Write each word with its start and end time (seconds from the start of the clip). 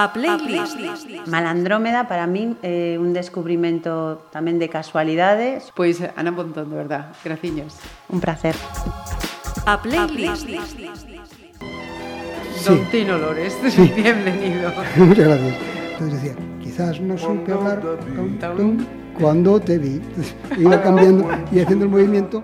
A 0.00 0.14
playlist. 0.14 0.78
Malandrómeda 1.26 2.08
para 2.08 2.24
min 2.24 2.56
é 2.64 2.96
un 2.96 3.12
descubrimento 3.12 4.24
tamén 4.32 4.56
de 4.56 4.72
casualidades. 4.72 5.68
Pois 5.76 6.00
Ana 6.16 6.32
Pontón, 6.32 6.72
de 6.72 6.76
verdad, 6.80 7.12
graciños. 7.20 7.76
Un 8.08 8.16
placer. 8.16 8.56
A 9.68 9.76
playlist. 9.76 10.48
Don 12.64 12.80
Tino 12.88 13.20
Lores, 13.20 13.52
bienvenido. 13.76 14.72
Muchas 14.96 15.36
gracias. 15.36 15.54
Entonces 15.92 16.16
decía, 16.16 16.34
quizás 16.64 16.96
no 16.96 17.20
supe 17.20 17.52
hablar 17.52 17.84
cuando 19.20 19.60
te 19.60 19.76
vi. 19.76 20.00
Iba 20.56 20.80
cambiando 20.80 21.28
y 21.52 21.60
haciendo 21.60 21.84
el 21.84 21.90
movimiento. 21.92 22.40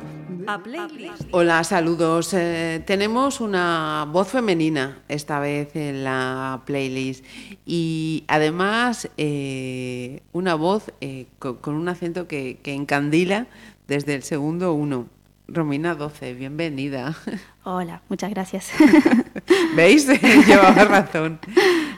A 0.47 0.59
playlist. 0.63 1.23
Hola, 1.33 1.65
saludos. 1.65 2.33
Eh, 2.33 2.83
tenemos 2.87 3.41
una 3.41 4.07
voz 4.11 4.29
femenina 4.29 4.99
esta 5.09 5.41
vez 5.41 5.75
en 5.75 6.05
la 6.05 6.63
playlist 6.67 7.25
y 7.65 8.25
además 8.29 9.09
eh, 9.17 10.23
una 10.33 10.55
voz 10.55 10.93
eh, 11.01 11.27
con, 11.39 11.57
con 11.57 11.75
un 11.75 11.89
acento 11.89 12.29
que, 12.29 12.59
que 12.63 12.75
encandila 12.75 13.47
desde 13.89 14.15
el 14.15 14.23
segundo 14.23 14.73
uno. 14.73 15.09
Romina 15.49 15.95
12, 15.95 16.35
bienvenida. 16.35 17.15
Hola, 17.65 18.03
muchas 18.09 18.31
gracias. 18.31 18.71
¿Veis? 19.77 20.07
Llevaba 20.47 20.85
razón. 20.85 21.39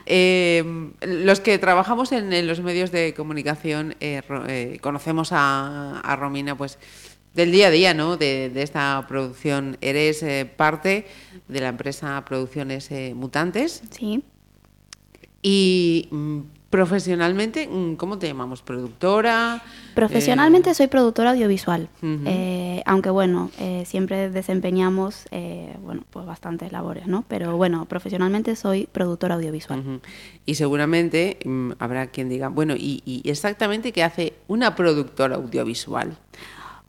Eh, 0.07 0.91
los 1.03 1.41
que 1.41 1.59
trabajamos 1.59 2.13
en, 2.13 2.33
en 2.33 2.47
los 2.47 2.61
medios 2.61 2.91
de 2.93 3.13
comunicación 3.15 3.95
eh, 4.01 4.23
ro- 4.27 4.45
eh, 4.47 4.79
conocemos 4.83 5.31
a, 5.33 6.01
a 6.01 6.17
Romina 6.17 6.57
pues 6.57 6.79
del 7.35 7.53
día 7.53 7.69
a 7.69 7.71
día, 7.71 7.95
¿no? 7.95 8.17
De, 8.17 8.51
de 8.51 8.63
esta 8.63 9.05
producción. 9.09 9.77
Eres 9.81 10.23
eh, 10.23 10.51
parte 10.57 11.07
de 11.49 11.61
la 11.61 11.69
empresa 11.69 12.25
Producciones 12.25 12.91
eh, 12.91 13.15
Mutantes 13.15 13.83
Sí, 13.91 14.23
y 15.43 16.09
mm, 16.11 16.41
profesionalmente, 16.71 17.69
mm, 17.69 17.95
¿cómo 17.95 18.19
te 18.19 18.27
llamamos? 18.27 18.63
¿Productora? 18.63 19.63
profesionalmente 19.95 20.75
soy 20.75 20.87
productora 20.87 21.31
audiovisual. 21.31 21.89
Eh, 22.03 22.83
aunque 22.87 23.11
bueno, 23.11 23.51
eh, 23.59 23.83
siempre 23.85 24.31
desempeñamos 24.31 25.27
eh, 25.33 25.75
bueno, 25.83 26.05
pues 26.11 26.25
bastantes 26.25 26.71
labores, 26.71 27.09
¿no? 27.09 27.25
Pero 27.27 27.57
bueno, 27.57 27.85
profesionalmente 27.87 28.55
soy 28.55 28.87
productora 28.87 29.35
audiovisual. 29.35 30.01
Y 30.47 30.55
seguramente 30.55 31.39
mm, 31.45 31.73
habrá 31.81 32.09
quien 32.09 32.29
diga, 32.29 32.49
bueno, 32.49 32.75
¿y, 32.77 33.03
y 33.05 33.29
exactamente 33.29 33.91
qué 33.93 34.05
hace 34.05 34.35
una 34.47 34.77
productora 34.77 35.35
audiovisual? 35.37 36.17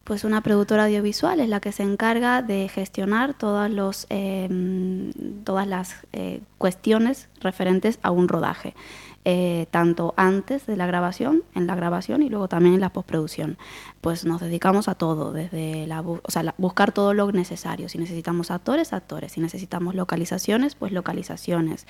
Pues 0.03 0.23
una 0.23 0.41
productora 0.41 0.85
audiovisual 0.85 1.39
es 1.39 1.49
la 1.49 1.59
que 1.59 1.71
se 1.71 1.83
encarga 1.83 2.41
de 2.41 2.67
gestionar 2.67 3.35
todas, 3.35 4.07
eh, 4.09 5.11
todas 5.43 5.67
las 5.67 5.95
eh, 6.13 6.41
cuestiones 6.57 7.29
referentes 7.41 7.99
a 8.01 8.09
un 8.09 8.27
rodaje, 8.27 8.73
eh, 9.25 9.67
tanto 9.69 10.13
antes 10.17 10.65
de 10.65 10.77
la 10.77 10.87
grabación, 10.87 11.43
en 11.53 11.67
la 11.67 11.75
grabación 11.75 12.23
y 12.23 12.29
luego 12.29 12.47
también 12.47 12.75
en 12.75 12.81
la 12.81 12.89
postproducción. 12.89 13.57
Pues 14.01 14.23
nos 14.23 14.39
dedicamos 14.39 14.87
a 14.87 14.95
todo, 14.95 15.33
desde 15.33 15.85
la, 15.87 16.01
o 16.01 16.21
sea, 16.29 16.41
la- 16.43 16.55
buscar 16.57 16.93
todo 16.93 17.13
lo 17.13 17.31
necesario. 17.33 17.89
Si 17.89 17.97
necesitamos 17.97 18.49
actores, 18.49 18.93
actores. 18.93 19.33
Si 19.33 19.41
necesitamos 19.41 19.93
localizaciones, 19.93 20.75
pues 20.75 20.91
localizaciones. 20.93 21.85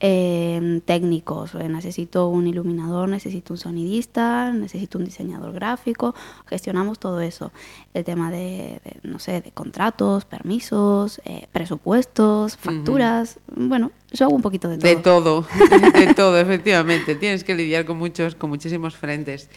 Eh, 0.00 0.80
técnicos, 0.84 1.54
eh, 1.54 1.68
necesito 1.70 2.28
un 2.28 2.46
iluminador, 2.46 3.08
necesito 3.08 3.54
un 3.54 3.58
sonidista, 3.58 4.52
necesito 4.52 4.98
un 4.98 5.04
diseñador 5.06 5.52
gráfico. 5.54 6.14
Gestionamos 6.46 6.98
todo 6.98 7.20
eso. 7.20 7.50
El 7.94 8.04
tema 8.04 8.30
de, 8.30 8.80
de, 8.84 8.96
no 9.02 9.18
sé, 9.18 9.40
de 9.40 9.50
contratos, 9.50 10.26
permisos, 10.26 11.22
eh, 11.24 11.46
presupuestos, 11.52 12.56
facturas. 12.58 13.38
Bueno, 13.56 13.90
yo 14.12 14.26
hago 14.26 14.34
un 14.36 14.42
poquito 14.42 14.68
de 14.68 14.76
todo. 14.78 14.88
De 14.88 14.96
todo, 14.96 15.46
de 15.94 16.12
todo, 16.14 16.38
efectivamente. 16.38 17.14
Tienes 17.14 17.42
que 17.42 17.54
lidiar 17.54 17.86
con 17.86 17.96
muchos, 17.96 18.34
con 18.34 18.50
muchísimos 18.50 18.94
frentes. 18.96 19.48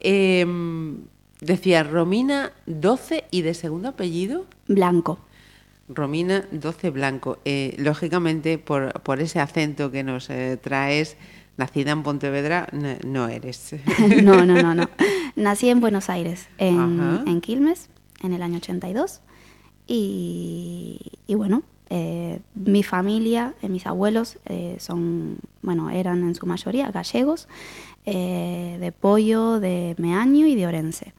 Eh, 0.00 0.44
decía 1.46 1.82
Romina 1.84 2.52
12 2.66 3.24
y 3.30 3.42
de 3.42 3.54
segundo 3.54 3.88
apellido 3.88 4.46
Blanco. 4.66 5.18
Romina 5.88 6.44
12 6.50 6.90
Blanco. 6.90 7.38
Eh, 7.44 7.74
lógicamente, 7.78 8.58
por, 8.58 8.92
por 9.02 9.20
ese 9.20 9.38
acento 9.38 9.90
que 9.90 10.02
nos 10.02 10.28
eh, 10.30 10.58
traes, 10.60 11.16
nacida 11.56 11.92
en 11.92 12.02
Pontevedra, 12.02 12.68
no 13.04 13.28
eres. 13.28 13.76
no, 14.22 14.44
no, 14.44 14.60
no, 14.60 14.74
no. 14.74 14.90
Nací 15.36 15.68
en 15.68 15.80
Buenos 15.80 16.10
Aires, 16.10 16.48
en, 16.58 17.22
en 17.26 17.40
Quilmes, 17.40 17.88
en 18.22 18.32
el 18.32 18.42
año 18.42 18.56
82. 18.56 19.20
Y, 19.86 21.00
y 21.28 21.34
bueno, 21.36 21.62
eh, 21.88 22.40
mi 22.56 22.82
familia, 22.82 23.54
mis 23.62 23.86
abuelos 23.86 24.38
son, 24.78 25.38
bueno, 25.62 25.90
eran 25.90 26.24
en 26.24 26.34
su 26.34 26.46
mayoría 26.46 26.90
gallegos, 26.90 27.46
de 28.04 28.94
Pollo, 28.98 29.60
de 29.60 29.94
Meaño 29.98 30.46
y 30.46 30.56
de 30.56 30.66
Orense. 30.66 31.12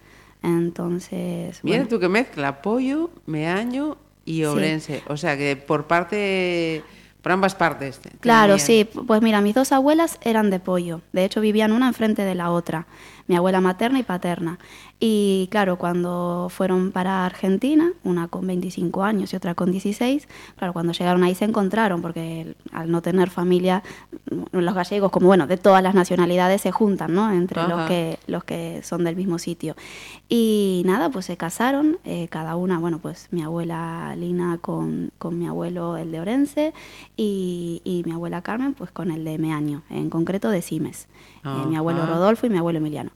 Entonces, 0.43 1.59
Mira 1.63 1.77
bueno, 1.77 1.89
tú 1.89 1.99
que 1.99 2.09
mezcla 2.09 2.61
pollo, 2.61 3.09
meaño 3.25 3.97
y 4.25 4.43
orense. 4.43 5.01
O 5.07 5.17
sea 5.17 5.37
que 5.37 5.55
por 5.55 5.87
parte, 5.87 6.83
por 7.21 7.31
ambas 7.31 7.55
partes. 7.55 7.99
te- 7.99 8.09
Claro, 8.19 8.57
tenían- 8.57 8.65
sí. 8.67 8.89
Pues 9.07 9.21
mira, 9.21 9.41
mis 9.41 9.55
dos 9.55 9.71
abuelas 9.71 10.17
eran 10.21 10.49
de 10.49 10.59
pollo. 10.59 11.01
De 11.13 11.25
hecho, 11.25 11.41
vivían 11.41 11.71
una 11.71 11.87
enfrente 11.87 12.23
de 12.23 12.35
la 12.35 12.51
otra. 12.51 12.85
Mi 13.27 13.35
abuela 13.35 13.59
materna 13.61 13.99
y 13.99 14.03
paterna. 14.03 14.57
Y 15.00 15.47
claro, 15.52 15.78
cuando 15.78 16.47
fueron 16.50 16.91
para 16.91 17.24
Argentina, 17.25 17.91
una 18.03 18.28
con 18.28 18.47
25 18.47 19.03
años 19.03 19.31
y 19.31 19.35
otra 19.35 19.53
con 19.53 19.72
16, 19.72 20.28
claro, 20.56 20.74
cuando 20.74 20.91
llegaron 20.91 21.24
ahí 21.24 21.35
se 21.35 21.46
encontraron, 21.46 22.02
porque 22.02 22.56
al 22.72 22.90
no 22.90 23.03
tener 23.03 23.30
familia, 23.30 23.84
los 24.52 24.74
gallegos, 24.74 25.12
como 25.12 25.28
bueno, 25.28 25.46
de 25.46 25.58
todas 25.58 25.84
las 25.84 25.94
nacionalidades 25.94 26.62
se 26.62 26.72
juntan, 26.72 27.13
¿no? 27.13 27.31
Entre 27.31 27.62
Ajá. 27.62 27.69
los 27.69 27.88
que, 27.88 28.18
los 28.25 28.44
que 28.44 28.81
son 28.81 29.03
del 29.03 29.16
mismo 29.16 29.38
sitio. 29.38 29.75
Y 30.30 30.81
nada, 30.85 31.12
pues 31.12 31.28
se 31.28 31.38
casaron, 31.38 32.00
eh, 32.03 32.28
cada 32.29 32.56
una, 32.56 32.79
bueno, 32.79 32.97
pues 32.97 33.28
mi 33.29 33.44
abuela 33.44 34.16
Lina 34.16 34.58
con, 34.59 35.12
con 35.19 35.38
mi 35.38 35.46
abuelo, 35.46 35.97
el 35.97 36.12
de 36.12 36.22
Orense, 36.22 36.74
y, 37.16 37.81
y 37.84 38.02
mi 38.03 38.14
abuela 38.14 38.41
Carmen, 38.41 38.74
pues 38.74 38.90
con 38.90 39.12
el 39.12 39.24
de 39.24 39.38
Meaño, 39.38 39.84
en 39.91 40.09
concreto 40.09 40.50
de 40.50 40.64
Simes. 40.64 41.08
Eh, 41.46 41.66
mi 41.68 41.75
abuelo. 41.75 42.06
Rodolfo 42.06 42.46
y 42.46 42.50
mi 42.50 42.58
abuelo 42.58 42.79
Emiliano. 42.79 43.12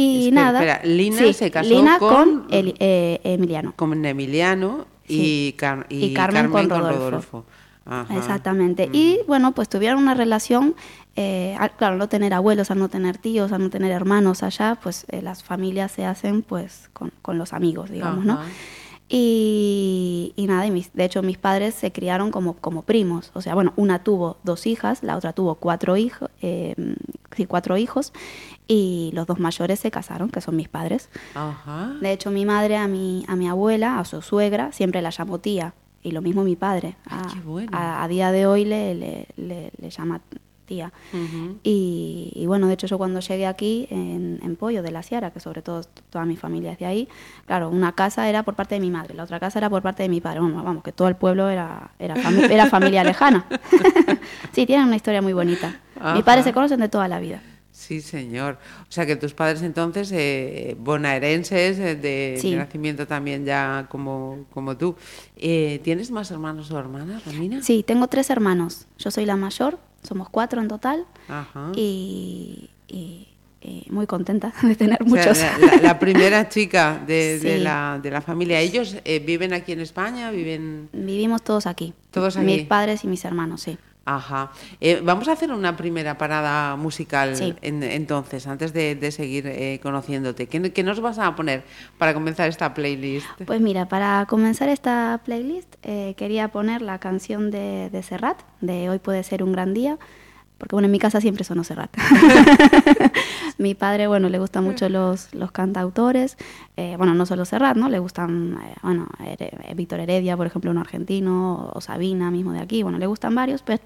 Y 0.00 0.28
Espera, 0.28 0.42
nada. 0.44 0.58
espera, 0.64 0.80
Lina 0.94 1.18
sí, 1.18 1.32
se 1.32 1.50
casó 1.50 1.68
Lina 1.68 1.98
con- 1.98 2.46
eh, 2.50 3.20
Emiliano. 3.24 3.72
Con 3.76 4.04
Emiliano 4.04 4.86
y, 5.06 5.14
Sí. 5.16 5.54
Car- 5.58 5.86
y 5.88 6.06
Y 6.06 6.14
Carmen 6.14 6.50
con 6.50 6.68
Rodolfo. 6.70 6.98
Rodolfo. 7.10 7.44
Ajá. 7.86 8.16
Exactamente. 8.16 8.88
Y 8.92 9.20
bueno, 9.26 9.52
pues 9.52 9.68
tuvieron 9.68 10.00
una 10.00 10.14
relación, 10.14 10.76
eh, 11.16 11.56
al- 11.58 11.72
claro, 11.72 11.94
al 11.94 11.98
no 11.98 12.08
tener 12.08 12.32
abuelos, 12.34 12.70
al 12.70 12.78
no 12.78 12.88
tener 12.88 13.18
tíos, 13.18 13.50
al 13.52 13.62
no 13.62 13.70
tener 13.70 13.90
hermanos 13.90 14.42
allá, 14.44 14.78
pues 14.80 15.06
eh, 15.08 15.22
las 15.22 15.42
familias 15.42 15.90
se 15.90 16.04
hacen 16.04 16.42
pues 16.42 16.88
con, 16.92 17.10
con 17.20 17.36
los 17.38 17.52
amigos, 17.52 17.90
digamos, 17.90 18.24
¿no? 18.24 18.38
Y 19.12 20.44
nada, 20.46 20.66
y 20.66 20.70
mis- 20.70 20.92
de 20.92 21.04
hecho 21.04 21.22
mis 21.22 21.36
padres 21.38 21.74
se 21.74 21.90
criaron 21.90 22.30
como, 22.30 22.54
como 22.54 22.82
primos. 22.82 23.30
O 23.34 23.42
sea, 23.42 23.54
bueno, 23.54 23.72
una 23.76 24.04
tuvo 24.04 24.36
dos 24.44 24.66
hijas, 24.66 25.02
la 25.02 25.16
otra 25.16 25.32
tuvo 25.32 25.56
cuatro 25.56 25.96
hijos, 25.96 26.30
eh, 26.42 26.74
sí, 27.36 27.46
cuatro 27.46 27.76
hijos, 27.76 28.12
y 28.72 29.10
los 29.14 29.26
dos 29.26 29.40
mayores 29.40 29.80
se 29.80 29.90
casaron, 29.90 30.30
que 30.30 30.40
son 30.40 30.54
mis 30.54 30.68
padres. 30.68 31.08
Ajá. 31.34 31.92
De 32.00 32.12
hecho, 32.12 32.30
mi 32.30 32.44
madre 32.46 32.76
a 32.76 32.86
mi, 32.86 33.24
a 33.26 33.34
mi 33.34 33.48
abuela, 33.48 33.98
a 33.98 34.04
su 34.04 34.22
suegra, 34.22 34.70
siempre 34.70 35.02
la 35.02 35.10
llamó 35.10 35.38
tía. 35.40 35.74
Y 36.02 36.12
lo 36.12 36.22
mismo 36.22 36.44
mi 36.44 36.54
padre. 36.54 36.96
Ay, 37.06 37.18
a, 37.28 37.34
qué 37.34 37.40
bueno. 37.40 37.70
a- 37.74 38.04
a 38.04 38.06
día 38.08 38.30
de 38.30 38.46
hoy 38.46 38.64
le, 38.64 38.94
le, 38.94 39.26
le- 39.36 39.72
le 39.76 39.90
llama 39.90 40.20
tía. 40.66 40.92
Ujú. 41.12 41.58
Y, 41.64 42.30
y 42.36 42.46
bueno, 42.46 42.68
de 42.68 42.74
hecho 42.74 42.86
yo 42.86 42.96
cuando 42.96 43.18
llegué 43.18 43.44
aquí 43.48 43.88
en, 43.90 44.38
en 44.40 44.54
Pollo 44.54 44.84
de 44.84 44.92
la 44.92 45.02
Sierra, 45.02 45.32
que 45.32 45.40
sobre 45.40 45.62
todo 45.62 45.82
toda 46.08 46.24
mi 46.24 46.36
familia 46.36 46.70
es 46.72 46.78
de 46.78 46.86
ahí, 46.86 47.08
claro, 47.46 47.70
una 47.70 47.90
casa 47.92 48.28
era 48.28 48.44
por 48.44 48.54
parte 48.54 48.76
de 48.76 48.80
mi 48.80 48.90
madre, 48.92 49.14
la 49.14 49.24
otra 49.24 49.40
casa 49.40 49.58
era 49.58 49.68
por 49.68 49.82
parte 49.82 50.04
de 50.04 50.08
mi 50.08 50.20
padre. 50.20 50.38
Bueno, 50.40 50.62
vamos, 50.62 50.84
que 50.84 50.92
todo 50.92 51.08
el 51.08 51.16
pueblo 51.16 51.48
era, 51.50 51.90
era, 51.98 52.14
fami- 52.14 52.48
era 52.50 52.66
familia 52.66 53.02
lejana. 53.02 53.44
sí, 54.52 54.64
tienen 54.64 54.86
una 54.86 54.96
historia 54.96 55.20
muy 55.22 55.32
bonita. 55.32 55.80
Ajá. 55.98 56.14
Mis 56.14 56.22
padres 56.24 56.44
se 56.44 56.52
conocen 56.52 56.78
de 56.80 56.88
toda 56.88 57.08
la 57.08 57.18
vida. 57.20 57.42
Sí, 57.90 58.00
señor. 58.00 58.56
O 58.88 58.92
sea 58.92 59.04
que 59.04 59.16
tus 59.16 59.34
padres 59.34 59.62
entonces, 59.62 60.12
eh, 60.12 60.76
bonaerenses, 60.78 61.76
eh, 61.80 61.96
de, 61.96 62.38
Sí. 62.40 62.52
de 62.52 62.56
nacimiento 62.58 63.04
también 63.08 63.44
ya 63.44 63.88
como, 63.90 64.44
como 64.54 64.76
tú. 64.76 64.94
Eh, 65.36 65.80
¿Tienes 65.82 66.12
más 66.12 66.30
hermanos 66.30 66.70
o 66.70 66.78
hermanas, 66.78 67.24
Romina? 67.26 67.60
Sí, 67.64 67.82
tengo 67.84 68.06
tres 68.06 68.30
hermanos. 68.30 68.86
Yo 68.96 69.10
soy 69.10 69.26
la 69.26 69.34
mayor, 69.34 69.80
somos 70.04 70.28
cuatro 70.28 70.60
en 70.60 70.68
total. 70.68 71.04
Ajá. 71.26 71.72
y, 71.74 72.70
y- 72.86 73.26
y 73.62 73.86
muy 73.90 74.06
contenta 74.06 74.52
de 74.62 74.76
tener 74.76 75.02
O 75.02 75.08
sea, 75.08 75.32
muchos. 75.32 75.38
la, 75.40 75.58
la- 75.58 75.82
la 75.82 75.98
primera 75.98 76.48
chica 76.54 77.02
de, 77.04 77.40
de 77.40 77.58
la, 77.58 77.98
de 78.00 78.10
la 78.12 78.20
familia. 78.20 78.60
¿Ellos 78.60 78.96
eh, 79.04 79.18
viven 79.18 79.52
aquí 79.52 79.72
en 79.72 79.80
España? 79.80 80.30
¿Viven...? 80.30 80.88
Vivimos 80.92 81.42
todos 81.42 81.66
aquí. 81.66 81.92
Todos 82.12 82.36
aquí. 82.36 82.46
Mis 82.46 82.62
padres 82.68 83.02
y 83.02 83.08
mis 83.08 83.24
hermanos, 83.24 83.62
sí. 83.62 83.76
Ajá. 84.16 84.50
Eh, 84.80 85.00
vamos 85.04 85.28
a 85.28 85.32
hacer 85.32 85.52
una 85.52 85.76
primera 85.76 86.18
parada 86.18 86.74
musical 86.76 87.36
Sí. 87.36 87.54
en- 87.62 87.82
entonces, 87.82 88.46
antes 88.46 88.72
de, 88.72 88.94
de 88.96 89.12
seguir 89.12 89.46
eh, 89.46 89.78
conociéndote. 89.82 90.46
¿Qué, 90.48 90.72
qué 90.72 90.82
nos 90.82 91.00
vas 91.00 91.18
a 91.18 91.34
poner 91.36 91.62
para 91.98 92.12
comenzar 92.14 92.48
esta 92.48 92.74
playlist? 92.74 93.26
Pues 93.46 93.60
mira, 93.60 93.88
para 93.88 94.26
comenzar 94.28 94.68
esta 94.68 95.20
playlist 95.24 95.76
eh, 95.82 96.14
quería 96.16 96.48
poner 96.48 96.82
la 96.82 96.98
canción 96.98 97.50
de, 97.50 97.88
de 97.90 98.02
Serrat, 98.02 98.40
de 98.60 98.90
Hoy 98.90 98.98
puede 98.98 99.22
ser 99.22 99.42
un 99.44 99.52
gran 99.52 99.74
día, 99.74 99.96
porque 100.58 100.74
bueno, 100.74 100.86
en 100.86 100.92
mi 100.92 100.98
casa 100.98 101.20
siempre 101.20 101.44
sonó 101.44 101.62
Serrat. 101.64 101.90
mi 103.58 103.74
padre, 103.74 104.06
bueno, 104.06 104.28
le 104.28 104.38
gustan 104.38 104.64
mucho 104.64 104.88
los, 104.88 105.32
los 105.34 105.52
cantautores, 105.52 106.36
eh, 106.76 106.94
bueno, 106.98 107.14
no 107.14 107.26
solo 107.26 107.44
Serrat, 107.44 107.76
¿no? 107.76 107.88
Le 107.88 107.98
gustan, 107.98 108.58
eh, 108.62 108.74
bueno, 108.82 109.06
Víctor 109.74 110.00
Heredia, 110.00 110.36
por 110.36 110.46
ejemplo, 110.46 110.70
un 110.70 110.78
argentino, 110.78 111.70
o 111.72 111.80
Sabina 111.80 112.30
mismo 112.30 112.52
de 112.52 112.60
aquí, 112.60 112.82
bueno, 112.82 112.98
le 112.98 113.06
gustan 113.06 113.34
varios, 113.34 113.62
pero, 113.62 113.80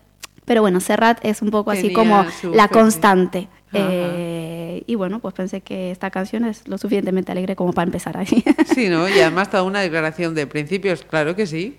pero 0.44 0.60
bueno, 0.60 0.80
Serrat 0.80 1.18
es 1.24 1.42
un 1.42 1.50
poco 1.50 1.70
así 1.70 1.88
Tenía 1.88 1.94
como 1.94 2.26
la 2.54 2.68
constante. 2.68 3.48
Eh, 3.72 4.84
y 4.86 4.94
bueno, 4.94 5.18
pues 5.18 5.34
pensé 5.34 5.60
que 5.60 5.90
esta 5.90 6.10
canción 6.10 6.44
es 6.44 6.68
lo 6.68 6.78
suficientemente 6.78 7.32
alegre 7.32 7.56
como 7.56 7.72
para 7.72 7.86
empezar 7.86 8.16
ahí. 8.16 8.44
Sí, 8.74 8.88
¿no? 8.88 9.08
Y 9.08 9.20
además 9.20 9.50
toda 9.50 9.62
una 9.62 9.80
declaración 9.80 10.34
de 10.34 10.46
principios, 10.46 11.02
claro 11.02 11.34
que 11.34 11.46
sí. 11.46 11.78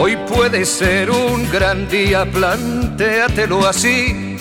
Hoy 0.00 0.16
puede 0.28 0.64
ser 0.64 1.10
un 1.10 1.50
gran 1.50 1.88
día, 1.88 2.24
plantéatelo 2.24 3.66
así. 3.66 4.37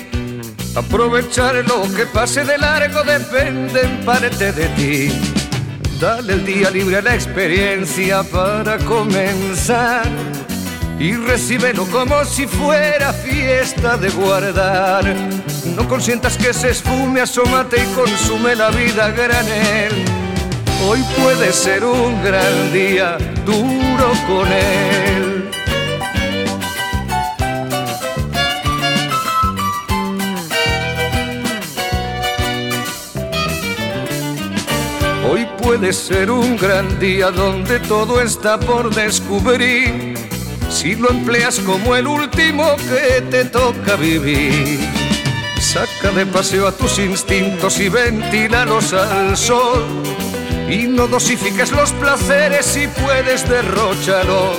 Aprovechar 0.77 1.55
lo 1.67 1.91
que 1.95 2.05
pase 2.05 2.45
de 2.45 2.55
largo 2.55 3.03
depende 3.03 3.81
en 3.81 4.05
parte 4.05 4.51
de 4.51 4.67
ti. 4.75 5.11
Dale 5.99 6.33
el 6.33 6.45
día 6.45 6.69
libre 6.69 6.97
a 6.97 7.01
la 7.01 7.15
experiencia 7.15 8.21
para 8.21 8.77
comenzar. 8.77 10.05
Y 10.99 11.13
recíbelo 11.13 11.83
como 11.87 12.23
si 12.25 12.45
fuera 12.45 13.11
fiesta 13.11 13.97
de 13.97 14.09
guardar. 14.11 15.15
No 15.75 15.87
consientas 15.87 16.37
que 16.37 16.53
se 16.53 16.69
esfume, 16.69 17.21
asómate 17.21 17.77
y 17.83 17.95
consume 17.95 18.55
la 18.55 18.69
vida 18.69 19.09
granel. 19.09 20.05
Hoy 20.87 21.03
puede 21.19 21.53
ser 21.53 21.83
un 21.85 22.23
gran 22.23 22.71
día, 22.71 23.17
duro 23.47 24.11
con 24.27 24.47
él. 24.53 25.26
Puede 35.67 35.91
ser 35.91 36.31
un 36.31 36.55
gran 36.55 36.97
día 36.97 37.29
donde 37.29 37.81
todo 37.81 38.21
está 38.21 38.57
por 38.57 38.89
descubrir. 38.95 40.13
Si 40.69 40.95
lo 40.95 41.09
empleas 41.09 41.59
como 41.59 41.93
el 41.93 42.07
último 42.07 42.77
que 42.77 43.21
te 43.23 43.43
toca 43.43 43.97
vivir. 43.97 44.79
Saca 45.59 46.11
de 46.15 46.25
paseo 46.25 46.67
a 46.67 46.71
tus 46.71 46.99
instintos 46.99 47.81
y 47.81 47.89
ventílalos 47.89 48.93
al 48.93 49.35
sol. 49.35 49.83
Y 50.69 50.87
no 50.87 51.05
dosifiques 51.05 51.73
los 51.73 51.91
placeres 51.91 52.65
si 52.65 52.87
puedes 52.87 53.47
derróchalos. 53.49 54.55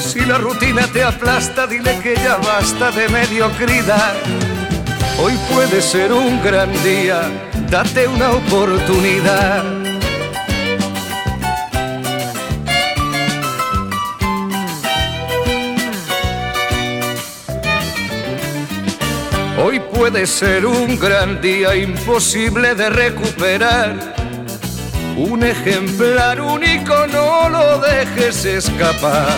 Si 0.00 0.20
la 0.22 0.38
rutina 0.38 0.88
te 0.88 1.04
aplasta, 1.04 1.68
dile 1.68 2.00
que 2.02 2.16
ya 2.16 2.38
basta 2.38 2.90
de 2.90 3.08
mediocridad. 3.10 4.14
Hoy 5.22 5.38
puede 5.52 5.80
ser 5.80 6.12
un 6.12 6.42
gran 6.42 6.70
día, 6.82 7.30
date 7.70 8.08
una 8.08 8.32
oportunidad. 8.32 9.81
Hoy 19.64 19.78
puede 19.78 20.26
ser 20.26 20.66
un 20.66 20.98
gran 20.98 21.40
día 21.40 21.76
imposible 21.76 22.74
de 22.74 22.90
recuperar. 22.90 23.94
Un 25.16 25.44
ejemplar 25.44 26.40
único, 26.40 27.06
no 27.06 27.48
lo 27.48 27.78
dejes 27.78 28.44
escapar. 28.44 29.28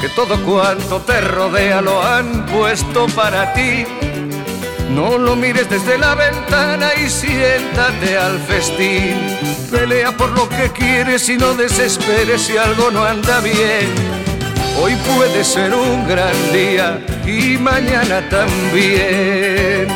Que 0.00 0.08
todo 0.10 0.40
cuanto 0.44 1.00
te 1.00 1.20
rodea 1.22 1.80
lo 1.80 2.00
han 2.00 2.46
puesto 2.46 3.06
para 3.08 3.52
ti. 3.52 3.84
No 4.90 5.18
lo 5.18 5.34
mires 5.34 5.68
desde 5.68 5.98
la 5.98 6.14
ventana 6.14 6.90
y 6.94 7.10
siéntate 7.10 8.16
al 8.16 8.38
festín. 8.38 9.16
Pelea 9.72 10.16
por 10.16 10.30
lo 10.30 10.48
que 10.48 10.70
quieres 10.70 11.28
y 11.28 11.36
no 11.36 11.54
desesperes 11.54 12.42
si 12.42 12.56
algo 12.56 12.92
no 12.92 13.02
anda 13.04 13.40
bien. 13.40 14.07
Hoy 14.80 14.92
puede 15.16 15.42
ser 15.42 15.74
un 15.74 16.06
gran 16.06 16.34
día 16.52 17.04
y 17.26 17.58
mañana 17.58 18.28
también. 18.28 19.88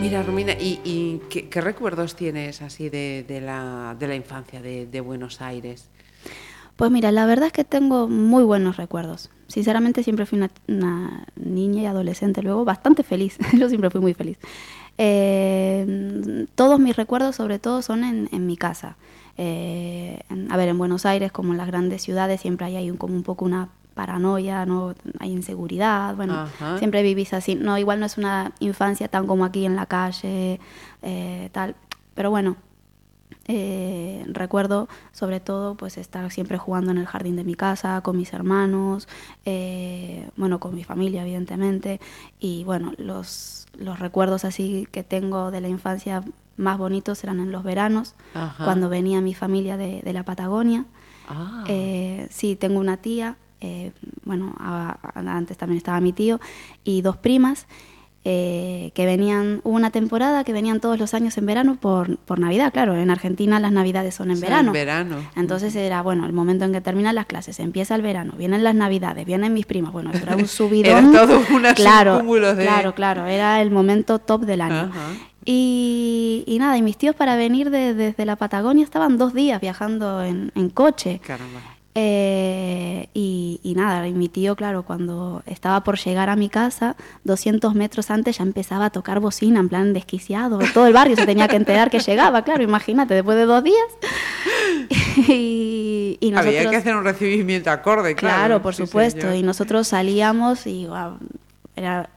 Mira, 0.00 0.22
Romina, 0.22 0.52
¿y, 0.52 0.80
y 0.84 1.20
qué, 1.28 1.48
qué 1.50 1.60
recuerdos 1.60 2.16
tienes 2.16 2.62
así 2.62 2.88
de, 2.88 3.24
de 3.28 3.42
la, 3.42 3.94
de 3.98 4.08
la 4.08 4.14
infancia 4.14 4.62
de, 4.62 4.86
de 4.86 5.00
Buenos 5.00 5.42
Aires? 5.42 5.88
Pues 6.76 6.90
mira, 6.90 7.12
la 7.12 7.26
verdad 7.26 7.48
es 7.48 7.52
que 7.52 7.64
tengo 7.64 8.08
muy 8.08 8.42
buenos 8.42 8.78
recuerdos. 8.78 9.30
Sinceramente 9.46 10.02
siempre 10.02 10.26
fui 10.26 10.38
una, 10.38 10.50
una 10.66 11.26
niña 11.36 11.82
y 11.82 11.86
adolescente 11.86 12.42
luego 12.42 12.64
bastante 12.64 13.02
feliz. 13.02 13.38
Yo 13.52 13.68
siempre 13.68 13.90
fui 13.90 14.00
muy 14.00 14.14
feliz. 14.14 14.38
Eh, 14.98 16.46
todos 16.54 16.78
mis 16.80 16.96
recuerdos 16.96 17.36
sobre 17.36 17.58
todo 17.58 17.82
son 17.82 18.04
en, 18.04 18.28
en 18.32 18.46
mi 18.46 18.56
casa. 18.56 18.96
Eh, 19.36 20.20
en- 20.30 20.50
a 20.52 20.56
ver, 20.56 20.68
en 20.68 20.78
Buenos 20.78 21.06
Aires, 21.06 21.32
como 21.32 21.52
en 21.52 21.58
las 21.58 21.66
grandes 21.66 22.02
ciudades, 22.02 22.40
siempre 22.40 22.66
hay, 22.66 22.76
ahí 22.76 22.90
un, 22.90 22.96
como 22.96 23.14
un 23.14 23.22
poco 23.22 23.44
una 23.44 23.68
paranoia, 23.94 24.66
¿no? 24.66 24.94
hay 25.20 25.30
inseguridad, 25.30 26.16
bueno, 26.16 26.34
Ajá. 26.34 26.78
siempre 26.78 27.02
vivís 27.02 27.32
así. 27.32 27.54
No, 27.54 27.78
igual 27.78 28.00
no 28.00 28.06
es 28.06 28.18
una 28.18 28.52
infancia 28.60 29.08
tan 29.08 29.26
como 29.26 29.44
aquí 29.44 29.64
en 29.66 29.76
la 29.76 29.86
calle, 29.86 30.58
eh, 31.02 31.48
tal. 31.52 31.74
Pero 32.14 32.30
bueno, 32.30 32.56
eh, 33.46 34.24
recuerdo 34.28 34.88
sobre 35.12 35.38
todo 35.40 35.74
pues 35.76 35.98
estar 35.98 36.30
siempre 36.30 36.56
jugando 36.58 36.92
en 36.92 36.98
el 36.98 37.06
jardín 37.06 37.36
de 37.36 37.44
mi 37.44 37.54
casa 37.54 38.00
con 38.00 38.16
mis 38.16 38.32
hermanos 38.32 39.06
eh, 39.44 40.30
bueno 40.36 40.60
con 40.60 40.74
mi 40.74 40.82
familia 40.82 41.22
evidentemente 41.22 42.00
y 42.40 42.64
bueno 42.64 42.92
los 42.96 43.63
los 43.78 43.98
recuerdos 43.98 44.44
así 44.44 44.86
que 44.92 45.02
tengo 45.02 45.50
de 45.50 45.60
la 45.60 45.68
infancia 45.68 46.22
más 46.56 46.78
bonitos 46.78 47.22
eran 47.24 47.40
en 47.40 47.50
los 47.52 47.62
veranos 47.64 48.14
Ajá. 48.34 48.64
cuando 48.64 48.88
venía 48.88 49.20
mi 49.20 49.34
familia 49.34 49.76
de, 49.76 50.02
de 50.02 50.12
la 50.12 50.22
Patagonia 50.24 50.84
Ah, 51.26 51.64
eh, 51.68 52.28
sí, 52.30 52.54
tengo 52.54 52.78
una 52.78 52.98
tía, 52.98 53.36
eh, 53.62 53.92
bueno, 54.24 54.54
a- 54.58 54.98
a- 55.02 55.20
antes 55.36 55.56
también 55.56 55.78
estaba 55.78 55.98
mi 56.00 56.12
tío, 56.12 56.38
y 56.84 57.00
dos 57.00 57.16
primas 57.16 57.66
eh, 58.26 58.90
que 58.94 59.04
venían, 59.04 59.60
hubo 59.64 59.74
una 59.76 59.90
temporada 59.90 60.44
que 60.44 60.52
venían 60.54 60.80
todos 60.80 60.98
los 60.98 61.12
años 61.12 61.36
en 61.36 61.44
verano 61.46 61.76
por, 61.78 62.16
por 62.18 62.38
Navidad, 62.38 62.72
claro, 62.72 62.96
en 62.96 63.10
Argentina 63.10 63.60
las 63.60 63.70
Navidades 63.72 64.14
son 64.14 64.30
en 64.30 64.40
verano. 64.40 64.68
en 64.70 64.72
verano. 64.72 65.16
Entonces 65.36 65.76
era, 65.76 66.00
bueno, 66.02 66.24
el 66.24 66.32
momento 66.32 66.64
en 66.64 66.72
que 66.72 66.80
terminan 66.80 67.14
las 67.16 67.26
clases, 67.26 67.60
empieza 67.60 67.94
el 67.94 68.02
verano, 68.02 68.32
vienen 68.38 68.64
las 68.64 68.74
Navidades, 68.74 69.26
vienen 69.26 69.52
mis 69.52 69.66
primas, 69.66 69.92
bueno, 69.92 70.10
era 70.12 70.36
un 70.36 70.46
subidón. 70.48 71.14
Era 71.14 71.26
todo 71.26 71.42
una- 71.54 71.74
claro, 71.74 72.22
de- 72.22 72.64
claro, 72.64 72.94
claro, 72.94 73.26
era 73.26 73.60
el 73.60 73.70
momento 73.70 74.18
top 74.18 74.42
del 74.46 74.62
año. 74.62 74.90
Ajá. 74.90 75.00
Y, 75.46 76.44
y 76.46 76.58
nada, 76.58 76.78
y 76.78 76.82
mis 76.82 76.96
tíos 76.96 77.14
para 77.14 77.36
venir 77.36 77.68
de- 77.68 77.92
desde 77.92 78.24
la 78.24 78.36
Patagonia 78.36 78.82
estaban 78.82 79.18
dos 79.18 79.34
días 79.34 79.60
viajando 79.60 80.22
en, 80.22 80.50
en 80.54 80.70
coche. 80.70 81.20
Caramba. 81.22 81.60
Eh, 81.96 83.08
y, 83.14 83.60
y 83.62 83.74
nada, 83.74 84.08
y 84.08 84.12
mi 84.12 84.28
tío, 84.28 84.56
claro, 84.56 84.82
cuando 84.82 85.42
estaba 85.46 85.84
por 85.84 85.96
llegar 85.96 86.28
a 86.28 86.34
mi 86.34 86.48
casa, 86.48 86.96
200 87.22 87.72
metros 87.76 88.10
antes 88.10 88.38
ya 88.38 88.42
empezaba 88.42 88.86
a 88.86 88.90
tocar 88.90 89.20
bocina, 89.20 89.60
en 89.60 89.68
plan 89.68 89.92
desquiciado. 89.92 90.58
Todo 90.74 90.88
el 90.88 90.92
barrio 90.92 91.14
se 91.14 91.24
tenía 91.24 91.46
que 91.46 91.54
enterar 91.56 91.90
que 91.90 92.00
llegaba, 92.00 92.42
claro, 92.42 92.64
imagínate, 92.64 93.14
después 93.14 93.36
de 93.36 93.44
dos 93.44 93.62
días. 93.62 93.86
y, 95.28 96.18
y 96.20 96.30
nosotros, 96.30 96.56
Había 96.56 96.70
que 96.70 96.76
hacer 96.76 96.96
un 96.96 97.04
recibimiento 97.04 97.70
acorde, 97.70 98.14
claro. 98.14 98.36
Claro, 98.36 98.62
por 98.62 98.74
sí, 98.74 98.86
supuesto. 98.86 99.20
señor. 99.22 99.36
Y 99.36 99.42
nosotros 99.42 99.86
salíamos 99.88 100.66
y 100.66 100.88
era... 101.76 102.10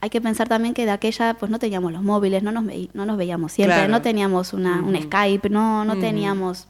Hay 0.00 0.10
que 0.10 0.20
pensar 0.20 0.46
también 0.48 0.74
que 0.74 0.84
de 0.84 0.92
aquella 0.92 1.34
pues 1.34 1.50
no 1.50 1.58
teníamos 1.58 1.92
los 1.92 2.04
móviles, 2.04 2.44
no 2.44 2.52
nos, 2.52 2.64
no 2.94 3.04
nos 3.04 3.16
veíamos 3.16 3.50
siempre, 3.50 3.78
Claro. 3.78 3.90
no 3.90 4.00
teníamos 4.00 4.52
una, 4.52 4.80
un 4.80 4.96
Skype, 5.00 5.50
no, 5.50 5.84
no 5.84 5.96
teníamos... 5.96 6.68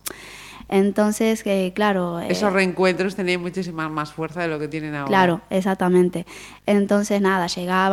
Entonces, 0.69 1.43
eh, 1.47 1.73
claro... 1.75 2.21
eh, 2.21 2.27
Esos 2.29 2.53
reencuentros 2.53 3.17
tenían 3.17 3.41
muchísima 3.41 3.89
más 3.89 4.13
fuerza 4.13 4.43
de 4.43 4.49
lo 4.49 4.59
que 4.59 4.69
tienen 4.69 4.95
ahora. 4.95 5.09
Claro, 5.09 5.41
exactamente. 5.49 6.27
Entonces, 6.67 7.21
nada. 7.23 7.47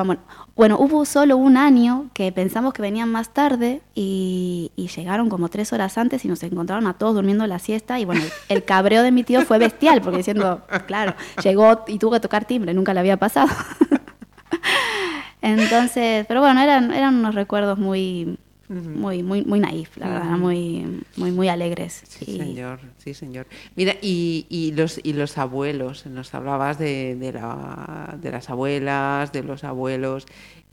Bueno, 0.04 0.22
bueno, 0.56 0.78
hubo 0.78 1.06
solo 1.06 1.38
un 1.38 1.56
año 1.56 2.08
que 2.14 2.32
pensamos 2.34 2.74
que 2.74 2.82
venían 2.82 3.10
más 3.10 3.34
tarde 3.34 3.82
y, 3.94 4.72
y 4.76 4.88
llegaron 4.88 5.30
como 5.30 5.48
tres 5.50 5.72
horas 5.74 5.98
antes 5.98 6.26
y 6.26 6.28
nos 6.28 6.44
encontraron 6.44 6.86
a 6.88 6.94
todos 6.94 7.16
durmiendo 7.16 7.48
la 7.48 7.60
siesta. 7.60 8.00
Y 8.00 8.06
bueno, 8.06 8.22
el, 8.22 8.32
el 8.58 8.66
cabreo 8.66 9.04
de 9.04 9.12
mi 9.12 9.24
tío 9.24 9.42
fue 9.46 9.58
bestial, 9.58 10.02
porque 10.02 10.18
diciendo, 10.18 10.62
claro, 10.86 11.16
llegó 11.42 11.86
y 11.88 11.98
tuvo 11.98 12.12
que 12.12 12.20
tocar 12.20 12.44
timbre, 12.46 12.74
nunca 12.74 12.94
le 12.94 13.00
había 13.00 13.18
pasado. 13.18 13.48
Entonces, 15.42 16.26
pero 16.28 16.42
bueno, 16.42 16.60
eran, 16.62 16.92
eran 16.92 17.16
unos 17.16 17.36
recuerdos 17.36 17.78
muy, 17.78 18.38
muy, 18.70 19.22
muy, 19.24 19.44
muy 19.46 19.60
naif, 19.60 19.96
la 19.98 20.10
verdad, 20.10 20.38
muy, 20.38 21.04
muy, 21.18 21.32
muy 21.32 21.48
alegres. 21.50 22.02
Sí, 22.08 22.26
Y- 22.28 22.38
señor, 22.38 22.80
sí, 22.98 23.14
señor. 23.14 23.46
Mira, 23.76 23.94
y, 24.02 24.46
y 24.50 24.72
los 24.74 25.00
y 25.04 25.14
los 25.14 25.38
abuelos, 25.38 26.06
nos 26.08 26.34
hablabas 26.34 26.80
de, 26.80 27.16
de, 27.16 27.34
la- 27.34 28.18
de 28.22 28.32
las 28.32 28.50
abuelas, 28.50 29.32
de 29.32 29.44
los 29.44 29.64
abuelos. 29.64 30.26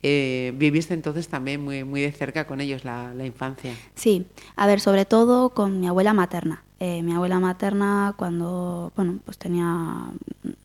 eh, 0.04 0.52
viviste 0.56 0.94
entonces 0.94 1.28
también 1.28 1.62
muy, 1.62 1.84
muy 1.84 2.00
de 2.00 2.10
cerca 2.12 2.46
con 2.46 2.60
ellos 2.60 2.84
la, 2.84 3.14
la 3.14 3.24
infancia. 3.24 3.72
Sí, 3.94 4.26
a 4.56 4.66
ver, 4.66 4.80
sobre 4.80 5.04
todo 5.04 5.50
con 5.50 5.78
mi 5.80 5.86
abuela 5.86 6.12
materna. 6.12 6.64
Eh, 6.80 7.00
mi 7.04 7.12
abuela 7.12 7.38
materna 7.38 8.12
cuando, 8.16 8.90
bueno, 8.96 9.20
pues 9.24 9.38
tenía, 9.38 9.64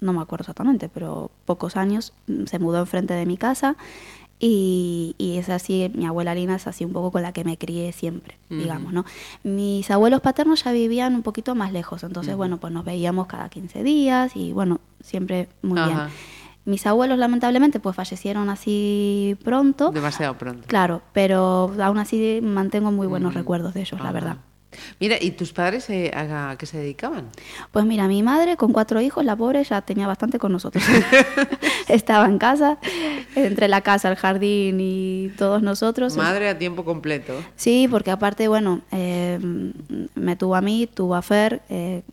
no 0.01 0.13
me 0.13 0.19
acuerdo 0.21 0.41
exactamente, 0.41 0.89
pero 0.89 1.29
pocos 1.45 1.75
años, 1.77 2.13
se 2.47 2.57
mudó 2.57 2.79
enfrente 2.79 3.13
de 3.13 3.27
mi 3.27 3.37
casa 3.37 3.75
y, 4.39 5.15
y 5.17 5.37
es 5.37 5.49
así, 5.49 5.91
mi 5.95 6.05
abuela 6.05 6.35
Lina 6.35 6.55
es 6.55 6.67
así 6.67 6.85
un 6.85 6.93
poco 6.93 7.11
con 7.11 7.21
la 7.21 7.31
que 7.31 7.43
me 7.43 7.57
crié 7.57 7.91
siempre, 7.91 8.37
digamos, 8.49 8.93
¿no? 8.93 9.05
Mis 9.43 9.89
abuelos 9.89 10.21
paternos 10.21 10.63
ya 10.63 10.71
vivían 10.71 11.15
un 11.15 11.23
poquito 11.23 11.55
más 11.55 11.71
lejos, 11.71 12.03
entonces, 12.03 12.35
bueno, 12.35 12.57
pues 12.57 12.71
nos 12.71 12.85
veíamos 12.85 13.27
cada 13.27 13.49
15 13.49 13.83
días 13.83 14.35
y, 14.35 14.53
bueno, 14.53 14.79
siempre 15.01 15.49
muy 15.61 15.79
Ajá. 15.79 15.87
bien. 15.87 15.99
Mis 16.65 16.85
abuelos, 16.85 17.17
lamentablemente, 17.17 17.79
pues 17.79 17.95
fallecieron 17.95 18.49
así 18.49 19.37
pronto. 19.43 19.91
Demasiado 19.91 20.37
pronto. 20.37 20.67
Claro, 20.67 21.01
pero 21.13 21.73
aún 21.81 21.97
así 21.97 22.39
mantengo 22.43 22.91
muy 22.91 23.07
buenos 23.07 23.33
recuerdos 23.33 23.73
de 23.73 23.81
ellos, 23.81 24.01
la 24.01 24.11
verdad. 24.11 24.37
Mira, 24.99 25.17
¿y 25.19 25.31
tus 25.31 25.53
padres 25.53 25.89
eh, 25.89 26.11
a, 26.13 26.51
a 26.51 26.57
qué 26.57 26.65
se 26.65 26.77
dedicaban? 26.77 27.29
Pues 27.71 27.85
mira, 27.85 28.07
mi 28.07 28.23
madre 28.23 28.57
con 28.57 28.73
cuatro 28.73 29.01
hijos, 29.01 29.23
la 29.25 29.35
pobre 29.35 29.63
ya 29.63 29.81
tenía 29.81 30.07
bastante 30.07 30.39
con 30.39 30.51
nosotros. 30.51 30.83
Estaba 31.87 32.25
en 32.25 32.37
casa, 32.37 32.77
entre 33.35 33.67
la 33.67 33.81
casa, 33.81 34.09
el 34.09 34.15
jardín 34.15 34.77
y 34.79 35.31
todos 35.37 35.61
nosotros. 35.61 36.15
Madre 36.17 36.49
a 36.49 36.57
tiempo 36.57 36.83
completo. 36.83 37.33
Sí, 37.55 37.87
porque 37.89 38.11
aparte, 38.11 38.47
bueno, 38.47 38.81
eh, 38.91 39.39
me 40.15 40.35
tuvo 40.35 40.55
a 40.55 40.61
mí, 40.61 40.87
tuvo 40.87 41.15
a 41.15 41.21
Fer, 41.21 41.61
eh, 41.69 42.03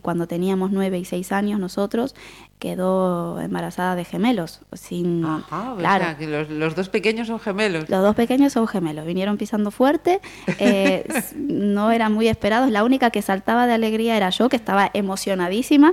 y 0.00 0.02
cuando 0.02 0.26
teníamos 0.26 0.72
nueve 0.72 0.98
y 0.98 1.04
seis 1.04 1.30
años 1.30 1.60
nosotros, 1.60 2.14
quedó 2.58 3.38
embarazada 3.38 3.94
de 3.94 4.06
gemelos. 4.06 4.62
Sin, 4.72 5.22
Ajá, 5.26 5.74
o 5.74 5.76
claro. 5.76 6.04
sea, 6.04 6.16
que 6.16 6.26
los, 6.26 6.48
los 6.48 6.74
dos 6.74 6.88
pequeños 6.88 7.26
son 7.26 7.38
gemelos. 7.38 7.86
Los 7.90 8.02
dos 8.02 8.16
pequeños 8.16 8.54
son 8.54 8.66
gemelos, 8.66 9.04
vinieron 9.04 9.36
pisando 9.36 9.70
fuerte, 9.70 10.22
eh, 10.58 11.04
no 11.36 11.90
eran 11.90 12.14
muy 12.14 12.28
esperados, 12.28 12.70
la 12.70 12.82
única 12.82 13.10
que 13.10 13.20
saltaba 13.20 13.66
de 13.66 13.74
alegría 13.74 14.16
era 14.16 14.30
yo, 14.30 14.48
que 14.48 14.56
estaba 14.56 14.90
emocionadísima. 14.94 15.92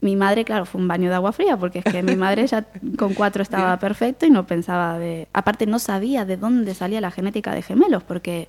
Mi 0.00 0.16
madre, 0.16 0.46
claro, 0.46 0.64
fue 0.64 0.80
un 0.80 0.88
baño 0.88 1.10
de 1.10 1.16
agua 1.16 1.32
fría, 1.32 1.58
porque 1.58 1.80
es 1.80 1.84
que 1.84 2.02
mi 2.02 2.16
madre 2.16 2.46
ya 2.46 2.64
con 2.98 3.12
cuatro 3.12 3.42
estaba 3.42 3.78
perfecto 3.78 4.24
y 4.24 4.30
no 4.30 4.46
pensaba 4.46 4.98
de... 4.98 5.28
Aparte 5.34 5.66
no 5.66 5.78
sabía 5.78 6.24
de 6.24 6.38
dónde 6.38 6.74
salía 6.74 7.00
la 7.02 7.10
genética 7.10 7.54
de 7.54 7.62
gemelos, 7.62 8.02
porque 8.02 8.48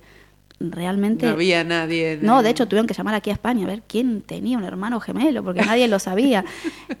realmente... 0.60 1.26
No 1.26 1.32
había 1.32 1.62
nadie. 1.64 2.18
No, 2.22 2.42
de 2.42 2.50
hecho 2.50 2.66
tuvieron 2.66 2.86
que 2.86 2.94
llamar 2.94 3.14
aquí 3.14 3.30
a 3.30 3.34
España 3.34 3.64
a 3.64 3.66
ver 3.68 3.82
quién 3.86 4.22
tenía 4.22 4.56
un 4.58 4.64
hermano 4.64 5.00
gemelo, 5.00 5.42
porque 5.44 5.62
nadie 5.62 5.86
lo 5.88 5.98
sabía. 5.98 6.44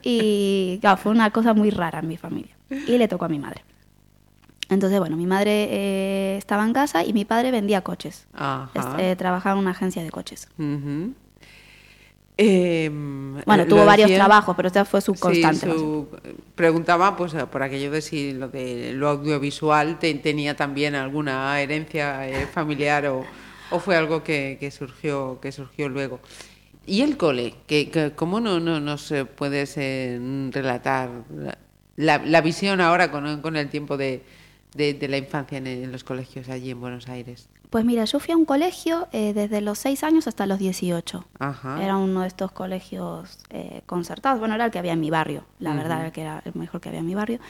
Y 0.02 0.78
claro, 0.80 0.96
fue 0.98 1.12
una 1.12 1.30
cosa 1.30 1.54
muy 1.54 1.70
rara 1.70 2.00
en 2.00 2.08
mi 2.08 2.16
familia. 2.16 2.54
Y 2.70 2.98
le 2.98 3.08
tocó 3.08 3.24
a 3.24 3.28
mi 3.28 3.38
madre. 3.38 3.62
Entonces, 4.68 4.98
bueno, 4.98 5.16
mi 5.16 5.26
madre 5.26 5.68
eh, 5.70 6.36
estaba 6.38 6.64
en 6.66 6.72
casa 6.72 7.04
y 7.04 7.12
mi 7.12 7.24
padre 7.24 7.50
vendía 7.52 7.82
coches. 7.82 8.26
Ajá. 8.34 8.96
Eh, 8.98 9.14
trabajaba 9.16 9.54
en 9.54 9.60
una 9.60 9.70
agencia 9.70 10.02
de 10.02 10.10
coches. 10.10 10.48
Eh, 12.38 12.90
Bueno, 13.46 13.62
lo 13.62 13.66
tuvo 13.68 13.84
varios 13.86 14.10
trabajos, 14.12 14.54
pero 14.56 14.66
esta 14.66 14.84
fue 14.84 15.00
su 15.00 15.14
Sí, 15.14 15.20
constante. 15.20 15.66
su- 15.72 16.06
preguntaba 16.54 17.16
pues 17.16 17.32
por 17.50 17.62
aquello 17.62 17.90
de 17.90 18.02
si 18.02 18.32
lo 18.34 18.48
de 18.48 18.92
lo 18.92 19.08
audiovisual 19.08 19.98
te- 19.98 20.12
tenía 20.16 20.54
también 20.54 20.94
alguna 20.96 21.58
herencia 21.60 22.28
eh, 22.28 22.46
familiar 22.46 23.06
o, 23.06 23.24
o 23.70 23.78
fue 23.78 23.96
algo 23.96 24.22
que, 24.22 24.56
que 24.60 24.70
surgió 24.70 25.38
que 25.40 25.52
surgió 25.52 25.88
luego. 25.88 26.20
Y 26.86 27.02
el 27.02 27.16
cole, 27.16 27.54
que, 27.66 27.90
que- 27.90 28.12
¿cómo 28.12 28.38
no, 28.40 28.60
no 28.60 28.78
nos 28.80 29.12
puedes 29.36 29.74
eh, 29.76 30.18
relatar 30.52 31.10
la, 31.96 32.18
la- 32.18 32.40
visión 32.40 32.80
ahora 32.80 33.10
con, 33.10 33.40
con 33.42 33.56
el 33.56 33.68
tiempo 33.68 33.96
de, 33.96 34.22
de- 34.74 34.94
de 34.94 35.08
la 35.08 35.16
infancia 35.18 35.58
en, 35.58 35.66
en 35.66 35.90
los 35.90 36.04
colegios 36.04 36.48
allí 36.48 36.70
en 36.70 36.80
Buenos 36.80 37.08
Aires? 37.08 37.48
Pues 37.70 37.84
mira, 37.84 38.04
yo 38.04 38.20
fui 38.20 38.32
a 38.32 38.36
un 38.36 38.44
colegio 38.44 39.08
eh, 39.10 39.32
desde 39.34 39.60
los 39.60 39.78
6 39.80 40.04
años 40.04 40.28
hasta 40.28 40.46
los 40.46 40.60
18. 40.60 41.24
Ajá. 41.40 41.82
Era 41.82 41.96
uno 41.96 42.20
de 42.20 42.28
estos 42.28 42.52
colegios 42.52 43.40
eh, 43.50 43.82
concertados. 43.86 44.38
Bueno, 44.38 44.54
era 44.54 44.66
el 44.66 44.70
que 44.70 44.78
había 44.78 44.92
en 44.92 45.00
mi 45.00 45.10
barrio, 45.10 45.44
la 45.58 45.70
Ujú. 45.70 45.78
verdad, 45.78 46.06
el 46.06 46.12
que 46.12 46.20
era 46.20 46.40
el 46.44 46.54
mejor 46.54 46.80
que 46.80 46.88
había 46.90 47.00
en 47.00 47.06
mi 47.06 47.16
barrio. 47.16 47.40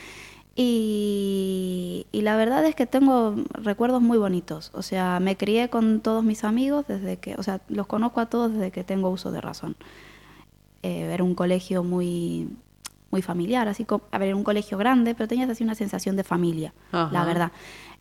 Y, 0.58 2.06
y 2.12 2.22
la 2.22 2.34
verdad 2.36 2.64
es 2.64 2.74
que 2.74 2.86
tengo 2.86 3.36
recuerdos 3.50 4.00
muy 4.00 4.16
bonitos. 4.16 4.70
O 4.72 4.82
sea, 4.82 5.20
me 5.20 5.36
crié 5.36 5.68
con 5.68 6.00
todos 6.00 6.24
mis 6.24 6.44
amigos 6.44 6.86
desde 6.88 7.18
que, 7.18 7.34
o 7.36 7.42
sea, 7.42 7.60
los 7.68 7.86
conozco 7.86 8.20
a 8.20 8.26
todos 8.26 8.52
desde 8.54 8.70
que 8.70 8.82
tengo 8.82 9.10
uso 9.10 9.30
de 9.30 9.42
razón. 9.42 9.76
Eh, 10.82 11.10
era 11.12 11.22
un 11.22 11.34
colegio 11.34 11.84
muy 11.84 12.48
muy 13.10 13.22
familiar, 13.22 13.68
así 13.68 13.84
como, 13.84 14.04
a 14.10 14.18
ver, 14.18 14.28
era 14.28 14.36
un 14.36 14.42
colegio 14.44 14.76
grande, 14.78 15.14
pero 15.14 15.28
tenías 15.28 15.48
así 15.48 15.62
una 15.62 15.76
sensación 15.76 16.16
de 16.16 16.24
familia, 16.24 16.74
Ajá. 16.90 17.10
la 17.12 17.24
verdad. 17.24 17.52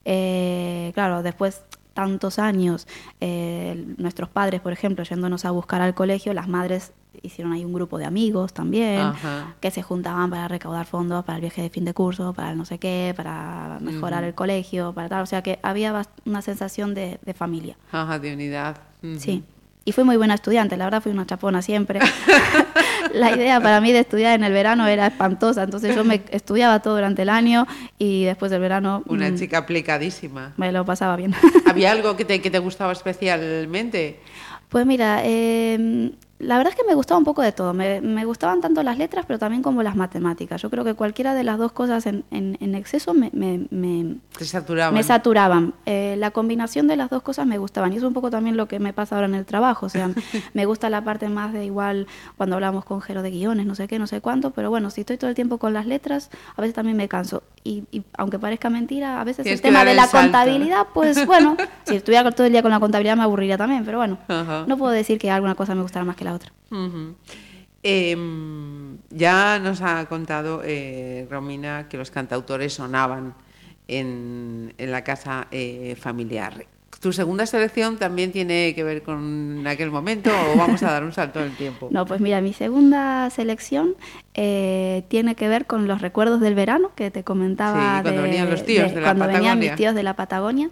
Eh, 0.03 0.91
claro, 0.93 1.23
después 1.23 1.63
tantos 1.95 2.37
años, 2.37 2.87
eh, 3.21 3.83
nuestros 3.97 4.29
padres, 4.29 4.61
por 4.61 4.73
ejemplo, 4.73 5.03
yéndonos 5.03 5.45
a 5.45 5.51
buscar 5.51 5.81
al 5.81 5.95
colegio, 5.95 6.33
las 6.33 6.47
madres 6.47 6.91
hicieron 7.23 7.53
ahí 7.53 7.63
un 7.63 7.73
grupo 7.73 7.97
de 7.97 8.05
amigos 8.05 8.53
también, 8.53 8.99
Ajá. 8.99 9.55
que 9.61 9.71
se 9.71 9.81
juntaban 9.81 10.29
para 10.29 10.47
recaudar 10.49 10.85
fondos 10.85 11.23
para 11.23 11.37
el 11.37 11.41
viaje 11.41 11.61
de 11.61 11.69
fin 11.69 11.85
de 11.85 11.93
curso, 11.93 12.33
para 12.33 12.51
el 12.51 12.57
no 12.57 12.65
sé 12.65 12.77
qué, 12.77 13.13
para 13.15 13.79
mejorar 13.79 14.25
el 14.25 14.35
colegio, 14.35 14.91
para 14.93 15.07
tal. 15.07 15.23
O 15.23 15.25
sea 15.25 15.41
que 15.41 15.57
había 15.63 16.05
una 16.25 16.41
sensación 16.41 16.93
de, 16.93 17.17
de 17.23 17.33
familia. 17.33 17.77
Ajá, 17.91 18.19
de 18.19 18.33
unidad. 18.33 18.77
Sí. 19.17 19.43
Y 19.85 19.91
fui 19.93 20.03
muy 20.03 20.17
buena 20.17 20.33
estudiante, 20.33 20.75
la 20.77 20.85
verdad 20.85 21.01
fui 21.01 21.11
una 21.13 21.25
chapona 21.25 21.61
siempre. 21.61 21.99
la 23.15 23.35
idea 23.35 23.59
para 23.61 23.81
mí 23.81 23.91
de 23.91 23.99
estudiar 23.99 24.35
en 24.35 24.43
el 24.43 24.53
verano 24.53 24.85
era 24.87 25.07
espantosa, 25.07 25.63
entonces 25.63 25.95
yo 25.95 26.03
me 26.03 26.21
estudiaba 26.31 26.81
todo 26.81 26.95
durante 26.95 27.21
el 27.23 27.29
año 27.29 27.65
y 27.97 28.25
después 28.25 28.51
del 28.51 28.61
verano 28.61 29.03
Una 29.07 29.29
mm, 29.29 29.35
chica 29.37 29.57
aplicadísima. 29.59 30.53
me 30.57 30.71
lo 30.71 30.85
pasaba 30.85 31.15
bien. 31.15 31.33
¿Había 31.65 31.91
algo 31.91 32.15
que 32.15 32.25
te, 32.25 32.41
que 32.41 32.51
te 32.51 32.59
gustaba 32.59 32.91
especialmente? 32.91 34.19
Pues 34.69 34.85
mira, 34.85 35.21
eh, 35.23 36.11
la 36.37 36.57
verdad 36.57 36.73
es 36.73 36.79
que 36.79 36.85
me 36.85 36.95
gustaba 36.95 37.17
un 37.17 37.23
poco 37.23 37.41
de 37.41 37.53
todo. 37.53 37.73
Me, 37.73 38.01
me 38.01 38.25
gustaban 38.25 38.59
tanto 38.59 38.83
las 38.83 38.97
letras, 38.97 39.23
pero 39.25 39.39
también 39.39 39.63
como 39.63 39.83
las 39.83 39.95
matemáticas. 39.95 40.61
Yo 40.61 40.69
creo 40.69 40.83
que 40.83 40.93
cualquiera 40.93 41.33
de 41.33 41.43
las 41.45 41.57
dos 41.57 41.71
cosas 41.71 42.05
en, 42.07 42.25
en- 42.29 42.57
en 42.59 42.75
exceso 42.75 43.13
me, 43.13 43.29
me- 43.33 43.67
me- 43.71 44.17
saturaban. 44.41 44.93
me 44.93 45.01
saturaban. 45.03 45.73
Eh, 45.85 46.15
la 46.19 46.31
combinación 46.31 46.87
de 46.87 46.97
las 46.97 47.09
dos 47.09 47.21
cosas 47.23 47.47
me 47.47 47.57
gustaban. 47.57 47.93
Y 47.93 47.97
eso 47.97 48.05
es 48.05 48.09
un 48.09 48.13
poco 48.13 48.29
también 48.31 48.57
lo 48.57 48.67
que 48.67 48.79
me 48.79 48.91
pasa 48.91 49.15
ahora 49.15 49.27
en 49.27 49.35
el 49.35 49.45
trabajo. 49.45 49.85
O 49.85 49.89
sea, 49.89 50.09
me 50.53 50.65
gusta 50.65 50.89
la 50.89 51.03
parte 51.05 51.29
más 51.29 51.53
de 51.53 51.63
igual 51.65 52.05
cuando 52.35 52.55
hablamos 52.57 52.83
con 52.83 52.99
Jero 53.01 53.21
de 53.21 53.31
guiones, 53.31 53.65
no 53.65 53.73
sé 53.75 53.87
qué, 53.87 53.97
no 53.97 54.05
sé 54.07 54.19
cuánto. 54.19 54.51
Pero 54.51 54.69
bueno, 54.69 54.89
si 54.89 55.01
estoy 55.01 55.17
todo 55.17 55.29
el 55.29 55.35
tiempo 55.35 55.57
con 55.57 55.73
las 55.73 55.85
letras, 55.85 56.29
a 56.57 56.61
veces 56.61 56.75
también 56.75 56.97
me 56.97 57.07
canso. 57.07 57.43
Y, 57.63 57.85
y 57.91 58.03
aunque 58.17 58.39
parezca 58.39 58.69
mentira, 58.69 59.21
a 59.21 59.23
veces 59.23 59.47
el 59.47 59.61
tema 59.61 59.85
de 59.85 59.95
la 59.95 60.05
salto, 60.07 60.17
contabilidad, 60.33 60.87
pues 60.93 61.25
bueno, 61.25 61.55
si 61.85 61.95
estuviera 61.95 62.29
todo 62.31 62.45
el 62.45 62.51
día 62.51 62.61
con 62.61 62.71
la 62.71 62.79
contabilidad 62.81 63.15
me 63.15 63.23
aburriría 63.23 63.57
también. 63.57 63.85
Pero 63.85 63.99
bueno, 63.99 64.17
Ajá. 64.27 64.65
no 64.67 64.77
puedo 64.77 64.91
decir 64.91 65.17
que 65.17 65.31
alguna 65.31 65.55
cosa 65.55 65.73
me 65.75 65.81
gustara 65.81 66.03
más 66.05 66.15
que 66.17 66.24
la 66.25 66.33
otra. 66.33 66.51
Em, 67.83 68.97
ya 69.11 69.59
nos 69.59 69.81
ha 69.81 70.05
contado 70.07 70.61
eh, 70.65 71.27
Romina 71.29 71.87
que 71.87 71.97
los 71.97 72.09
cantautores 72.09 72.73
sonaban 72.73 73.35
en, 73.87 74.73
en 74.77 74.91
la 74.91 75.03
casa 75.03 75.47
eh, 75.51 75.95
familiar. 75.99 76.65
¿Tu 76.99 77.13
segunda 77.13 77.45
selección 77.45 77.97
también 77.97 78.31
tiene 78.31 78.73
que 78.73 78.83
ver 78.83 79.03
con 79.03 79.63
aquel 79.67 79.91
momento 79.91 80.31
o 80.31 80.57
vamos 80.57 80.81
a 80.81 80.91
dar 80.91 81.03
un 81.03 81.11
salto 81.13 81.39
en 81.39 81.51
el 81.51 81.55
tiempo? 81.57 81.89
No, 81.91 82.05
pues 82.07 82.19
mira, 82.21 82.41
mi 82.41 82.53
segunda 82.53 83.29
selección 83.29 83.93
eh, 84.33 85.03
tiene 85.07 85.35
que 85.35 85.47
ver 85.47 85.67
con 85.67 85.87
los 85.87 86.01
recuerdos 86.01 86.41
del 86.41 86.55
verano 86.55 86.91
que 86.95 87.11
te 87.11 87.23
comentaba. 87.23 87.97
Sí, 87.97 88.01
cuando 88.01 88.21
de- 88.21 88.27
venían 88.27 88.49
los 88.49 88.65
tíos 88.65 88.91
de 88.95 89.01
la 89.01 89.07
Cuando 89.13 89.27
venían 89.27 89.59
mis 89.59 89.75
tíos 89.75 89.93
de 89.93 90.01
la 90.01 90.15
Patagonia. 90.15 90.71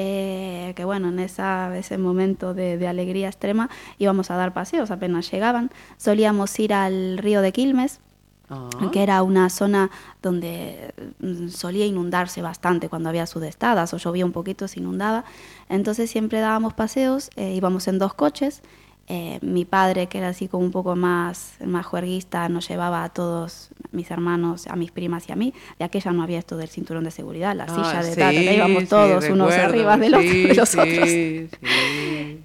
Eh, 0.00 0.72
que 0.76 0.84
bueno, 0.84 1.08
en 1.08 1.18
esa, 1.18 1.76
ese 1.76 1.98
momento 1.98 2.54
de, 2.54 2.78
de 2.78 2.86
alegría 2.86 3.26
extrema 3.26 3.68
íbamos 3.98 4.30
a 4.30 4.36
dar 4.36 4.52
paseos 4.52 4.90
apenas 4.90 5.30
llegaban. 5.30 5.70
Solíamos 5.96 6.56
ir 6.60 6.72
al 6.72 7.18
río 7.18 7.42
de 7.42 7.52
Quilmes, 7.52 8.00
Ah, 8.50 8.70
que 8.92 9.02
era 9.02 9.22
una 9.22 9.50
zona 9.50 9.90
donde 10.22 10.94
mm, 11.20 11.48
solía 11.48 11.84
inundarse 11.84 12.40
bastante 12.40 12.88
cuando 12.88 13.10
había 13.10 13.26
sudestadas 13.26 13.92
o 13.92 13.98
llovía 13.98 14.24
un 14.24 14.32
poquito, 14.32 14.66
se 14.68 14.80
inundaba. 14.80 15.24
Entonces 15.68 16.10
siempre 16.10 16.40
dábamos 16.40 16.72
paseos, 16.72 17.28
eh, 17.36 17.52
íbamos 17.54 17.88
en 17.88 17.98
dos 17.98 18.14
coches. 18.14 18.62
Eh, 19.10 19.38
mi 19.40 19.64
padre, 19.64 20.06
que 20.06 20.18
era 20.18 20.28
así 20.28 20.48
como 20.48 20.66
un 20.66 20.70
poco 20.70 20.94
más, 20.94 21.54
más 21.64 21.86
juerguista, 21.86 22.46
nos 22.50 22.68
llevaba 22.68 23.04
a 23.04 23.08
todos 23.08 23.70
mis 23.90 24.10
hermanos, 24.10 24.66
a 24.66 24.76
mis 24.76 24.90
primas 24.90 25.26
y 25.28 25.32
a 25.32 25.36
mí. 25.36 25.54
De 25.78 25.86
aquella 25.86 26.12
no 26.12 26.22
había 26.22 26.38
esto 26.38 26.58
del 26.58 26.68
cinturón 26.68 27.04
de 27.04 27.10
seguridad, 27.10 27.56
la 27.56 27.64
ah, 27.64 27.74
silla 27.74 28.02
de 28.02 28.12
sí, 28.14 28.20
tata, 28.20 28.52
íbamos 28.52 28.82
sí, 28.82 28.88
todos 28.90 29.24
unos 29.30 29.48
recuerdo, 29.48 29.64
arriba 29.64 29.96
de 29.96 30.10
los, 30.10 30.20
sí, 30.20 30.42
de 30.48 30.54
los 30.54 30.74
otros. 30.74 31.08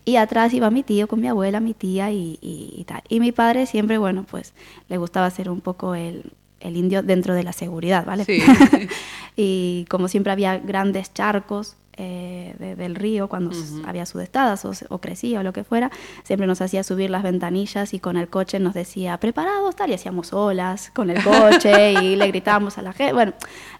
Y 0.05 0.15
atrás 0.15 0.53
iba 0.53 0.69
mi 0.69 0.83
tío 0.83 1.07
con 1.09 1.19
mi 1.19 1.27
abuela, 1.27 1.59
mi 1.59 1.73
tía 1.73 2.11
y, 2.11 2.39
y- 2.41 2.73
y 2.77 2.83
tal. 2.85 3.03
Y 3.09 3.19
mi 3.19 3.33
padre 3.33 3.65
siempre, 3.65 3.97
bueno, 3.97 4.25
pues 4.29 4.53
le 4.87 4.97
gustaba 4.97 5.29
ser 5.31 5.49
un 5.49 5.59
poco 5.59 5.95
el, 5.95 6.31
el 6.61 6.77
indio 6.77 7.03
dentro 7.03 7.33
de 7.35 7.43
la 7.43 7.51
seguridad, 7.53 8.05
¿vale? 8.05 8.25
Y 9.35 9.85
como 9.89 10.07
siempre 10.07 10.31
había 10.31 10.57
grandes 10.59 11.13
charcos, 11.13 11.75
eh, 11.97 12.55
de- 12.59 12.75
del 12.75 12.95
río 12.95 13.27
cuando 13.27 13.51
había 13.85 14.05
sudestadas 14.05 14.65
o, 14.89 14.97
crecía 14.99 15.39
o 15.39 15.43
lo 15.43 15.53
que 15.53 15.63
fuera, 15.63 15.91
siempre 16.23 16.47
nos 16.47 16.61
hacía 16.61 16.83
subir 16.83 17.09
las 17.09 17.23
ventanillas 17.23 17.93
y 17.93 17.99
con 17.99 18.17
el 18.17 18.27
coche 18.29 18.59
nos 18.59 18.73
decía, 18.73 19.17
preparados, 19.19 19.75
tal, 19.75 19.91
y 19.91 19.93
hacíamos 19.93 20.33
olas 20.33 20.91
con 20.93 21.09
el 21.09 21.23
coche 21.23 21.93
y 21.93 22.15
le 22.15 22.27
gritábamos 22.27 22.77
a 22.77 22.81
la 22.81 22.93
gente. 22.93 23.13
Bueno, 23.13 23.33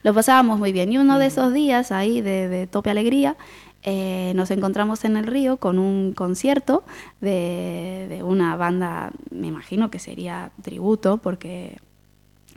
lo 0.04 0.14
pasábamos 0.14 0.60
muy 0.60 0.72
bien. 0.72 0.92
Y 0.92 0.98
uno 0.98 1.18
de 1.20 1.26
esos 1.28 1.54
días 1.54 1.92
ahí 1.92 2.22
de, 2.22 2.48
de 2.50 2.68
tope 2.68 2.90
alegría, 2.90 3.36
eh, 3.86 4.32
nos 4.36 4.50
encontramos 4.52 5.04
en 5.04 5.18
el 5.18 5.26
río 5.28 5.58
con 5.58 5.78
un 5.78 6.14
concierto 6.14 6.86
de, 7.20 8.06
de 8.10 8.24
una 8.24 8.56
banda, 8.56 9.12
me 9.30 9.48
imagino 9.48 9.92
que 9.92 10.00
sería 10.00 10.52
tributo, 10.62 11.18
porque 11.18 11.78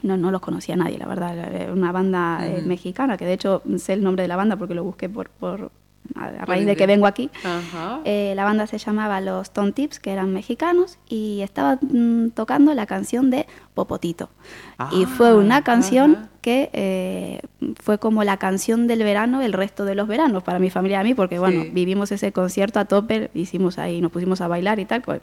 no, 0.02 0.16
no 0.16 0.30
los 0.30 0.40
conocía 0.40 0.76
nadie, 0.76 0.98
la 0.98 1.06
verdad. 1.06 1.36
Era 1.36 1.72
Una 1.72 1.92
banda 1.92 2.46
eh, 2.46 2.62
mexicana, 2.64 3.16
que 3.16 3.24
de 3.24 3.32
hecho 3.34 3.62
sé 3.78 3.94
el 3.94 4.02
nombre 4.02 4.22
de 4.22 4.28
la 4.28 4.36
banda 4.36 4.56
porque 4.56 4.74
lo 4.74 4.84
busqué 4.84 5.08
por, 5.08 5.30
por 5.30 5.70
a, 6.14 6.44
raíz 6.44 6.66
de 6.66 6.76
que 6.76 6.86
vengo 6.86 7.06
aquí. 7.06 7.30
Ajá. 7.44 8.00
Eh, 8.04 8.32
la 8.36 8.44
banda 8.44 8.66
se 8.68 8.78
llamaba 8.78 9.20
Los 9.20 9.50
Ton 9.52 9.72
Tips, 9.72 9.98
que 9.98 10.12
eran 10.12 10.32
mexicanos, 10.32 10.98
y 11.08 11.40
estaban 11.42 11.78
mm, 11.82 12.30
tocando 12.30 12.72
la 12.74 12.86
canción 12.86 13.28
de 13.30 13.46
Popotito. 13.74 14.30
y 14.92 15.04
fue 15.06 15.34
una 15.34 15.56
Ah, 15.56 15.62
canción 15.64 16.12
ajá. 16.16 16.28
que 16.42 16.70
eh, 16.72 17.40
fue 17.82 17.98
como 17.98 18.22
la 18.22 18.36
canción 18.36 18.86
del 18.86 19.00
verano 19.02 19.42
el 19.42 19.52
resto 19.52 19.84
de 19.84 19.96
los 19.96 20.06
veranos, 20.06 20.44
para 20.44 20.58
mi 20.60 20.70
familia 20.70 20.98
y 20.98 21.00
a 21.00 21.04
mí, 21.04 21.14
porque 21.14 21.38
bueno, 21.40 21.64
vivimos 21.72 22.12
ese 22.12 22.30
concierto 22.32 22.78
a 22.78 22.84
tope, 22.84 23.30
hicimos 23.34 23.78
ahí, 23.78 24.00
nos 24.00 24.12
pusimos 24.12 24.40
a 24.40 24.46
bailar 24.48 24.78
y 24.78 24.84
tal, 24.84 25.02
pues 25.02 25.20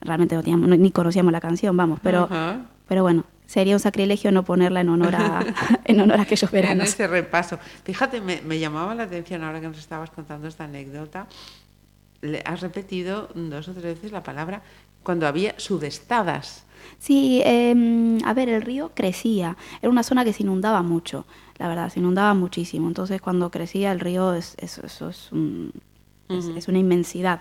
realmente 0.00 0.34
no 0.34 0.42
teníamos, 0.42 0.68
ni 0.76 0.90
conocíamos 0.90 1.30
la 1.32 1.40
canción, 1.40 1.76
vamos, 1.76 2.00
pero, 2.02 2.24
Ajá. 2.24 2.62
pero 2.88 3.02
bueno, 3.02 3.24
sería 3.50 3.74
un 3.74 3.80
sacrilegio 3.80 4.30
no 4.30 4.44
ponerla 4.44 4.80
en 4.82 4.88
honor 4.90 5.16
a, 5.16 5.44
en 5.84 6.00
honor 6.00 6.20
a 6.20 6.22
aquellos 6.22 6.44
En 6.52 6.52
veranos. 6.52 6.88
ese 6.88 7.06
repaso. 7.08 7.58
Fíjate, 7.84 8.20
me, 8.20 8.40
me 8.42 8.60
llamaba 8.60 8.94
la 8.94 9.02
atención 9.04 9.42
ahora 9.42 9.60
que 9.60 9.66
nos 9.66 9.78
estabas 9.78 10.10
contando 10.10 10.46
esta 10.46 10.64
anécdota. 10.64 11.26
Le 12.22 12.42
has 12.44 12.60
repetido 12.60 13.28
dos 13.34 13.66
o 13.68 13.72
tres 13.72 13.84
veces 13.96 14.12
la 14.12 14.22
palabra 14.22 14.62
cuando 15.02 15.26
había 15.26 15.54
sudestadas. 15.58 16.64
Sí, 16.98 17.42
em, 17.44 18.18
a 18.24 18.34
ver, 18.34 18.48
el 18.48 18.62
río 18.62 18.92
crecía. 18.94 19.56
Era 19.82 19.90
una 19.90 20.02
zona 20.02 20.24
que 20.24 20.32
se 20.32 20.42
inundaba 20.44 20.82
mucho, 20.82 21.26
la 21.58 21.66
verdad, 21.68 21.90
se 21.90 21.98
inundaba 22.00 22.34
muchísimo. 22.34 22.86
Entonces, 22.88 23.20
cuando 23.20 23.50
crecía 23.50 23.90
el 23.92 23.98
río, 24.00 24.32
es, 24.34 24.54
es- 24.58 24.78
eso 24.78 25.08
es, 25.08 25.32
un- 25.32 25.72
es- 26.28 26.46
es 26.56 26.68
una 26.68 26.78
inmensidad. 26.78 27.40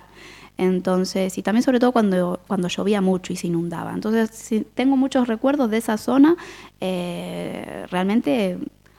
Entonces, 0.60 1.38
y 1.38 1.42
también 1.42 1.64
sobre 1.64 1.80
todo 1.80 1.92
cuando, 1.94 2.42
cuando 2.48 2.68
llovía 2.68 3.02
mucho 3.02 3.32
y 3.32 3.38
se 3.38 3.48
inundaba. 3.48 3.94
Entonces, 3.94 4.30
sí, 4.34 4.68
tengo 4.76 4.98
muchos 4.98 5.28
recuerdos 5.28 5.70
de 5.72 5.78
esa 5.78 5.98
zona. 5.98 6.36
eh, 6.82 7.86
realmente, 7.90 8.58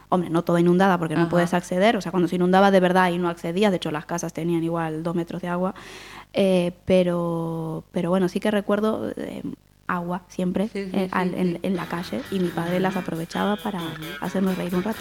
hombre, 0.09 0.31
no 0.31 0.43
toda 0.43 0.59
inundada 0.61 0.99
porque 0.99 1.15
no 1.15 1.23
Ajá. 1.23 1.31
puedes 1.31 1.53
acceder. 1.55 1.97
O 1.97 2.01
sea, 2.01 2.11
cuando 2.13 2.29
se 2.29 2.37
inundaba 2.37 2.71
de 2.71 2.81
verdad 2.81 3.11
y 3.11 3.19
no 3.19 3.29
accedías, 3.29 3.71
de 3.71 3.77
hecho 3.77 3.91
las 3.91 4.07
casas 4.07 4.33
tenían 4.33 4.65
igual 4.65 5.03
dos 5.03 5.15
metros 5.15 5.43
de 5.43 5.49
agua. 5.49 5.75
eh, 6.33 6.73
pero, 6.85 7.85
pero 7.93 8.09
bueno, 8.11 8.29
sí 8.29 8.41
que 8.41 8.51
recuerdo 8.51 9.11
eh, 9.17 9.43
agua 9.87 10.23
siempre 10.29 10.69
Sí, 10.69 10.85
sí, 10.85 10.91
eh, 10.95 11.05
sí, 11.07 11.11
al-. 11.13 11.35
En, 11.35 11.59
en 11.63 11.77
la 11.77 11.87
calle 11.87 12.23
y 12.31 12.39
mi 12.41 12.49
padre 12.49 12.81
las 12.81 12.97
aprovechaba 12.97 13.57
para 13.57 13.81
hacernos 14.21 14.57
reír 14.57 14.75
un 14.75 14.83
rato. 14.85 15.01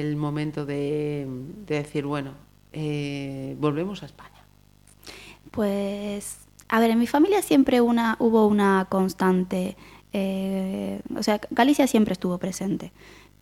el 0.00 0.16
momento 0.16 0.66
de, 0.66 1.26
de 1.66 1.74
decir, 1.76 2.04
bueno, 2.06 2.32
eh, 2.72 3.56
volvemos 3.58 4.02
a 4.02 4.06
España? 4.06 4.44
Pues, 5.50 6.38
a 6.68 6.80
ver, 6.80 6.90
en 6.90 6.98
mi 6.98 7.06
familia 7.06 7.42
siempre 7.42 7.80
una, 7.80 8.16
hubo 8.20 8.46
una 8.46 8.86
constante, 8.88 9.76
eh, 10.12 11.00
o 11.16 11.22
sea, 11.22 11.40
Galicia 11.50 11.86
siempre 11.86 12.12
estuvo 12.12 12.38
presente. 12.38 12.92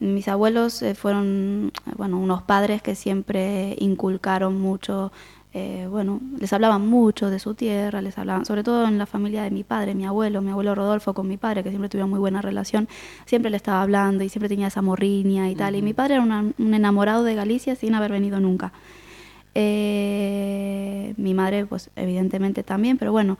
Mis 0.01 0.29
abuelos 0.29 0.81
eh, 0.83 0.95
fueron, 0.95 1.73
bueno, 1.97 2.19
unos 2.19 2.43
padres 2.43 2.83
que 2.83 2.95
siempre 2.95 3.77
inculcaron 3.79 4.61
mucho, 4.61 5.13
eh, 5.55 5.87
bueno, 5.91 6.21
les 6.39 6.53
hablaban 6.53 6.87
mucho 6.87 7.31
de 7.31 7.39
su 7.39 7.55
tierra, 7.55 8.03
les 8.03 8.19
hablaban, 8.19 8.45
sobre 8.45 8.63
todo 8.63 8.87
en 8.87 8.99
la 8.99 9.07
familia 9.07 9.43
de 9.43 9.51
mi 9.51 9.65
padre, 9.65 9.95
mi 9.95 10.05
abuelo, 10.05 10.43
mi 10.43 10.51
abuelo 10.51 10.75
Rodolfo 10.75 11.15
con 11.15 11.27
mi 11.27 11.37
padre, 11.39 11.63
que 11.63 11.71
siempre 11.71 11.89
tuvieron 11.89 12.11
muy 12.11 12.19
buena 12.19 12.43
relación, 12.43 12.87
siempre 13.25 13.51
le 13.51 13.57
estaba 13.57 13.81
hablando 13.83 14.23
y 14.25 14.29
siempre 14.29 14.49
tenía 14.51 14.67
esa 14.67 14.83
morriña 14.83 15.51
y 15.51 15.55
tal. 15.55 15.75
Y 15.75 15.83
mi 15.83 15.95
padre 15.95 16.15
era 16.15 16.23
una- 16.23 16.45
un 16.59 16.75
enamorado 16.75 17.25
de 17.25 17.35
Galicia 17.35 17.75
sin 17.77 17.95
haber 17.95 18.13
venido 18.13 18.41
nunca. 18.41 18.73
Eh, 19.55 21.15
mi 21.17 21.35
madre, 21.35 21.67
pues 21.67 21.91
evidentemente 21.97 22.63
también, 22.63 22.99
pero 22.99 23.13
bueno, 23.13 23.39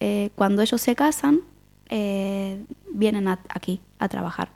eh, 0.00 0.30
cuando 0.36 0.62
ellos 0.62 0.80
se 0.80 0.94
casan, 0.94 1.40
vienen 1.90 3.28
a- 3.28 3.40
aquí 3.48 3.80
a 3.98 4.08
trabajar. 4.08 4.50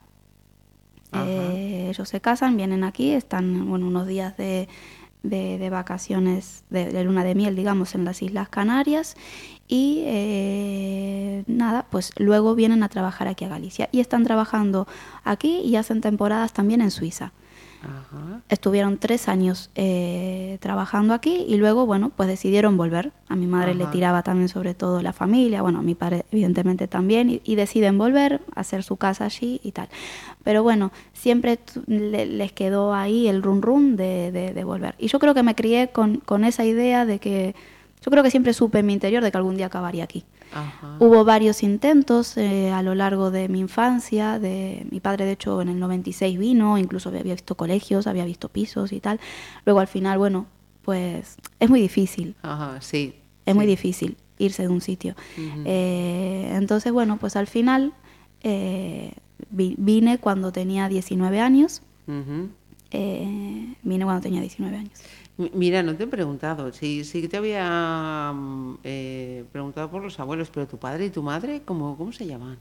Ellos 1.91 2.09
se 2.09 2.21
casan, 2.21 2.57
vienen 2.57 2.85
aquí, 2.85 3.11
están 3.11 3.69
bueno, 3.69 3.87
unos 3.87 4.07
días 4.07 4.37
de, 4.37 4.69
de- 5.23 5.59
de 5.59 5.71
vacaciones, 5.71 6.65
de, 6.71 7.05
luna 7.05 7.25
de 7.25 7.35
miel, 7.35 7.55
digamos, 7.57 7.95
en 7.95 8.05
las 8.05 8.23
Islas 8.23 8.49
Canarias 8.49 9.15
y 9.69 10.03
eh, 10.07 11.45
nada, 11.47 11.87
pues 11.91 12.11
luego 12.19 12.55
vienen 12.55 12.83
a 12.83 12.89
trabajar 12.89 13.29
aquí 13.29 13.45
a 13.45 13.49
Galicia 13.49 13.89
y 13.93 14.01
están 14.01 14.25
trabajando 14.25 14.87
aquí 15.25 15.61
y 15.61 15.77
hacen 15.77 16.01
temporadas 16.01 16.53
también 16.53 16.81
en 16.81 16.91
Suiza. 16.91 17.33
Ajá. 17.83 18.41
Estuvieron 18.49 18.99
tres 18.99 19.29
años 19.29 19.71
eh, 19.75 20.59
trabajando 20.61 21.15
aquí 21.15 21.45
y 21.49 21.57
luego, 21.57 21.85
bueno, 21.87 22.11
pues 22.15 22.29
decidieron 22.29 22.77
volver. 22.77 23.13
A 23.29 23.35
mi 23.37 23.47
madre 23.47 23.75
le 23.75 23.85
tiraba 23.87 24.23
también 24.23 24.49
sobre 24.49 24.75
todo 24.75 25.03
la 25.03 25.13
familia, 25.13 25.63
bueno, 25.63 25.81
a 25.81 25.83
mi 25.83 25.95
padre 25.95 26.25
evidentemente 26.31 26.87
también, 26.87 27.31
y, 27.31 27.41
y 27.45 27.55
deciden 27.57 27.99
volver, 27.99 28.41
hacer 28.55 28.83
su 28.83 28.97
casa 28.97 29.25
allí 29.25 29.61
y 29.65 29.73
tal. 29.73 29.89
Pero 30.45 30.63
bueno, 30.63 30.93
siempre 31.13 31.59
le- 31.87 32.27
les 32.27 32.53
quedó 32.53 32.95
ahí 32.95 33.27
el 33.29 33.43
run 33.43 33.63
run 33.63 33.97
de, 33.97 34.31
de- 34.33 34.53
de 34.55 34.65
volver. 34.65 34.95
Y 34.99 35.09
yo 35.09 35.19
creo 35.19 35.35
que 35.35 35.43
me 35.43 35.55
crié 35.55 35.89
con, 35.89 36.17
con 36.19 36.45
esa 36.45 36.65
idea 36.65 37.07
de 37.07 37.19
que, 37.19 37.55
yo 38.05 38.11
creo 38.11 38.23
que 38.23 38.31
siempre 38.31 38.53
supe 38.53 38.81
en 38.81 38.87
mi 38.87 38.93
interior 38.93 39.23
de 39.23 39.31
que 39.31 39.37
algún 39.39 39.57
día 39.57 39.67
acabaría 39.67 40.05
aquí. 40.05 40.25
Ajá. 40.53 40.97
Hubo 40.99 41.25
varios 41.25 41.63
intentos 41.63 42.37
eh, 42.37 42.71
a 42.71 42.83
lo 42.83 42.95
largo 42.95 43.31
de 43.31 43.49
mi 43.49 43.61
infancia. 43.61 44.39
De, 44.39 44.87
mi 44.91 45.01
padre, 45.01 45.25
de 45.25 45.33
hecho, 45.33 45.63
en 45.63 45.69
el 45.69 45.79
96 45.79 46.39
vino, 46.39 46.77
incluso 46.79 47.09
había 47.09 47.23
visto 47.23 47.55
colegios, 47.57 48.07
había 48.07 48.25
visto 48.25 48.49
pisos 48.49 48.93
y 48.93 49.01
tal. 49.01 49.21
Luego, 49.65 49.81
al 49.81 49.87
final, 49.87 50.19
bueno, 50.19 50.47
pues 50.83 51.37
es 51.61 51.71
muy 51.71 51.81
difícil, 51.81 52.35
Ajá, 52.43 52.81
sí. 52.81 53.15
es 53.47 53.55
muy 53.55 53.67
difícil 53.67 54.17
irse 54.39 54.63
de 54.63 54.69
un 54.69 54.81
sitio. 54.81 55.15
Eh, 55.65 56.53
entonces, 56.57 56.93
bueno, 56.93 57.17
pues 57.19 57.37
al 57.37 57.47
final 57.47 57.93
eh, 58.43 59.13
vi- 59.51 59.77
vine 59.79 60.19
cuando 60.19 60.51
tenía 60.51 60.89
19 60.89 61.41
años. 61.41 61.83
Eh, 62.91 63.75
vine 63.83 64.05
cuando 64.05 64.21
tenía 64.23 64.41
19 64.41 64.77
años. 64.77 64.93
Mi- 65.37 65.51
Mira, 65.55 65.83
no 65.83 65.97
te 65.97 66.05
he 66.05 66.07
preguntado, 66.07 66.73
sí, 66.73 67.05
sí 67.05 67.21
que 67.23 67.29
te 67.29 67.37
había 67.39 68.33
mm, 68.35 68.79
eh, 68.85 69.45
preguntado 69.53 69.91
por 69.91 70.03
los 70.03 70.19
abuelos, 70.21 70.51
pero 70.51 70.67
tu 70.69 70.79
padre 70.79 71.07
y 71.07 71.11
tu 71.11 71.23
madre, 71.23 71.63
¿cómo, 71.65 71.97
cómo 71.97 72.13
se 72.13 72.27
llaman? 72.27 72.59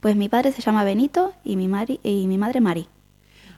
Pues 0.00 0.14
mi 0.16 0.28
padre 0.28 0.52
se 0.52 0.62
llama 0.62 0.84
Benito 0.84 1.34
y 1.42 1.56
mi, 1.56 1.66
mari- 1.68 1.98
y 2.04 2.26
mi 2.28 2.38
madre 2.38 2.60
Mari. 2.60 2.86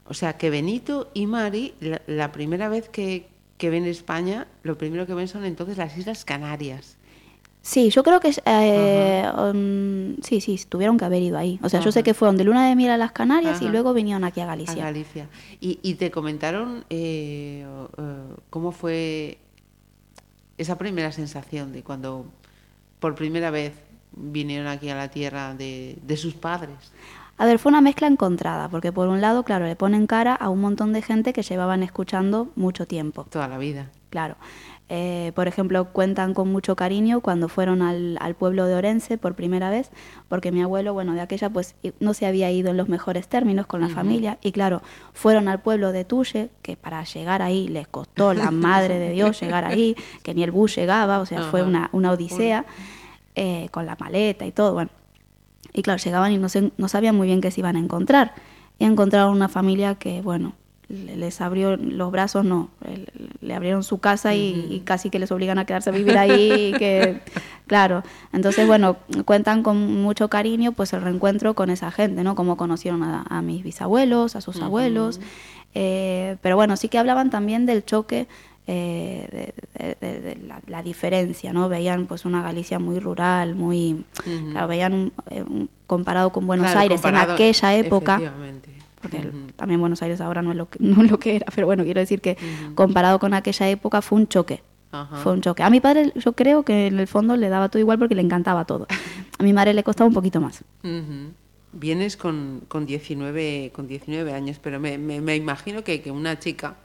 O 0.05 0.15
sea, 0.15 0.37
que 0.39 0.51
Benito 0.51 1.11
y 1.15 1.27
Mari, 1.27 1.75
la, 1.81 2.01
la 2.07 2.33
primera 2.33 2.69
vez 2.69 2.89
que, 2.89 3.29
que 3.59 3.71
ven 3.71 3.85
España, 3.85 4.47
lo 4.63 4.79
primero 4.79 5.07
que 5.07 5.15
ven 5.15 5.29
son 5.29 5.45
entonces 5.45 5.77
las 5.77 5.97
Islas 5.99 6.25
Canarias. 6.25 6.96
Sí, 7.67 7.91
yo 7.91 8.05
creo 8.05 8.21
que 8.21 8.33
eh, 8.45 9.29
um, 9.37 10.15
sí, 10.23 10.41
sí, 10.41 10.57
tuvieron 10.69 10.97
que 10.97 11.05
haber 11.05 11.21
ido 11.21 11.37
ahí. 11.37 11.59
O 11.65 11.69
sea, 11.69 11.81
yo 11.81 11.91
sé 11.91 12.05
que 12.05 12.15
fueron 12.15 12.37
de 12.37 12.45
luna 12.45 12.69
de 12.69 12.77
miel 12.77 12.93
a 12.93 12.97
las 12.97 13.11
Canarias 13.11 13.61
y 13.61 13.69
luego 13.69 13.93
vinieron 13.93 14.23
aquí 14.23 14.39
a 14.41 14.45
A 14.45 14.47
Galicia. 14.47 14.85
Galicia. 14.85 15.29
Y, 15.61 15.81
y 15.83 15.95
te 15.95 16.13
comentaron 16.13 16.85
eh, 16.91 17.67
eh, 17.99 18.35
cómo 18.51 18.71
fue 18.71 19.39
esa 20.59 20.79
primera 20.79 21.11
sensación 21.11 21.73
de 21.73 21.83
cuando 21.83 22.27
por 23.01 23.17
primera 23.17 23.51
vez 23.51 23.73
vinieron 24.13 24.69
aquí 24.69 24.89
a 24.89 24.95
la 24.95 25.09
tierra 25.09 25.53
de, 25.57 25.99
de 26.01 26.17
sus 26.17 26.35
padres. 26.35 26.77
A 27.37 27.47
ver, 27.47 27.59
fue 27.59 27.71
una 27.71 27.81
mezcla 27.81 28.07
encontrada, 28.07 28.69
porque 28.69 28.93
por 28.93 29.09
un 29.09 29.21
lado, 29.21 29.43
claro, 29.43 29.67
le 29.67 29.75
ponen 29.75 30.07
cara 30.07 30.37
a 30.37 30.51
un 30.51 30.61
montón 30.61 30.93
de 30.93 31.03
gente 31.03 31.33
que 31.33 31.43
llevaban 31.43 31.83
escuchando 31.83 32.49
mucho 32.55 32.87
tiempo. 32.87 33.27
Toda 33.29 33.49
la 33.49 33.59
vida. 33.59 33.91
Claro. 34.09 34.37
Eh, 34.89 35.33
por 35.35 35.49
ejemplo, 35.49 35.87
cuentan 35.93 36.33
con 36.33 36.53
mucho 36.53 36.77
cariño 36.77 37.21
cuando 37.21 37.49
fueron 37.49 37.83
al, 37.83 38.17
al 38.21 38.37
pueblo 38.37 38.67
de 38.67 38.75
Orense 38.77 39.19
por 39.19 39.35
primera 39.35 39.69
vez, 39.69 39.91
porque 40.29 40.53
mi 40.53 40.63
abuelo, 40.63 40.95
bueno, 40.95 41.13
de 41.15 41.21
aquella 41.21 41.51
pues 41.51 41.75
no 41.99 42.15
se 42.15 42.25
había 42.25 42.53
ido 42.53 42.71
en 42.71 42.77
los 42.77 42.89
mejores 42.89 43.27
términos 43.27 43.67
con 43.67 43.81
la 43.81 43.89
familia, 43.97 44.39
y 44.43 44.53
claro, 44.53 44.83
fueron 45.13 45.49
al 45.49 45.61
pueblo 45.61 45.91
de 45.91 46.05
Tulle, 46.05 46.51
que 46.63 46.77
para 46.77 47.03
llegar 47.03 47.43
ahí 47.43 47.67
les 47.67 47.89
costó 47.89 48.33
la 48.33 48.51
madre 48.53 48.99
de 49.01 49.11
Dios 49.11 49.41
llegar 49.41 49.65
ahí, 49.65 49.97
que 50.23 50.35
ni 50.35 50.45
el 50.45 50.53
bus 50.53 50.77
llegaba, 50.77 51.19
o 51.19 51.27
sea, 51.27 51.39
fue 51.51 51.63
una, 51.69 51.89
una 51.93 52.13
odisea, 52.13 52.65
eh, 53.35 53.69
con 53.73 53.87
la 53.87 53.97
maleta 53.99 54.47
y 54.47 54.53
todo, 54.53 54.73
bueno. 54.73 54.91
Y 55.73 55.83
claro, 55.83 55.99
llegaban 56.03 56.31
y 56.33 56.39
no, 56.39 56.49
se- 56.49 56.71
no 56.77 56.87
sabían 56.89 57.17
muy 57.17 57.27
bien 57.27 57.41
qué 57.41 57.51
se 57.51 57.61
iban 57.61 57.75
a 57.75 57.81
encontrar. 57.81 58.35
Y 58.79 58.85
encontraron 58.85 59.33
una 59.33 59.49
familia 59.49 59.97
que, 59.97 60.23
bueno, 60.23 60.53
les 60.89 61.41
abrió 61.41 61.77
los 61.77 62.13
brazos, 62.13 62.45
no, 62.45 62.71
le 63.41 63.55
abrieron 63.55 63.83
su 63.83 63.99
casa 63.99 64.35
y, 64.37 64.69
y 64.71 64.81
casi 64.81 65.11
que 65.11 65.19
les 65.19 65.33
obligan 65.33 65.59
a 65.59 65.65
quedarse 65.65 65.91
a 65.91 65.93
vivir 65.93 66.17
ahí. 66.17 66.75
que, 66.79 67.21
claro, 67.67 68.03
entonces, 68.33 68.67
bueno, 68.67 68.97
cuentan 69.25 69.63
con 69.65 70.01
mucho 70.03 70.29
cariño 70.29 70.73
pues 70.73 70.93
el 70.93 71.03
reencuentro 71.03 71.55
con 71.55 71.71
esa 71.71 71.91
gente, 71.91 72.23
¿no? 72.23 72.35
Cómo 72.37 72.57
conocieron 72.57 73.03
a, 73.03 73.23
a 73.29 73.43
mis 73.43 73.65
bisabuelos, 73.65 74.37
a 74.37 74.41
sus 74.41 74.61
abuelos. 74.63 75.21
Eh, 75.75 76.37
pero 76.41 76.57
bueno, 76.57 76.77
sí 76.77 76.89
que 76.89 76.99
hablaban 76.99 77.31
también 77.31 77.67
del 77.67 77.85
choque 77.85 78.29
eh, 78.69 79.53
de, 79.79 79.85
de- 79.85 79.97
de- 80.01 80.21
de 80.21 80.37
la, 80.47 80.61
la 80.67 80.83
diferencia, 80.83 81.53
¿no? 81.53 81.69
Veían 81.69 82.07
pues 82.07 82.25
una 82.25 82.43
Galicia 82.43 82.79
muy 82.79 82.99
rural, 82.99 83.55
muy... 83.55 84.05
claro, 84.53 84.69
veían 84.69 84.93
un- 84.95 85.13
eh, 85.31 85.43
un- 85.43 85.69
comparado 85.87 86.31
con 86.31 86.47
Buenos 86.47 86.67
Claro, 86.67 86.81
Aires 86.81 87.01
en 87.05 87.15
aquella 87.35 87.75
época. 87.75 88.19
Porque 89.09 89.53
también 89.57 89.81
Buenos 89.81 90.03
Aires 90.03 90.21
ahora 90.21 90.43
no 90.43 90.51
es 90.53 90.57
lo 90.57 90.69
que, 90.69 90.79
no 90.83 91.03
es 91.05 91.11
lo 91.11 91.19
que 91.19 91.37
era, 91.37 91.47
pero 91.55 91.67
bueno, 91.67 91.85
quiero 91.85 92.01
decir 92.01 92.21
que 92.21 92.37
comparado 92.75 93.19
con 93.19 93.35
aquella 93.35 93.69
época 93.69 94.03
fue 94.03 94.19
un 94.19 94.29
choque. 94.29 94.63
Ajá. 94.93 95.17
Fue 95.17 95.33
un 95.33 95.41
choque. 95.41 95.63
A 95.63 95.69
mi 95.71 95.81
padre 95.81 96.13
yo 96.15 96.33
creo 96.33 96.63
que 96.63 96.87
en 96.87 96.99
el 96.99 97.07
fondo 97.07 97.37
le 97.37 97.49
daba 97.49 97.69
todo 97.69 97.81
igual 97.81 97.99
porque 97.99 98.15
le 98.15 98.23
encantaba 98.23 98.65
todo. 98.65 98.87
A 99.39 99.43
mi 99.43 99.53
madre 99.53 99.75
le 99.75 99.83
costaba 99.83 100.09
un 100.09 100.15
poquito 100.15 100.41
más. 100.41 100.63
Vienes 101.73 102.17
con, 102.17 102.63
con, 102.69 102.87
19, 102.87 103.73
con 103.75 103.87
19 103.87 104.33
años, 104.33 104.59
pero 104.63 104.81
me, 104.81 104.97
me- 104.97 105.21
me 105.21 105.37
imagino 105.37 105.85
que, 105.85 106.01
que 106.01 106.11
una 106.11 106.39
chica, 106.39 106.77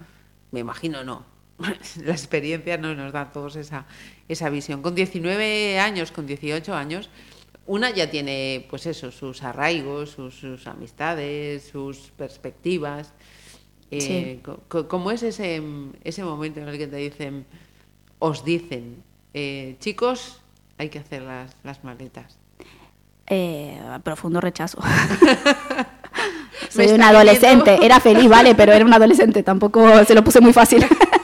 me 0.52 0.60
imagino 0.60 1.04
no, 1.06 1.24
la 2.04 2.12
experiencia 2.12 2.78
no 2.78 2.94
nos 2.96 3.14
da 3.14 3.22
a 3.22 3.32
todos 3.32 3.56
esa, 3.56 3.86
esa 4.28 4.50
visión. 4.50 4.82
Con 4.82 4.94
19 4.96 5.80
años, 5.80 6.12
con 6.12 6.26
18 6.28 6.76
años, 6.76 7.10
una 7.72 7.90
ya 7.90 8.12
tiene, 8.12 8.66
pues 8.70 8.86
eso, 8.86 9.12
sus 9.12 9.44
arraigos, 9.44 10.10
sus, 10.10 10.36
sus 10.36 10.68
amistades, 10.68 11.70
sus 11.72 12.12
perspectivas. 12.18 13.14
Eh, 13.92 14.42
Sí. 14.42 14.42
¿Cómo 14.88 15.12
es 15.12 15.24
ese, 15.24 15.62
ese 16.04 16.24
momento 16.24 16.60
en 16.60 16.68
el 16.68 16.78
que 16.78 16.88
te 16.88 16.98
dicen, 16.98 17.46
os 18.20 18.44
dicen, 18.44 19.04
eh, 19.34 19.78
chicos, 19.80 20.42
hay 20.78 20.90
que 20.90 21.00
hacer 21.00 21.22
las, 21.22 21.56
las 21.64 21.82
maletas? 21.86 22.38
Eh, 23.28 23.80
profundo 24.04 24.42
rechazo. 24.42 24.80
Soy 26.70 26.88
una 26.88 27.10
adolescente, 27.10 27.78
era 27.82 28.02
feliz, 28.02 28.30
vale, 28.30 28.54
pero 28.54 28.74
era 28.74 28.84
una 28.84 28.98
adolescente, 28.98 29.44
tampoco 29.44 30.04
se 30.04 30.14
lo 30.14 30.24
puse 30.26 30.42
muy 30.42 30.52
fácil. 30.52 30.86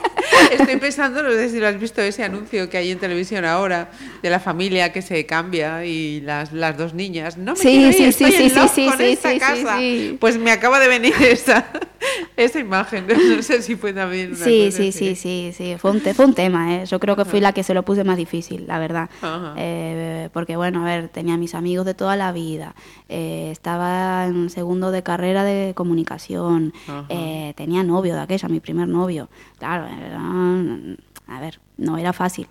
Estoy 0.52 0.76
pensando, 0.76 1.22
no 1.22 1.30
sé 1.30 1.48
si 1.50 1.58
lo 1.60 1.66
has 1.68 1.78
visto, 1.78 2.00
ese 2.02 2.24
anuncio 2.24 2.68
que 2.68 2.76
hay 2.78 2.90
en 2.90 2.98
televisión 2.98 3.44
ahora 3.44 3.90
de 4.22 4.30
la 4.30 4.40
familia 4.40 4.92
que 4.92 5.02
se 5.02 5.26
cambia 5.26 5.84
y 5.84 6.20
las, 6.20 6.52
las 6.52 6.76
dos 6.76 6.94
niñas. 6.94 7.36
No 7.36 7.52
me 7.52 7.58
Sí, 7.58 7.68
quiero 7.68 7.88
ir, 7.88 7.94
sí, 7.94 8.04
estoy 8.04 8.32
sí, 8.32 8.42
en 8.44 8.50
sí, 8.50 8.68
sí, 8.74 8.86
con 8.86 8.98
sí, 8.98 9.04
esta 9.04 9.28
sí, 9.30 9.34
sí, 9.34 9.40
casa. 9.40 9.78
sí. 9.78 10.16
Pues 10.20 10.38
me 10.38 10.50
acaba 10.50 10.78
de 10.80 10.88
venir 10.88 11.14
esa, 11.20 11.66
esa 12.36 12.58
imagen. 12.60 13.06
No 13.38 13.42
sé 13.42 13.62
si 13.62 13.76
fue 13.76 13.92
también 13.92 14.28
una 14.34 14.44
Sí, 14.44 14.66
cosa 14.66 14.76
sí, 14.78 14.88
así. 14.88 14.98
sí, 14.98 15.14
sí, 15.16 15.52
sí, 15.56 15.76
fue 15.78 15.90
un, 15.92 16.00
te- 16.00 16.14
fue 16.14 16.24
un 16.24 16.34
tema, 16.34 16.74
¿eh? 16.76 16.86
yo 16.86 16.98
creo 17.00 17.14
que 17.16 17.24
fui 17.24 17.40
la 17.40 17.52
que 17.52 17.62
se 17.62 17.74
lo 17.74 17.84
puse 17.84 18.04
más 18.04 18.16
difícil, 18.16 18.66
la 18.66 18.78
verdad. 18.78 19.08
Eh, 19.56 20.28
porque 20.32 20.56
bueno, 20.56 20.82
a 20.82 20.84
ver, 20.84 21.08
tenía 21.08 21.36
mis 21.36 21.54
amigos 21.54 21.84
de 21.86 21.94
toda 21.94 22.16
la 22.16 22.32
vida, 22.32 22.74
eh, 23.08 23.48
estaba 23.52 24.26
en 24.26 24.50
segundo 24.50 24.90
de 24.90 25.02
carrera 25.02 25.44
de 25.44 25.72
comunicación, 25.74 26.72
eh, 27.08 27.52
tenía 27.56 27.82
novio 27.82 28.14
de 28.14 28.20
aquella, 28.20 28.48
mi 28.48 28.60
primer 28.60 28.88
novio, 28.88 29.28
claro, 29.58 29.86
era- 29.86 30.17
a 30.18 31.40
ver, 31.40 31.60
no 31.76 31.96
era 31.98 32.12
fácil, 32.12 32.46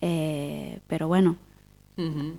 Eh, 0.00 0.78
pero 0.86 1.08
bueno, 1.08 1.36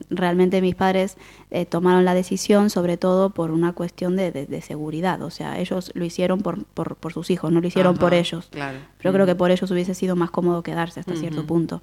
realmente 0.09 0.61
mis 0.61 0.73
padres 0.75 1.17
eh, 1.51 1.65
tomaron 1.65 2.05
la 2.05 2.13
decisión 2.13 2.69
sobre 2.69 2.95
todo 2.95 3.31
por 3.31 3.51
una 3.51 3.73
cuestión 3.73 4.15
de, 4.15 4.31
de- 4.31 4.45
de 4.45 4.61
seguridad. 4.61 5.21
O 5.21 5.29
sea, 5.31 5.59
ellos 5.59 5.91
lo 5.95 6.05
hicieron 6.05 6.39
por, 6.41 6.63
por, 6.63 6.95
por 6.95 7.11
sus 7.11 7.29
hijos, 7.29 7.51
no 7.51 7.59
lo 7.59 7.67
hicieron 7.67 7.95
Ajá, 7.95 7.99
por 7.99 8.13
ellos. 8.13 8.47
claro. 8.51 8.77
Pero 8.97 9.13
creo 9.13 9.25
que 9.25 9.35
por 9.35 9.51
ellos 9.51 9.69
hubiese 9.71 9.93
sido 9.95 10.15
más 10.15 10.31
cómodo 10.31 10.63
quedarse 10.63 11.01
hasta 11.01 11.15
cierto 11.17 11.45
punto. 11.45 11.81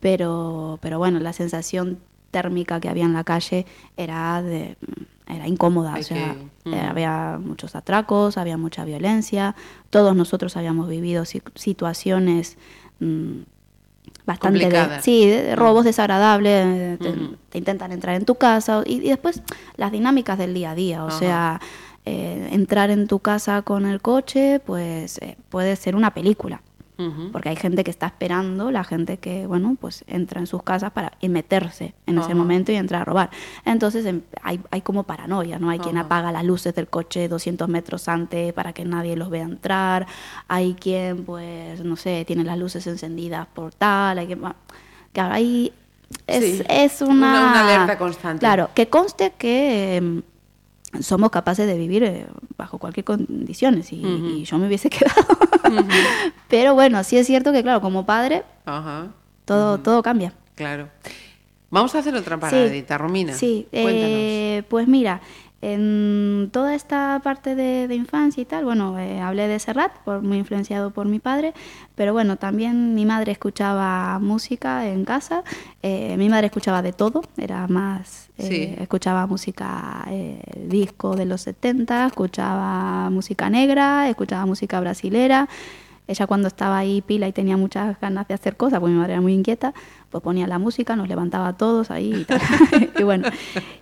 Pero, 0.00 0.78
pero 0.82 0.98
bueno, 0.98 1.18
la 1.20 1.32
sensación 1.32 1.98
térmica 2.30 2.78
que 2.80 2.90
había 2.90 3.04
en 3.06 3.14
la 3.14 3.24
calle 3.24 3.64
era 3.96 4.42
de 4.42 4.76
era 5.26 5.48
incómoda, 5.48 5.94
o 5.98 6.02
sea, 6.02 6.34
que- 6.34 6.70
eh, 6.70 6.76
ujú. 6.80 6.90
había 6.90 7.38
muchos 7.42 7.74
atracos, 7.74 8.36
había 8.36 8.56
mucha 8.56 8.84
violencia, 8.84 9.54
todos 9.90 10.14
nosotros 10.14 10.56
habíamos 10.56 10.88
vivido 10.88 11.24
si- 11.24 11.42
situaciones 11.54 12.58
mm, 13.00 13.40
bastante 14.26 14.58
de, 14.70 15.02
sí, 15.02 15.26
de, 15.26 15.42
de 15.42 15.56
robos 15.56 15.84
desagradables, 15.84 16.66
eh, 16.66 16.98
te, 17.00 17.10
Ujú. 17.10 17.36
te 17.48 17.58
intentan 17.58 17.92
entrar 17.92 18.14
en 18.16 18.24
tu 18.24 18.34
casa 18.36 18.82
y, 18.86 18.96
y 18.96 19.08
después 19.08 19.42
las 19.76 19.92
dinámicas 19.92 20.38
del 20.38 20.54
día 20.54 20.70
a 20.72 20.74
día, 20.74 21.04
o 21.04 21.08
Ajá. 21.08 21.18
sea, 21.18 21.60
eh, 22.06 22.48
entrar 22.52 22.90
en 22.90 23.06
tu 23.06 23.18
casa 23.20 23.62
con 23.62 23.86
el 23.86 24.00
coche, 24.02 24.60
pues 24.64 25.18
eh, 25.18 25.36
puede 25.48 25.74
ser 25.76 25.96
una 25.96 26.12
película. 26.12 26.60
Porque 27.32 27.48
hay 27.48 27.56
gente 27.56 27.82
que 27.82 27.90
está 27.90 28.06
esperando, 28.06 28.70
la 28.70 28.84
gente 28.84 29.16
que, 29.18 29.46
bueno, 29.48 29.76
pues 29.80 30.04
entra 30.06 30.38
en 30.40 30.46
sus 30.46 30.62
casas 30.62 30.92
para 30.92 31.12
y 31.20 31.28
meterse 31.28 31.92
en 32.06 32.18
ese 32.18 32.34
momento 32.36 32.70
y 32.70 32.76
entrar 32.76 33.02
a 33.02 33.04
robar. 33.04 33.30
Entonces 33.64 34.06
em, 34.06 34.20
hay, 34.42 34.60
hay 34.70 34.80
como 34.82 35.02
paranoia, 35.02 35.58
¿no? 35.58 35.70
Hay 35.70 35.80
quien 35.80 35.98
apaga 35.98 36.30
las 36.30 36.44
luces 36.44 36.72
del 36.74 36.86
coche 36.86 37.26
200 37.28 37.68
metros 37.68 38.06
antes 38.08 38.52
para 38.52 38.72
que 38.72 38.84
nadie 38.84 39.16
los 39.16 39.28
vea 39.28 39.42
entrar. 39.42 40.06
Hay 40.46 40.74
quien, 40.74 41.24
pues, 41.24 41.82
no 41.84 41.96
sé, 41.96 42.24
tiene 42.26 42.44
las 42.44 42.58
luces 42.58 42.86
encendidas 42.86 43.46
por 43.52 43.74
tal. 43.74 44.18
Hay 44.18 44.26
quien, 44.26 44.40
claro, 45.12 45.34
ahí 45.34 45.72
es, 46.28 46.58
Sí. 46.58 46.62
es 46.68 47.00
una... 47.02 47.10
Una- 47.10 47.40
una 47.50 47.60
alerta 47.64 47.98
constante. 47.98 48.38
Claro, 48.38 48.70
que 48.72 48.88
conste 48.88 49.32
que... 49.36 50.22
somos 51.00 51.30
capaces 51.30 51.66
de 51.66 51.76
vivir 51.78 52.02
eh, 52.04 52.26
bajo 52.56 52.78
cualquier 52.78 53.04
condiciones 53.04 53.92
y, 53.92 53.96
y 53.96 54.44
yo 54.44 54.58
me 54.58 54.66
hubiese 54.66 54.88
quedado. 54.90 55.26
Pero 56.48 56.74
bueno, 56.74 57.02
sí 57.04 57.16
es 57.16 57.26
cierto 57.26 57.52
que, 57.52 57.62
claro, 57.62 57.80
como 57.80 58.06
padre, 58.06 58.42
Ajá, 58.64 59.08
todo, 59.44 59.78
todo 59.78 60.02
cambia. 60.02 60.32
claro. 60.54 60.88
Vamos 61.70 61.92
a 61.96 61.98
hacer 61.98 62.14
otra 62.14 62.38
paradita, 62.38 62.96
Romina. 62.98 63.32
Sí, 63.34 63.66
Cuéntanos. 63.72 63.98
eh, 64.12 64.62
pues 64.68 64.86
mira, 64.86 65.20
en 65.72 66.50
toda 66.52 66.74
esta 66.74 67.18
parte 67.24 67.54
de, 67.54 67.88
de 67.88 67.94
infancia 67.94 68.42
y 68.42 68.44
tal, 68.44 68.64
bueno, 68.64 68.98
eh, 68.98 69.20
hablé 69.20 69.48
de 69.48 69.58
Serrat, 69.58 69.92
por, 70.04 70.20
muy 70.20 70.36
influenciado 70.36 70.90
por 70.90 71.06
mi 71.06 71.20
padre, 71.20 71.54
pero 71.94 72.12
bueno, 72.12 72.36
también 72.36 72.94
mi 72.94 73.06
madre 73.06 73.32
escuchaba 73.32 74.18
música 74.18 74.86
en 74.86 75.06
casa, 75.06 75.42
eh, 75.82 76.16
mi 76.18 76.28
madre 76.28 76.48
escuchaba 76.48 76.82
de 76.82 76.92
todo, 76.92 77.22
era 77.38 77.66
más, 77.66 78.28
eh, 78.36 78.46
Sí. 78.46 78.74
escuchaba 78.78 79.26
música 79.26 80.06
disco 80.68 81.16
de 81.16 81.24
los 81.24 81.40
70, 81.40 82.06
escuchaba 82.06 83.08
música 83.10 83.48
negra, 83.48 84.08
escuchaba 84.10 84.44
música 84.44 84.80
brasilera. 84.80 85.48
Ella 86.06 86.26
cuando 86.26 86.48
estaba 86.48 86.76
ahí 86.76 87.00
pila 87.00 87.26
y 87.28 87.32
tenía 87.32 87.56
muchas 87.56 87.98
ganas 87.98 88.28
de 88.28 88.34
hacer 88.34 88.56
cosas, 88.58 88.78
porque 88.78 88.92
mi 88.92 88.98
madre 88.98 89.14
era 89.14 89.22
muy 89.22 89.32
inquieta, 89.32 89.72
pues 90.14 90.22
ponía 90.22 90.46
la 90.46 90.60
música, 90.60 90.94
nos 90.94 91.08
levantaba 91.08 91.48
a 91.48 91.56
todos 91.56 91.90
ahí 91.90 92.14
y, 92.14 92.24
tal. 92.24 92.40
y 93.00 93.02
bueno, 93.02 93.26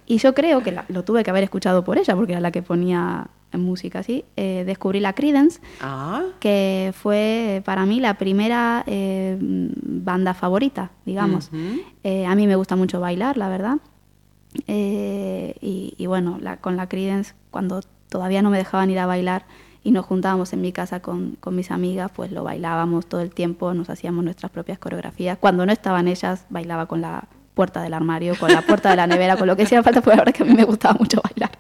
y 0.06 0.16
yo 0.16 0.32
creo 0.32 0.62
que 0.62 0.72
la- 0.72 0.86
lo 0.88 1.04
tuve 1.04 1.22
que 1.24 1.28
haber 1.28 1.44
escuchado 1.44 1.84
por 1.84 1.98
ella, 1.98 2.16
porque 2.16 2.32
era 2.32 2.40
la 2.40 2.50
que 2.50 2.62
ponía 2.62 3.26
música 3.52 3.98
así. 3.98 4.24
Eh, 4.36 4.62
descubrí 4.66 4.98
la 4.98 5.12
Creedence, 5.12 5.60
Ah, 5.82 6.22
que 6.40 6.94
fue 6.96 7.60
para 7.66 7.84
mí 7.84 8.00
la 8.00 8.14
primera 8.14 8.82
eh, 8.86 9.36
banda 9.40 10.32
favorita, 10.32 10.92
digamos. 11.04 11.50
Eh, 12.02 12.24
a 12.24 12.34
mí 12.34 12.46
me 12.46 12.56
gusta 12.56 12.76
mucho 12.76 12.98
bailar, 12.98 13.36
la 13.36 13.50
verdad. 13.50 13.76
Y, 14.66 15.94
y 15.98 16.06
bueno, 16.06 16.38
la, 16.40 16.56
con 16.56 16.78
la 16.78 16.88
Creedence, 16.88 17.34
cuando 17.50 17.82
todavía 18.08 18.40
no 18.40 18.48
me 18.48 18.56
dejaban 18.56 18.88
ir 18.90 18.98
a 19.00 19.04
bailar 19.06 19.44
y 19.84 19.90
nos 19.90 20.04
juntábamos 20.06 20.52
en 20.52 20.60
mi 20.60 20.72
casa 20.72 21.00
con, 21.00 21.36
con 21.40 21.56
mis 21.56 21.70
amigas, 21.70 22.10
pues 22.14 22.30
lo 22.30 22.44
bailábamos 22.44 23.06
todo 23.06 23.20
el 23.20 23.30
tiempo, 23.30 23.74
nos 23.74 23.90
hacíamos 23.90 24.24
nuestras 24.24 24.52
propias 24.52 24.78
coreografías. 24.78 25.38
Cuando 25.38 25.66
no 25.66 25.72
estaban 25.72 26.08
ellas, 26.08 26.44
bailaba 26.50 26.86
con 26.86 27.00
la 27.00 27.24
puerta 27.54 27.82
del 27.82 27.94
armario, 27.94 28.34
con 28.38 28.52
la 28.52 28.62
puerta 28.62 28.90
de 28.90 28.96
la 28.96 29.06
nevera, 29.06 29.36
con 29.36 29.46
lo 29.46 29.56
que 29.56 29.64
hiciera 29.64 29.82
falta, 29.82 30.00
porque 30.00 30.16
la 30.16 30.22
verdad 30.22 30.34
que 30.34 30.42
a 30.42 30.46
mí 30.46 30.54
me 30.54 30.64
gustaba 30.64 30.94
mucho 30.98 31.20
bailar. 31.22 31.50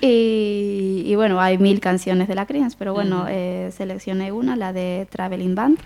Y, 0.00 1.02
y 1.06 1.14
bueno, 1.16 1.40
hay 1.40 1.58
mil 1.58 1.80
canciones 1.80 2.28
de 2.28 2.34
la 2.34 2.46
Creedence, 2.46 2.76
pero 2.78 2.92
bueno, 2.92 3.26
eh, 3.28 3.70
seleccioné 3.74 4.30
una, 4.30 4.54
la 4.54 4.72
de 4.72 5.08
Traveling 5.10 5.54
Band. 5.54 5.78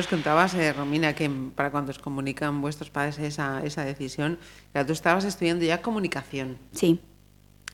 Nos 0.00 0.06
contabas, 0.06 0.54
eh, 0.54 0.72
Romina, 0.72 1.14
que 1.14 1.28
para 1.54 1.70
cuando 1.70 1.90
os 1.90 1.98
comunican 1.98 2.62
vuestros 2.62 2.88
padres 2.88 3.18
esa, 3.18 3.60
esa 3.62 3.84
decisión, 3.84 4.38
claro, 4.72 4.86
tú 4.86 4.94
estabas 4.94 5.24
estudiando 5.26 5.62
ya 5.66 5.82
comunicación. 5.82 6.56
Sí, 6.72 7.00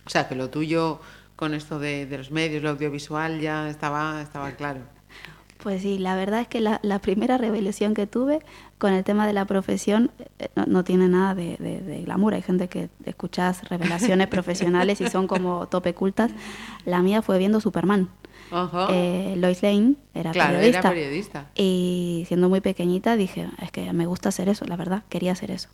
O 0.05 0.11
sea, 0.11 0.27
que 0.29 0.35
lo 0.35 0.51
tuyo 0.51 1.01
con 1.37 1.55
esto 1.55 1.79
de, 1.79 2.05
de 2.07 2.19
los 2.19 2.33
medios, 2.33 2.65
lo 2.65 2.71
audiovisual, 2.71 3.41
ya 3.41 3.69
estaba, 3.69 4.21
estaba 4.23 4.51
claro. 4.57 4.81
Pues 5.63 5.83
sí, 5.83 5.99
la 5.99 6.17
verdad 6.17 6.41
es 6.41 6.49
que 6.49 6.61
la, 6.61 6.81
la 6.83 6.99
primera 6.99 7.39
revelación 7.39 7.95
que 7.95 8.09
tuve 8.09 8.41
con 8.79 8.93
el 8.93 9.05
tema 9.05 9.27
de 9.27 9.33
la 9.33 9.45
profesión 9.47 10.11
eh, 10.39 10.49
no, 10.55 10.67
no 10.67 10.85
tiene 10.85 11.09
nada 11.09 11.35
de, 11.35 11.57
de- 11.59 11.81
de 11.81 12.03
glamour. 12.03 12.35
Hay 12.35 12.43
gente 12.43 12.69
que 12.69 12.89
escuchas 13.05 13.69
revelaciones 13.69 14.27
profesionales 14.37 15.01
y 15.01 15.09
son 15.09 15.27
como 15.27 15.67
tope 15.69 15.95
cultas. 15.95 16.31
La 16.85 17.01
mía 17.03 17.23
fue 17.23 17.39
viendo 17.39 17.61
Superman. 17.61 18.09
Eh, 18.91 19.35
Lois 19.39 19.63
Lane 19.63 19.95
era 20.15 20.31
Claro, 20.31 20.51
era 20.59 20.59
periodista. 20.61 20.89
periodista. 20.91 21.47
Y 21.57 22.25
siendo 22.29 22.49
muy 22.49 22.61
pequeñita 22.61 23.17
dije, 23.17 23.49
es 23.63 23.71
que 23.73 23.93
me 23.93 24.07
gusta 24.07 24.29
hacer 24.29 24.49
eso, 24.49 24.65
la 24.67 24.77
verdad, 24.77 25.03
quería 25.09 25.33
hacer 25.33 25.51
eso. 25.51 25.69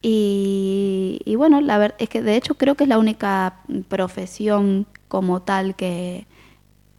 Y, 0.00 1.20
y 1.24 1.34
bueno, 1.36 1.60
la 1.60 1.76
verdad 1.78 1.96
es 1.98 2.08
que 2.08 2.22
de 2.22 2.36
hecho 2.36 2.54
creo 2.54 2.76
que 2.76 2.84
es 2.84 2.88
la 2.88 2.98
única 2.98 3.56
profesión 3.88 4.86
como 5.08 5.42
tal 5.42 5.74
que, 5.74 6.26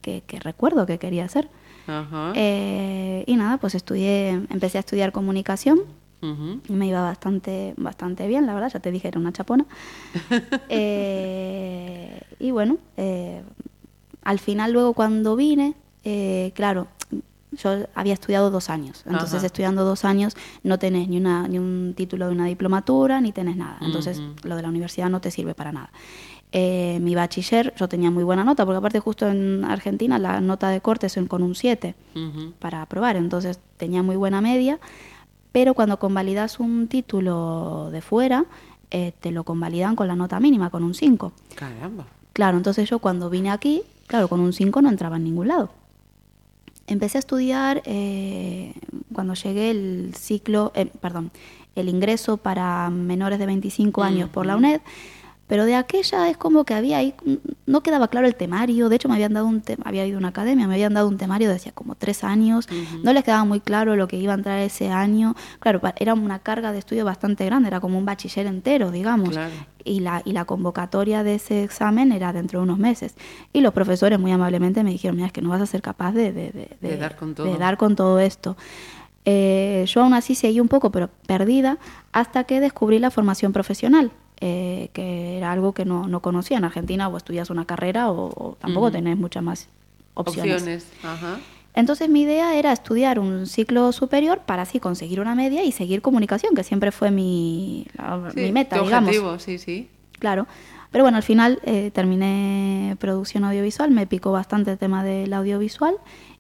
que, 0.01 0.21
que 0.27 0.39
recuerdo 0.39 0.85
que 0.85 0.97
quería 0.99 1.25
hacer. 1.25 1.49
Ajá. 1.87 2.33
Eh, 2.35 3.23
y 3.27 3.35
nada, 3.35 3.57
pues 3.57 3.75
estudié, 3.75 4.29
empecé 4.29 4.77
a 4.77 4.81
estudiar 4.81 5.11
comunicación 5.11 5.79
y 6.67 6.73
me 6.73 6.87
iba 6.87 7.01
bastante, 7.01 7.73
bastante 7.77 8.27
bien, 8.27 8.45
la 8.45 8.53
verdad, 8.53 8.71
ya 8.73 8.79
te 8.79 8.91
dije, 8.91 9.07
era 9.07 9.19
una 9.19 9.31
chapona. 9.31 9.65
Eh, 10.67 12.19
y 12.39 12.49
bueno, 12.51 12.77
eh, 12.97 13.43
al 14.23 14.39
final 14.39 14.73
luego 14.73 14.93
cuando 14.93 15.35
vine, 15.35 15.75
eh, 16.03 16.51
claro, 16.55 16.87
yo 17.51 17.85
había 17.93 18.13
estudiado 18.13 18.49
dos 18.49 18.69
años, 18.69 19.03
entonces 19.05 19.37
Ajá. 19.37 19.45
estudiando 19.45 19.85
dos 19.85 20.03
años 20.05 20.35
no 20.63 20.79
tenés 20.79 21.07
ni, 21.07 21.17
una, 21.17 21.47
ni 21.47 21.59
un 21.59 21.93
título 21.95 22.27
de 22.27 22.31
una 22.31 22.47
diplomatura, 22.47 23.21
ni 23.21 23.31
tenés 23.31 23.57
nada, 23.57 23.77
entonces 23.81 24.21
lo 24.43 24.55
de 24.55 24.61
la 24.63 24.69
universidad 24.69 25.09
no 25.09 25.21
te 25.21 25.29
sirve 25.29 25.53
para 25.53 25.71
nada. 25.71 25.91
Eh, 26.57 26.99
mi 27.01 27.15
bachiller, 27.15 27.73
yo 27.75 27.89
tenía 27.89 28.09
muy 28.11 28.23
buena 28.23 28.45
nota, 28.45 28.65
porque 28.65 28.77
aparte 28.77 29.01
justo 29.01 29.27
en 29.27 29.65
Argentina 29.65 30.17
la 30.17 30.39
nota 30.39 30.69
de 30.69 30.79
corte 30.79 31.07
es 31.07 31.19
con 31.27 31.43
un 31.43 31.53
7 31.53 31.95
Ujú. 32.15 32.53
para 32.59 32.81
aprobar, 32.81 33.17
entonces 33.17 33.59
tenía 33.75 34.03
muy 34.03 34.15
buena 34.15 34.39
media, 34.39 34.79
pero 35.51 35.73
cuando 35.73 35.99
convalidas 35.99 36.61
un 36.61 36.87
título 36.87 37.89
de 37.91 37.99
fuera, 37.99 38.45
eh, 38.89 39.11
te 39.19 39.31
lo 39.31 39.43
convalidan 39.43 39.97
con 39.97 40.07
la 40.07 40.15
nota 40.15 40.39
mínima, 40.39 40.69
con 40.69 40.85
un 40.85 40.93
5. 40.93 41.33
Caramba. 41.55 42.05
Claro, 42.31 42.55
entonces 42.55 42.89
yo 42.89 42.99
cuando 42.99 43.29
vine 43.29 43.51
aquí, 43.51 43.81
claro, 44.07 44.29
con 44.29 44.39
un 44.39 44.53
5 44.53 44.81
no 44.81 44.87
entraba 44.87 45.17
en 45.17 45.25
ningún 45.25 45.49
lado. 45.49 45.71
Empecé 46.87 47.17
a 47.17 47.19
estudiar 47.19 47.81
eh, 47.83 48.75
cuando 49.11 49.33
llegué 49.33 49.71
el 49.71 50.13
ciclo, 50.15 50.71
eh, 50.73 50.85
perdón, 51.01 51.31
el 51.75 51.89
ingreso 51.89 52.37
para 52.37 52.89
menores 52.89 53.39
de 53.39 53.45
25 53.45 54.03
años 54.03 54.29
por 54.29 54.45
la 54.45 54.55
UNED, 54.55 54.79
pero 55.47 55.65
de 55.65 55.75
aquella 55.75 56.29
es 56.29 56.37
como 56.37 56.63
que 56.63 56.73
había 56.73 56.97
ahí, 56.97 57.13
mm, 57.23 57.33
no 57.67 57.81
quedaba 57.81 58.07
claro 58.07 58.25
el 58.27 58.35
temario, 58.35 58.89
de 58.89 58.95
hecho 58.95 59.07
me 59.09 59.13
habían 59.15 59.33
dado 59.33 59.45
un 59.45 59.61
te- 59.61 59.77
había 59.85 60.05
ido 60.05 60.17
a 60.17 60.19
una 60.19 60.29
academia, 60.29 60.67
me 60.67 60.73
habían 60.73 60.93
dado 60.95 61.07
un 61.07 61.17
temario 61.17 61.49
de 61.49 61.55
hacía 61.55 61.71
como 61.71 61.93
tres 61.95 62.23
años, 62.23 62.67
no 63.03 63.13
les 63.13 63.23
quedaba 63.23 63.45
muy 63.45 63.59
claro 63.59 63.95
lo 63.95 64.07
que 64.07 64.17
iba 64.17 64.33
a 64.33 64.35
entrar 64.35 64.59
ese 64.59 64.89
año, 64.89 65.35
claro, 65.59 65.81
era 65.97 66.13
una 66.15 66.39
carga 66.39 66.71
de 66.71 66.79
estudio 66.79 67.05
bastante 67.05 67.45
grande, 67.45 67.67
era 67.67 67.79
como 67.79 67.97
un 67.97 68.05
bachiller 68.05 68.47
entero, 68.47 68.89
digamos, 68.91 69.29
Claro. 69.29 69.53
y 69.83 69.99
la, 69.99 70.23
y 70.25 70.31
la 70.31 70.45
convocatoria 70.45 71.23
de 71.23 71.35
ese 71.35 71.63
examen 71.63 72.11
era 72.11 72.33
dentro 72.33 72.59
de 72.59 72.63
unos 72.63 72.79
meses. 72.79 73.13
Y 73.53 73.61
los 73.61 73.71
profesores 73.73 74.19
muy 74.19 74.31
amablemente 74.31 74.83
me 74.83 74.89
dijeron, 74.89 75.15
mira, 75.15 75.27
es 75.27 75.31
que 75.33 75.43
no 75.43 75.49
vas 75.49 75.61
a 75.61 75.67
ser 75.67 75.83
capaz 75.83 76.13
de, 76.13 76.31
de- 76.33 76.51
de- 76.51 76.77
De 76.81 76.97
dar 76.97 77.15
con 77.15 77.35
todo". 77.35 77.45
de 77.51 77.57
dar 77.59 77.77
con 77.77 77.95
todo 77.95 78.19
esto. 78.19 78.57
Eh, 79.25 79.85
yo 79.87 80.01
aún 80.03 80.13
así 80.13 80.35
seguí 80.35 80.59
un 80.59 80.67
poco, 80.67 80.91
pero 80.91 81.09
perdida, 81.27 81.77
hasta 82.11 82.43
que 82.45 82.59
descubrí 82.59 82.99
la 82.99 83.11
formación 83.11 83.53
profesional, 83.53 84.11
eh, 84.41 84.89
que 84.93 85.37
era 85.37 85.51
algo 85.51 85.73
que 85.73 85.85
no, 85.85 86.07
no 86.07 86.19
conocía. 86.21 86.57
En 86.57 86.65
Argentina 86.65 87.07
o 87.07 87.17
estudias 87.17 87.49
una 87.49 87.65
carrera 87.65 88.09
o, 88.11 88.27
o 88.35 88.55
tampoco 88.59 88.87
Ujú. 88.87 88.93
tenés 88.95 89.17
muchas 89.17 89.43
más 89.43 89.67
opciones. 90.13 90.53
Opciones. 90.55 90.87
Ajá. 91.03 91.39
Entonces 91.73 92.07
mi 92.09 92.21
idea 92.21 92.55
era 92.55 92.71
estudiar 92.71 93.19
un 93.19 93.47
ciclo 93.47 93.91
superior 93.91 94.39
para 94.45 94.61
así 94.61 94.79
conseguir 94.79 95.19
una 95.19 95.35
media 95.35 95.63
y 95.65 95.71
seguir 95.73 96.01
comunicación, 96.01 96.55
que 96.55 96.63
siempre 96.63 96.91
fue 96.93 97.11
mi, 97.11 97.85
la- 97.97 98.31
Sí, 98.33 98.39
mi 98.39 98.51
meta, 98.53 98.77
tu 98.77 98.85
digamos. 98.85 99.09
objetivo, 99.09 99.39
sí, 99.39 99.57
sí. 99.57 99.89
Claro. 100.19 100.47
Pero 100.91 101.03
bueno, 101.03 101.17
al 101.17 101.23
final 101.23 101.59
eh, 101.63 101.91
terminé 101.93 102.95
producción 102.99 103.43
audiovisual, 103.43 103.91
me 103.91 104.07
picó 104.07 104.31
bastante 104.31 104.71
el 104.71 104.77
tema 104.77 105.03
del 105.03 105.33
audiovisual 105.33 105.95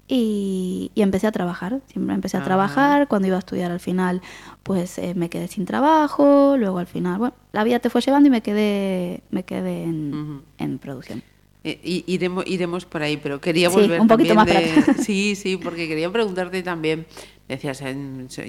y, 0.07 0.91
y 0.95 1.01
empecé 1.01 1.27
a 1.27 1.31
trabajar. 1.31 1.81
Siempre 1.87 2.13
empecé 2.15 2.37
a 2.37 2.41
Ah. 2.41 2.43
trabajar. 2.43 3.07
Cuando 3.07 3.27
iba 3.27 3.37
a 3.37 3.39
estudiar 3.39 3.71
al 3.71 3.79
final, 3.79 4.21
pues 4.63 4.97
eh, 4.97 5.13
me 5.15 5.29
quedé 5.29 5.47
sin 5.47 5.65
trabajo. 5.65 6.55
Luego 6.57 6.77
al 6.79 6.87
final, 6.87 7.17
bueno, 7.17 7.33
la 7.51 7.63
vida 7.63 7.79
te 7.79 7.89
fue 7.89 8.01
llevando 8.01 8.27
y 8.27 8.31
me 8.31 8.41
quedé, 8.41 9.21
me 9.31 9.43
quedé 9.43 9.83
en, 9.83 10.79
producción. 10.81 11.23
Eh, 11.63 11.79
y- 11.83 12.03
iremos, 12.07 12.45
iremos 12.45 12.85
por 12.85 13.01
ahí, 13.01 13.17
pero 13.17 13.41
quería 13.41 13.69
Sí, 13.71 13.75
volver 13.75 13.99
un 13.99 14.07
poquito 14.07 14.35
más 14.35 14.45
para 14.47 14.59
de- 14.59 14.69
atrás. 14.71 14.97
Sí, 15.05 15.35
sí, 15.35 15.57
porque 15.57 15.87
quería 15.87 16.11
preguntarte 16.11 16.61
también. 16.61 17.07
Decías, 17.47 17.83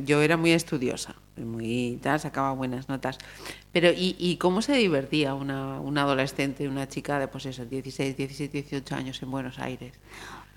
yo 0.06 0.22
era 0.22 0.38
muy 0.38 0.52
estudiosa, 0.52 1.16
muy 1.36 1.98
tal, 2.02 2.18
sacaba 2.18 2.52
buenas 2.52 2.88
notas. 2.88 3.18
Pero, 3.72 3.90
¿y, 3.90 4.16
y 4.18 4.36
cómo 4.38 4.62
se 4.62 4.74
divertía 4.74 5.34
una, 5.34 5.80
una 5.80 6.02
adolescente, 6.02 6.66
una 6.66 6.88
chica 6.88 7.18
de, 7.18 7.28
pues 7.28 7.44
eso, 7.44 7.66
16, 7.66 8.16
17, 8.16 8.62
18 8.62 8.94
años 8.94 9.22
en 9.22 9.30
Buenos 9.30 9.58
Aires? 9.58 9.92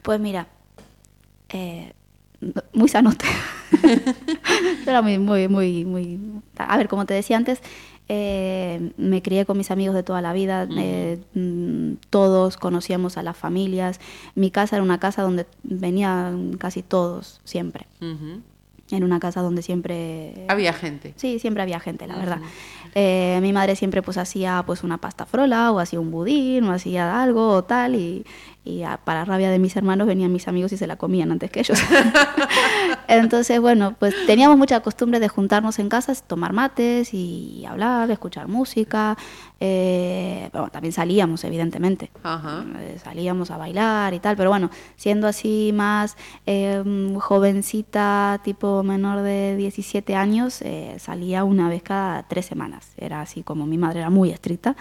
Pues 0.03 0.21
mira, 0.21 0.47
eh, 1.49 1.93
muy 2.73 2.87
sanote. 2.87 3.25
Era 4.87 5.01
muy, 5.01 5.19
muy, 5.19 5.47
muy, 5.47 5.85
muy... 5.85 6.19
A 6.57 6.77
ver, 6.77 6.87
como 6.87 7.05
te 7.05 7.13
decía 7.13 7.37
antes, 7.37 7.61
eh, 8.07 8.91
me 8.97 9.21
crié 9.21 9.45
con 9.45 9.57
mis 9.57 9.69
amigos 9.71 9.93
de 9.93 10.03
toda 10.03 10.21
la 10.21 10.33
vida, 10.33 10.67
eh, 10.77 11.19
mm, 11.35 11.93
todos 12.09 12.57
conocíamos 12.57 13.17
a 13.17 13.23
las 13.23 13.37
familias. 13.37 13.99
Mi 14.35 14.51
casa 14.51 14.77
era 14.77 14.83
una 14.83 14.99
casa 14.99 15.21
donde 15.21 15.45
venían 15.63 16.57
casi 16.57 16.81
todos, 16.81 17.39
siempre. 17.43 17.85
Ujú. 18.01 18.41
Era 18.91 19.05
una 19.05 19.19
casa 19.19 19.41
donde 19.41 19.61
siempre... 19.61 20.45
Había 20.47 20.73
gente. 20.73 21.13
Sí, 21.15 21.37
siempre 21.37 21.61
había 21.61 21.79
gente, 21.79 22.07
la 22.07 22.15
verdad. 22.17 22.39
Eh, 22.95 23.37
mi 23.43 23.53
madre 23.53 23.75
siempre 23.75 24.01
pues 24.01 24.17
hacía 24.17 24.63
pues 24.65 24.83
una 24.83 24.97
pasta 24.97 25.27
frola 25.27 25.71
o 25.71 25.77
hacía 25.77 25.99
un 25.99 26.09
budín 26.09 26.63
o 26.63 26.71
hacía 26.71 27.21
algo 27.21 27.49
o 27.49 27.63
tal 27.63 27.93
y, 27.93 28.25
y 28.65 28.83
a- 28.83 28.97
para 28.97 29.25
rabia 29.25 29.49
de 29.51 29.59
mis 29.59 29.75
hermanos 29.75 30.07
venían 30.07 30.31
mis 30.31 30.47
amigos 30.47 30.71
y 30.73 30.77
se 30.77 30.85
la 30.87 30.95
comían 30.97 31.31
antes 31.31 31.49
que 31.51 31.61
ellos. 31.61 31.79
Entonces, 33.07 33.59
bueno, 33.59 33.95
pues 33.97 34.13
teníamos 34.27 34.57
mucha 34.57 34.79
costumbre 34.81 35.19
de 35.19 35.27
juntarnos 35.29 35.79
en 35.79 35.89
casas, 35.89 36.23
tomar 36.23 36.53
mates 36.53 37.13
y 37.13 37.65
hablar, 37.65 38.09
escuchar 38.11 38.47
música. 38.47 39.17
Eh, 39.59 40.49
bueno, 40.53 40.69
también 40.69 40.91
salíamos, 40.93 41.43
evidentemente. 41.43 42.11
Ajá. 42.23 42.63
Eh, 42.77 42.97
salíamos 43.03 43.49
a 43.51 43.57
bailar 43.57 44.13
y 44.13 44.19
tal, 44.19 44.35
pero 44.37 44.49
bueno, 44.49 44.69
siendo 44.95 45.27
así 45.27 45.71
más 45.73 46.17
eh, 46.45 46.83
jovencita, 47.19 48.39
tipo 48.43 48.83
menor 48.83 49.21
de 49.21 49.55
17 49.57 50.15
años, 50.15 50.61
eh, 50.61 50.95
salía 50.99 51.43
una 51.43 51.67
vez 51.69 51.81
cada 51.83 52.23
tres 52.27 52.45
semanas. 52.45 52.91
Era 52.97 53.21
así 53.21 53.43
como 53.43 53.65
mi 53.65 53.77
madre 53.77 53.99
era 53.99 54.09
muy 54.09 54.29
estricta. 54.29 54.75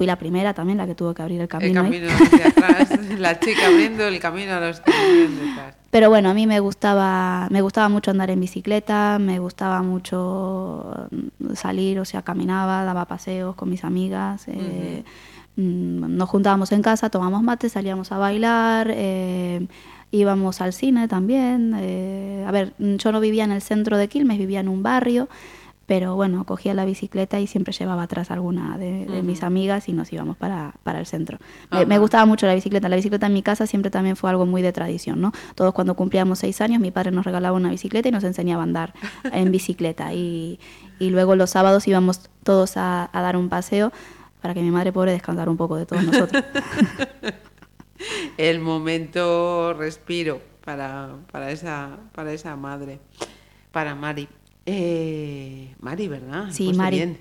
Fui 0.00 0.06
la 0.06 0.16
primera 0.16 0.54
también 0.54 0.78
la 0.78 0.86
que 0.86 0.94
tuvo 0.94 1.12
que 1.12 1.20
abrir 1.20 1.36
el 1.36 1.42
El 1.42 1.48
camino. 1.48 1.82
ahí. 1.82 1.90
camino 1.90 2.06
hacia 2.10 2.48
atrás, 2.48 2.88
la 3.18 3.38
chica 3.38 3.66
abriendo 3.66 4.06
el 4.08 4.18
camino 4.18 4.54
a 4.54 4.60
los 4.60 4.80
que 4.80 4.90
vienen 4.90 5.38
detrás. 5.38 5.74
Pero 5.90 6.08
bueno, 6.08 6.30
a 6.30 6.32
mí 6.32 6.46
me 6.46 6.58
gustaba, 6.58 7.48
me 7.50 7.60
gustaba 7.60 7.90
mucho 7.90 8.10
andar 8.10 8.30
en 8.30 8.40
bicicleta, 8.40 9.18
me 9.20 9.38
gustaba 9.40 9.82
mucho 9.82 11.06
salir, 11.54 12.00
o 12.00 12.06
sea, 12.06 12.22
caminaba, 12.22 12.82
daba 12.84 13.04
paseos 13.04 13.54
con 13.56 13.68
mis 13.68 13.84
amigas. 13.84 14.44
eh, 14.48 15.04
mm, 15.56 16.16
Nos 16.16 16.30
juntábamos 16.30 16.72
en 16.72 16.80
casa, 16.80 17.10
tomábamos 17.10 17.42
mate, 17.42 17.68
salíamos 17.68 18.10
a 18.10 18.16
bailar, 18.16 18.90
eh, 18.94 19.66
íbamos 20.12 20.62
al 20.62 20.72
cine 20.72 21.08
también. 21.08 21.74
eh, 21.78 22.42
a 22.48 22.50
ver, 22.52 22.72
mm, 22.78 22.94
yo 22.94 23.12
no 23.12 23.20
vivía 23.20 23.44
en 23.44 23.52
el 23.52 23.60
centro 23.60 23.98
de 23.98 24.08
Quilmes, 24.08 24.38
vivía 24.38 24.60
en 24.60 24.68
un 24.68 24.82
barrio, 24.82 25.28
pero 25.90 26.14
bueno, 26.14 26.44
cogía 26.44 26.72
la 26.72 26.84
bicicleta 26.84 27.40
y 27.40 27.48
siempre 27.48 27.72
llevaba 27.72 28.04
atrás 28.04 28.30
alguna 28.30 28.78
de, 28.78 29.06
de 29.06 29.22
mis 29.24 29.42
amigas 29.42 29.88
y 29.88 29.92
nos 29.92 30.12
íbamos 30.12 30.36
para, 30.36 30.74
para 30.84 31.00
el 31.00 31.06
centro. 31.06 31.38
Me, 31.84 31.98
gustaba 31.98 32.26
mucho 32.26 32.46
la 32.46 32.54
bicicleta. 32.54 32.88
La 32.88 32.94
bicicleta 32.94 33.26
en 33.26 33.32
mi 33.32 33.42
casa 33.42 33.66
siempre 33.66 33.90
también 33.90 34.14
fue 34.14 34.30
algo 34.30 34.46
muy 34.46 34.62
de 34.62 34.72
tradición, 34.72 35.20
¿no? 35.20 35.32
Todos 35.56 35.74
cuando 35.74 35.96
cumplíamos 35.96 36.38
seis 36.38 36.60
años, 36.60 36.80
mi 36.80 36.92
padre 36.92 37.10
nos 37.10 37.24
regalaba 37.24 37.56
una 37.56 37.70
bicicleta 37.70 38.08
y 38.08 38.12
nos 38.12 38.22
enseñaba 38.22 38.62
a 38.62 38.66
andar 38.66 38.94
en 39.32 39.50
bicicleta. 39.50 40.14
Y, 40.14 40.60
y 41.00 41.10
luego 41.10 41.34
los 41.34 41.50
sábados 41.50 41.88
íbamos 41.88 42.30
todos 42.44 42.76
a, 42.76 43.10
a 43.12 43.20
dar 43.20 43.36
un 43.36 43.48
paseo 43.48 43.90
para 44.40 44.54
que 44.54 44.62
mi 44.62 44.70
madre 44.70 44.92
pobre 44.92 45.10
descansara 45.10 45.50
un 45.50 45.56
poco 45.56 45.74
de 45.74 45.86
todos 45.86 46.04
nosotros. 46.04 46.44
el 48.36 48.60
momento 48.60 49.74
respiro 49.74 50.40
para, 50.64 51.16
para, 51.32 51.50
esa, 51.50 51.98
para 52.12 52.32
esa 52.32 52.54
madre, 52.54 53.00
para 53.72 53.96
Mari. 53.96 54.28
Eh, 54.72 55.74
Mari, 55.80 56.06
¿verdad? 56.08 56.46
Sí, 56.50 56.66
Pues 56.66 56.76
Mari. 56.76 56.96
bien. 56.96 57.18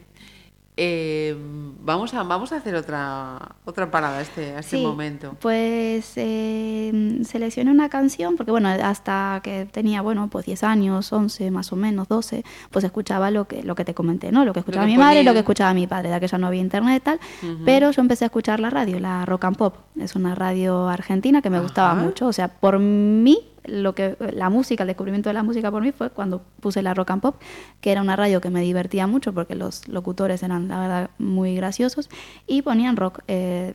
Eh, 0.82 1.36
vamos, 1.82 2.14
a, 2.14 2.24
vamos 2.24 2.54
a 2.54 2.56
hacer 2.58 2.74
otra, 2.76 3.38
otra 3.66 3.92
parada 3.92 4.20
a 4.20 4.22
este, 4.22 4.52
a 4.56 4.60
este 4.60 4.78
Sí, 4.78 4.84
momento. 4.86 5.36
Pues 5.42 6.14
eh, 6.16 7.20
seleccioné 7.26 7.70
una 7.72 7.90
canción, 7.90 8.38
porque 8.38 8.52
bueno, 8.52 8.70
hasta 8.70 9.42
que 9.44 9.66
tenía, 9.70 10.02
bueno, 10.02 10.30
pues 10.30 10.46
10 10.46 10.64
años, 10.64 11.12
11 11.12 11.52
más 11.52 11.74
o 11.74 11.76
menos, 11.76 12.08
12, 12.08 12.46
pues 12.72 12.86
escuchaba 12.86 13.30
lo 13.30 13.46
que, 13.46 13.62
lo 13.62 13.76
que 13.76 13.84
te 13.84 13.94
comenté, 13.94 14.32
¿no? 14.32 14.46
Lo 14.46 14.54
que 14.54 14.60
escuchaba 14.60 14.86
que 14.86 14.92
mi 14.94 14.98
madre 14.98 15.20
y 15.20 15.24
lo 15.26 15.34
que 15.34 15.40
escuchaba 15.40 15.74
mi 15.74 15.86
padre, 15.86 16.10
de 16.10 16.16
aquella 16.16 16.38
no 16.38 16.48
había 16.48 16.62
internet 16.62 17.02
y 17.02 17.04
tal, 17.04 17.20
pero 17.66 17.92
yo 17.92 18.02
empecé 18.02 18.24
a 18.24 18.28
escuchar 18.28 18.62
la 18.62 18.70
radio, 18.70 19.00
la 19.02 19.26
Rock 19.26 19.46
and 19.46 19.58
Pop, 19.58 19.76
es 20.00 20.16
una 20.16 20.34
radio 20.34 20.88
argentina 20.88 21.42
que 21.42 21.50
me 21.50 21.60
gustaba 21.60 21.94
mucho, 21.94 22.28
o 22.28 22.32
sea, 22.34 22.48
por 22.48 22.80
mí, 22.80 23.38
lo 23.70 23.96
que 23.96 24.18
la 24.34 24.50
música, 24.50 24.84
el 24.84 24.88
descubrimiento 24.88 25.30
de 25.30 25.34
la 25.34 25.44
música 25.44 25.72
por 25.72 25.82
mí 25.82 25.92
fue 25.92 26.10
cuando 26.10 26.42
puse 26.60 26.82
la 26.82 26.94
Rock 26.94 27.12
and 27.12 27.22
Pop, 27.22 27.42
que 27.82 27.92
era 27.92 28.02
una 28.02 28.16
radio 28.16 28.42
que 28.42 28.50
me 28.50 28.62
divertía 28.62 29.08
mucho 29.08 29.34
porque 29.34 29.56
los 29.56 29.88
locutores 29.88 30.44
eran, 30.44 30.68
la 30.68 30.80
verdad, 30.80 31.10
muy 31.18 31.56
graciosos 31.56 32.10
y 32.48 32.62
ponían 32.62 32.98
rock. 32.98 33.22
eh, 33.28 33.74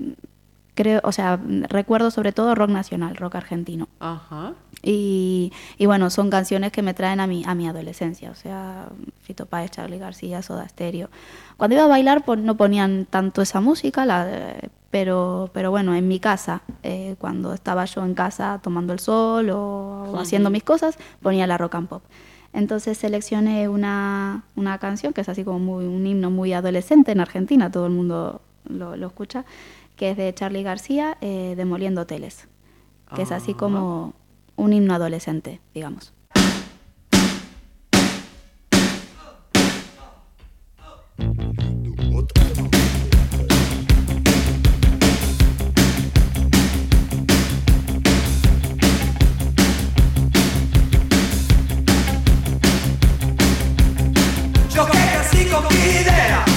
creo, 0.74 1.00
o 1.04 1.12
sea, 1.12 1.40
recuerdo 1.68 2.10
sobre 2.10 2.32
todo 2.32 2.54
rock 2.54 2.70
nacional, 2.70 3.16
rock 3.16 3.36
argentino. 3.36 3.88
Ajá. 4.00 4.54
Y, 4.82 5.52
y 5.78 5.86
bueno, 5.86 6.10
son 6.10 6.30
canciones 6.30 6.72
que 6.72 6.82
me 6.82 6.94
traen 6.94 7.20
a 7.20 7.26
mi, 7.26 7.44
a 7.46 7.54
mi 7.54 7.68
adolescencia, 7.68 8.30
o 8.30 8.34
sea, 8.34 8.88
Fito 9.22 9.46
Páez, 9.46 9.70
Charlie 9.70 9.98
García, 9.98 10.42
Soda 10.42 10.68
Stereo. 10.68 11.08
Cuando 11.56 11.76
iba 11.76 11.84
a 11.84 11.88
bailar 11.88 12.24
pues, 12.24 12.40
no 12.40 12.56
ponían 12.56 13.06
tanto 13.06 13.40
esa 13.40 13.60
música, 13.60 14.04
la, 14.04 14.56
pero, 14.94 15.50
pero 15.52 15.72
bueno, 15.72 15.92
en 15.96 16.06
mi 16.06 16.20
casa, 16.20 16.62
eh, 16.84 17.16
cuando 17.18 17.52
estaba 17.52 17.84
yo 17.84 18.04
en 18.04 18.14
casa 18.14 18.60
tomando 18.62 18.92
el 18.92 19.00
sol 19.00 19.50
o 19.50 20.16
haciendo 20.20 20.50
mis 20.50 20.62
cosas, 20.62 20.98
ponía 21.20 21.48
la 21.48 21.58
rock 21.58 21.74
and 21.74 21.88
pop. 21.88 22.04
Entonces 22.52 22.96
seleccioné 22.96 23.68
una, 23.68 24.44
una 24.54 24.78
canción 24.78 25.12
que 25.12 25.22
es 25.22 25.28
así 25.28 25.42
como 25.42 25.58
muy, 25.58 25.84
un 25.86 26.06
himno 26.06 26.30
muy 26.30 26.52
adolescente 26.52 27.10
en 27.10 27.18
Argentina, 27.18 27.72
todo 27.72 27.86
el 27.86 27.92
mundo 27.92 28.40
lo, 28.68 28.96
lo 28.96 29.08
escucha, 29.08 29.44
que 29.96 30.10
es 30.10 30.16
de 30.16 30.32
Charlie 30.32 30.62
García, 30.62 31.18
eh, 31.20 31.54
Demoliendo 31.56 32.02
Hoteles, 32.02 32.46
que 33.16 33.22
es 33.22 33.32
así 33.32 33.52
como 33.52 34.14
un 34.54 34.72
himno 34.72 34.94
adolescente, 34.94 35.60
digamos. 35.74 36.12
Idea, 55.70 56.53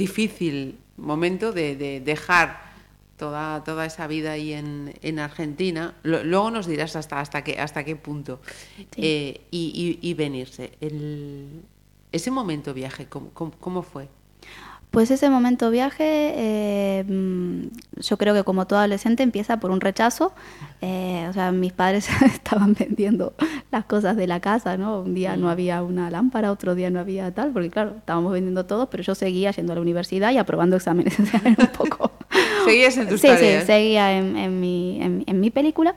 difícil 0.00 0.76
momento 0.96 1.52
de, 1.52 1.76
de 1.76 2.00
dejar 2.00 2.60
toda, 3.16 3.62
toda 3.64 3.84
esa 3.86 4.06
vida 4.06 4.32
ahí 4.32 4.52
en, 4.52 4.94
en 5.02 5.18
Argentina. 5.18 5.94
Lo- 6.02 6.24
luego 6.24 6.50
nos 6.50 6.66
dirás 6.66 6.96
hasta, 6.96 7.20
hasta, 7.20 7.44
qué, 7.44 7.58
hasta 7.60 7.84
qué 7.84 7.94
punto. 7.96 8.40
Eh, 8.96 9.40
y, 9.50 9.98
y- 10.02 10.08
y 10.08 10.14
venirse. 10.14 10.72
El- 10.80 11.62
ese 12.12 12.30
momento 12.30 12.74
viaje, 12.74 13.06
¿cómo, 13.06 13.30
cómo, 13.32 13.52
cómo 13.60 13.82
fue? 13.82 14.08
Pues 14.90 15.12
ese 15.12 15.30
momento 15.30 15.70
viaje, 15.70 16.32
eh, 16.34 17.04
mm, 17.06 18.00
yo 18.00 18.16
creo 18.16 18.34
que 18.34 18.42
como 18.42 18.66
todo 18.66 18.80
adolescente 18.80 19.22
empieza 19.22 19.60
por 19.60 19.70
un 19.70 19.80
rechazo. 19.80 20.32
Eh, 20.80 21.26
o 21.30 21.32
sea, 21.32 21.52
mis 21.52 21.72
padres 21.72 22.08
estaban 22.26 22.74
vendiendo 22.74 23.34
las 23.70 23.84
cosas 23.84 24.16
de 24.16 24.26
la 24.26 24.40
casa, 24.40 24.76
¿no? 24.76 25.00
Un 25.02 25.14
día 25.14 25.36
no 25.36 25.48
había 25.48 25.84
una 25.84 26.10
lámpara, 26.10 26.50
otro 26.50 26.74
día 26.74 26.90
no 26.90 26.98
había 26.98 27.32
tal, 27.32 27.52
porque 27.52 27.70
claro, 27.70 27.94
estábamos 27.98 28.32
vendiendo 28.32 28.66
todo, 28.66 28.90
pero 28.90 29.04
yo 29.04 29.14
seguía 29.14 29.52
yendo 29.52 29.72
a 29.72 29.76
la 29.76 29.82
universidad 29.82 30.32
y 30.32 30.38
aprobando 30.38 30.76
exámenes. 30.76 31.18
O 31.20 31.26
sea, 31.26 31.40
era 31.44 31.64
un 31.64 31.70
poco... 31.70 32.10
Seguías 32.64 32.96
en 32.96 33.08
tus 33.08 33.20
sí, 33.20 33.28
tareas. 33.28 33.62
Sí, 33.62 33.66
seguía 33.66 34.18
en, 34.18 34.36
en 34.36 34.60
mi, 34.60 35.00
en, 35.00 35.22
en 35.26 35.40
mi 35.40 35.50
película. 35.50 35.94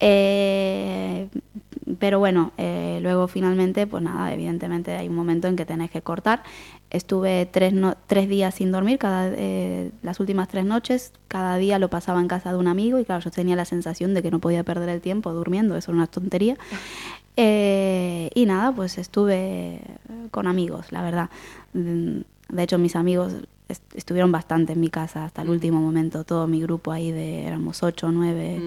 Eh, 0.00 1.28
pero 1.98 2.18
bueno, 2.18 2.52
eh, 2.58 3.00
luego 3.02 3.26
finalmente, 3.28 3.86
pues 3.86 4.02
nada, 4.02 4.32
evidentemente 4.32 4.92
hay 4.92 5.08
un 5.08 5.14
momento 5.16 5.48
en 5.48 5.56
que 5.56 5.64
tenés 5.66 5.90
que 5.90 6.00
cortar. 6.02 6.42
Estuve 6.90 7.46
tres, 7.46 7.72
no- 7.72 7.96
tres 8.06 8.28
días 8.28 8.54
sin 8.54 8.70
dormir, 8.70 8.98
cada, 8.98 9.30
eh, 9.34 9.90
las 10.02 10.20
últimas 10.20 10.48
tres 10.48 10.64
noches, 10.64 11.12
cada 11.28 11.56
día 11.56 11.78
lo 11.78 11.88
pasaba 11.90 12.20
en 12.20 12.28
casa 12.28 12.52
de 12.52 12.58
un 12.58 12.68
amigo 12.68 12.98
y 12.98 13.04
claro, 13.04 13.22
yo 13.22 13.30
tenía 13.30 13.56
la 13.56 13.64
sensación 13.64 14.14
de 14.14 14.22
que 14.22 14.30
no 14.30 14.38
podía 14.40 14.62
perder 14.62 14.88
el 14.90 15.00
tiempo 15.00 15.32
durmiendo, 15.32 15.76
eso 15.76 15.90
era 15.90 15.96
una 15.98 16.06
tontería. 16.06 16.56
Eh, 17.36 18.28
y 18.34 18.44
nada, 18.46 18.72
pues 18.72 18.98
estuve 18.98 19.80
con 20.30 20.46
amigos, 20.46 20.92
la 20.92 21.02
verdad. 21.02 21.30
Mm, 21.72 22.20
De 22.50 22.62
hecho, 22.62 22.76
mis 22.76 22.94
amigos 22.96 23.32
est- 23.70 23.94
estuvieron 23.96 24.30
bastante 24.30 24.74
en 24.74 24.80
mi 24.80 24.90
casa 24.90 25.24
hasta 25.24 25.40
el 25.40 25.48
último 25.48 25.80
momento. 25.80 26.24
Todo 26.24 26.46
mi 26.46 26.60
grupo 26.60 26.92
ahí 26.92 27.10
de 27.10 27.46
éramos 27.46 27.82
ocho 27.82 28.08
o 28.08 28.12
nueve, 28.12 28.60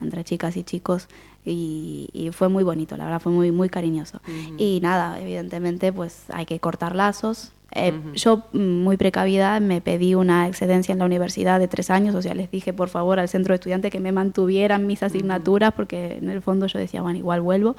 entre 0.00 0.22
chicas 0.22 0.56
y 0.56 0.62
chicos. 0.62 1.08
Y, 1.44 2.08
y 2.12 2.30
fue 2.30 2.48
muy 2.48 2.62
bonito, 2.62 2.96
la 2.96 3.04
verdad, 3.04 3.20
fue 3.20 3.32
muy, 3.32 3.50
muy 3.50 3.68
cariñoso. 3.68 4.20
Y 4.58 4.78
nada, 4.80 5.20
evidentemente, 5.20 5.92
pues 5.92 6.24
hay 6.32 6.46
que 6.46 6.60
cortar 6.60 6.94
lazos. 6.94 7.52
Eh, 7.74 7.92
Yo, 8.14 8.44
mm, 8.52 8.82
muy 8.82 8.96
precavida, 8.96 9.58
me 9.58 9.80
pedí 9.80 10.14
una 10.14 10.46
excedencia 10.46 10.92
en 10.92 10.98
la 10.98 11.06
universidad 11.06 11.58
de 11.58 11.68
tres 11.68 11.90
años, 11.90 12.14
o 12.14 12.20
sea, 12.22 12.34
les 12.34 12.50
dije 12.50 12.72
por 12.74 12.90
favor 12.90 13.18
al 13.18 13.28
centro 13.28 13.52
de 13.52 13.56
estudiantes 13.56 13.90
que 13.90 13.98
me 13.98 14.12
mantuvieran 14.12 14.86
mis 14.86 15.02
asignaturas, 15.02 15.72
porque 15.72 16.18
en 16.18 16.28
el 16.28 16.42
fondo 16.42 16.66
yo 16.66 16.78
decía, 16.78 17.00
bueno, 17.02 17.18
igual 17.18 17.40
vuelvo. 17.40 17.74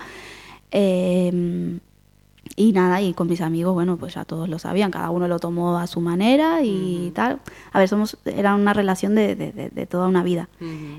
Eh, 0.72 1.80
y 2.56 2.74
nada, 2.74 3.02
y 3.02 3.14
con 3.14 3.28
mis 3.30 3.41
amigos, 3.41 3.74
bueno, 3.74 3.98
pues 3.98 4.14
ya 4.16 4.26
todos 4.26 4.48
lo 4.50 4.60
sabían, 4.60 4.91
cada 4.91 5.10
uno 5.10 5.28
lo 5.28 5.39
tomó 5.39 5.78
a 5.78 5.88
su 5.88 6.02
manera 6.02 6.62
y 6.62 7.12
tal. 7.16 7.39
A 7.72 7.80
ver, 7.80 7.88
somos, 7.88 8.18
era 8.26 8.54
una 8.56 8.74
relación 8.74 9.16
de, 9.16 9.36
de- 9.36 9.52
de- 9.52 9.70
de 9.70 9.86
toda 9.86 10.08
una 10.08 10.24
vida. 10.24 10.50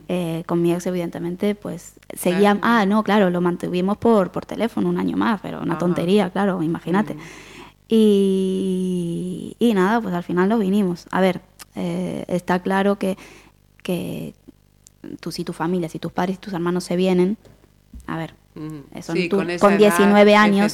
Eh, 0.08 0.42
con 0.46 0.60
mi 0.62 0.72
ex, 0.72 0.86
evidentemente, 0.86 1.54
pues 1.54 1.94
seguía, 2.14 2.58
ah, 2.62 2.86
no, 2.86 3.02
claro, 3.04 3.30
lo 3.30 3.40
mantuvimos 3.40 3.98
por, 3.98 4.32
por 4.32 4.46
teléfono 4.46 4.88
un 4.88 4.98
año 4.98 5.16
más, 5.16 5.40
pero 5.42 5.60
una 5.62 5.74
tontería, 5.78 6.30
claro, 6.30 6.62
imagínate. 6.62 7.16
Y, 7.88 9.56
y 9.58 9.74
nada, 9.74 10.00
pues 10.00 10.14
al 10.14 10.22
final 10.22 10.48
lo 10.48 10.58
vinimos. 10.58 11.06
A 11.10 11.20
ver, 11.20 11.42
eh, 11.74 12.24
está 12.28 12.60
claro 12.60 12.98
que, 12.98 13.16
que 13.82 14.34
tú, 15.20 15.30
si 15.32 15.44
tu 15.44 15.52
familia, 15.52 15.88
si 15.88 15.98
tus 15.98 16.12
padres 16.12 16.36
y 16.36 16.38
tus 16.40 16.52
hermanos 16.52 16.84
se 16.84 16.96
vienen, 16.96 17.36
a 18.06 18.16
ver, 18.16 18.34
Eso 18.94 19.12
Sí, 19.14 19.28
tú- 19.28 19.36
con 19.38 19.50
esa 19.50 19.60
con 19.66 19.72
edad, 19.72 19.78
19 19.80 20.36
años, 20.36 20.72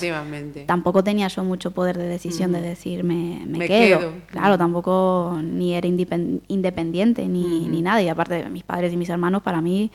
tampoco 0.67 1.03
tenía 1.03 1.29
yo 1.29 1.45
mucho 1.45 1.71
poder 1.71 1.97
de 1.97 2.09
decisión 2.09 2.53
de 2.53 2.61
decir 2.61 3.05
me, 3.05 3.43
me 3.47 3.59
Me 3.59 3.67
quedo. 3.69 3.99
quedo. 3.99 4.13
Claro, 4.27 4.59
tampoco 4.59 5.39
ni 5.43 5.73
era 5.75 5.89
independ- 5.89 6.41
independiente 6.49 7.27
ni, 7.27 7.67
ni 7.69 7.81
nada. 7.81 8.03
Y 8.03 8.09
aparte, 8.09 8.49
mis 8.51 8.65
padres 8.65 8.93
y 8.93 8.97
mis 8.97 9.09
hermanos 9.09 9.43
para 9.43 9.61
mí 9.61 9.91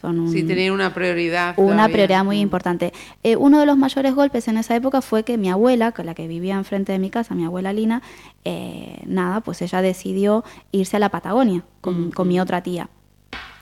Son 0.00 0.20
un- 0.20 0.30
Sí, 0.30 0.44
tenían 0.44 0.74
una 0.74 0.94
prioridad. 0.94 1.54
una 1.56 1.72
todavía. 1.72 1.92
prioridad 1.92 2.24
muy 2.24 2.36
Mm. 2.36 2.42
importante. 2.42 2.92
Eh, 3.24 3.34
uno 3.34 3.58
de 3.58 3.66
los 3.66 3.76
mayores 3.76 4.14
golpes 4.14 4.46
en 4.46 4.56
esa 4.56 4.76
época 4.76 5.00
fue 5.02 5.24
que 5.24 5.36
mi 5.38 5.50
abuela, 5.50 5.90
con 5.90 6.06
la 6.06 6.14
que 6.14 6.28
vivía 6.28 6.54
enfrente 6.54 6.92
de 6.92 7.00
mi 7.00 7.10
casa, 7.10 7.34
mi 7.34 7.44
abuela 7.44 7.72
Lina, 7.72 8.00
eh, 8.44 9.02
nada, 9.06 9.40
pues 9.40 9.60
ella 9.60 9.82
decidió 9.82 10.44
irse 10.70 10.96
a 10.98 11.00
la 11.00 11.08
Patagonia 11.08 11.64
con, 11.80 12.12
con 12.12 12.28
mi 12.28 12.38
otra 12.38 12.62
tía. 12.62 12.88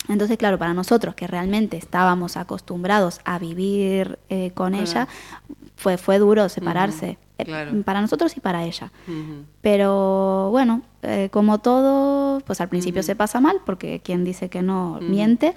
Entonces, 0.08 0.36
claro, 0.38 0.58
para 0.58 0.72
nosotros 0.74 1.14
que 1.14 1.26
realmente 1.26 1.76
estábamos 1.76 2.36
acostumbrados 2.36 3.20
a 3.24 3.38
vivir 3.38 4.18
eh, 4.28 4.50
con 4.54 4.72
Claro. 4.72 4.84
ella, 4.86 5.08
fue, 5.76 5.98
fue 5.98 6.18
duro 6.18 6.48
separarse. 6.48 7.18
Eh, 7.38 7.44
claro. 7.44 7.72
Para 7.84 8.00
nosotros 8.00 8.36
y 8.36 8.40
para 8.40 8.64
ella. 8.64 8.90
Pero 9.60 10.48
bueno, 10.50 10.82
eh, 11.02 11.28
como 11.30 11.58
todo, 11.58 12.40
pues 12.40 12.60
al 12.60 12.68
principio 12.68 13.02
se 13.02 13.14
pasa 13.16 13.40
mal, 13.40 13.60
porque 13.66 14.00
quien 14.00 14.24
dice 14.24 14.48
que 14.48 14.62
no 14.62 14.98
miente. 15.02 15.54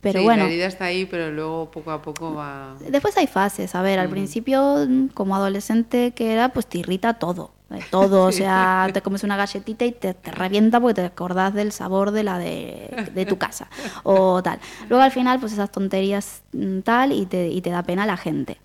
Pero 0.00 0.18
Sí, 0.20 0.24
bueno, 0.24 0.44
La 0.44 0.50
herida 0.50 0.66
está 0.66 0.84
ahí, 0.86 1.06
pero 1.06 1.30
luego 1.32 1.70
poco 1.70 1.90
a 1.90 2.02
poco 2.02 2.34
va. 2.34 2.74
Después 2.90 3.16
hay 3.16 3.26
fases, 3.26 3.74
a 3.74 3.82
ver, 3.82 3.98
al 3.98 4.08
principio 4.08 4.86
como 5.14 5.34
adolescente 5.36 6.12
que 6.12 6.32
era, 6.32 6.50
pues 6.50 6.66
te 6.66 6.78
irrita 6.78 7.14
todo, 7.14 7.50
eh, 7.70 7.80
todo, 7.90 8.24
o 8.26 8.32
sea, 8.32 8.88
te 8.92 9.02
comes 9.02 9.24
una 9.24 9.36
galletita 9.36 9.84
y 9.84 9.92
te, 9.92 10.14
te 10.14 10.30
revienta 10.30 10.80
porque 10.80 10.94
te 10.94 11.04
acordás 11.06 11.54
del 11.54 11.72
sabor 11.72 12.10
de 12.12 12.22
la 12.22 12.38
de, 12.38 13.10
de 13.14 13.26
tu 13.26 13.38
casa 13.38 13.68
o 14.02 14.42
tal. 14.42 14.58
Luego 14.88 15.02
al 15.02 15.10
final 15.12 15.40
pues 15.40 15.52
esas 15.52 15.70
tonterías 15.72 16.42
mm, 16.52 16.80
tal 16.80 17.12
y 17.12 17.26
te, 17.26 17.48
y 17.48 17.60
te 17.60 17.70
da 17.70 17.82
pena 17.82 18.06
la 18.06 18.16
gente. 18.16 18.58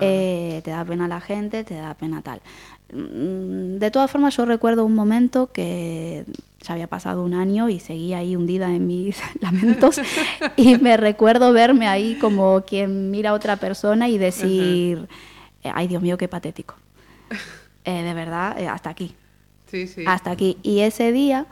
Eh, 0.00 0.60
te 0.64 0.70
da 0.70 0.84
pena 0.84 1.08
la 1.08 1.20
gente, 1.20 1.64
te 1.64 1.74
da 1.74 1.94
pena 1.94 2.22
tal. 2.22 2.40
Mm, 2.92 3.78
De 3.78 3.90
todas 3.90 4.10
formas 4.10 4.36
yo 4.36 4.44
recuerdo 4.44 4.84
un 4.84 4.94
momento 4.94 5.50
que 5.50 6.24
ya 6.60 6.74
había 6.74 6.86
pasado 6.86 7.24
un 7.24 7.34
año 7.34 7.68
y 7.68 7.80
seguía 7.80 8.18
ahí 8.18 8.36
hundida 8.36 8.72
en 8.72 8.86
mis 8.86 9.16
lamentos 9.40 10.00
y 10.56 10.78
me 10.78 10.96
recuerdo 10.96 11.52
verme 11.52 11.88
ahí 11.88 12.16
como 12.20 12.62
quien 12.64 13.10
mira 13.10 13.30
a 13.30 13.32
otra 13.32 13.56
persona 13.56 14.08
y 14.08 14.16
decir, 14.16 15.08
ay 15.64 15.88
Dios 15.88 16.02
mío, 16.02 16.16
qué 16.16 16.28
patético. 16.28 16.76
Eh, 17.84 18.02
de 18.02 18.14
verdad, 18.14 18.58
eh, 18.58 18.68
hasta 18.68 18.90
aquí, 18.90 19.14
Sí, 19.66 19.86
sí. 19.86 20.04
hasta 20.06 20.30
aquí. 20.30 20.56
Y 20.62 20.80
ese 20.80 21.12
día 21.12 21.46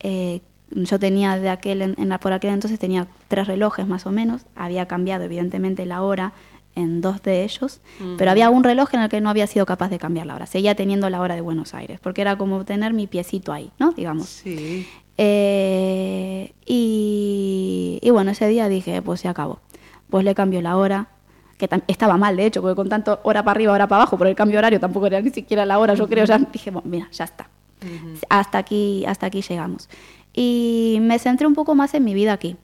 eh, 0.00 0.40
yo 0.70 0.98
tenía 0.98 1.38
de 1.38 1.48
aquel, 1.48 1.82
en, 1.82 1.94
en 1.98 2.08
la- 2.08 2.18
por 2.20 2.32
aquel 2.32 2.50
entonces 2.52 2.78
tenía 2.78 3.06
tres 3.28 3.46
relojes 3.46 3.86
más 3.86 4.04
o 4.06 4.10
menos, 4.10 4.42
había 4.56 4.86
cambiado 4.86 5.24
evidentemente 5.24 5.86
la 5.86 6.02
hora 6.02 6.32
en 6.74 7.00
dos 7.00 7.22
de 7.22 7.42
ellos, 7.44 7.80
pero 8.18 8.30
había 8.30 8.50
un 8.50 8.62
reloj 8.62 8.94
en 8.94 9.00
el 9.00 9.08
que 9.08 9.20
no 9.20 9.30
había 9.30 9.48
sido 9.48 9.66
capaz 9.66 9.88
de 9.88 9.98
cambiar 9.98 10.26
la 10.26 10.36
hora, 10.36 10.46
seguía 10.46 10.76
teniendo 10.76 11.10
la 11.10 11.20
hora 11.20 11.34
de 11.34 11.40
Buenos 11.40 11.74
Aires, 11.74 11.98
porque 12.00 12.20
era 12.20 12.36
como 12.38 12.64
tener 12.64 12.92
mi 12.92 13.06
piecito 13.08 13.52
ahí, 13.52 13.72
¿no? 13.80 13.90
Digamos. 13.92 14.28
Sí. 14.28 14.86
Eh, 15.16 16.52
y, 16.66 17.98
y 18.00 18.10
bueno, 18.10 18.30
ese 18.30 18.46
día 18.48 18.68
dije, 18.68 19.02
pues 19.02 19.20
se 19.20 19.28
acabó. 19.28 19.58
Pues 20.10 20.24
le 20.24 20.34
cambió 20.34 20.62
la 20.62 20.76
hora, 20.76 21.08
que 21.58 21.68
estaba 21.88 22.16
mal, 22.16 22.36
de 22.36 22.46
hecho, 22.46 22.62
porque 22.62 22.76
con 22.76 22.88
tanto 22.88 23.20
hora 23.24 23.42
para 23.42 23.56
arriba, 23.56 23.72
hora 23.72 23.86
para 23.88 24.02
abajo, 24.02 24.16
por 24.16 24.26
el 24.28 24.34
cambio 24.36 24.58
horario 24.58 24.78
tampoco 24.80 25.06
era 25.08 25.20
ni 25.20 25.30
siquiera 25.30 25.66
la 25.66 25.78
hora, 25.78 25.94
yo 25.94 26.08
creo, 26.08 26.24
ya 26.24 26.38
dije, 26.38 26.70
bueno, 26.70 26.88
mira, 26.88 27.08
ya 27.10 27.24
está. 27.24 27.48
Hasta 28.28 28.58
aquí, 28.58 29.04
hasta 29.06 29.26
aquí 29.26 29.42
llegamos. 29.42 29.88
Y 30.32 30.98
me 31.02 31.18
centré 31.18 31.46
un 31.46 31.54
poco 31.54 31.74
más 31.74 31.94
en 31.94 32.04
mi 32.04 32.14
vida 32.14 32.32
aquí. 32.32 32.56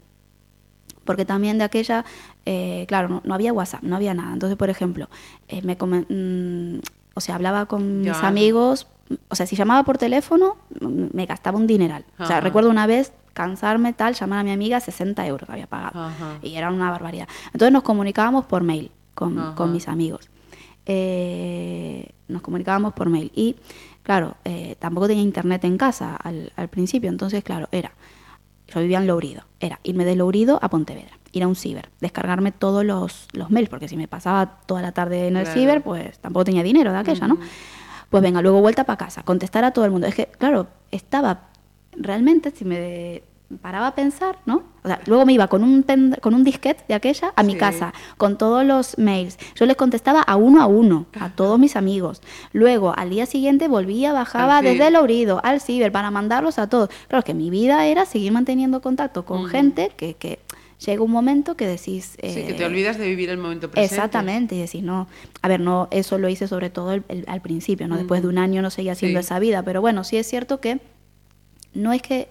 Porque 1.04 1.24
también 1.24 1.58
de 1.58 1.64
aquella, 1.64 2.04
eh, 2.46 2.84
claro, 2.88 3.08
no, 3.08 3.20
no 3.24 3.34
había 3.34 3.52
WhatsApp, 3.52 3.82
no 3.82 3.96
había 3.96 4.14
nada. 4.14 4.32
Entonces, 4.32 4.56
por 4.56 4.70
ejemplo, 4.70 5.08
eh, 5.48 5.60
me 5.62 5.74
mm, 5.76 6.80
o 7.14 7.20
sea, 7.20 7.34
hablaba 7.34 7.66
con 7.66 7.98
mis 8.00 8.20
Ya. 8.20 8.26
amigos, 8.28 8.86
o 9.28 9.34
sea, 9.34 9.46
si 9.46 9.54
llamaba 9.56 9.82
por 9.82 9.98
teléfono, 9.98 10.56
me 10.80 11.26
gastaba 11.26 11.58
un 11.58 11.66
dineral. 11.66 12.04
O 12.18 12.26
sea, 12.26 12.40
recuerdo 12.40 12.70
una 12.70 12.86
vez 12.86 13.12
cansarme 13.34 13.92
tal, 13.92 14.14
llamar 14.14 14.38
a 14.38 14.44
mi 14.44 14.52
amiga, 14.52 14.80
60 14.80 15.26
euros 15.26 15.46
que 15.46 15.52
había 15.52 15.66
pagado. 15.66 16.04
Ajá. 16.04 16.38
Y 16.42 16.54
era 16.54 16.70
una 16.70 16.90
barbaridad. 16.90 17.28
Entonces 17.46 17.72
nos 17.72 17.82
comunicábamos 17.82 18.46
por 18.46 18.62
mail 18.62 18.90
con, 19.14 19.54
con 19.54 19.72
mis 19.72 19.86
amigos. 19.88 20.30
Eh, 20.86 22.08
nos 22.28 22.42
comunicábamos 22.42 22.92
por 22.94 23.08
mail. 23.10 23.30
Y 23.34 23.56
claro, 24.02 24.36
eh, 24.44 24.76
tampoco 24.78 25.06
tenía 25.08 25.22
internet 25.22 25.64
en 25.64 25.76
casa 25.78 26.16
al, 26.16 26.52
al 26.56 26.68
principio. 26.68 27.10
Entonces, 27.10 27.42
claro, 27.44 27.68
era, 27.72 27.92
yo 28.68 28.80
vivía 28.80 28.98
en 28.98 29.06
Lourido, 29.06 29.42
era 29.60 29.80
irme 29.82 30.04
de 30.04 30.16
Lourido 30.16 30.58
a 30.62 30.68
Pontevedra, 30.68 31.18
ir 31.32 31.42
a 31.42 31.48
un 31.48 31.56
ciber, 31.56 31.90
descargarme 32.00 32.52
todos 32.52 32.84
los, 32.84 33.28
los 33.32 33.50
mails, 33.50 33.68
porque 33.68 33.88
si 33.88 33.96
me 33.96 34.08
pasaba 34.08 34.58
toda 34.66 34.82
la 34.82 34.92
tarde 34.92 35.28
en 35.28 35.36
el 35.36 35.44
Claro. 35.44 35.60
ciber, 35.60 35.82
pues 35.82 36.18
tampoco 36.18 36.44
tenía 36.44 36.62
dinero 36.62 36.92
de 36.92 36.98
aquella, 36.98 37.26
¿no? 37.28 37.38
Pues 38.10 38.22
venga, 38.22 38.40
luego 38.42 38.60
vuelta 38.60 38.84
para 38.84 38.96
casa, 38.96 39.22
contestar 39.24 39.64
a 39.64 39.72
todo 39.72 39.84
el 39.84 39.90
mundo. 39.90 40.06
Es 40.06 40.14
que, 40.14 40.26
claro, 40.26 40.68
estaba 40.92 41.48
realmente, 41.96 42.50
si 42.54 42.64
me 42.64 43.22
paraba 43.60 43.88
a 43.88 43.94
pensar, 43.94 44.38
¿no? 44.46 44.64
O 44.82 44.88
sea, 44.88 45.00
luego 45.06 45.24
me 45.26 45.32
iba 45.32 45.46
con 45.48 45.62
un, 45.62 45.82
pen- 45.84 46.16
con 46.20 46.34
un 46.34 46.42
disquete 46.44 46.82
de 46.88 46.94
aquella 46.94 47.32
a 47.36 47.42
mi 47.42 47.52
Sí. 47.52 47.58
casa, 47.58 47.92
con 48.16 48.36
todos 48.38 48.64
los 48.64 48.98
mails. 48.98 49.38
Yo 49.54 49.66
les 49.66 49.76
contestaba 49.76 50.22
a 50.22 50.36
uno 50.36 50.60
a 50.62 50.66
uno, 50.66 51.06
a 51.20 51.30
todos 51.30 51.58
mis 51.58 51.76
amigos. 51.76 52.20
Luego, 52.52 52.94
al 52.96 53.10
día 53.10 53.26
siguiente, 53.26 53.68
volvía, 53.68 54.12
bajaba 54.12 54.58
Al 54.58 54.64
desde 54.64 54.88
el 54.88 54.96
Ourido 54.96 55.40
al 55.44 55.60
ciber 55.60 55.92
para 55.92 56.10
mandarlos 56.10 56.58
a 56.58 56.68
todos. 56.68 56.88
Claro 57.08 57.22
que 57.22 57.34
mi 57.34 57.50
vida 57.50 57.86
era 57.86 58.06
seguir 58.06 58.32
manteniendo 58.32 58.80
contacto 58.80 59.24
con 59.24 59.46
gente 59.46 59.92
que, 59.96 60.14
que 60.14 60.40
llega 60.84 61.02
un 61.02 61.12
momento 61.12 61.54
que 61.56 61.66
decís... 61.66 62.16
Sí, 62.20 62.34
que 62.34 62.50
eh, 62.50 62.54
te 62.54 62.64
olvidas 62.64 62.98
de 62.98 63.06
vivir 63.06 63.30
el 63.30 63.38
momento 63.38 63.70
presente. 63.70 63.94
Exactamente, 63.94 64.54
y 64.56 64.60
decís, 64.62 64.82
no, 64.82 65.06
a 65.42 65.48
ver, 65.48 65.60
no, 65.60 65.86
eso 65.92 66.18
lo 66.18 66.28
hice 66.28 66.48
sobre 66.48 66.70
todo 66.70 66.92
el- 66.92 67.04
el- 67.08 67.24
al 67.28 67.40
principio, 67.40 67.86
¿no? 67.88 67.96
Después 67.96 68.20
de 68.22 68.28
un 68.28 68.38
año 68.38 68.62
no 68.62 68.70
seguía 68.70 68.92
haciendo 68.92 69.20
Sí. 69.20 69.26
esa 69.26 69.38
vida, 69.38 69.62
pero 69.62 69.80
bueno, 69.80 70.02
sí 70.02 70.16
es 70.16 70.26
cierto 70.26 70.60
que 70.60 70.80
no 71.74 71.92
es 71.92 72.02
que 72.02 72.28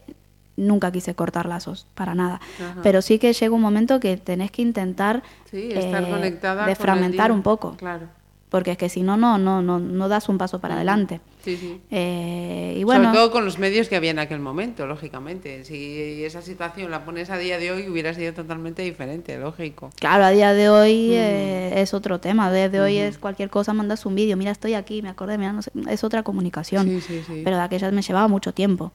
nunca 0.56 0.92
quise 0.92 1.16
cortar 1.16 1.46
lazos, 1.48 1.88
para 1.96 2.14
nada, 2.16 2.40
Ajá. 2.60 2.82
pero 2.84 3.02
sí 3.02 3.18
que 3.20 3.34
llega 3.34 3.54
un 3.56 3.62
momento 3.62 4.00
que 4.00 4.18
tenés 4.18 4.52
que 4.52 4.62
intentar 4.62 5.24
Sí, 5.50 5.70
estar 5.74 6.04
eh, 6.04 6.40
desfragmentar 6.66 7.32
un 7.32 7.42
poco, 7.42 7.76
Claro. 7.78 8.08
Porque 8.54 8.70
es 8.70 8.78
que 8.78 8.88
si 8.88 9.02
no, 9.02 9.18
no, 9.18 9.40
no, 9.40 9.64
no, 9.64 9.80
no 9.80 10.08
das 10.08 10.30
un 10.30 10.38
paso 10.38 10.60
para 10.60 10.76
adelante. 10.76 11.22
Sí, 11.44 11.58
sí. 11.58 11.82
Eh, 11.90 12.76
y 12.78 12.84
bueno, 12.84 13.06
Sobre 13.06 13.18
todo 13.18 13.32
con 13.32 13.46
los 13.46 13.58
medios 13.58 13.90
que 13.90 13.96
había 13.96 14.12
en 14.12 14.20
aquel 14.20 14.40
momento, 14.42 14.86
lógicamente. 14.86 15.66
Si 15.66 16.24
esa 16.24 16.44
situación 16.44 16.92
la 16.92 17.04
pones 17.04 17.32
a 17.32 17.40
día 17.40 17.58
de 17.58 17.72
hoy, 17.72 17.90
hubiera 17.90 18.14
sido 18.14 18.32
totalmente 18.36 18.84
diferente, 18.84 19.40
lógico. 19.40 19.90
Claro, 20.00 20.26
a 20.26 20.30
día 20.30 20.54
de 20.54 20.70
hoy 20.70 21.14
eh, 21.14 21.82
es 21.82 21.96
otro 21.96 22.20
tema. 22.20 22.46
A 22.46 22.54
día 22.54 22.70
de 22.70 22.80
hoy 22.80 22.98
es 22.98 23.18
cualquier 23.18 23.50
cosa, 23.50 23.74
mandas 23.74 24.06
un 24.06 24.14
vídeo, 24.14 24.38
mira, 24.38 24.52
estoy 24.52 24.76
aquí, 24.76 25.02
me 25.02 25.10
acordé, 25.10 25.40
mira, 25.40 25.52
no 25.52 25.64
sé, 25.64 25.72
es 25.90 26.04
otra 26.04 26.22
comunicación. 26.22 26.88
Sí, 26.88 27.02
sí, 27.02 27.22
sí. 27.26 27.42
Pero 27.44 27.56
de 27.58 27.64
aquellas 27.64 27.92
me 27.92 28.04
llevaba 28.04 28.28
mucho 28.28 28.54
tiempo 28.54 28.92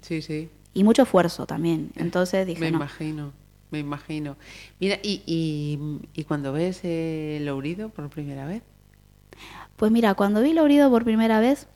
Sí, 0.00 0.22
sí. 0.22 0.48
y 0.72 0.82
mucho 0.82 1.02
esfuerzo 1.02 1.44
también. 1.44 1.90
Entonces 1.96 2.46
dije, 2.46 2.58
me 2.62 2.70
no. 2.70 2.78
imagino, 2.78 3.32
me 3.70 3.80
imagino. 3.80 4.38
Mira, 4.80 4.98
y, 5.02 5.20
y, 5.26 5.78
y 6.18 6.24
cuando 6.24 6.54
ves 6.54 6.80
el 6.84 7.44
Lourido 7.44 7.90
por 7.90 8.08
primera 8.08 8.46
vez, 8.46 8.62
Pues 9.78 9.90
mira, 9.90 10.12
cuando 10.14 10.42
vi 10.42 10.52
Lourido 10.52 10.90
por 10.90 11.04
primera 11.04 11.40
vez, 11.40 11.66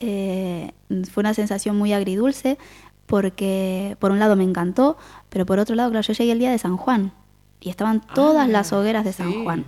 eh, 0.00 0.72
fue 1.10 1.22
una 1.22 1.32
sensación 1.32 1.76
muy 1.78 1.92
agridulce 1.94 2.58
porque 3.06 3.96
por 4.00 4.10
un 4.10 4.18
lado 4.18 4.36
me 4.36 4.44
encantó, 4.44 4.98
pero 5.30 5.46
por 5.46 5.58
otro 5.58 5.74
lado, 5.74 5.90
claro, 5.90 6.02
yo 6.06 6.12
llegué 6.12 6.32
el 6.32 6.38
día 6.40 6.50
de 6.50 6.58
San 6.58 6.76
Juan 6.76 7.12
y 7.60 7.70
estaban 7.70 8.00
todas 8.14 8.46
Ah, 8.48 8.50
las 8.52 8.72
hogueras 8.72 9.04
de 9.04 9.12
San 9.14 9.32
sí. 9.32 9.40
Juan. 9.42 9.64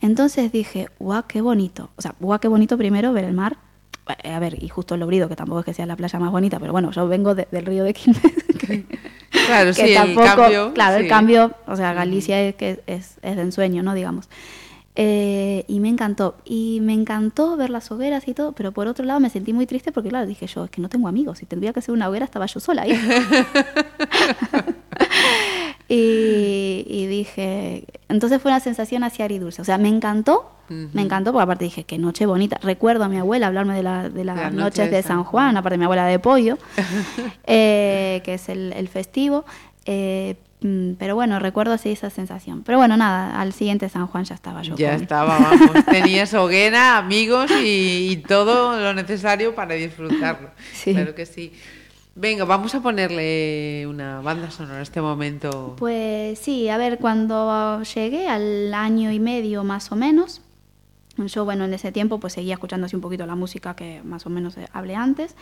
Entonces 0.00 0.52
dije, 0.52 0.88
guau, 1.00 1.24
qué 1.26 1.40
bonito. 1.40 1.90
O 1.96 2.02
sea, 2.02 2.14
guau, 2.20 2.38
qué 2.38 2.46
bonito 2.46 2.78
primero 2.78 3.12
ver 3.12 3.24
el 3.24 3.32
mar. 3.34 3.56
Eh, 4.22 4.30
A 4.32 4.38
ver, 4.38 4.62
y 4.62 4.68
justo 4.68 4.94
el 4.94 5.00
Lobrido, 5.00 5.28
que 5.28 5.34
tampoco 5.34 5.60
es 5.60 5.64
que 5.66 5.74
sea 5.74 5.86
la 5.86 5.96
playa 5.96 6.18
más 6.20 6.30
bonita, 6.30 6.60
pero 6.60 6.70
bueno, 6.72 6.92
yo 6.92 7.08
vengo 7.08 7.34
de- 7.34 7.48
del 7.50 7.66
río 7.66 7.82
de 7.82 7.94
Quilmes. 7.94 8.22
que- 8.60 8.84
Claro, 9.46 9.70
que 9.74 9.86
sí, 9.88 9.94
tampoco, 9.94 10.22
el 10.26 10.34
cambio. 10.36 10.74
claro, 10.74 10.96
sí. 10.98 11.02
el 11.04 11.08
cambio, 11.08 11.52
o 11.66 11.74
sea, 11.76 11.92
Galicia 11.94 12.40
es 12.42 12.54
que 12.54 12.82
es, 12.86 13.16
es 13.22 13.36
de 13.36 13.42
ensueño, 13.42 13.82
¿no? 13.82 13.94
Digamos. 13.94 14.28
Eh, 14.94 15.64
y 15.68 15.80
me 15.80 15.88
encantó. 15.88 16.36
Y 16.44 16.80
me 16.82 16.92
encantó 16.92 17.56
ver 17.56 17.70
las 17.70 17.90
hogueras 17.90 18.28
y 18.28 18.34
todo, 18.34 18.52
pero 18.52 18.72
por 18.72 18.86
otro 18.88 19.04
lado 19.06 19.20
me 19.20 19.30
sentí 19.30 19.52
muy 19.54 19.66
triste 19.66 19.90
porque, 19.92 20.10
claro, 20.10 20.26
dije 20.26 20.46
yo, 20.46 20.64
es 20.64 20.70
que 20.70 20.82
no 20.82 20.88
tengo 20.90 21.08
amigos. 21.08 21.38
Si 21.38 21.46
tendría 21.46 21.72
que 21.72 21.80
ser 21.80 21.94
una 21.94 22.08
hoguera, 22.08 22.24
estaba 22.26 22.44
yo 22.46 22.60
sola 22.60 22.82
ahí. 22.82 22.92
y, 25.88 26.84
y 26.88 27.06
dije, 27.06 27.84
entonces 28.08 28.40
fue 28.40 28.50
una 28.50 28.60
sensación 28.60 29.04
así 29.04 29.22
agridulce. 29.22 29.62
O 29.62 29.64
sea, 29.64 29.78
me 29.78 29.88
encantó, 29.88 30.50
me 30.68 31.02
encantó, 31.02 31.32
porque 31.32 31.42
aparte 31.42 31.64
dije, 31.64 31.84
qué 31.84 31.98
noche 31.98 32.24
bonita. 32.24 32.58
Recuerdo 32.62 33.04
a 33.04 33.08
mi 33.08 33.18
abuela 33.18 33.46
hablarme 33.48 33.74
de, 33.74 33.82
la- 33.82 34.08
de 34.08 34.24
las 34.24 34.36
noches 34.54 34.90
de, 34.90 34.96
de 34.96 35.02
San 35.02 35.22
Juan, 35.24 35.56
aparte 35.58 35.76
mi 35.76 35.84
abuela 35.84 36.06
de 36.06 36.18
pollo, 36.18 36.56
eh, 37.46 38.22
que 38.24 38.34
es 38.34 38.48
el, 38.48 38.72
el 38.72 38.88
festivo. 38.88 39.44
eh, 39.84 40.36
pero 40.98 41.14
bueno, 41.14 41.38
recuerdo 41.38 41.72
así 41.74 41.90
esa 41.90 42.10
sensación. 42.10 42.62
Pero 42.62 42.78
bueno, 42.78 42.96
nada, 42.96 43.40
al 43.40 43.52
siguiente 43.52 43.88
San 43.88 44.06
Juan 44.06 44.24
ya 44.24 44.34
estaba 44.34 44.62
yo. 44.62 44.76
Ya 44.76 44.92
con- 44.94 45.02
estaba, 45.02 45.38
vamos. 45.40 45.84
Tenías 45.86 46.32
hoguera, 46.34 46.98
amigos 46.98 47.50
y, 47.62 48.08
y 48.10 48.16
todo 48.16 48.78
lo 48.80 48.94
necesario 48.94 49.54
para 49.54 49.74
disfrutarlo. 49.74 50.50
Sí. 50.72 50.92
Claro 50.92 51.14
que 51.14 51.26
sí. 51.26 51.52
Venga, 52.14 52.44
vamos 52.44 52.74
a 52.74 52.80
ponerle 52.82 53.86
una 53.88 54.20
banda 54.20 54.50
sonora 54.50 54.80
a 54.80 54.82
este 54.82 55.00
momento. 55.00 55.76
Pues 55.78 56.38
sí, 56.38 56.68
a 56.68 56.76
ver, 56.76 56.98
cuando 56.98 57.82
llegué 57.94 58.28
al 58.28 58.74
año 58.74 59.10
y 59.12 59.18
medio 59.18 59.64
más 59.64 59.90
o 59.92 59.96
menos, 59.96 60.42
Yo, 61.18 61.44
bueno, 61.44 61.64
en 61.66 61.74
ese 61.74 61.92
tiempo 61.92 62.18
pues 62.18 62.32
seguía 62.32 62.54
escuchando 62.54 62.86
así 62.86 62.96
un 62.96 63.02
poquito 63.02 63.26
la 63.26 63.34
música 63.34 63.76
que 63.76 64.00
más 64.02 64.24
o 64.24 64.30
menos 64.30 64.56
eh, 64.56 64.66
hablé 64.72 64.94
antes, 64.96 65.36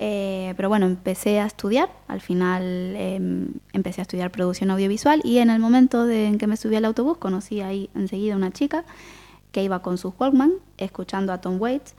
Eh, 0.00 0.54
pero 0.56 0.68
bueno, 0.68 0.86
empecé 0.86 1.38
a 1.38 1.46
estudiar, 1.46 1.90
al 2.08 2.20
final 2.20 2.62
em, 2.96 3.48
empecé 3.72 4.00
a 4.00 4.02
estudiar 4.02 4.30
producción 4.32 4.70
audiovisual 4.72 5.20
y 5.22 5.38
en 5.38 5.48
el 5.50 5.60
momento 5.60 6.06
de, 6.06 6.26
en 6.26 6.38
que 6.38 6.46
me 6.48 6.56
subí 6.56 6.74
al 6.74 6.84
autobús 6.84 7.18
conocí 7.18 7.60
ahí 7.60 7.88
enseguida 7.94 8.34
una 8.34 8.50
chica 8.50 8.84
que 9.52 9.62
iba 9.62 9.80
con 9.82 9.98
su 9.98 10.12
Walkman 10.18 10.52
escuchando 10.78 11.32
a 11.32 11.40
Tom 11.40 11.60
Waits, 11.60 11.94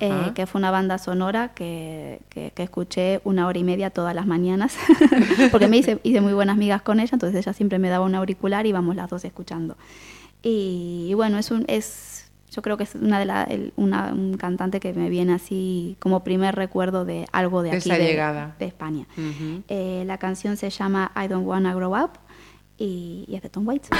eh, 0.00 0.32
que 0.34 0.46
fue 0.46 0.58
una 0.58 0.70
banda 0.72 0.98
sonora 0.98 1.54
que, 1.54 2.20
que- 2.28 2.50
que 2.50 2.62
escuché 2.64 3.20
una 3.24 3.46
hora 3.46 3.58
y 3.58 3.64
media 3.64 3.88
todas 3.90 4.14
las 4.14 4.26
mañanas, 4.26 4.76
porque 5.52 5.68
me 5.68 5.78
hice, 5.78 5.98
hice 6.02 6.20
muy 6.20 6.34
buenas 6.34 6.56
amigas 6.56 6.82
con 6.82 6.98
ella, 7.00 7.10
entonces 7.14 7.38
ella 7.38 7.52
siempre 7.54 7.78
me 7.78 7.88
daba 7.88 8.04
un 8.04 8.14
auricular 8.16 8.66
y 8.66 8.70
íbamos 8.70 8.96
las 8.96 9.08
dos 9.08 9.24
escuchando. 9.24 9.76
Y, 10.42 11.06
y 11.08 11.14
bueno, 11.14 11.38
es 11.38 11.50
un, 11.50 11.64
es, 11.68 12.25
yo 12.56 12.62
creo 12.62 12.78
que 12.78 12.84
es 12.84 12.94
una 12.94 13.18
de 13.18 13.26
la, 13.26 13.42
el- 13.44 13.74
una, 13.76 14.14
un 14.14 14.38
cantante 14.38 14.80
que 14.80 14.94
me 14.94 15.10
viene 15.10 15.34
así 15.34 15.96
como 16.00 16.24
primer 16.24 16.56
recuerdo 16.56 17.04
de 17.04 17.26
algo 17.32 17.62
de 17.62 17.68
aquí 17.68 17.90
esa 17.90 17.98
de, 17.98 18.04
España. 18.66 19.06
Eh, 19.68 20.04
la 20.06 20.16
canción 20.16 20.56
se 20.56 20.70
llama 20.70 21.12
I 21.22 21.28
Don't 21.28 21.46
Wanna 21.46 21.74
Grow 21.74 21.94
Up 21.94 22.12
y, 22.78 23.26
y 23.28 23.34
es 23.36 23.42
de 23.42 23.50
Tom 23.50 23.68
Waits. 23.68 23.90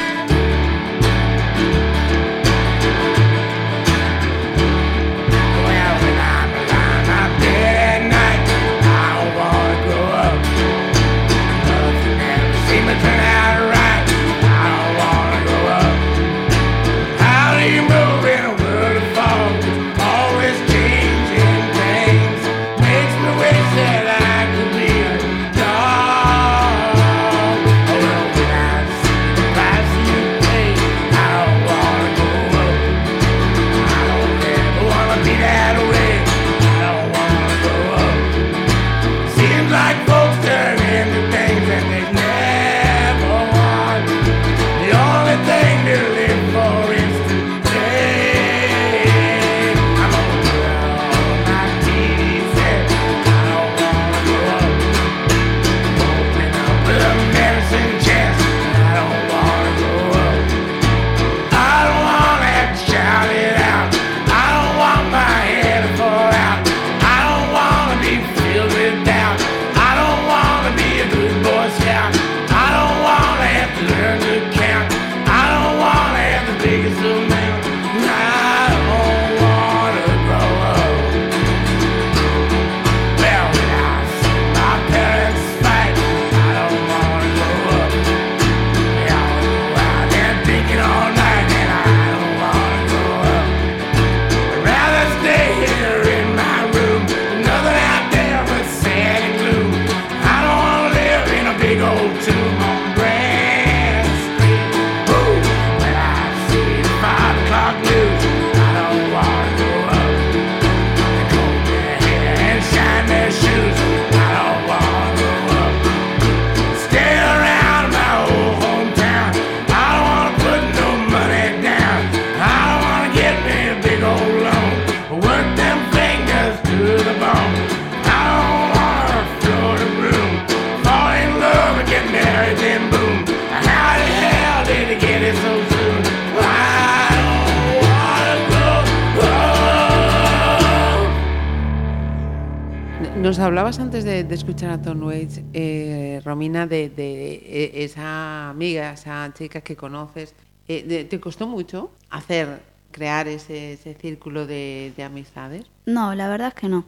Nos 143.37 143.45
hablabas 143.45 143.79
antes 143.81 144.03
de, 144.05 144.25
de 144.25 144.35
escuchar 144.35 144.71
a 144.71 144.81
Tom 144.81 145.03
Waits, 145.03 145.43
eh, 145.53 146.23
Romina, 146.25 146.67
de, 146.67 146.89
de, 146.89 147.35
eh, 147.35 147.85
esa 147.85 148.49
amiga, 148.49 148.93
esa 148.95 149.31
chica 149.35 149.61
que 149.61 149.77
conoces. 149.77 150.35
Eh, 150.67 150.83
de- 150.85 151.05
¿Te 151.05 151.21
costó 151.21 151.47
mucho 151.47 151.91
hacer, 152.09 152.63
crear 152.93 153.29
ese, 153.29 153.75
ese 153.75 153.93
círculo 153.93 154.47
de, 154.47 154.95
de 154.97 155.03
amistades? 155.03 155.67
No, 155.85 156.15
la 156.15 156.31
verdad 156.31 156.49
es 156.49 156.55
que 156.55 156.71
no. 156.71 156.87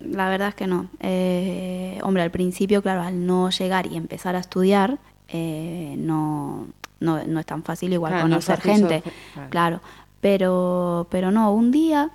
La 0.00 0.30
verdad 0.30 0.48
es 0.48 0.54
que 0.54 0.66
no. 0.66 0.88
Eh, 1.00 1.98
hombre, 2.04 2.22
al 2.22 2.30
principio, 2.30 2.80
claro, 2.80 3.02
al 3.02 3.26
no 3.26 3.50
llegar 3.50 3.86
y 3.86 3.98
empezar 3.98 4.34
a 4.34 4.38
estudiar, 4.38 4.98
eh, 5.28 5.94
no, 5.98 6.68
no, 7.00 7.22
no 7.22 7.38
es 7.38 7.44
tan 7.44 7.62
fácil 7.64 7.92
igual 7.92 8.12
Claro, 8.12 8.28
no 8.28 8.36
conocer 8.36 8.56
fácil 8.56 8.72
gente. 8.88 9.02
claro. 9.34 9.50
Claro. 9.50 9.80
Pero, 10.22 11.06
pero 11.10 11.30
no, 11.30 11.52
un 11.52 11.70
día 11.70 12.08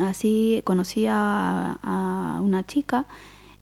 así 0.00 0.60
conocí 0.64 1.06
a, 1.08 1.78
a 1.82 2.40
una 2.40 2.64
chica, 2.66 3.06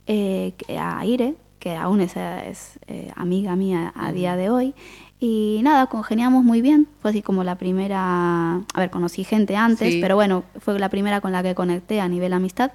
eh, 0.06 0.54
que- 0.58 0.78
a 0.78 1.04
Ire, 1.06 1.34
que 1.58 1.74
aún 1.76 2.00
es, 2.00 2.16
es, 2.16 2.78
eh, 2.86 3.10
amiga 3.16 3.56
mía 3.56 3.92
a 3.96 4.12
día 4.12 4.36
de 4.36 4.50
hoy. 4.50 4.74
Y 5.20 5.60
nada, 5.62 5.86
congeniamos 5.86 6.44
muy 6.44 6.60
bien. 6.60 6.86
Fue 7.00 7.10
así 7.10 7.22
como 7.22 7.44
la 7.44 7.54
primera. 7.56 8.56
A 8.56 8.64
ver, 8.76 8.90
conocí 8.90 9.24
gente 9.24 9.56
antes, 9.56 9.94
Sí. 9.94 10.00
pero 10.02 10.16
bueno, 10.16 10.44
fue 10.60 10.78
la 10.78 10.90
primera 10.90 11.20
con 11.22 11.32
la 11.32 11.42
que 11.42 11.54
conecté 11.54 12.00
a 12.00 12.08
nivel 12.08 12.34
amistad. 12.34 12.72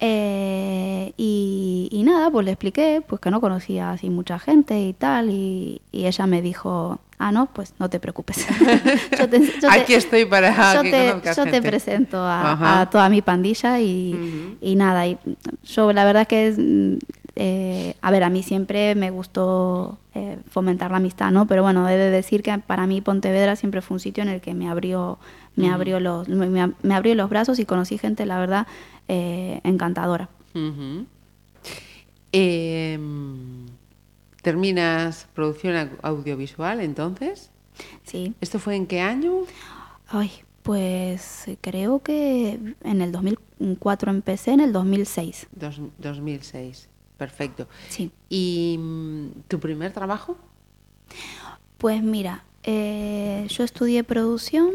Eh, 0.00 1.12
y, 1.16 1.88
y 1.92 2.02
nada, 2.02 2.30
pues 2.30 2.44
le 2.44 2.50
expliqué 2.52 3.02
pues 3.06 3.20
que 3.20 3.30
no 3.30 3.40
conocía 3.40 3.92
así 3.92 4.10
mucha 4.10 4.38
gente 4.40 4.80
y 4.80 4.92
tal. 4.92 5.30
Y, 5.30 5.80
y 5.92 6.06
ella 6.06 6.26
me 6.26 6.42
dijo: 6.42 6.98
Ah, 7.18 7.30
no, 7.32 7.46
pues 7.46 7.74
no 7.78 7.88
te 7.88 8.00
preocupes. 8.00 8.46
Yo 9.18 9.28
te- 9.28 9.40
yo 9.40 9.60
te- 9.60 9.68
Aquí 9.70 9.94
estoy 9.94 10.24
para 10.24 10.50
yo 10.74 10.82
que 10.82 10.90
te, 10.90 11.06
yo 11.36 11.44
te 11.44 11.62
presento 11.62 12.18
a, 12.18 12.52
toda 12.90 13.08
mi 13.08 13.22
pandilla 13.22 13.80
y, 13.80 14.56
y 14.60 14.74
nada. 14.76 15.06
Y 15.06 15.18
yo 15.64 15.92
la 15.92 16.04
verdad 16.04 16.22
es 16.22 16.28
que, 16.28 16.98
eh, 17.36 17.94
a 18.00 18.10
ver, 18.10 18.22
a 18.24 18.30
mí 18.30 18.42
siempre 18.42 18.94
me 18.94 19.10
gustó 19.10 19.98
eh, 20.14 20.38
fomentar 20.50 20.90
la 20.90 20.98
amistad, 20.98 21.30
¿no? 21.30 21.46
Pero 21.46 21.62
bueno, 21.62 21.88
he 21.88 21.96
de 21.96 22.10
decir 22.10 22.42
que 22.42 22.56
para 22.58 22.86
mí 22.86 23.00
Pontevedra 23.00 23.56
siempre 23.56 23.80
fue 23.80 23.94
un 23.96 24.00
sitio 24.00 24.22
en 24.22 24.28
el 24.28 24.40
que 24.40 24.54
me 24.54 24.68
abrió, 24.68 25.18
me 25.56 25.70
abrió 25.70 26.00
los, 26.00 26.28
me, 26.28 26.48
me- 26.82 26.94
abrió 26.94 27.14
los 27.14 27.28
brazos 27.30 27.58
y 27.58 27.64
conocí 27.64 27.96
gente, 27.98 28.26
la 28.26 28.38
verdad, 28.38 28.66
eh, 29.08 29.60
encantadora. 29.64 30.28
Em, 32.32 33.66
¿Terminas 34.44 35.26
producción 35.34 35.74
au- 35.74 35.98
audiovisual 36.02 36.80
entonces? 36.80 37.50
Sí. 38.04 38.34
¿Esto 38.40 38.58
fue 38.60 38.76
en 38.76 38.86
qué 38.86 39.00
año? 39.00 39.32
Ay, 40.06 40.30
pues 40.62 41.48
eh, 41.48 41.56
creo 41.60 42.00
que 42.02 42.60
en 42.84 43.00
el 43.02 43.10
2004 43.10 44.10
empecé, 44.10 44.52
en 44.52 44.60
el 44.60 44.72
2006. 44.72 45.48
Dos- 45.52 45.80
2006. 45.98 46.88
Perfecto. 47.16 47.68
Sí. 47.88 48.10
¿Y 48.28 48.76
mm, 48.78 49.28
tu 49.48 49.58
primer 49.60 49.92
trabajo? 49.92 50.36
Pues 51.78 52.02
mira, 52.02 52.44
eh, 52.62 53.46
yo 53.48 53.64
estudié 53.64 54.04
producción 54.04 54.70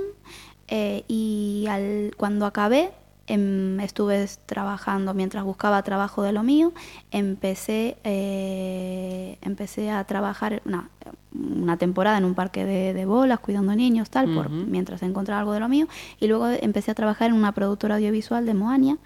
eh, 0.67 1.03
y 1.07 1.65
al, 1.69 2.13
cuando 2.17 2.45
acabé 2.45 2.91
em, 3.29 3.79
estuve 3.79 4.27
trabajando 4.45 5.13
mientras 5.13 5.43
buscaba 5.43 5.81
trabajo 5.83 6.23
de 6.23 6.33
lo 6.33 6.43
mío. 6.43 6.73
Empecé, 7.11 7.97
eh, 8.03 9.37
empecé 9.41 9.89
a 9.91 10.03
trabajar 10.03 10.61
una, 10.65 10.89
una 11.33 11.77
temporada 11.77 12.17
en 12.17 12.25
un 12.25 12.35
parque 12.35 12.65
de, 12.65 12.93
de 12.93 13.05
bolas, 13.05 13.39
cuidando 13.39 13.75
niños, 13.75 14.09
tal, 14.09 14.33
por, 14.33 14.49
mientras 14.49 15.01
encontraba 15.03 15.39
algo 15.39 15.53
de 15.53 15.61
lo 15.61 15.69
mío. 15.69 15.87
Y 16.19 16.27
luego 16.27 16.47
empecé 16.47 16.91
a 16.91 16.95
trabajar 16.95 17.29
en 17.29 17.35
una 17.35 17.53
productora 17.53 17.95
audiovisual 17.95 18.45
de 18.45 18.53
Moania 18.53 18.97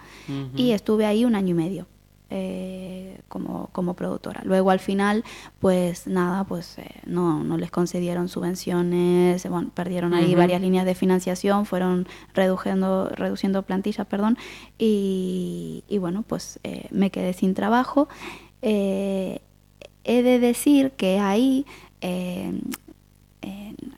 y 0.56 0.72
estuve 0.72 1.06
ahí 1.06 1.26
un 1.26 1.36
año 1.36 1.50
y 1.50 1.54
medio 1.54 1.88
eh, 2.30 3.20
como, 3.28 3.70
como 3.72 3.94
productora. 3.94 4.42
Luego 4.44 4.72
al 4.72 4.80
final, 4.80 5.24
pues 5.60 6.08
nada, 6.08 6.44
pues 6.44 6.78
eh, 6.78 6.90
no, 7.06 7.44
no 7.44 7.58
les 7.58 7.70
concedieron 7.70 8.28
subvenciones, 8.30 9.44
eh, 9.46 9.50
bueno, 9.50 9.70
perdieron 9.74 10.14
ahí 10.14 10.34
varias 10.36 10.62
líneas 10.62 10.86
de 10.86 10.96
financiación, 10.96 11.66
fueron 11.66 12.08
reduciendo, 12.34 13.10
reduciendo 13.10 13.62
plantillas, 13.64 14.08
perdón, 14.08 14.38
y, 14.78 15.84
y 15.88 15.98
bueno, 16.00 16.24
pues 16.24 16.60
eh, 16.64 16.88
me 16.92 17.12
quedé 17.12 17.34
sin 17.34 17.54
trabajo. 17.54 18.08
He 18.62 19.42
de 20.06 20.40
decir 20.40 20.92
que 20.92 21.20
ahí 21.20 21.66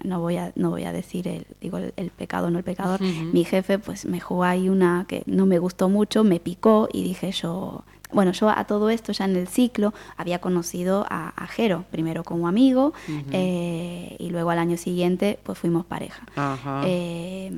no 0.04 0.20
voy 0.20 0.38
a 0.38 0.52
no 0.56 0.70
voy 0.70 0.84
a 0.84 0.92
decir 0.92 1.28
el 1.28 1.46
digo 1.60 1.78
el, 1.78 1.94
el 1.98 2.12
pecado 2.12 2.52
no 2.52 2.60
el 2.60 2.64
pecador 2.64 3.02
mi 3.02 3.44
jefe 3.44 3.80
pues 3.80 4.06
me 4.06 4.20
jugó 4.20 4.44
ahí 4.44 4.70
una 4.70 5.06
que 5.08 5.24
no 5.26 5.46
me 5.46 5.58
gustó 5.58 5.90
mucho 5.90 6.24
me 6.24 6.40
picó 6.40 6.88
y 6.92 7.04
dije 7.04 7.32
yo 7.32 7.84
bueno 8.12 8.32
yo 8.32 8.50
a 8.50 8.64
todo 8.66 8.90
esto 8.90 9.12
ya 9.12 9.26
en 9.26 9.36
el 9.36 9.48
ciclo 9.48 9.94
había 10.18 10.40
conocido 10.40 11.06
a, 11.10 11.30
a 11.36 11.48
Jero 11.48 11.86
primero 11.92 12.24
como 12.24 12.48
amigo 12.48 12.94
eh, 13.32 14.16
y 14.20 14.30
luego 14.30 14.52
al 14.52 14.60
año 14.60 14.78
siguiente 14.78 15.40
pues 15.44 15.58
fuimos 15.58 15.86
pareja 15.86 16.26
Ajá. 16.36 16.84
eh, 16.86 17.52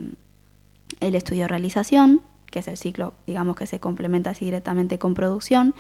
él 1.00 1.16
estudió 1.16 1.48
realización, 1.48 2.22
que 2.50 2.60
es 2.60 2.68
el 2.68 2.78
ciclo, 2.78 3.14
digamos, 3.28 3.56
que 3.56 3.68
se 3.68 3.80
complementa 3.80 4.32
así 4.32 4.46
directamente 4.46 4.98
con 4.98 5.14
producción. 5.14 5.76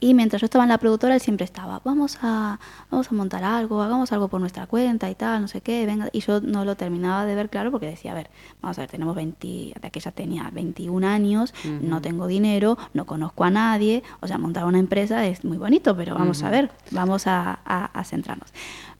Y 0.00 0.14
mientras 0.14 0.40
yo 0.40 0.44
estaba 0.44 0.62
en 0.64 0.70
la 0.70 0.78
productora, 0.78 1.14
él 1.14 1.20
siempre 1.20 1.44
estaba, 1.44 1.80
vamos 1.84 2.18
a, 2.22 2.60
vamos 2.88 3.10
a 3.10 3.14
montar 3.16 3.42
algo, 3.42 3.82
hagamos 3.82 4.12
algo 4.12 4.28
por 4.28 4.40
nuestra 4.40 4.68
cuenta 4.68 5.10
y 5.10 5.16
tal, 5.16 5.40
no 5.42 5.48
sé 5.48 5.60
qué, 5.60 5.86
venga. 5.86 6.08
Y 6.12 6.20
yo 6.20 6.40
no 6.40 6.64
lo 6.64 6.76
terminaba 6.76 7.24
de 7.26 7.34
ver 7.34 7.50
claro 7.50 7.72
porque 7.72 7.86
decía, 7.86 8.12
a 8.12 8.14
ver, 8.14 8.30
vamos 8.62 8.78
a 8.78 8.82
ver, 8.82 8.90
tenemos 8.90 9.16
20, 9.16 9.48
de 9.48 9.74
aquella 9.82 10.12
tenía 10.12 10.50
21 10.52 11.04
años, 11.04 11.52
no 11.82 12.00
tengo 12.00 12.28
dinero, 12.28 12.78
no 12.94 13.06
conozco 13.06 13.42
a 13.42 13.50
nadie, 13.50 14.04
o 14.20 14.28
sea, 14.28 14.38
montar 14.38 14.64
una 14.66 14.78
empresa 14.78 15.26
es 15.26 15.44
muy 15.44 15.58
bonito, 15.58 15.96
pero 15.96 16.14
vamos 16.14 16.44
a 16.44 16.50
ver, 16.50 16.70
vamos 16.92 17.26
a, 17.26 17.58
a- 17.64 17.86
a 17.86 18.04
centrarnos. 18.04 18.52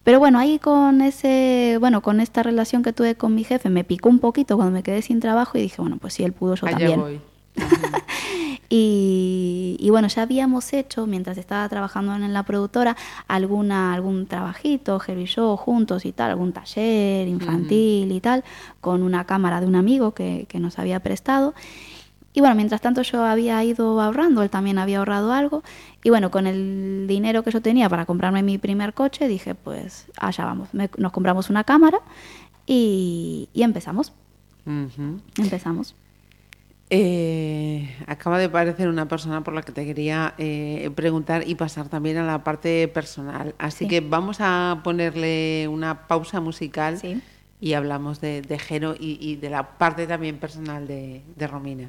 Pero 0.02 0.18
bueno, 0.18 0.38
ahí 0.38 0.58
con 0.58 1.00
ese, 1.02 1.76
bueno, 1.80 2.00
con 2.02 2.20
esta 2.20 2.42
relación 2.42 2.82
que 2.82 2.92
tuve 2.92 3.14
con 3.14 3.34
mi 3.34 3.44
jefe, 3.44 3.68
me 3.70 3.84
picó 3.84 4.08
un 4.08 4.18
poquito 4.18 4.56
cuando 4.56 4.72
me 4.72 4.82
quedé 4.82 5.02
sin 5.02 5.20
trabajo 5.20 5.58
y 5.58 5.60
dije, 5.62 5.80
bueno, 5.80 5.98
pues 5.98 6.14
si 6.14 6.24
él 6.24 6.32
pudo, 6.32 6.54
yo 6.56 6.66
Allá 6.66 6.76
también. 6.78 7.00
voy. 7.00 7.20
Y, 8.70 9.76
y 9.80 9.88
bueno, 9.90 10.08
ya 10.08 10.22
habíamos 10.22 10.72
hecho, 10.74 11.06
mientras 11.06 11.38
estaba 11.38 11.66
trabajando 11.70 12.14
en 12.14 12.32
la 12.34 12.42
productora, 12.42 12.96
alguna, 13.26 13.94
algún 13.94 14.26
trabajito, 14.26 14.98
Heavy 14.98 15.24
Show 15.24 15.56
juntos 15.56 16.04
y 16.04 16.12
tal, 16.12 16.30
algún 16.32 16.52
taller 16.52 17.26
infantil 17.28 18.12
y 18.12 18.20
tal, 18.20 18.44
con 18.82 19.02
una 19.02 19.24
cámara 19.24 19.60
de 19.62 19.66
un 19.66 19.74
amigo 19.74 20.12
que, 20.12 20.44
que 20.50 20.60
nos 20.60 20.78
había 20.78 21.00
prestado. 21.00 21.54
Y 22.34 22.40
bueno, 22.40 22.54
mientras 22.56 22.82
tanto 22.82 23.00
yo 23.02 23.24
había 23.24 23.64
ido 23.64 24.02
ahorrando, 24.02 24.42
él 24.42 24.50
también 24.50 24.76
había 24.78 24.98
ahorrado 24.98 25.32
algo. 25.32 25.62
Y 26.04 26.10
bueno, 26.10 26.30
con 26.30 26.46
el 26.46 27.06
dinero 27.08 27.42
que 27.42 27.50
yo 27.50 27.62
tenía 27.62 27.88
para 27.88 28.04
comprarme 28.04 28.42
mi 28.42 28.58
primer 28.58 28.92
coche, 28.92 29.28
dije, 29.28 29.54
pues 29.54 30.06
allá 30.20 30.44
vamos. 30.44 30.68
Me- 30.74 30.90
nos 30.98 31.12
compramos 31.12 31.48
una 31.48 31.64
cámara 31.64 32.00
y, 32.66 33.48
y 33.54 33.62
empezamos. 33.62 34.12
Empezamos. 35.38 35.94
Eh, 36.90 37.94
acaba 38.06 38.38
de 38.38 38.46
aparecer 38.46 38.88
una 38.88 39.06
persona 39.08 39.42
por 39.44 39.52
la 39.54 39.62
que 39.62 39.72
te 39.72 39.84
quería 39.84 40.34
eh, 40.38 40.90
preguntar 40.94 41.46
y 41.46 41.54
pasar 41.54 41.88
también 41.88 42.16
a 42.16 42.24
la 42.24 42.42
parte 42.44 42.88
personal. 42.88 43.54
Así 43.58 43.84
Sí. 43.84 43.88
que 43.88 44.00
vamos 44.00 44.38
a 44.40 44.80
ponerle 44.82 45.68
una 45.68 46.06
pausa 46.08 46.40
musical 46.40 46.98
Sí. 46.98 47.20
y 47.60 47.74
hablamos 47.74 48.20
de, 48.20 48.40
de 48.42 48.58
Jero 48.58 48.94
y, 48.98 49.18
y 49.20 49.36
de 49.36 49.50
la 49.50 49.76
parte 49.78 50.06
también 50.06 50.38
personal 50.38 50.86
de, 50.86 51.20
de 51.36 51.46
Romina. 51.46 51.88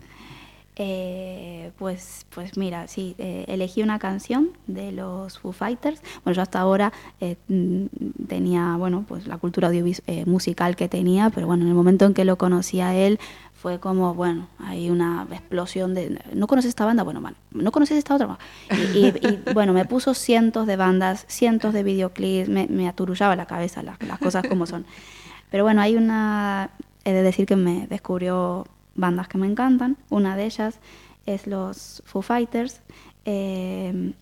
Eh, 0.81 1.71
pues, 1.77 2.25
pues 2.33 2.55
mira, 2.55 2.87
sí, 2.87 3.13
eh, 3.17 3.43
elegí 3.49 3.83
una 3.83 3.99
canción 3.99 4.51
de 4.65 4.93
los 4.93 5.37
Foo 5.37 5.51
Fighters. 5.51 6.01
Bueno, 6.23 6.37
yo 6.37 6.41
hasta 6.41 6.59
ahora 6.61 6.93
eh, 7.19 7.35
mm, 7.49 7.85
tenía, 8.29 8.75
bueno, 8.77 9.03
pues 9.05 9.27
la 9.27 9.37
cultura 9.37 9.69
eh, 9.73 10.23
musical 10.25 10.77
que 10.77 10.87
tenía, 10.87 11.31
pero 11.31 11.47
bueno, 11.47 11.63
en 11.63 11.69
el 11.69 11.75
momento 11.75 12.05
en 12.05 12.13
que 12.13 12.23
lo 12.23 12.37
conocí 12.37 12.79
a 12.79 12.95
él 12.95 13.19
fue 13.61 13.79
como, 13.79 14.13
bueno, 14.13 14.47
hay 14.59 14.89
una 14.89 15.27
explosión 15.31 15.93
de, 15.93 16.21
¿no 16.33 16.47
conoces 16.47 16.69
esta 16.69 16.85
banda? 16.85 17.03
Bueno, 17.03 17.19
bueno, 17.21 17.35
¿no 17.51 17.71
conoces 17.71 17.97
esta 17.97 18.15
otra? 18.15 18.37
Y, 18.71 18.97
y- 18.99 19.13
y, 19.21 19.39
bueno, 19.53 19.73
me 19.73 19.85
puso 19.85 20.13
cientos 20.13 20.65
de 20.65 20.75
bandas, 20.77 21.25
cientos 21.27 21.73
de 21.73 21.83
videoclips, 21.83 22.47
me, 22.49 22.67
me 22.67 22.87
aturullaba 22.87 23.35
la 23.35 23.45
cabeza 23.47 23.83
las, 23.83 24.01
las 24.03 24.17
cosas 24.19 24.47
como 24.47 24.65
son. 24.65 24.85
Pero 25.51 25.63
bueno, 25.63 25.81
hay 25.81 25.95
una, 25.97 26.69
he 27.03 27.11
de 27.11 27.21
decir 27.21 27.45
que 27.45 27.55
me 27.57 27.85
descubrió 27.87 28.65
bandas 28.95 29.27
que 29.27 29.37
me 29.37 29.47
encantan. 29.47 29.97
Una 30.09 30.35
de 30.37 30.45
ellas 30.45 30.79
es 31.25 31.45
los 31.47 32.01
Foo 32.05 32.21
Fighters. 32.21 32.81
eh, 33.25 34.13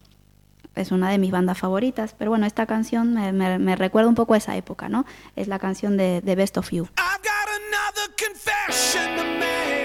es 0.76 0.92
una 0.92 1.10
de 1.10 1.18
mis 1.18 1.32
bandas 1.32 1.58
favoritas. 1.58 2.14
Pero 2.18 2.30
bueno, 2.32 2.46
esta 2.46 2.66
canción 2.68 3.14
me, 3.14 3.34
me- 3.34 3.58
me 3.60 3.76
recuerda 3.76 4.08
un 4.10 4.16
poco 4.16 4.36
a 4.36 4.38
esa 4.38 4.56
época, 4.56 4.90
¿no? 4.90 5.06
Es 5.36 5.48
la 5.48 5.58
canción 5.58 5.98
de, 5.98 6.22
de 6.22 6.36
Best 6.36 6.58
of 6.58 6.70
You. 6.72 6.84
I've 6.84 7.24
got 7.24 7.37
another 7.68 8.14
confession 8.16 9.18
to 9.18 9.24
make. 9.40 9.77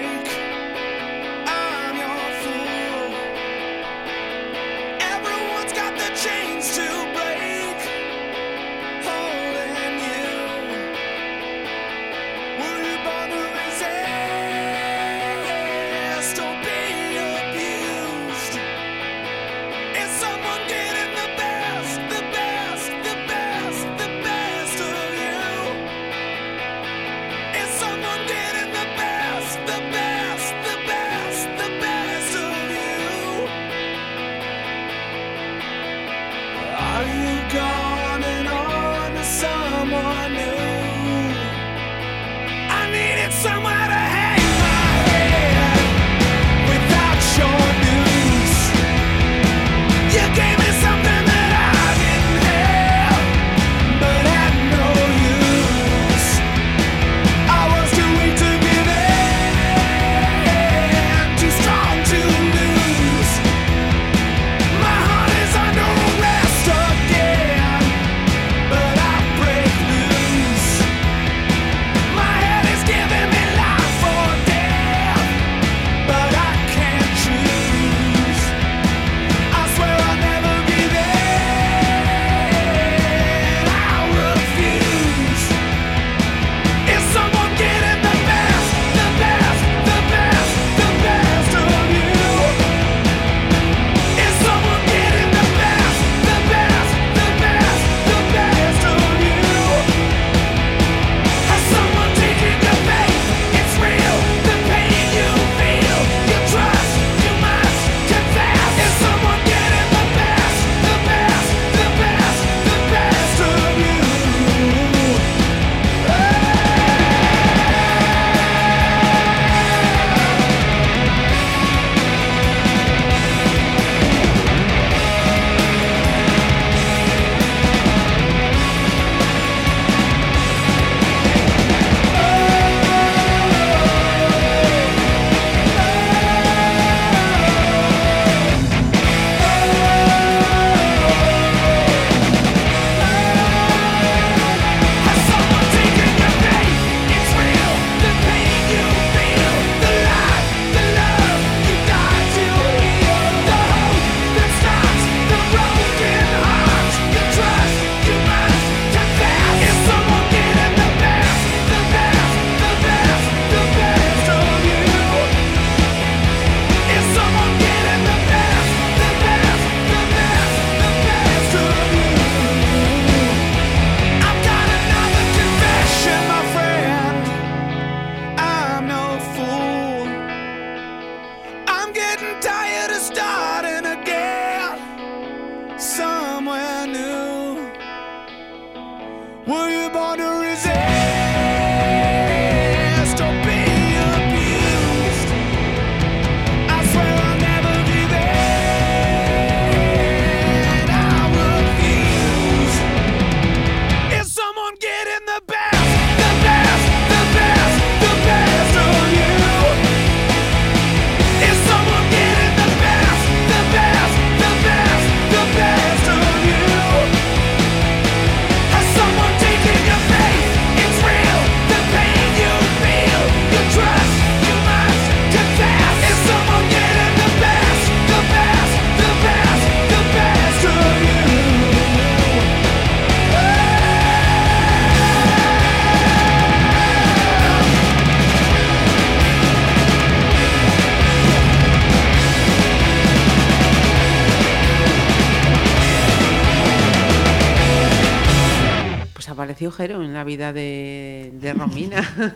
Jero 249.71 250.03
en 250.03 250.13
la 250.13 250.23
vida 250.23 250.53
de, 250.53 251.31
de 251.33 251.53
Romina. 251.53 252.01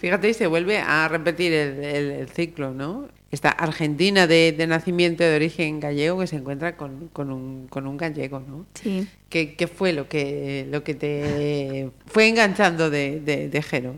Fíjate, 0.00 0.30
y 0.30 0.34
se 0.34 0.46
vuelve 0.46 0.78
a 0.78 1.08
repetir 1.08 1.52
el, 1.52 1.82
el- 1.84 2.10
el 2.12 2.28
ciclo, 2.28 2.72
¿no? 2.72 3.08
Esta 3.30 3.50
argentina 3.50 4.26
de, 4.26 4.52
de 4.56 4.66
nacimiento 4.66 5.22
de 5.24 5.36
origen 5.36 5.80
gallego 5.80 6.20
que 6.20 6.26
se 6.26 6.36
encuentra 6.36 6.76
con, 6.76 7.08
con 7.08 7.30
un, 7.30 7.66
con 7.68 7.86
un 7.86 7.96
gallego, 7.98 8.40
¿no? 8.40 8.64
Sí. 8.74 9.06
¿Qué, 9.28 9.54
qué 9.54 9.66
fue 9.66 9.92
lo 9.92 10.08
que, 10.08 10.66
lo 10.70 10.82
que 10.82 10.94
te 10.94 11.90
fue 12.06 12.28
enganchando 12.28 12.88
de, 12.90 13.20
de, 13.20 13.48
de 13.48 13.62
Jero? 13.62 13.96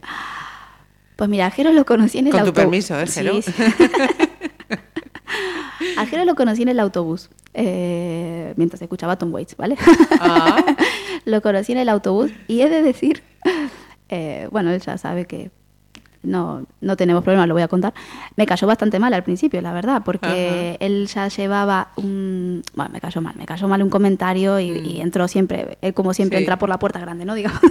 Pues 1.17 1.31
mira, 1.31 1.47
a 1.47 1.51
Jero 1.51 1.73
lo 1.73 1.85
conocí 1.85 2.19
en 2.19 2.27
el 2.27 2.33
Con 2.33 2.41
tu 2.41 2.47
autobús. 2.49 2.65
permiso, 2.65 2.99
¿eh, 3.01 3.07
Jero? 3.07 3.41
Sí, 3.43 3.53
sí. 3.53 3.63
a 5.97 6.07
Jero 6.07 6.25
lo 6.25 6.35
conocí 6.35 6.63
en 6.63 6.69
el 6.71 6.81
autobús, 6.81 7.31
eh, 7.55 8.53
mientras 8.57 8.83
escuchaba 8.83 9.17
Tom 9.17 9.33
Waits, 9.33 9.57
¿vale? 9.57 9.77
Ah. 10.19 10.65
lo 11.25 11.41
conocí 11.43 11.73
en 11.73 11.79
el 11.79 11.89
autobús 11.89 12.31
y 12.49 12.63
he 12.63 12.69
de 12.69 12.83
decir, 12.83 13.23
eh, 14.09 14.49
bueno, 14.51 14.71
él 14.71 14.81
ya 14.81 14.99
sabe 14.99 15.25
que 15.27 15.51
no, 16.23 16.67
no 16.83 16.97
tenemos 16.99 17.25
problema, 17.25 17.47
lo 17.47 17.55
voy 17.55 17.63
a 17.63 17.69
contar. 17.69 17.95
Me 18.37 18.45
cayó 18.47 18.67
bastante 18.67 18.99
mal 18.99 19.15
al 19.15 19.23
principio, 19.25 19.63
la 19.63 19.73
verdad, 19.73 20.03
porque 20.05 20.77
él 20.81 21.07
ya 21.07 21.29
llevaba 21.29 21.93
un... 21.97 22.63
Bueno, 22.75 22.91
me 22.93 23.01
cayó 23.01 23.23
mal, 23.23 23.35
me 23.37 23.47
cayó 23.47 23.69
mal 23.69 23.83
un 23.83 23.89
comentario 23.89 24.61
y, 24.61 24.69
y 24.71 25.01
entró 25.01 25.29
siempre, 25.29 25.79
él 25.81 25.95
como 25.95 26.13
siempre 26.13 26.37
Mm. 26.37 26.41
Sí. 26.41 26.43
entra 26.45 26.59
por 26.59 26.69
la 26.69 26.79
puerta 26.79 26.99
grande, 27.01 27.25
¿no? 27.25 27.35
Digamos. 27.35 27.61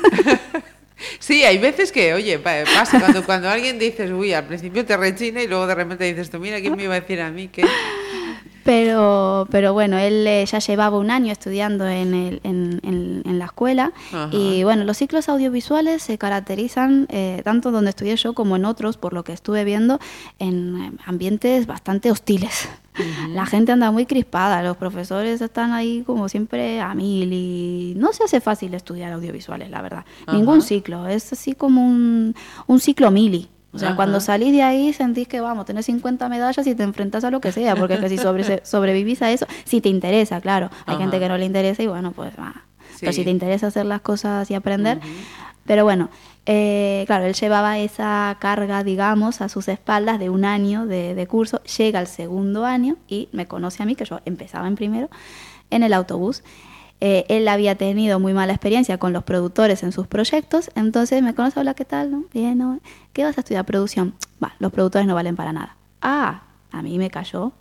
Sí, 1.20 1.44
hay 1.46 1.58
veces 1.60 1.94
que, 1.94 2.14
oye, 2.14 2.40
pa- 2.40 2.66
pasa 2.76 3.00
cuando, 3.00 3.24
cuando 3.24 3.50
alguien 3.50 3.80
dices, 3.80 4.12
uy, 4.12 4.34
al 4.34 4.46
principio 4.46 4.86
te 4.86 4.98
rechina 4.98 5.42
y 5.42 5.48
luego 5.48 5.66
de 5.66 5.74
repente 5.76 6.04
dices 6.04 6.30
tú, 6.30 6.40
mira, 6.40 6.60
¿quién 6.60 6.76
me 6.76 6.84
iba 6.84 6.94
a 6.96 7.00
decir 7.00 7.22
a 7.22 7.32
mí 7.32 7.48
que...? 7.48 7.64
Pero, 8.64 9.48
pero 9.50 9.74
bueno, 9.74 9.98
él 9.98 10.26
eh, 10.28 10.46
ya 10.46 10.60
llevaba 10.60 10.98
un 10.98 11.12
año 11.12 11.32
estudiando 11.32 11.88
en, 11.88 12.14
el- 12.14 12.42
en, 12.44 12.80
en- 12.84 13.24
en 13.26 13.40
la 13.40 13.46
escuela 13.46 13.92
Ajá. 14.14 14.30
y 14.32 14.64
bueno, 14.64 14.84
los 14.84 14.98
ciclos 14.98 15.30
audiovisuales 15.30 16.04
se 16.04 16.18
caracterizan 16.18 17.08
eh, 17.10 17.42
tanto 17.44 17.72
donde 17.72 17.90
estudié 17.92 18.16
yo 18.16 18.34
como 18.34 18.56
en 18.56 18.66
otros, 18.66 18.98
por 18.98 19.14
lo 19.14 19.24
que 19.24 19.34
estuve 19.34 19.64
viendo, 19.64 20.00
en 20.40 20.78
eh, 20.82 20.92
ambientes 21.06 21.68
bastante 21.68 22.12
hostiles. 22.12 22.70
La 23.30 23.46
gente 23.46 23.72
anda 23.72 23.92
muy 23.92 24.06
crispada, 24.06 24.62
los 24.62 24.76
profesores 24.76 25.40
están 25.40 25.72
ahí 25.72 26.04
como 26.06 26.28
siempre 26.28 26.82
a 26.82 26.94
mil 26.96 27.32
y 27.32 27.94
no 27.96 28.12
se 28.12 28.26
hace 28.26 28.42
fácil 28.42 28.74
estudiar 28.74 29.14
audiovisuales, 29.14 29.70
la 29.70 29.82
verdad. 29.82 30.04
Ningún 30.34 30.62
ciclo, 30.62 31.08
es 31.08 31.32
así 31.32 31.54
como 31.54 31.82
un, 31.88 32.36
un 32.68 32.80
ciclo 32.82 33.10
mili. 33.10 33.48
O 33.72 33.78
sea, 33.78 33.90
Ajá. 33.90 33.96
cuando 33.98 34.20
salís 34.20 34.52
de 34.52 34.64
ahí 34.64 34.94
sentís 34.94 35.28
que, 35.28 35.42
vamos, 35.42 35.66
tenés 35.66 35.86
50 35.86 36.28
medallas 36.28 36.66
y 36.66 36.74
te 36.74 36.84
enfrentas 36.84 37.24
a 37.24 37.30
lo 37.32 37.40
que 37.40 37.52
sea, 37.52 37.76
porque 37.76 37.94
es 37.96 38.00
que 38.00 38.10
si 38.10 38.18
sobre- 38.18 38.62
sobrevivís 38.66 39.22
a 39.22 39.32
eso, 39.32 39.46
si 39.66 39.80
te 39.82 39.90
interesa, 39.90 40.42
claro. 40.42 40.70
Hay 40.88 40.96
Ajá. 40.96 41.04
gente 41.04 41.20
que 41.20 41.28
no 41.30 41.38
le 41.38 41.46
interesa 41.46 41.84
y 41.84 41.88
bueno, 41.88 42.12
pues 42.12 42.34
va. 42.40 42.64
Pero 43.00 43.12
Sí. 43.14 43.20
si 43.20 43.24
te 43.26 43.30
interesa 43.32 43.68
hacer 43.68 43.86
las 43.86 44.02
cosas 44.02 44.50
y 44.52 44.56
aprender. 44.56 45.00
Pero 45.66 45.84
bueno, 45.84 46.10
eh, 46.48 47.04
claro, 47.06 47.26
él 47.26 47.34
llevaba 47.36 47.78
esa 47.78 48.36
carga, 48.40 48.84
digamos, 48.84 49.40
a 49.42 49.50
sus 49.50 49.68
espaldas 49.68 50.18
de 50.20 50.30
un 50.32 50.44
año 50.46 50.88
de, 50.88 51.14
de 51.14 51.28
curso. 51.28 51.62
Llega 51.78 52.00
al 52.00 52.08
segundo 52.08 52.66
año 52.66 52.98
y 53.08 53.30
me 53.34 53.46
conoce 53.48 53.84
a 53.84 53.86
mí, 53.86 53.94
que 53.96 54.04
yo 54.06 54.20
empezaba 54.26 54.68
en 54.68 54.76
primero, 54.76 55.10
en 55.70 55.84
el 55.84 55.94
autobús. 55.94 56.44
Eh, 57.02 57.26
él 57.30 57.48
había 57.48 57.76
tenido 57.76 58.20
muy 58.20 58.34
mala 58.34 58.54
experiencia 58.54 58.98
con 58.98 59.14
los 59.14 59.24
productores 59.24 59.84
en 59.84 59.92
sus 59.92 60.08
proyectos, 60.08 60.70
entonces 60.76 61.24
me 61.24 61.34
conoce, 61.34 61.60
hola, 61.60 61.74
¿qué 61.74 61.86
tal? 61.86 62.26
Bien, 62.34 62.58
¿no? 62.58 62.80
¿Qué 63.14 63.24
vas 63.24 63.38
a 63.38 63.42
estudiar? 63.42 63.66
Producción. 63.66 64.16
Va, 64.44 64.54
los 64.60 64.72
productores 64.72 65.08
no 65.08 65.16
valen 65.16 65.36
para 65.36 65.54
nada. 65.54 65.76
Ah, 66.02 66.44
a 66.72 66.82
mí 66.84 66.98
me 67.00 67.10
cayó 67.10 67.52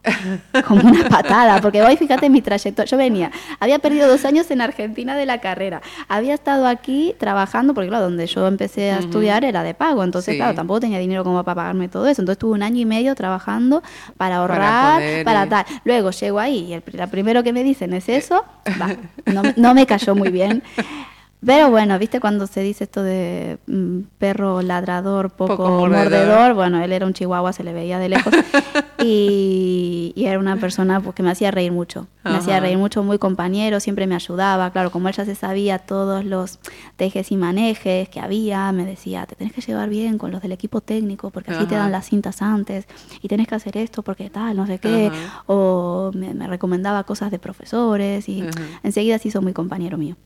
como 0.66 0.82
una 0.88 1.08
patada, 1.08 1.60
porque 1.60 1.82
hoy 1.82 1.96
fíjate 1.96 2.28
mi 2.28 2.42
trayectoria. 2.42 2.88
Yo 2.90 2.96
venía, 2.96 3.30
había 3.58 3.78
perdido 3.78 4.06
dos 4.08 4.24
años 4.24 4.50
en 4.50 4.60
Argentina 4.60 5.16
de 5.16 5.24
la 5.26 5.40
carrera, 5.40 5.80
había 6.08 6.34
estado 6.34 6.66
aquí 6.66 7.14
trabajando, 7.18 7.72
porque 7.74 7.88
claro, 7.88 8.04
donde 8.04 8.26
yo 8.26 8.46
empecé 8.46 8.90
a 8.90 8.98
estudiar 8.98 9.44
era 9.44 9.62
de 9.62 9.74
pago, 9.74 10.04
entonces 10.04 10.34
Sí. 10.34 10.38
claro, 10.38 10.54
tampoco 10.54 10.80
tenía 10.80 10.98
dinero 10.98 11.24
como 11.24 11.42
para 11.42 11.54
pagarme 11.54 11.88
todo 11.88 12.06
eso, 12.06 12.20
entonces 12.20 12.38
tuve 12.38 12.52
un 12.52 12.62
año 12.62 12.80
y 12.80 12.84
medio 12.84 13.14
trabajando 13.14 13.82
para 14.18 14.36
ahorrar, 14.36 15.24
para, 15.24 15.44
eh. 15.44 15.46
tal. 15.48 15.64
Luego 15.84 16.10
llego 16.10 16.38
ahí 16.38 16.66
y 16.66 16.72
el, 16.74 16.82
la 16.92 17.06
primero 17.06 17.42
que 17.42 17.52
me 17.54 17.64
dicen 17.64 17.94
es 17.94 18.08
eso, 18.10 18.44
va, 18.80 18.94
no, 19.32 19.42
no 19.56 19.74
me 19.74 19.86
cayó 19.86 20.14
muy 20.14 20.28
bien. 20.30 20.62
Pero 21.44 21.70
bueno, 21.70 21.96
viste 22.00 22.18
cuando 22.18 22.46
se 22.48 22.60
dice 22.62 22.84
esto 22.84 23.02
de 23.02 23.58
mm, 23.66 24.00
perro 24.18 24.60
ladrador, 24.60 25.30
poco, 25.30 25.56
Poco 25.56 25.68
mordedor. 25.70 26.04
mordedor. 26.04 26.54
Bueno, 26.54 26.82
él 26.82 26.92
era 26.92 27.06
un 27.06 27.12
chihuahua, 27.12 27.52
se 27.52 27.62
le 27.62 27.72
veía 27.72 27.98
de 28.00 28.08
lejos. 28.08 28.32
y, 29.02 30.12
y 30.16 30.24
era 30.26 30.38
una 30.38 30.56
persona 30.56 31.00
pues, 31.00 31.14
que 31.14 31.22
me 31.22 31.30
hacía 31.30 31.50
reír 31.50 31.72
mucho. 31.72 32.08
Me 32.24 32.36
hacía 32.36 32.60
reír 32.60 32.76
mucho, 32.76 33.02
muy 33.02 33.18
compañero, 33.18 33.80
siempre 33.80 34.06
me 34.06 34.14
ayudaba. 34.14 34.70
Claro, 34.70 34.90
como 34.90 35.08
él 35.08 35.14
ya 35.14 35.24
se 35.24 35.34
sabía 35.34 35.78
todos 35.78 36.24
los 36.24 36.58
tejes 36.96 37.30
y 37.32 37.36
manejes 37.36 38.08
que 38.10 38.20
había, 38.20 38.70
me 38.72 38.84
decía, 38.84 39.24
te 39.24 39.34
tenés 39.34 39.54
que 39.54 39.60
llevar 39.62 39.88
bien 39.88 40.18
con 40.18 40.30
los 40.30 40.42
del 40.42 40.52
equipo 40.52 40.80
técnico, 40.82 41.30
porque 41.30 41.52
así 41.52 41.64
te 41.66 41.76
dan 41.76 41.90
las 41.92 42.06
cintas 42.06 42.42
antes. 42.42 42.86
Y 43.22 43.28
tenés 43.28 43.46
que 43.46 43.54
hacer 43.54 43.76
esto 43.78 44.02
porque 44.02 44.28
tal, 44.28 44.56
no 44.56 44.66
sé 44.66 44.78
qué. 44.78 45.06
Ajá. 45.10 45.44
O 45.46 46.10
me, 46.14 46.34
me 46.34 46.46
recomendaba 46.48 47.04
cosas 47.04 47.30
de 47.30 47.38
profesores 47.38 48.28
y 48.28 48.44
enseguida 48.82 49.18
se 49.18 49.28
hizo 49.28 49.40
muy 49.40 49.52
compañero 49.54 49.96
mío. 49.96 50.16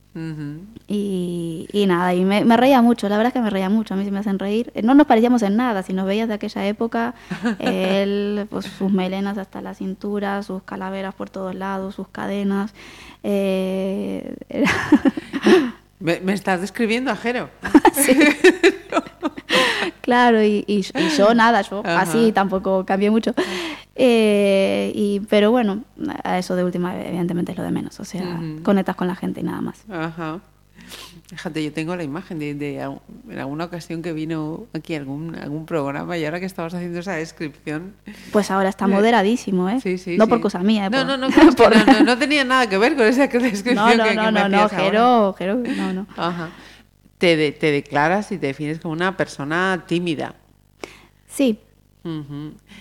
Y, 0.88 1.68
y 1.72 1.86
nada, 1.86 2.14
y 2.14 2.24
me, 2.24 2.44
me 2.44 2.56
reía 2.56 2.82
mucho, 2.82 3.08
la 3.08 3.16
verdad 3.16 3.28
es 3.28 3.32
que 3.34 3.40
me 3.40 3.50
reía 3.50 3.68
mucho, 3.70 3.94
a 3.94 3.96
mí 3.96 4.04
se 4.04 4.10
me 4.10 4.18
hacen 4.18 4.38
reír. 4.38 4.70
Eh, 4.74 4.82
No 4.82 4.94
nos 4.94 5.06
parecíamos 5.06 5.42
en 5.42 5.56
nada, 5.56 5.82
si 5.82 5.92
nos 5.92 6.06
veías 6.06 6.28
de 6.28 6.34
aquella 6.34 6.66
época, 6.66 7.14
él, 7.58 8.46
pues 8.50 8.66
sus 8.66 8.92
melenas 8.92 9.38
hasta 9.38 9.60
la 9.62 9.74
cintura, 9.74 10.42
sus 10.42 10.62
calaveras 10.64 11.14
por 11.14 11.30
todos 11.30 11.54
lados, 11.54 11.94
sus 11.94 12.08
cadenas. 12.08 12.74
eh, 13.22 14.36
era- 14.48 14.70
¿Me, 16.02 16.18
me 16.20 16.32
estás 16.32 16.60
describiendo 16.60 17.10
a 17.12 17.16
Jero? 17.16 17.48
claro, 20.00 20.42
y, 20.42 20.64
y- 20.66 20.84
y 20.98 21.08
yo 21.16 21.34
nada, 21.34 21.62
yo 21.62 21.80
Ajá. 21.80 22.02
así 22.02 22.32
tampoco 22.32 22.84
cambié 22.84 23.10
mucho. 23.10 23.34
Eh, 23.94 24.92
y, 24.94 25.20
pero 25.28 25.50
bueno, 25.50 25.84
a 26.24 26.38
eso 26.38 26.56
de 26.56 26.64
última, 26.64 26.98
evidentemente 27.00 27.52
es 27.52 27.58
lo 27.58 27.64
de 27.64 27.70
menos, 27.70 28.00
o 28.00 28.04
sea, 28.04 28.40
conectas 28.62 28.96
con 28.96 29.06
la 29.06 29.14
gente 29.14 29.40
y 29.40 29.44
nada 29.44 29.60
más. 29.60 29.84
Ajá. 29.90 30.40
Fíjate, 31.34 31.64
yo 31.64 31.72
tengo 31.72 31.96
la 31.96 32.02
imagen 32.04 32.38
de, 32.38 32.50
en 32.78 33.38
alguna 33.38 33.64
ocasión 33.64 34.02
que 34.02 34.12
vino 34.12 34.66
aquí 34.74 34.94
algún, 34.94 35.34
algún 35.34 35.64
programa 35.64 36.18
y 36.18 36.24
ahora 36.26 36.40
que 36.40 36.44
estabas 36.46 36.74
haciendo 36.74 36.98
esa 37.00 37.14
descripción. 37.14 37.94
Pues 38.32 38.50
ahora 38.50 38.68
está 38.68 38.86
moderadísimo, 39.00 39.66
¿eh? 39.70 39.80
Sí, 39.80 39.96
sí, 39.96 40.18
no 40.18 40.26
sí. 40.26 40.28
por 40.30 40.42
cosa 40.42 40.58
mía, 40.58 40.86
¿eh? 40.86 40.90
No, 40.90 40.98
por- 40.98 41.06
no, 41.06 41.16
no, 41.16 41.30
por- 41.56 41.74
no, 41.74 41.84
no, 41.86 42.00
no 42.04 42.18
tenía 42.18 42.44
nada 42.44 42.68
que 42.68 42.76
ver 42.76 42.96
con 42.96 43.06
esa 43.06 43.26
descripción 43.28 43.74
No, 43.76 43.94
no, 43.96 44.04
que, 44.04 44.14
no, 44.14 44.30
no, 44.30 44.48
no. 44.48 44.68
Jero, 44.68 45.32
Jero, 45.38 45.54
no, 45.56 45.92
no. 45.94 46.06
Ajá. 46.18 46.50
Te, 47.16 47.36
de- 47.36 47.52
te 47.52 47.70
declaras 47.70 48.30
y 48.30 48.36
te 48.36 48.48
defines 48.48 48.78
como 48.78 48.92
una 48.92 49.16
persona 49.16 49.84
tímida. 49.86 50.34
Sí. 51.28 51.58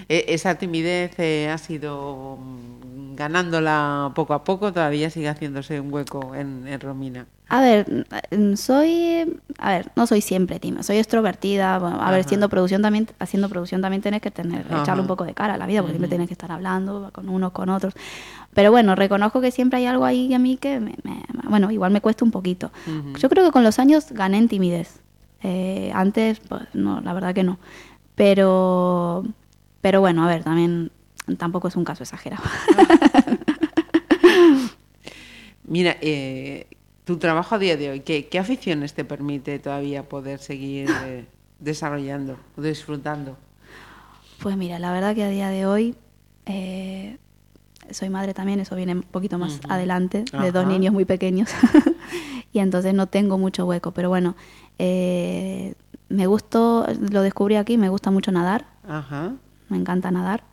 E- 0.09 0.25
Esa 0.27 0.55
timidez 0.55 1.17
eh, 1.19 1.47
ha 1.49 1.57
sido 1.57 2.37
mm, 2.37 3.15
ganándola 3.15 4.11
poco 4.15 4.33
a 4.33 4.43
poco, 4.43 4.73
todavía 4.73 5.09
sigue 5.09 5.29
haciéndose 5.29 5.79
un 5.79 5.93
hueco 5.93 6.33
en, 6.35 6.67
en 6.67 6.79
Romina. 6.79 7.27
A 7.53 7.59
ver, 7.61 8.05
mm, 8.31 8.53
soy, 8.55 9.39
a 9.57 9.71
ver, 9.71 9.91
no 9.97 10.07
soy 10.07 10.21
siempre 10.21 10.57
tímida, 10.59 10.83
soy 10.83 10.97
extrovertida, 10.97 11.79
bueno, 11.79 12.01
a 12.01 12.09
ver, 12.09 12.23
siendo 12.23 12.47
producción 12.47 12.81
también, 12.81 13.07
haciendo 13.19 13.49
producción 13.49 13.81
también 13.81 14.01
tienes 14.01 14.21
que 14.21 14.31
tener, 14.31 14.65
Ajá. 14.69 14.81
echarle 14.83 15.01
un 15.01 15.07
poco 15.07 15.25
de 15.25 15.33
cara 15.33 15.55
a 15.55 15.57
la 15.57 15.65
vida, 15.67 15.81
porque 15.81 15.93
siempre 15.93 16.07
tienes 16.07 16.27
que 16.27 16.33
estar 16.33 16.49
hablando 16.51 17.09
con 17.11 17.27
unos, 17.27 17.51
con 17.51 17.67
otros. 17.69 17.93
Pero 18.53 18.71
bueno, 18.71 18.95
reconozco 18.95 19.41
que 19.41 19.51
siempre 19.51 19.79
hay 19.79 19.85
algo 19.85 20.05
ahí 20.05 20.33
a 20.33 20.39
mí 20.39 20.55
que, 20.55 20.79
me- 20.79 20.95
me- 21.03 21.23
bueno, 21.49 21.69
igual 21.71 21.91
me 21.91 21.99
cuesta 21.99 22.23
un 22.23 22.31
poquito. 22.31 22.71
Yo 23.19 23.27
creo 23.29 23.43
que 23.45 23.51
con 23.51 23.63
los 23.65 23.79
años 23.79 24.11
gané 24.11 24.37
en 24.37 24.47
timidez. 24.47 25.01
Eh, 25.43 25.91
antes, 25.93 26.39
pues 26.39 26.63
no, 26.73 27.01
la 27.01 27.13
verdad 27.13 27.33
que 27.33 27.43
no. 27.43 27.59
Pero, 28.15 29.25
pero 29.81 29.99
bueno, 29.99 30.23
a 30.23 30.27
ver, 30.27 30.43
también 30.45 30.89
tampoco 31.37 31.67
es 31.67 31.75
un 31.75 31.83
caso 31.83 32.03
exagerado. 32.03 32.43
Mira, 35.65 35.95
eh, 36.01 36.67
tu 37.05 37.17
trabajo 37.17 37.55
a 37.55 37.59
día 37.59 37.77
de 37.77 37.89
hoy, 37.89 37.99
¿qué, 38.01 38.27
qué 38.27 38.39
aficiones 38.39 38.93
te 38.93 39.03
permite 39.05 39.59
todavía 39.59 40.03
poder 40.07 40.39
seguir 40.39 40.89
eh, 41.05 41.25
desarrollando 41.59 42.37
o 42.57 42.61
disfrutando? 42.61 43.37
Pues 44.39 44.57
mira, 44.57 44.79
la 44.79 44.91
verdad 44.91 45.13
que 45.13 45.23
a 45.23 45.29
día 45.29 45.49
de 45.49 45.65
hoy 45.65 45.95
eh, 46.45 47.17
soy 47.91 48.09
madre 48.09 48.33
también, 48.33 48.59
eso 48.59 48.75
viene 48.75 48.93
un 48.93 49.03
poquito 49.03 49.37
más 49.37 49.59
adelante, 49.69 50.25
de 50.31 50.51
dos 50.51 50.65
niños 50.65 50.93
muy 50.93 51.05
pequeños. 51.05 51.49
y 52.53 52.59
entonces 52.59 52.93
no 52.93 53.07
tengo 53.07 53.37
mucho 53.37 53.65
hueco. 53.65 53.91
Pero 53.91 54.09
bueno, 54.09 54.35
eh, 54.79 55.75
me 56.09 56.27
gustó, 56.27 56.85
lo 57.11 57.21
descubrí 57.21 57.55
aquí, 57.55 57.77
me 57.77 57.89
gusta 57.89 58.11
mucho 58.11 58.31
nadar, 58.31 58.65
Ajá. 58.87 59.33
me 59.69 59.77
encanta 59.77 60.11
nadar. 60.11 60.43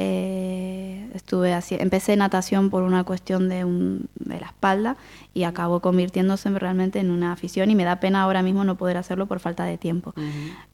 Eh, 0.00 1.10
estuve 1.12 1.52
así, 1.52 1.76
empecé 1.78 2.14
natación 2.16 2.70
por 2.70 2.84
una 2.84 3.02
cuestión 3.02 3.48
de, 3.48 3.64
un, 3.64 4.08
de 4.14 4.38
la 4.38 4.46
espalda 4.46 4.96
y 5.34 5.42
acabó 5.42 5.80
convirtiéndose 5.80 6.48
realmente 6.50 7.00
en 7.00 7.10
una 7.10 7.32
afición 7.32 7.68
y 7.68 7.74
me 7.74 7.82
da 7.82 7.98
pena 7.98 8.22
ahora 8.22 8.42
mismo 8.42 8.62
no 8.62 8.76
poder 8.76 8.96
hacerlo 8.96 9.26
por 9.26 9.40
falta 9.40 9.64
de 9.64 9.76
tiempo. 9.76 10.14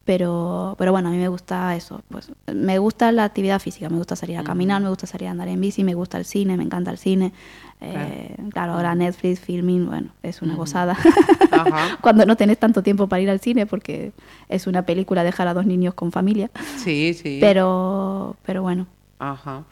Pero, 0.04 0.74
pero 0.76 0.92
bueno, 0.92 1.08
a 1.08 1.12
mí 1.12 1.16
me 1.16 1.28
gusta 1.28 1.74
eso. 1.74 2.02
Pues 2.10 2.30
me 2.52 2.78
gusta 2.78 3.10
la 3.12 3.24
actividad 3.24 3.60
física, 3.60 3.88
me 3.88 3.96
gusta 3.96 4.14
salir 4.14 4.36
a 4.36 4.44
caminar, 4.44 4.82
me 4.82 4.90
gusta 4.90 5.06
salir 5.06 5.28
a 5.28 5.30
andar 5.30 5.48
en 5.48 5.58
bici, 5.58 5.84
me 5.84 5.94
gusta 5.94 6.18
el 6.18 6.26
cine, 6.26 6.58
me 6.58 6.64
encanta 6.64 6.90
el 6.90 6.98
cine. 6.98 7.32
Eh, 7.80 8.36
claro, 8.50 8.74
ahora 8.74 8.94
Netflix, 8.94 9.40
filming, 9.40 9.86
bueno, 9.86 10.08
es 10.22 10.42
una 10.42 10.54
gozada. 10.54 10.98
Cuando 12.02 12.26
no 12.26 12.36
tenés 12.36 12.58
tanto 12.58 12.82
tiempo 12.82 13.08
para 13.08 13.22
ir 13.22 13.30
al 13.30 13.40
cine, 13.40 13.64
porque 13.64 14.12
es 14.50 14.66
una 14.66 14.82
película 14.82 15.24
dejar 15.24 15.48
a 15.48 15.54
dos 15.54 15.64
niños 15.64 15.94
con 15.94 16.12
familia. 16.12 16.50
Sí, 16.76 17.14
sí. 17.14 17.38
Pero, 17.40 18.36
pero 18.44 18.60
bueno, 18.60 18.86
Ajá. 19.32 19.64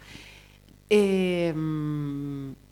Eh, 0.95 1.55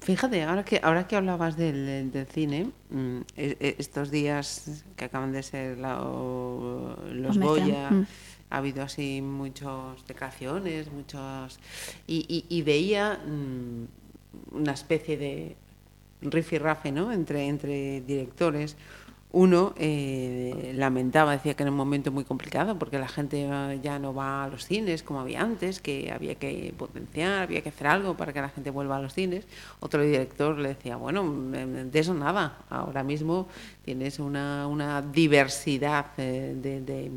fíjate, 0.01 0.43
ahora 0.43 0.64
que, 0.64 0.78
ahora 0.83 1.07
que 1.09 1.16
hablabas 1.16 1.57
del, 1.57 2.11
del 2.11 2.26
cine, 2.26 2.70
mm, 2.91 3.18
e- 3.37 3.57
e- 3.59 3.76
estos 3.78 4.11
días 4.11 4.85
que 4.97 5.07
acaban 5.07 5.33
de 5.33 5.43
ser 5.43 5.78
la- 5.78 5.99
los 7.12 7.39
Goya, 7.39 7.91
mm. 7.91 8.07
ha 8.51 8.57
habido 8.59 8.83
así 8.83 9.22
muchas 9.22 10.07
declaraciones, 10.07 10.93
muchos... 10.93 11.59
Y, 12.07 12.26
y- 12.28 12.45
y 12.57 12.62
veía 12.62 13.18
mm, 13.26 14.57
una 14.57 14.72
especie 14.72 15.16
de 15.16 15.57
rifirrafe 16.22 16.93
¿no? 16.93 17.12
entre, 17.12 17.47
entre 17.47 18.03
directores. 18.03 18.76
Uno 19.33 19.74
eh, 19.78 20.72
lamentaba, 20.74 21.31
decía 21.33 21.55
que 21.55 21.62
era 21.62 21.70
un 21.70 21.76
momento 21.76 22.11
muy 22.11 22.24
complicado 22.24 22.76
porque 22.81 22.99
la 22.99 23.07
gente 23.07 23.47
eh, 23.49 23.78
ya 23.81 24.01
no 24.01 24.12
va 24.12 24.43
a 24.45 24.49
los 24.49 24.64
cines 24.66 25.05
como 25.05 25.20
había 25.20 25.41
antes, 25.41 25.78
que 25.81 26.11
había 26.11 26.35
que 26.35 26.74
potenciar, 26.76 27.43
había 27.43 27.61
que 27.62 27.68
hacer 27.68 27.87
algo 27.87 28.16
para 28.16 28.33
que 28.33 28.41
la 28.41 28.49
gente 28.49 28.70
vuelva 28.70 28.97
a 28.97 29.01
los 29.01 29.14
cines. 29.14 29.47
Otro 29.78 30.03
director 30.03 30.59
le 30.59 30.70
decía, 30.70 30.97
bueno, 30.97 31.22
mm, 31.22 31.53
de 31.93 31.99
eso 32.01 32.12
nada, 32.12 32.59
ahora 32.70 33.05
mismo 33.05 33.47
tienes 33.85 34.18
una, 34.18 34.66
diversidad 35.12 36.07
eh, 36.18 36.57
de, 36.61 37.11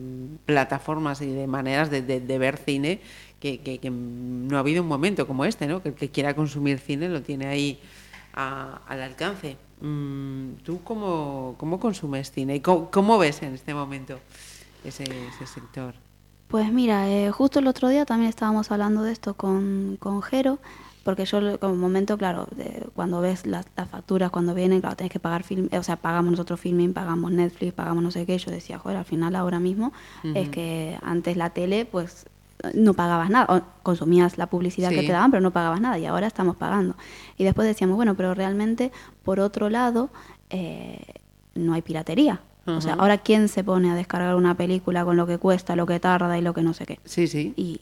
plataformas 0.45 1.19
y 1.21 1.27
de 1.31 1.47
maneras 1.47 1.89
de, 1.89 2.01
ver 2.37 2.57
cine 2.57 3.01
que, 3.39 3.59
que- 3.61 3.79
que 3.79 3.89
no 3.89 4.57
ha 4.57 4.59
habido 4.59 4.83
un 4.83 4.87
momento 4.87 5.25
como 5.25 5.45
este, 5.45 5.65
¿no? 5.65 5.81
que 5.81 5.89
el 5.89 5.95
que 5.95 6.09
quiera 6.09 6.35
consumir 6.35 6.77
cine 6.79 7.09
lo 7.09 7.23
tiene 7.23 7.47
ahí 7.47 7.79
a- 8.35 8.81
al 8.87 9.01
alcance. 9.01 9.57
Mm, 9.83 10.53
¿Tú 10.63 10.79
cómo, 10.83 11.55
cómo 11.57 11.77
consumes 11.79 12.31
cine 12.31 12.55
y 12.55 12.59
cómo, 12.61 12.89
cómo 12.89 13.17
ves 13.17 13.41
en 13.43 13.53
este 13.53 13.73
momento 13.73 14.17
ese, 14.85 15.03
ese 15.03 15.45
sector? 15.45 15.93
Pues 16.47 16.71
mira, 16.71 17.09
eh, 17.09 17.31
justo 17.31 17.59
el 17.59 17.67
otro 17.67 17.89
día 17.89 18.05
también 18.05 18.29
estábamos 18.29 18.71
hablando 18.71 19.03
de 19.03 19.11
esto 19.11 19.33
con, 19.33 19.97
con 19.99 20.21
Jero, 20.21 20.59
porque 21.03 21.25
yo 21.25 21.59
como 21.59 21.75
momento, 21.75 22.17
claro, 22.17 22.47
de- 22.55 22.87
cuando 22.95 23.19
ves 23.19 23.45
las, 23.45 23.65
las 23.75 23.89
facturas, 23.89 24.31
cuando 24.31 24.53
vienen, 24.53 24.79
claro, 24.79 24.95
tenés 24.95 25.11
que 25.11 25.19
pagar 25.19 25.43
film, 25.43 25.67
eh, 25.71 25.79
o 25.79 25.83
sea, 25.83 25.97
pagamos 25.97 26.31
nosotros 26.31 26.61
filming, 26.61 26.93
pagamos 26.93 27.31
Netflix, 27.31 27.73
pagamos 27.73 28.03
no 28.03 28.11
sé 28.11 28.25
qué, 28.25 28.37
yo 28.37 28.51
decía, 28.51 28.79
joder, 28.79 28.97
al 28.97 29.05
final 29.05 29.35
ahora 29.35 29.59
mismo 29.59 29.91
es 30.23 30.47
que 30.49 30.97
antes 31.01 31.35
la 31.35 31.49
tele, 31.49 31.85
pues 31.85 32.25
no 32.73 32.93
pagabas 32.93 33.29
nada, 33.29 33.45
o 33.53 33.61
consumías 33.83 34.37
la 34.37 34.47
publicidad 34.47 34.89
que 34.89 35.03
te 35.07 35.11
daban, 35.11 35.31
pero 35.31 35.41
no 35.41 35.51
pagabas 35.51 35.81
nada, 35.81 35.99
y 35.99 36.05
ahora 36.05 36.27
estamos 36.27 36.55
pagando. 36.55 36.95
Y 37.37 37.43
después 37.43 37.67
decíamos, 37.67 37.95
bueno, 37.97 38.15
pero 38.15 38.33
realmente, 38.33 38.91
por 39.23 39.39
otro 39.39 39.69
lado, 39.69 40.09
eh, 40.49 40.99
no 41.55 41.73
hay 41.73 41.81
piratería. 41.81 42.39
O 42.65 42.79
sea, 42.79 42.93
ahora 42.93 43.17
quién 43.17 43.49
se 43.49 43.61
pone 43.65 43.91
a 43.91 43.95
descargar 43.95 44.35
una 44.35 44.55
película 44.55 45.03
con 45.03 45.17
lo 45.17 45.27
que 45.27 45.37
cuesta, 45.37 45.75
lo 45.75 45.85
que 45.85 45.99
tarda 45.99 46.37
y 46.37 46.41
lo 46.41 46.53
que 46.53 46.61
no 46.61 46.73
sé 46.73 46.85
qué. 46.85 46.97
Sí, 47.03 47.27
sí. 47.27 47.53
Y, 47.57 47.77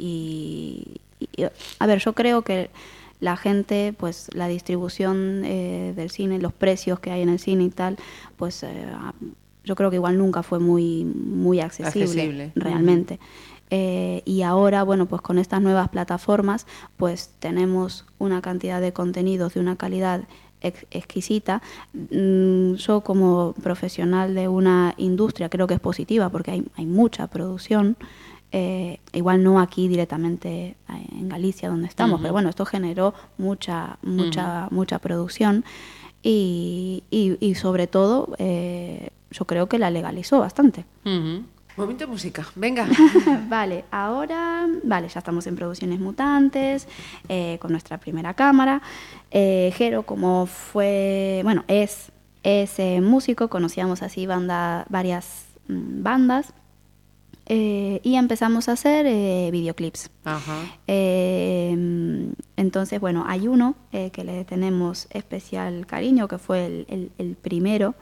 y- 1.19 1.27
y- 1.37 1.45
a 1.77 1.85
ver, 1.85 1.99
yo 1.99 2.13
creo 2.13 2.41
que 2.41 2.71
la 3.19 3.37
gente, 3.37 3.93
pues 3.95 4.27
la 4.33 4.47
distribución 4.47 5.43
eh, 5.45 5.93
del 5.95 6.09
cine, 6.09 6.39
los 6.39 6.51
precios 6.53 6.99
que 6.99 7.11
hay 7.11 7.21
en 7.21 7.29
el 7.29 7.37
cine 7.37 7.65
y 7.65 7.69
tal, 7.69 7.97
pues 8.37 8.63
eh, 8.63 8.87
yo 9.63 9.75
creo 9.75 9.91
que 9.91 9.97
igual 9.97 10.17
nunca 10.17 10.41
fue 10.41 10.57
muy, 10.57 11.05
muy 11.05 11.59
accesible, 11.59 12.03
Accesible. 12.05 12.51
realmente. 12.55 13.19
Eh, 13.73 14.21
y 14.25 14.41
ahora, 14.41 14.83
bueno, 14.83 15.05
pues 15.05 15.21
con 15.21 15.37
estas 15.39 15.61
nuevas 15.61 15.87
plataformas, 15.89 16.67
pues 16.97 17.31
tenemos 17.39 18.05
una 18.19 18.41
cantidad 18.41 18.81
de 18.81 18.91
contenidos 18.91 19.53
de 19.53 19.61
una 19.61 19.77
calidad 19.77 20.23
ex- 20.59 20.85
exquisita. 20.91 21.61
Mm, 21.93 22.73
Yo 22.75 23.01
como 23.01 23.53
profesional 23.63 24.35
de 24.35 24.49
una 24.49 24.93
industria 24.97 25.47
creo 25.49 25.67
que 25.67 25.73
es 25.75 25.79
positiva 25.79 26.29
porque 26.29 26.51
hay, 26.51 26.65
hay 26.75 26.85
mucha 26.85 27.27
producción. 27.27 27.95
Eh, 28.53 28.99
igual 29.13 29.41
no 29.41 29.61
aquí 29.61 29.87
directamente 29.87 30.75
eh, 30.89 31.07
en 31.13 31.29
Galicia 31.29 31.69
donde 31.69 31.87
estamos, 31.87 32.19
pero 32.19 32.33
bueno, 32.33 32.49
esto 32.49 32.65
generó 32.65 33.13
mucha, 33.37 33.97
mucha, 34.01 34.67
mucha 34.71 34.99
producción 34.99 35.63
y, 36.21 37.03
y- 37.09 37.37
y 37.39 37.55
sobre 37.55 37.87
todo 37.87 38.35
eh, 38.37 39.09
yo 39.31 39.45
creo 39.45 39.67
que 39.67 39.79
la 39.79 39.89
legalizó 39.89 40.39
bastante. 40.39 40.85
Ujú. 41.05 41.43
Momento 41.77 42.05
de 42.05 42.11
música, 42.11 42.45
venga. 42.55 42.87
vale, 43.49 43.85
ahora, 43.91 44.67
vale, 44.83 45.07
ya 45.07 45.19
estamos 45.19 45.47
en 45.47 45.55
Producciones 45.55 45.99
Mutantes, 45.99 46.87
eh, 47.29 47.57
con 47.61 47.71
nuestra 47.71 47.97
primera 47.97 48.33
cámara. 48.33 48.81
Eh, 49.31 49.73
Jero, 49.77 50.03
como 50.03 50.45
fue, 50.47 51.41
bueno, 51.43 51.63
es, 51.67 52.11
es 52.43 52.77
eh, 52.79 52.99
músico, 53.01 53.47
conocíamos 53.49 54.01
así 54.01 54.27
banda, 54.27 54.85
varias 54.89 55.45
mm, 55.69 56.03
bandas, 56.03 56.53
eh, 57.47 57.99
y 58.03 58.15
empezamos 58.15 58.69
a 58.69 58.73
hacer 58.73 59.05
eh, 59.07 59.49
videoclips. 59.51 60.09
Ajá. 60.25 60.59
Entonces, 62.57 62.99
bueno, 62.99 63.23
hay 63.27 63.47
uno 63.47 63.75
eh, 63.91 64.11
que 64.11 64.23
le 64.23 64.45
tenemos 64.45 65.07
especial 65.09 65.85
cariño, 65.87 66.27
que 66.27 66.37
fue 66.37 66.65
el, 66.65 66.85
el- 66.89 67.11
el 67.17 67.35
primero. 67.35 67.95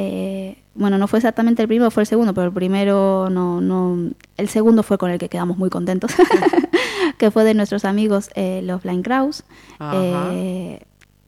Eh, 0.00 0.56
bueno, 0.78 0.96
no 0.96 1.08
fue 1.08 1.18
exactamente 1.18 1.60
el 1.62 1.66
primero, 1.66 1.90
fue 1.90 2.04
el 2.04 2.06
segundo, 2.06 2.32
pero 2.34 2.46
el 2.46 2.52
primero 2.52 3.28
no, 3.30 3.60
no, 3.60 4.12
el 4.36 4.48
segundo 4.48 4.84
fue 4.84 4.96
con 4.96 5.10
el 5.10 5.18
que 5.18 5.28
quedamos 5.28 5.58
muy 5.58 5.70
contentos, 5.70 6.12
que 7.18 7.32
fue 7.32 7.42
de 7.42 7.54
nuestros 7.54 7.84
amigos 7.84 8.30
eh, 8.36 8.60
los 8.62 8.84
Blind 8.84 9.02
Kraus. 9.02 9.42
Eh, 9.80 10.80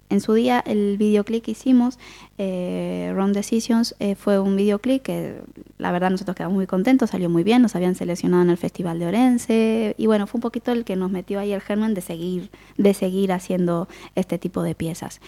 en 0.08 0.20
su 0.20 0.34
día 0.34 0.62
el 0.64 0.96
videoclip 0.98 1.44
que 1.44 1.50
hicimos, 1.50 1.98
eh, 2.38 3.10
Wrong 3.12 3.32
Decisions, 3.32 3.96
fue 4.16 4.38
un 4.38 4.54
videoclip 4.54 5.02
que 5.02 5.40
la 5.78 5.90
verdad 5.90 6.10
nosotros 6.10 6.36
quedamos 6.36 6.54
muy 6.54 6.68
contentos, 6.68 7.10
salió 7.10 7.28
muy 7.28 7.42
bien, 7.42 7.60
nos 7.60 7.74
habían 7.74 7.96
seleccionado 7.96 8.44
en 8.44 8.50
el 8.50 8.56
Festival 8.56 9.00
de 9.00 9.06
Orense 9.06 9.94
y 9.98 10.06
bueno, 10.06 10.28
fue 10.28 10.38
un 10.38 10.42
poquito 10.42 10.70
el 10.70 10.84
que 10.84 10.94
nos 10.94 11.10
metió 11.10 11.40
ahí 11.40 11.52
el 11.52 11.60
germen 11.60 11.94
de 11.94 12.02
seguir, 12.02 12.50
de 12.76 12.94
seguir 12.94 13.32
haciendo 13.32 13.88
este 14.14 14.38
tipo 14.38 14.62
de 14.62 14.76
piezas. 14.76 15.20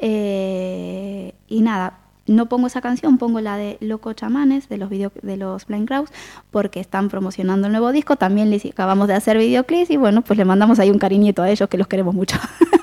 Y 0.00 1.60
nada, 1.62 1.98
no 2.28 2.46
pongo 2.46 2.66
esa 2.66 2.80
canción, 2.80 3.18
pongo 3.18 3.40
la 3.40 3.56
de 3.56 3.78
Loco 3.80 4.12
Chamanes 4.12 4.68
de 4.68 4.78
los 4.78 4.90
video, 4.90 5.12
de 5.22 5.36
los 5.36 5.66
Blind 5.66 5.86
Kraus 5.86 6.10
porque 6.50 6.80
están 6.80 7.08
promocionando 7.08 7.66
el 7.66 7.72
nuevo 7.72 7.92
disco, 7.92 8.16
también 8.16 8.50
les 8.50 8.64
acabamos 8.64 9.08
de 9.08 9.14
hacer 9.14 9.38
videoclips 9.38 9.90
y 9.90 9.96
bueno, 9.96 10.22
pues 10.22 10.36
le 10.38 10.44
mandamos 10.44 10.78
ahí 10.78 10.90
un 10.90 10.98
cariñito 10.98 11.42
a 11.42 11.50
ellos 11.50 11.68
que 11.68 11.78
los 11.78 11.88
queremos 11.88 12.14
mucho. 12.14 12.36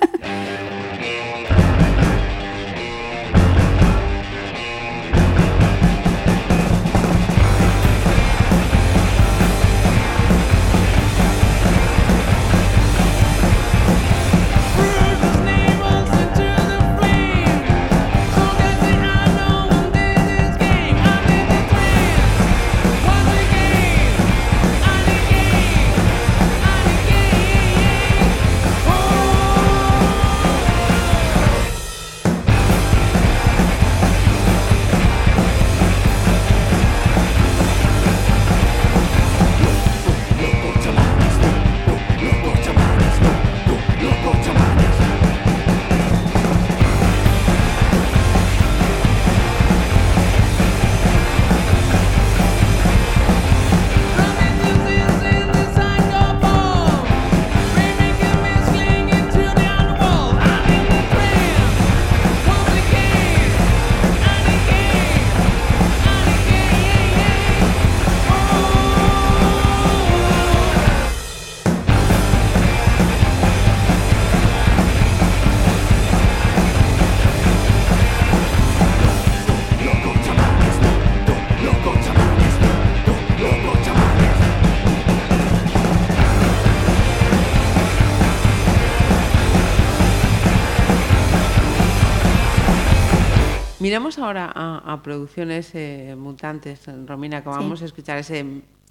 miramos 93.96 94.20
ahora 94.20 94.52
a, 94.54 94.92
a 94.92 95.02
producciones 95.02 95.72
eh, 95.74 96.16
mutantes, 96.18 96.82
Romina, 97.06 97.38
acabamos 97.38 97.80
Sí. 97.80 97.84
de 97.84 97.88
escuchar 97.88 98.18
ese 98.18 98.46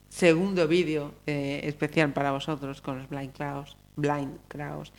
segundo 0.08 0.66
vídeo 0.66 1.12
eh, 1.26 1.60
especial 1.64 2.14
para 2.14 2.32
vosotros 2.32 2.80
con 2.80 2.96
los 3.00 3.08
Blind 3.10 3.32
Crowds. 3.34 3.76
Blind 3.96 4.38
Crowds. 4.48 4.94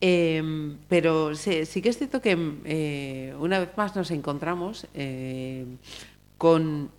Eh, 0.00 0.42
pero 0.88 1.36
sí, 1.36 1.64
sí 1.64 1.80
que 1.80 1.90
es 1.90 1.96
cierto 1.98 2.20
que 2.20 2.36
eh, 2.64 3.36
una 3.38 3.60
vez 3.60 3.68
más 3.76 3.94
nos 3.94 4.10
encontramos 4.10 4.88
con 6.38 6.90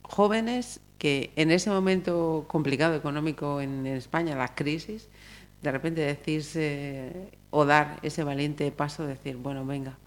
jóvenes 0.00 0.80
que 0.96 1.32
en 1.36 1.50
ese 1.50 1.68
momento 1.68 2.46
complicado 2.48 2.94
económico 2.94 3.60
en, 3.60 3.86
en 3.86 3.96
España, 3.98 4.36
la 4.36 4.54
crisis, 4.54 5.10
de 5.60 5.70
repente 5.70 6.00
decís 6.00 6.58
o 7.50 7.66
dar 7.66 7.98
ese 8.02 8.24
valiente 8.24 8.72
paso, 8.72 9.06
decir, 9.06 9.36
bueno, 9.36 9.66
venga, 9.66 9.98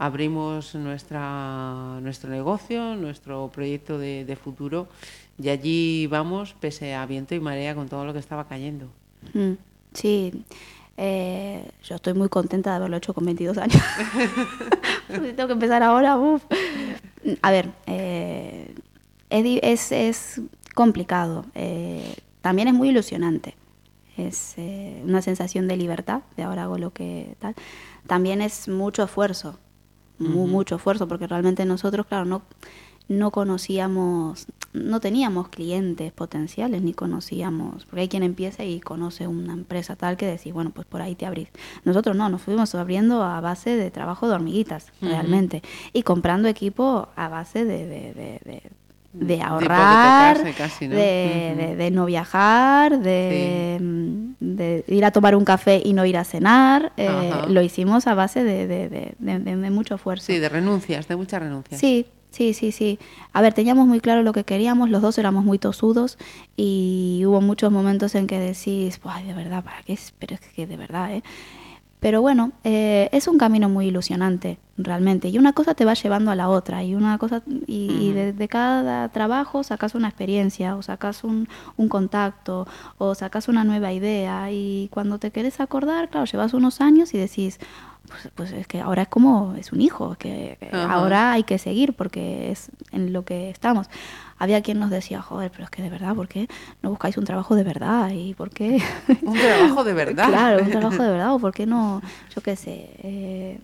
abrimos 0.00 0.74
nuestra, 0.74 2.00
nuestro 2.00 2.30
negocio, 2.30 2.96
nuestro 2.96 3.50
proyecto 3.52 3.98
de, 3.98 4.24
de 4.24 4.36
futuro 4.36 4.88
y 5.38 5.50
allí 5.50 6.06
vamos 6.06 6.54
pese 6.58 6.94
a 6.94 7.04
viento 7.06 7.34
y 7.34 7.40
marea 7.40 7.74
con 7.74 7.88
todo 7.88 8.04
lo 8.04 8.12
que 8.12 8.18
estaba 8.18 8.48
cayendo. 8.48 8.86
Mm, 9.34 9.52
Sí, 9.92 10.44
eh, 10.96 11.68
yo 11.82 11.96
estoy 11.96 12.14
muy 12.14 12.28
contenta 12.28 12.70
de 12.70 12.76
haberlo 12.76 12.96
hecho 12.96 13.12
con 13.12 13.24
22 13.24 13.58
años. 13.58 13.82
si 15.08 15.32
tengo 15.36 15.48
que 15.48 15.52
empezar 15.54 15.82
ahora, 15.82 16.16
uff. 16.16 16.44
A 17.42 17.50
ver, 17.50 17.70
eh, 17.86 18.74
es 19.30 20.40
complicado. 20.74 21.44
eh, 21.54 22.14
también 22.40 22.68
es 22.68 22.74
muy 22.74 22.88
ilusionante. 22.88 23.54
Es 24.16 24.54
eh, 24.56 25.02
una 25.04 25.22
sensación 25.22 25.68
de 25.68 25.76
libertad, 25.76 26.22
de 26.36 26.42
ahora 26.44 26.64
hago 26.64 26.78
lo 26.78 26.92
que 26.92 27.36
tal. 27.38 27.54
También 28.06 28.40
es 28.42 28.68
mucho 28.68 29.02
esfuerzo, 29.02 29.58
mu- 30.28 30.46
mucho 30.46 30.76
esfuerzo, 30.76 31.08
porque 31.08 31.26
realmente 31.26 31.64
nosotros, 31.64 32.06
claro, 32.06 32.24
no, 32.24 32.42
no 33.08 33.30
conocíamos, 33.32 34.46
no 34.72 35.00
teníamos 35.00 35.48
clientes 35.48 36.12
potenciales, 36.12 36.80
ni 36.82 36.92
conocíamos, 36.94 37.84
porque 37.86 38.02
hay 38.02 38.08
quien 38.08 38.22
empieza 38.22 38.62
y 38.64 38.78
conoce 38.80 39.26
una 39.26 39.52
empresa 39.52 39.96
tal 39.96 40.16
que 40.16 40.26
decís, 40.26 40.52
bueno, 40.52 40.70
pues 40.70 40.86
por 40.86 41.02
ahí 41.02 41.16
te 41.16 41.26
abrís. 41.26 41.48
Nosotros 41.84 42.14
no, 42.16 42.28
nos 42.28 42.42
fuimos 42.42 42.72
abriendo 42.76 43.22
a 43.24 43.40
base 43.40 43.76
de 43.76 43.90
trabajo 43.90 44.28
de 44.28 44.34
hormiguitas, 44.34 44.92
realmente, 45.00 45.62
y 45.92 46.02
comprando 46.04 46.46
equipo 46.48 47.08
a 47.16 47.28
base 47.28 47.64
de, 47.64 47.86
de, 47.86 48.14
de, 48.14 48.40
de- 48.44 48.62
de 49.12 49.36
De 49.36 49.42
ahorrar, 49.42 50.36
hipotecarse 50.36 50.52
casi, 50.54 50.86
¿no? 50.88 50.94
de, 50.94 51.48
Ujú. 51.52 51.60
de- 51.60 51.76
de 51.76 51.90
no 51.90 52.06
viajar, 52.06 53.00
de, 53.00 53.78
mm, 53.80 54.34
de 54.40 54.84
ir 54.88 55.04
a 55.04 55.10
tomar 55.10 55.34
un 55.34 55.44
café 55.44 55.82
y 55.84 55.92
no 55.92 56.04
ir 56.06 56.16
a 56.16 56.24
cenar. 56.24 56.92
eh, 56.96 57.32
lo 57.48 57.60
hicimos 57.62 58.06
a 58.06 58.14
base 58.14 58.44
de, 58.44 58.66
de- 58.68 58.88
de- 58.88 59.14
de- 59.18 59.38
de- 59.40 59.56
de 59.56 59.70
mucho 59.70 59.96
esfuerzo. 59.96 60.26
Sí, 60.26 60.38
de 60.38 60.48
renuncias, 60.48 61.08
de 61.08 61.16
muchas 61.16 61.40
renuncias. 61.42 61.80
Sí, 61.80 62.06
sí, 62.30 62.54
sí, 62.54 62.70
sí. 62.70 62.98
A 63.32 63.42
ver, 63.42 63.52
teníamos 63.52 63.88
muy 63.88 63.98
claro 64.00 64.22
lo 64.22 64.32
que 64.32 64.44
queríamos, 64.44 64.88
los 64.90 65.02
dos 65.02 65.18
éramos 65.18 65.44
muy 65.44 65.58
tosudos 65.58 66.16
y 66.56 67.22
hubo 67.26 67.40
muchos 67.40 67.72
momentos 67.72 68.14
en 68.14 68.26
que 68.28 68.38
decís, 68.38 69.00
ay, 69.04 69.24
de 69.26 69.34
verdad, 69.34 69.64
¿para 69.64 69.82
qué? 69.82 69.98
Pero 70.20 70.34
es 70.36 70.40
que 70.40 70.66
de 70.68 70.76
verdad, 70.76 71.12
¿eh? 71.14 71.22
Pero 72.00 72.22
bueno, 72.22 72.52
eh, 72.64 73.08
es 73.12 73.28
un 73.28 73.36
camino 73.36 73.68
muy 73.68 73.88
ilusionante, 73.88 74.58
realmente. 74.78 75.28
Y 75.28 75.38
una 75.38 75.52
cosa 75.52 75.74
te 75.74 75.84
va 75.84 75.92
llevando 75.94 76.30
a 76.30 76.34
la 76.34 76.48
otra. 76.48 76.82
Y 76.82 76.94
una 76.94 77.18
cosa 77.18 77.42
y, 77.66 77.92
y 77.92 78.12
de, 78.12 78.32
de 78.32 78.48
cada 78.48 79.08
trabajo 79.10 79.62
sacas 79.62 79.94
una 79.94 80.08
experiencia, 80.08 80.76
o 80.76 80.82
sacas 80.82 81.24
un, 81.24 81.46
un 81.76 81.88
contacto, 81.88 82.66
o 82.96 83.14
sacas 83.14 83.48
una 83.48 83.64
nueva 83.64 83.92
idea. 83.92 84.50
Y 84.50 84.88
cuando 84.90 85.18
te 85.18 85.30
querés 85.30 85.60
acordar, 85.60 86.08
claro, 86.08 86.24
llevas 86.24 86.54
unos 86.54 86.80
años 86.80 87.12
y 87.12 87.18
decís, 87.18 87.60
pues, 88.08 88.30
pues 88.34 88.52
es 88.52 88.66
que 88.66 88.80
ahora 88.80 89.02
es 89.02 89.08
como, 89.08 89.54
es 89.56 89.72
un 89.72 89.80
hijo, 89.80 90.16
que 90.18 90.58
ahora 90.72 91.32
hay 91.32 91.44
que 91.44 91.58
seguir 91.58 91.92
porque 91.92 92.50
es 92.50 92.70
en 92.92 93.12
lo 93.12 93.24
que 93.24 93.50
estamos. 93.50 93.88
Había 94.40 94.60
quien 94.62 94.80
nos 94.80 94.90
decía, 94.90 95.22
joder, 95.22 95.50
pero 95.52 95.64
es 95.64 95.70
que 95.70 95.82
de 95.82 95.90
verdad, 95.90 96.14
¿por 96.16 96.26
qué 96.26 96.48
no 96.82 96.90
buscáis 96.90 97.16
un 97.16 97.24
trabajo 97.24 97.54
de 97.54 97.62
verdad? 97.62 98.10
¿Y 98.10 98.34
por 98.34 98.50
qué? 98.50 98.82
Un 99.22 99.38
trabajo 99.38 99.84
de 99.84 99.92
verdad. 99.94 100.26
Claro, 100.26 100.62
un 100.64 100.70
trabajo 100.70 101.02
de 101.02 101.10
verdad, 101.10 101.34
o 101.34 101.38
por 101.38 101.52
qué 101.52 101.66
no, 101.66 102.00
yo 102.34 102.42
qué 102.42 102.56
sé, 102.56 102.90
eh, 103.02 103.60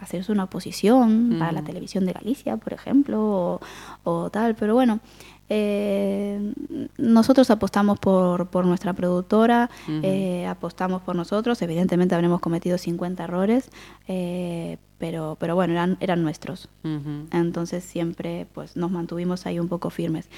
hacerse 0.00 0.32
una 0.32 0.44
oposición 0.44 1.36
para 1.38 1.52
la 1.52 1.60
Mm. 1.60 1.64
televisión 1.64 2.06
de 2.06 2.12
Galicia, 2.14 2.56
por 2.56 2.72
ejemplo, 2.72 3.20
o, 3.22 3.60
o 4.04 4.30
tal, 4.30 4.54
pero 4.54 4.74
bueno. 4.74 5.00
Eh, 5.52 6.54
nosotros 6.96 7.50
apostamos 7.50 7.98
por, 7.98 8.46
por 8.46 8.64
nuestra 8.66 8.92
productora, 8.92 9.68
eh, 9.88 10.46
apostamos 10.46 11.02
por 11.02 11.16
nosotros, 11.16 11.60
evidentemente 11.60 12.14
habremos 12.14 12.40
cometido 12.40 12.78
50 12.78 13.24
errores, 13.24 13.68
eh, 14.06 14.78
pero, 14.98 15.36
pero 15.40 15.56
bueno, 15.56 15.72
eran, 15.72 15.96
eran 15.98 16.22
nuestros. 16.22 16.68
Entonces 17.32 17.82
siempre 17.82 18.46
pues 18.54 18.76
nos 18.76 18.92
mantuvimos 18.92 19.44
ahí 19.44 19.58
un 19.58 19.66
poco 19.66 19.90
firmes. 19.90 20.28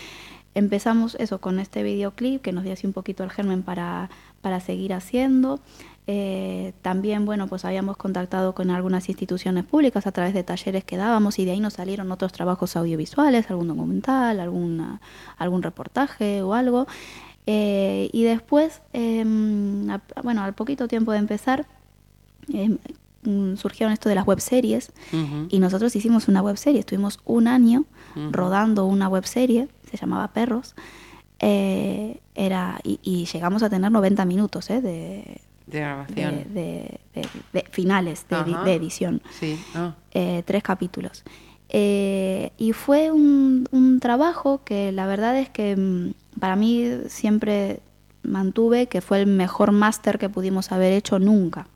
Empezamos 0.55 1.15
eso 1.17 1.41
con 1.43 1.61
este 1.61 1.83
videoclip 1.83 2.41
que 2.41 2.53
nos 2.53 2.65
dio 2.65 2.73
así 2.73 2.87
un 2.87 2.95
poquito 2.95 3.23
el 3.23 3.31
germen 3.31 3.63
para, 3.63 4.09
para 4.41 4.61
seguir 4.61 4.95
haciendo. 4.95 5.61
Eh, 6.09 6.73
también, 6.83 7.25
bueno, 7.25 7.47
pues 7.47 7.65
habíamos 7.65 7.97
contactado 7.97 8.55
con 8.55 8.71
algunas 8.71 9.09
instituciones 9.09 9.65
públicas 9.65 10.07
a 10.07 10.13
través 10.13 10.35
de 10.35 10.43
talleres 10.43 10.83
que 10.85 10.97
dábamos 10.97 11.39
y 11.39 11.45
de 11.45 11.53
ahí 11.53 11.61
nos 11.61 11.75
salieron 11.75 12.11
otros 12.11 12.33
trabajos 12.33 12.75
audiovisuales, 12.77 13.49
algún 13.51 13.69
documental, 13.69 14.41
alguna, 14.41 15.01
algún 15.39 15.63
reportaje 15.63 16.43
o 16.43 16.55
algo. 16.55 16.87
Eh, 17.47 18.11
y 18.13 18.25
después, 18.25 18.83
em, 18.93 19.89
a- 19.91 20.01
bueno, 20.23 20.43
al 20.43 20.55
poquito 20.55 20.89
tiempo 20.89 21.13
de 21.13 21.19
empezar, 21.19 21.67
em, 22.53 22.79
mm, 23.25 23.55
surgieron 23.57 23.93
esto 23.93 24.09
de 24.09 24.17
las 24.17 24.27
webseries 24.27 24.93
Ujú. 25.13 25.47
y 25.51 25.59
nosotros 25.61 25.95
hicimos 25.95 26.27
una 26.27 26.43
webserie, 26.43 26.81
estuvimos 26.81 27.21
un 27.25 27.47
año 27.47 27.85
rodando 28.33 28.87
una 28.87 29.09
webserie, 29.09 29.69
se 29.91 29.97
llamaba 29.97 30.29
Perros, 30.33 30.75
eh, 31.39 32.21
era, 32.35 32.79
y, 32.85 32.99
y 33.03 33.25
llegamos 33.27 33.63
a 33.63 33.71
tener 33.71 33.91
90 33.91 34.25
minutos 34.25 34.69
eh, 34.71 34.81
de, 34.81 35.41
De 35.67 35.81
grabación. 35.81 36.45
de, 36.55 37.01
finales 37.71 38.27
de, 38.29 38.75
edición, 38.75 39.23
Sí. 39.39 39.59
Ah. 39.75 39.95
eh, 40.13 40.43
tres 40.45 40.63
capítulos. 40.63 41.25
Eh, 41.69 42.51
y 42.59 42.73
fue 42.73 43.11
un, 43.11 43.67
un 43.71 43.99
trabajo 44.01 44.63
que 44.65 44.93
la 44.93 45.07
verdad 45.07 45.39
es 45.39 45.49
que 45.49 45.75
mm, 45.77 46.39
para 46.39 46.55
mí 46.57 46.87
siempre 47.09 47.81
mantuve 48.23 48.87
que 48.87 49.01
fue 49.01 49.21
el 49.21 49.27
mejor 49.27 49.73
máster 49.73 50.19
que 50.19 50.29
pudimos 50.29 50.71
haber 50.73 50.93
hecho 50.93 51.19
nunca 51.19 51.67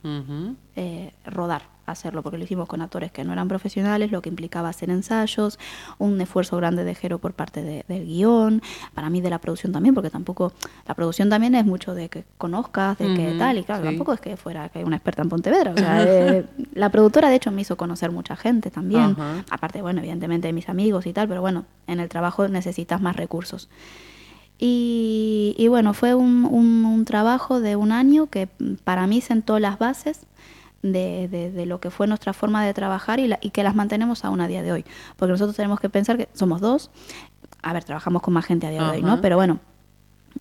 eh, 0.76 1.12
rodar, 1.24 1.62
hacerlo, 1.86 2.22
porque 2.22 2.38
lo 2.38 2.44
hicimos 2.44 2.68
con 2.68 2.82
actores 2.82 3.12
que 3.12 3.24
no 3.24 3.32
eran 3.32 3.48
profesionales, 3.48 4.10
lo 4.10 4.22
que 4.22 4.28
implicaba 4.28 4.68
hacer 4.68 4.90
ensayos, 4.90 5.58
un 5.98 6.20
esfuerzo 6.20 6.56
grande 6.56 6.84
de 6.84 6.94
Jero 6.94 7.18
por 7.18 7.32
parte 7.32 7.62
de- 7.62 7.84
del 7.88 8.06
guion, 8.06 8.62
para 8.94 9.08
mí 9.10 9.20
de 9.20 9.30
la 9.30 9.38
producción 9.38 9.72
también, 9.72 9.94
porque 9.94 10.10
tampoco, 10.10 10.52
la 10.86 10.94
producción 10.94 11.28
también 11.28 11.54
es 11.54 11.64
mucho 11.64 11.94
de 11.94 12.08
que 12.08 12.24
conozcas, 12.38 12.98
de 12.98 13.14
que 13.14 13.34
tal, 13.38 13.58
y 13.58 13.64
claro, 13.64 13.82
sí. 13.82 13.88
tampoco 13.88 14.12
es 14.12 14.20
que 14.20 14.36
fuera 14.36 14.68
que 14.68 14.84
una 14.84 14.96
experta 14.96 15.22
en 15.22 15.28
Pontevedra, 15.28 15.72
o 15.72 15.76
sea, 15.76 16.02
eh, 16.38 16.44
la 16.74 16.90
productora 16.90 17.28
de 17.30 17.36
hecho 17.36 17.50
me 17.50 17.62
hizo 17.62 17.76
conocer 17.76 18.10
mucha 18.10 18.36
gente 18.36 18.70
también, 18.70 19.14
aparte, 19.50 19.82
bueno, 19.82 20.00
evidentemente 20.00 20.48
de 20.48 20.52
mis 20.52 20.68
amigos 20.68 21.06
y 21.06 21.12
tal, 21.12 21.28
pero 21.28 21.40
bueno, 21.40 21.64
en 21.86 22.00
el 22.00 22.08
trabajo 22.08 22.46
necesitas 22.48 23.00
más 23.00 23.16
recursos. 23.16 23.68
Y, 24.58 25.54
y 25.58 25.68
bueno, 25.68 25.92
fue 25.92 26.14
un, 26.14 26.46
un- 26.50 26.84
un 26.86 27.04
trabajo 27.04 27.60
de 27.60 27.76
un 27.76 27.92
año 27.92 28.26
que 28.28 28.48
para 28.84 29.06
mí 29.06 29.20
sentó 29.20 29.58
las 29.58 29.78
bases 29.78 30.20
de, 30.92 31.28
de- 31.28 31.50
de 31.50 31.66
lo 31.66 31.80
que 31.80 31.90
fue 31.90 32.06
nuestra 32.06 32.32
forma 32.32 32.64
de 32.64 32.72
trabajar 32.74 33.18
y, 33.20 33.28
la- 33.28 33.38
y 33.40 33.50
que 33.50 33.62
las 33.62 33.74
mantenemos 33.74 34.24
aún 34.24 34.40
a 34.40 34.48
día 34.48 34.62
de 34.62 34.72
hoy. 34.72 34.84
Porque 35.16 35.32
nosotros 35.32 35.56
tenemos 35.56 35.80
que 35.80 35.88
pensar 35.88 36.16
que 36.16 36.28
somos 36.32 36.60
dos, 36.60 36.90
a 37.62 37.72
ver, 37.72 37.84
trabajamos 37.84 38.22
con 38.22 38.34
más 38.34 38.44
gente 38.44 38.66
a 38.66 38.70
día 38.70 38.82
de 38.82 38.90
hoy, 38.90 39.02
¿no? 39.02 39.20
Pero 39.20 39.36
bueno, 39.36 39.58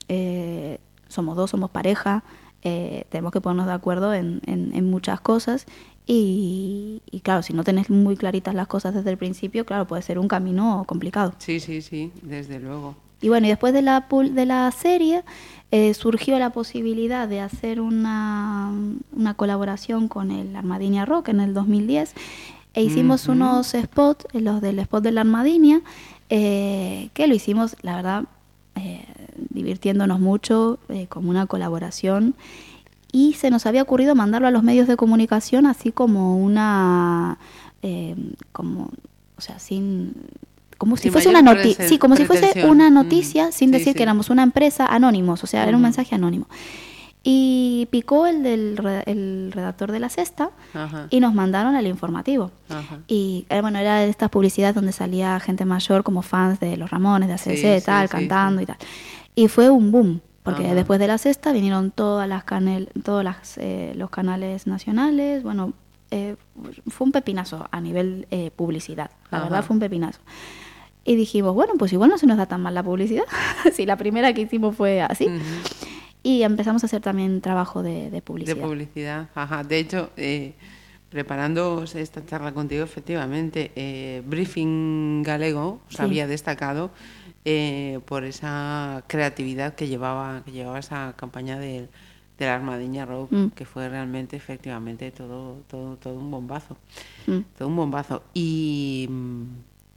eh, 0.07 0.80
somos 1.07 1.35
dos, 1.35 1.49
somos 1.51 1.69
pareja, 1.69 2.23
eh, 2.61 3.05
tenemos 3.09 3.31
que 3.31 3.41
ponernos 3.41 3.67
de 3.67 3.73
acuerdo 3.73 4.13
en, 4.13 4.41
en- 4.45 4.73
en 4.76 4.89
muchas 4.89 5.22
cosas 5.22 5.65
y, 6.07 7.01
y 7.09 7.22
claro, 7.22 7.41
si 7.41 7.53
no 7.53 7.63
tenés 7.63 7.89
muy 7.89 8.15
claritas 8.17 8.53
las 8.55 8.67
cosas 8.67 8.93
desde 8.93 9.09
el 9.11 9.17
principio, 9.17 9.65
claro, 9.65 9.88
puede 9.88 10.01
ser 10.01 10.19
un 10.19 10.27
camino 10.27 10.84
complicado. 10.88 11.34
Sí, 11.38 11.59
sí, 11.59 11.81
sí, 11.81 12.11
desde 12.22 12.59
luego. 12.59 12.95
Y 13.22 13.30
bueno, 13.30 13.47
y 13.47 13.49
después 13.49 13.73
de 13.73 13.81
la, 13.81 14.05
de 14.31 14.45
la 14.45 14.69
serie 14.72 15.23
eh, 15.77 15.93
surgió 15.93 16.39
la 16.39 16.52
posibilidad 16.52 17.27
de 17.27 17.41
hacer 17.41 17.81
una, 17.81 18.72
una 19.11 19.34
colaboración 19.34 20.07
con 20.07 20.31
el 20.31 20.56
Armadinia 20.56 21.03
Rock 21.03 21.27
en 21.27 21.41
el 21.41 21.53
2010 21.53 22.15
e 22.73 22.81
hicimos 22.81 23.27
unos 23.27 23.68
spots, 23.68 24.26
eh, 24.31 24.39
los 24.39 24.61
del 24.61 24.80
spot 24.80 25.03
de 25.03 25.11
la 25.11 25.22
Armadinia, 25.22 25.81
eh, 26.30 27.10
que 27.14 27.27
lo 27.27 27.35
hicimos, 27.35 27.76
la 27.81 27.97
verdad, 27.97 28.23
eh, 28.76 29.06
divirtiéndonos 29.49 30.22
mucho, 30.22 30.80
como 31.10 31.30
una 31.30 31.45
colaboración. 31.45 32.35
Y 33.11 33.34
se 33.34 33.49
nos 33.49 33.65
había 33.65 33.81
ocurrido 33.81 34.15
mandarlo 34.15 34.47
a 34.47 34.52
los 34.52 34.64
medios 34.64 34.88
de 34.88 34.95
comunicación 34.95 35.65
así 35.65 35.91
como 35.91 36.38
una, 36.38 37.38
como, 38.53 38.91
o 39.38 39.41
sea, 39.41 39.60
sin, 39.60 40.14
como 40.77 40.97
si 40.97 41.10
fuese 41.10 41.30
una 41.30 41.41
noticia, 41.41 41.85
presen- 41.85 41.89
sí, 41.89 41.97
como 41.97 42.15
si 42.15 42.26
fuese 42.26 42.65
una 42.65 42.89
Mm, 42.89 42.93
noticia 42.93 43.52
sin 43.52 43.69
sí, 43.69 43.73
decir 43.73 43.93
sí. 43.93 43.97
que 43.97 44.03
éramos 44.03 44.30
una 44.30 44.43
empresa 44.43 44.85
anónimos, 44.85 45.43
o 45.43 45.47
sea, 45.47 45.64
era 45.68 45.76
un 45.76 45.84
mensaje 45.84 46.15
anónimo. 46.15 46.47
Y 47.27 47.88
picó 47.89 48.27
el 48.27 48.43
del 48.43 48.77
el 49.07 49.52
redactor 49.52 49.91
de 49.91 49.99
la 49.99 50.10
Ajá. 50.76 51.07
y 51.10 51.19
nos 51.19 51.34
mandaron 51.34 51.76
el 51.76 51.88
informativo. 51.88 52.52
Ajá. 52.69 52.99
Y 53.07 53.47
eh, 53.49 53.61
bueno, 53.61 53.80
era 53.80 53.97
de 53.99 54.10
estas 54.10 54.30
publicidades 54.30 54.76
donde 54.76 54.91
salía 54.91 55.39
gente 55.39 55.65
mayor 55.65 56.03
como 56.03 56.22
fans 56.22 56.60
de 56.60 56.77
los 56.77 56.91
Ramones, 56.91 57.27
de 57.27 57.34
ACC, 57.34 57.80
Sí, 57.80 57.85
tal, 57.85 58.10
cantando 58.10 58.61
y 58.61 58.68
tal. 58.68 58.77
Y 59.34 59.47
fue 59.47 59.72
un 59.72 59.91
boom, 59.91 60.22
porque 60.43 60.65
Ajá. 60.65 60.76
después 60.76 60.99
de 60.99 61.07
la 61.07 61.18
sexta 61.18 61.52
vinieron 61.52 61.89
todas 61.89 62.30
las 62.30 62.43
canel, 62.43 62.89
todos 63.03 63.23
las, 63.23 63.57
eh, 63.57 63.93
los 63.95 64.11
canales 64.11 64.68
nacionales. 64.68 65.41
Bueno, 65.41 65.73
eh, 66.11 66.35
fue 66.88 67.06
un 67.06 67.11
pepinazo 67.11 67.68
a 67.72 67.81
nivel 67.81 68.27
eh, 68.30 68.52
publicidad. 68.56 69.10
La 69.31 69.39
verdad 69.39 69.64
fue 69.64 69.73
un 69.73 69.80
pepinazo. 69.80 70.19
Y 71.06 71.15
dijimos, 71.15 71.53
bueno, 71.53 71.73
pues 71.77 71.94
igual 71.94 72.10
no 72.10 72.18
se 72.18 72.26
nos 72.27 72.38
da 72.38 72.48
tan 72.48 72.61
mal 72.61 72.73
la 72.73 72.84
publicidad. 72.84 73.23
si 73.73 73.86
la 73.86 73.95
primera 73.95 74.34
que 74.34 74.41
hicimos 74.41 74.76
fue 74.76 75.02
así. 75.02 75.27
Y 76.23 76.41
empezamos 76.41 76.84
a 76.84 76.88
hacer 76.88 77.02
también 77.02 77.40
trabajo 77.41 77.84
de, 77.84 78.10
de 78.10 78.22
publicidad. 78.22 78.56
De 78.56 78.61
publicidad, 78.61 79.30
ajá. 79.36 79.64
De 79.64 79.77
hecho, 79.77 80.10
eh, 80.18 80.53
preparando 81.10 81.84
esta 81.84 82.26
charla 82.26 82.52
contigo, 82.53 82.84
efectivamente, 82.84 83.72
eh, 83.76 84.23
Briefing 84.26 85.22
Galego 85.23 85.80
os 85.88 85.95
Sí. 85.95 86.02
había 86.02 86.26
destacado 86.27 86.90
eh, 87.45 87.99
por 88.06 88.23
esa 88.23 89.03
creatividad 89.07 89.76
que 89.76 89.88
llevaba, 89.88 90.41
que 90.44 90.52
llevaba 90.52 90.80
esa 90.80 91.14
campaña 91.15 91.60
del 91.60 91.90
de 92.38 92.45
la 92.48 92.56
Armadiña 92.56 93.06
Mm. 93.06 93.52
que 93.56 93.64
fue 93.65 93.88
realmente, 93.88 94.36
efectivamente, 94.36 95.10
todo, 95.11 95.61
todo, 95.69 95.95
todo 95.98 96.15
un 96.15 96.32
bombazo. 96.32 96.76
Mm. 97.27 97.40
Todo 97.57 97.68
un 97.69 97.76
bombazo. 97.76 98.23
Y, 98.34 99.07
mm, 99.10 99.44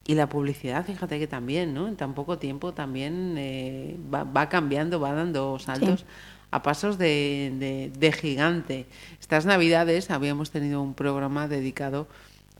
y 0.09 0.15
la 0.15 0.27
publicidad, 0.27 0.83
fíjate 0.85 1.19
que 1.19 1.27
también, 1.27 1.73
¿no? 1.75 1.87
En 1.87 1.95
tan 1.95 2.13
poco 2.15 2.39
tiempo 2.39 2.73
también 2.73 3.35
eh, 3.37 3.95
va, 4.11 4.23
va 4.23 4.49
cambiando, 4.49 4.99
va 4.99 5.13
dando 5.13 5.59
saltos 5.59 6.03
a 6.51 6.63
pasos 6.63 6.97
de, 6.97 7.53
de- 7.59 7.91
de 7.95 8.11
gigante. 8.11 8.87
Estas 9.19 9.45
navidades 9.45 10.09
habíamos 10.09 10.49
tenido 10.49 10.81
un 10.81 10.95
programa 10.95 11.47
dedicado 11.47 12.07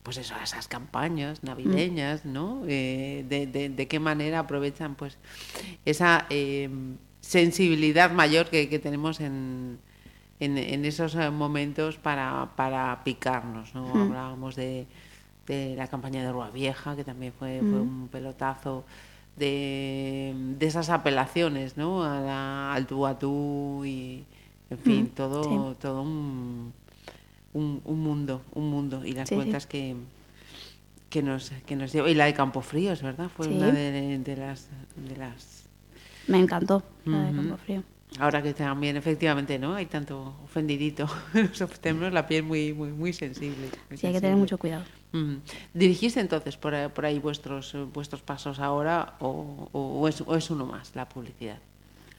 pues 0.03 0.17
eso, 0.17 0.35
a 0.35 0.43
esas 0.43 0.67
campañas 0.67 1.41
navideñas, 1.43 2.23
¿no? 2.23 2.61
Eh, 2.67 3.25
de, 3.27 3.87
qué 3.87 3.99
manera 3.99 4.39
aprovechan 4.39 4.93
pues 4.95 5.17
esa 5.85 6.25
eh, 6.29 6.69
sensibilidad 7.21 8.11
mayor 8.11 8.45
que, 8.49 8.69
que 8.69 8.77
tenemos 8.79 9.19
en, 9.19 9.79
en, 10.39 10.57
en 10.57 10.85
esos 10.85 11.15
eh, 11.15 11.29
momentos 11.31 11.97
para, 11.97 12.49
para 12.55 13.03
picarnos, 13.03 13.73
¿no? 13.73 13.91
Hablábamos 14.03 14.55
de, 14.55 14.85
de 15.49 15.75
la 15.75 15.87
campaña 15.87 16.23
de 16.23 16.31
Rua 16.31 16.49
Vieja, 16.51 16.95
que 16.95 17.03
también 17.03 17.33
fue, 17.37 17.59
fue 17.59 17.81
un 17.81 18.07
pelotazo, 18.09 18.85
de, 19.35 20.33
de 20.57 20.65
esas 20.65 20.89
apelaciones, 20.89 21.75
¿no? 21.77 22.03
A 22.03 22.19
la- 22.21 22.73
al 22.73 22.85
tú 22.87 23.05
a 23.05 23.17
tú 23.17 23.83
y, 23.85 24.23
en 24.69 24.77
fin, 24.77 25.07
todo, 25.09 25.43
sí. 25.71 25.77
todo 25.81 26.01
un, 26.03 26.71
un, 27.53 27.81
un 27.85 27.99
mundo, 27.99 28.41
un 28.53 28.69
mundo. 28.69 29.03
Y 29.05 29.13
las 29.13 29.27
Sí, 29.29 29.35
sí. 29.35 29.41
cuentas 29.41 29.65
que 29.67 29.95
que 31.09 31.23
nos 31.23 31.49
que 31.65 31.75
nos 31.75 31.91
lleva 31.91 32.07
y 32.09 32.13
la 32.13 32.25
de 32.25 32.35
Campofríos 32.35 33.01
verdad 33.01 33.29
fue 33.35 33.47
Sí. 33.47 33.53
una 33.55 33.71
de, 33.71 34.19
de 34.19 34.35
las 34.37 34.67
de 34.95 35.17
las 35.17 35.65
Me 36.27 36.37
encantó 36.39 36.83
la 37.05 37.23
de 37.23 37.31
Ujú. 37.31 37.41
Ahora 38.17 38.41
que 38.41 38.53
también 38.53 38.97
efectivamente 38.97 39.59
no 39.59 39.75
hay 39.75 39.85
tanto 39.85 40.35
ofendidito 40.43 41.07
nos 41.33 41.79
tenemos 41.79 42.11
la 42.11 42.25
piel 42.25 42.43
muy 42.43 42.73
muy 42.73 42.89
muy 42.91 43.13
sensible 43.13 43.69
muy 43.89 43.97
Sí, 43.97 44.07
hay 44.07 44.13
que 44.13 44.21
tener 44.21 44.35
mucho 44.35 44.57
cuidado. 44.57 44.83
Ujú. 45.13 45.39
dirigís 45.73 46.17
entonces 46.17 46.57
por, 46.57 46.73
ahí- 46.73 46.89
por 46.89 47.05
ahí 47.05 47.19
vuestros 47.19 47.73
eh, 47.75 47.85
vuestros 47.93 48.21
pasos 48.21 48.59
ahora 48.59 49.15
o, 49.19 49.69
o- 49.71 49.99
o 50.01 50.07
es, 50.07 50.21
o 50.21 50.35
es 50.35 50.49
uno 50.49 50.65
más 50.65 50.95
la 50.95 51.07
publicidad 51.07 51.59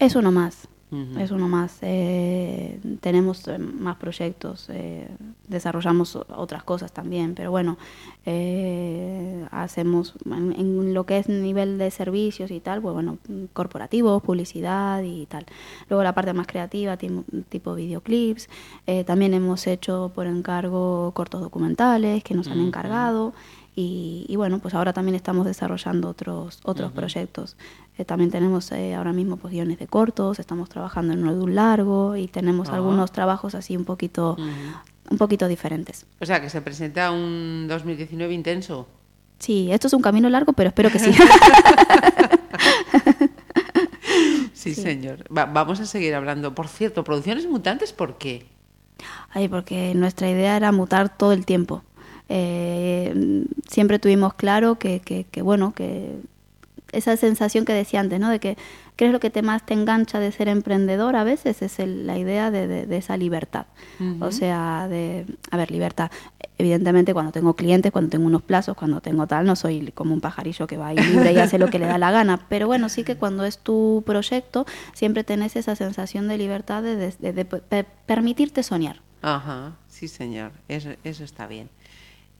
Es 0.00 0.16
uno 0.16 0.32
más. 0.32 0.66
Ujú. 0.90 1.20
Es 1.20 1.30
uno 1.30 1.46
más. 1.46 1.78
Eh, 1.82 2.80
tenemos 3.00 3.46
eh, 3.46 3.58
más 3.58 3.96
proyectos, 3.96 4.66
eh, 4.70 5.08
desarrollamos 5.46 6.16
otras 6.16 6.64
cosas 6.64 6.90
también, 6.90 7.36
pero 7.36 7.52
bueno, 7.52 7.78
eh, 8.26 9.46
hacemos 9.52 10.14
en, 10.24 10.52
en 10.58 10.92
lo 10.92 11.06
que 11.06 11.18
es 11.18 11.28
nivel 11.28 11.78
de 11.78 11.92
servicios 11.92 12.50
y 12.50 12.58
tal, 12.58 12.82
pues 12.82 12.92
bueno, 12.94 13.18
corporativos, 13.52 14.20
publicidad 14.22 15.02
y 15.04 15.26
tal. 15.26 15.46
Luego 15.88 16.02
la 16.02 16.12
parte 16.12 16.32
más 16.32 16.48
creativa, 16.48 16.96
tipo, 16.96 17.22
tipo 17.48 17.76
videoclips. 17.76 18.48
Eh, 18.88 19.04
también 19.04 19.32
hemos 19.32 19.68
hecho 19.68 20.10
por 20.12 20.26
encargo 20.26 21.12
cortos 21.14 21.40
documentales 21.40 22.24
que 22.24 22.34
nos 22.34 22.48
han 22.48 22.58
encargado. 22.58 23.32
Y, 23.80 24.26
y 24.28 24.36
bueno, 24.36 24.58
pues 24.58 24.74
ahora 24.74 24.92
también 24.92 25.14
estamos 25.14 25.46
desarrollando 25.46 26.08
otros 26.10 26.60
otros 26.64 26.92
proyectos. 26.92 27.56
Eh, 27.96 28.04
también 28.04 28.30
tenemos 28.30 28.70
eh, 28.72 28.94
ahora 28.94 29.12
mismo 29.12 29.36
pues 29.38 29.52
guiones 29.52 29.78
de 29.78 29.86
cortos, 29.86 30.38
estamos 30.38 30.68
trabajando 30.68 31.12
en 31.14 31.22
uno 31.22 31.34
de 31.34 31.40
un 31.42 31.54
largo 31.54 32.14
y 32.16 32.28
tenemos 32.28 32.68
Ah. 32.68 32.74
algunos 32.74 33.10
trabajos 33.12 33.54
así 33.54 33.76
un 33.76 33.84
poquito 33.86 34.36
un 35.10 35.18
poquito 35.18 35.48
diferentes. 35.48 36.06
o 36.20 36.26
sea 36.26 36.40
que 36.40 36.50
se 36.50 36.60
presenta 36.60 37.10
un 37.10 37.66
2019 37.68 38.32
intenso 38.34 38.86
Sí, 39.38 39.72
esto 39.72 39.86
es 39.86 39.94
un 39.94 40.02
camino 40.02 40.28
largo, 40.28 40.52
pero 40.52 40.68
espero 40.68 40.90
que 40.90 40.98
sí. 41.04 41.12
sí, 44.52 44.74
señor 44.74 45.24
Va- 45.36 45.46
vamos 45.46 45.80
a 45.80 45.86
seguir 45.86 46.14
hablando 46.14 46.54
por 46.54 46.68
cierto 46.68 47.04
producciones 47.04 47.46
mutantes 47.46 47.92
por 47.92 48.18
qué 48.18 48.46
Ay, 49.32 49.48
porque 49.48 49.94
nuestra 49.94 50.28
idea 50.30 50.56
era 50.56 50.72
mutar 50.72 51.16
todo 51.16 51.32
el 51.32 51.46
tiempo. 51.46 51.82
Eh, 52.32 53.44
siempre 53.68 53.98
tuvimos 53.98 54.34
claro 54.34 54.76
que, 54.78 55.00
que, 55.00 55.24
que, 55.24 55.42
bueno, 55.42 55.74
que 55.74 56.16
esa 56.92 57.16
sensación 57.16 57.64
que 57.64 57.72
decía 57.72 58.00
antes, 58.00 58.18
¿no? 58.18 58.30
De 58.30 58.38
que 58.40 58.56
qué 58.96 59.06
es 59.06 59.12
lo 59.12 59.20
que 59.20 59.30
te 59.30 59.42
más 59.42 59.64
te 59.64 59.74
engancha 59.74 60.18
de 60.20 60.30
ser 60.32 60.48
emprendedor 60.48 61.16
a 61.16 61.24
veces 61.24 61.62
es 61.62 61.78
el- 61.78 62.06
la 62.06 62.18
idea 62.18 62.50
de, 62.50 62.66
de- 62.66 62.86
de 62.86 62.96
esa 62.96 63.16
libertad. 63.16 63.66
O 64.20 64.30
sea, 64.32 64.86
de, 64.88 65.24
a 65.50 65.56
ver, 65.56 65.70
libertad. 65.70 66.10
Evidentemente 66.58 67.12
cuando 67.14 67.32
tengo 67.32 67.54
clientes, 67.54 67.90
cuando 67.92 68.10
tengo 68.10 68.26
unos 68.26 68.42
plazos, 68.42 68.76
cuando 68.76 69.00
tengo 69.00 69.26
tal, 69.26 69.46
no 69.46 69.56
soy 69.56 69.92
como 69.92 70.12
un 70.14 70.20
pajarillo 70.20 70.66
que 70.66 70.76
va 70.76 70.88
ahí 70.88 70.96
libre 70.98 71.32
y 71.32 71.38
hace 71.38 71.58
lo 71.58 71.68
que 71.68 71.78
le 71.78 71.86
da 71.86 71.96
la 71.98 72.10
gana. 72.10 72.40
Pero 72.48 72.66
bueno, 72.66 72.88
sí 72.88 73.02
que 73.04 73.16
cuando 73.16 73.44
es 73.44 73.58
tu 73.58 74.02
proyecto, 74.04 74.66
siempre 74.92 75.24
tenés 75.24 75.56
esa 75.56 75.74
sensación 75.76 76.28
de 76.28 76.38
libertad 76.38 76.82
de, 76.82 76.96
de- 76.96 77.14
de- 77.18 77.32
de 77.32 77.44
pe- 77.44 77.84
permitirte 78.06 78.62
soñar. 78.62 79.00
Ajá, 79.22 79.72
sí 79.88 80.08
señor, 80.08 80.52
eso, 80.68 80.90
eso 81.04 81.24
está 81.24 81.46
bien. 81.46 81.68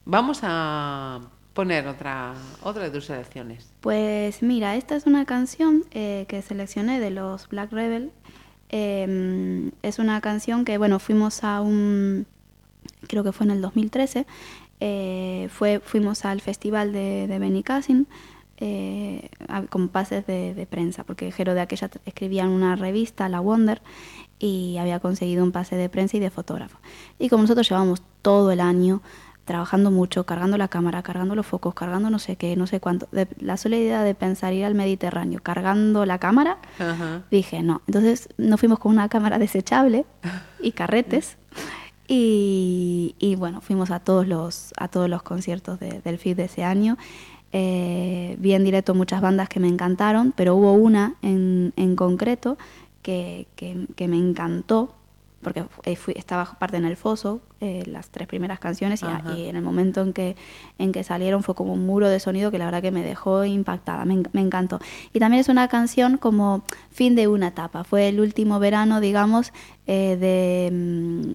Vamos 0.05 0.39
a 0.43 1.21
poner 1.53 1.87
otra, 1.87 2.33
otra 2.63 2.83
de 2.83 2.89
tus 2.89 3.05
selecciones. 3.05 3.71
Pues 3.81 4.41
mira, 4.41 4.75
esta 4.75 4.95
es 4.95 5.05
una 5.05 5.25
canción 5.25 5.83
eh, 5.91 6.25
que 6.27 6.41
seleccioné 6.41 6.99
de 6.99 7.11
los 7.11 7.47
Black 7.49 7.71
Rebel. 7.71 8.11
Eh, 8.69 9.71
es 9.81 9.99
una 9.99 10.21
canción 10.21 10.65
que, 10.65 10.77
bueno, 10.77 10.99
fuimos 10.99 11.43
a 11.43 11.61
un, 11.61 12.25
creo 13.07 13.23
que 13.23 13.31
fue 13.31 13.45
en 13.45 13.51
el 13.51 13.61
2013, 13.61 14.25
eh, 14.79 15.49
fue, 15.51 15.79
fuimos 15.79 16.25
al 16.25 16.41
festival 16.41 16.93
de, 16.93 17.27
de 17.27 17.39
Benicassin 17.39 18.07
eh, 18.57 19.29
con 19.69 19.89
pases 19.89 20.25
de, 20.25 20.53
de 20.53 20.65
prensa, 20.65 21.03
porque 21.03 21.31
Jero 21.31 21.53
de 21.53 21.61
aquella 21.61 21.89
escribía 22.05 22.43
en 22.43 22.49
una 22.49 22.75
revista, 22.75 23.27
La 23.29 23.39
Wonder, 23.39 23.81
y 24.39 24.77
había 24.77 24.99
conseguido 24.99 25.43
un 25.43 25.51
pase 25.51 25.75
de 25.75 25.89
prensa 25.89 26.17
y 26.17 26.19
de 26.19 26.29
fotógrafo. 26.29 26.79
Y 27.19 27.29
como 27.29 27.43
nosotros 27.43 27.67
llevamos 27.67 28.01
todo 28.21 28.51
el 28.51 28.59
año 28.59 29.01
trabajando 29.51 29.91
mucho, 29.91 30.25
cargando 30.25 30.57
la 30.57 30.69
cámara, 30.69 31.03
cargando 31.03 31.35
los 31.35 31.45
focos, 31.45 31.73
cargando 31.73 32.09
no 32.09 32.19
sé 32.19 32.37
qué, 32.37 32.55
no 32.55 32.67
sé 32.67 32.79
cuánto, 32.79 33.07
de- 33.11 33.27
la 33.39 33.57
sola 33.57 33.75
idea 33.75 34.01
de 34.03 34.15
pensar 34.15 34.53
ir 34.53 34.63
al 34.63 34.75
Mediterráneo 34.75 35.41
cargando 35.43 36.05
la 36.05 36.17
cámara, 36.19 36.57
Ajá. 36.79 37.23
dije 37.29 37.61
no. 37.61 37.81
Entonces 37.87 38.29
nos 38.37 38.59
fuimos 38.61 38.79
con 38.79 38.93
una 38.93 39.09
cámara 39.09 39.39
desechable 39.39 40.05
y 40.61 40.71
carretes. 40.71 41.37
Y, 42.07 43.15
y 43.19 43.35
bueno, 43.35 43.61
fuimos 43.61 43.91
a 43.91 43.99
todos 43.99 44.27
los, 44.27 44.73
a 44.77 44.87
todos 44.87 45.09
los 45.09 45.21
conciertos 45.23 45.79
de- 45.79 46.01
del 46.01 46.17
FIT 46.17 46.35
de 46.37 46.43
ese 46.45 46.63
año. 46.63 46.97
Eh, 47.53 48.35
vi 48.39 48.53
en 48.53 48.63
directo 48.63 48.95
muchas 48.95 49.21
bandas 49.21 49.49
que 49.49 49.59
me 49.59 49.67
encantaron, 49.67 50.33
pero 50.35 50.55
hubo 50.55 50.73
una 50.73 51.15
en, 51.21 51.73
en 51.75 51.95
concreto 51.95 52.57
que, 53.01 53.47
que- 53.55 53.87
que 53.95 54.07
me 54.07 54.17
encantó, 54.17 54.93
porque 55.43 55.65
eh, 55.83 55.95
fui- 55.95 56.13
estaba 56.17 56.45
parte 56.59 56.77
en 56.77 56.85
el 56.85 56.95
foso, 56.97 57.41
eh, 57.59 57.83
las 57.87 58.09
tres 58.09 58.27
primeras 58.27 58.59
canciones, 58.59 59.01
y, 59.03 59.05
en 59.49 59.55
el 59.55 59.61
momento 59.61 60.01
en 60.01 60.13
que, 60.13 60.35
en 60.77 60.91
que 60.91 61.03
salieron 61.03 61.43
fue 61.43 61.55
como 61.55 61.73
un 61.73 61.85
muro 61.85 62.07
de 62.09 62.19
sonido 62.19 62.51
que 62.51 62.57
la 62.57 62.65
verdad 62.65 62.81
que 62.81 62.91
me 62.91 63.03
dejó 63.03 63.43
impactada, 63.45 64.05
me, 64.05 64.13
en- 64.15 64.27
me 64.33 64.41
encantó. 64.41 64.79
Y 65.13 65.19
también 65.19 65.41
es 65.41 65.49
una 65.49 65.67
canción 65.67 66.17
como 66.17 66.63
fin 66.91 67.15
de 67.15 67.27
una 67.27 67.47
etapa, 67.49 67.83
fue 67.83 68.07
el 68.09 68.19
último 68.19 68.59
verano, 68.59 68.99
digamos, 69.01 69.51
eh, 69.87 70.17
de... 70.17 70.69
mm, 70.71 71.33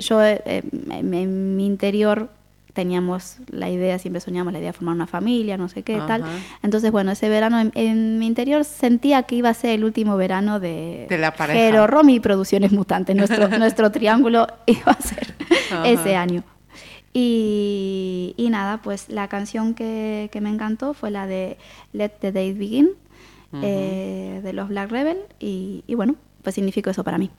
yo 0.00 0.22
en 0.22 1.56
mi 1.56 1.66
interior 1.66 2.30
teníamos 2.72 3.36
la 3.50 3.68
idea, 3.70 3.98
siempre 3.98 4.20
soñamos 4.20 4.52
la 4.52 4.58
idea 4.58 4.70
de 4.70 4.72
formar 4.72 4.94
una 4.94 5.06
familia, 5.06 5.56
no 5.56 5.68
sé 5.68 5.82
qué, 5.82 5.96
tal. 6.06 6.24
Entonces, 6.62 6.90
bueno, 6.90 7.12
ese 7.12 7.28
verano 7.28 7.60
en, 7.60 7.72
en 7.74 8.18
mi 8.18 8.26
interior 8.26 8.64
sentía 8.64 9.24
que 9.24 9.36
iba 9.36 9.50
a 9.50 9.54
ser 9.54 9.70
el 9.70 9.84
último 9.84 10.16
verano 10.16 10.60
de, 10.60 11.06
De 11.08 11.18
la 11.18 11.34
pareja. 11.34 11.58
Jero, 11.58 11.86
Romy 11.86 12.16
y 12.16 12.20
Producciones 12.20 12.72
Mutantes. 12.72 13.14
Nuestro, 13.14 13.48
nuestro 13.58 13.90
triángulo 13.92 14.46
iba 14.66 14.92
a 14.92 15.00
ser 15.00 15.34
Ajá. 15.70 15.88
ese 15.88 16.16
año. 16.16 16.44
Y, 17.14 18.34
y 18.38 18.48
nada, 18.48 18.78
pues 18.78 19.10
la 19.10 19.28
canción 19.28 19.74
que, 19.74 20.30
que 20.32 20.40
me 20.40 20.48
encantó 20.48 20.94
fue 20.94 21.10
la 21.10 21.26
de 21.26 21.58
Let 21.92 22.12
the 22.20 22.32
Day 22.32 22.54
Begin, 22.54 22.90
eh, 23.62 24.40
de 24.42 24.52
los 24.54 24.68
Black 24.68 24.90
Rebel. 24.90 25.18
Y, 25.38 25.84
y 25.86 25.94
bueno, 25.94 26.16
pues 26.42 26.54
significó 26.54 26.88
eso 26.88 27.04
para 27.04 27.18
mí. 27.18 27.30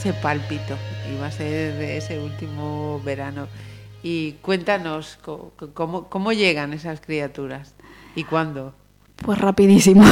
Ese 0.00 0.14
pálpito, 0.14 0.78
iba 1.14 1.26
a 1.26 1.30
ser 1.30 1.74
de 1.76 1.98
ese 1.98 2.18
último 2.18 3.02
verano. 3.04 3.48
Y 4.02 4.32
cuéntanos 4.40 5.18
cómo, 5.74 6.04
cómo 6.08 6.32
llegan 6.32 6.72
esas 6.72 7.02
criaturas 7.02 7.74
y 8.14 8.24
cuándo. 8.24 8.72
Pues 9.16 9.38
rapidísimo. 9.38 10.02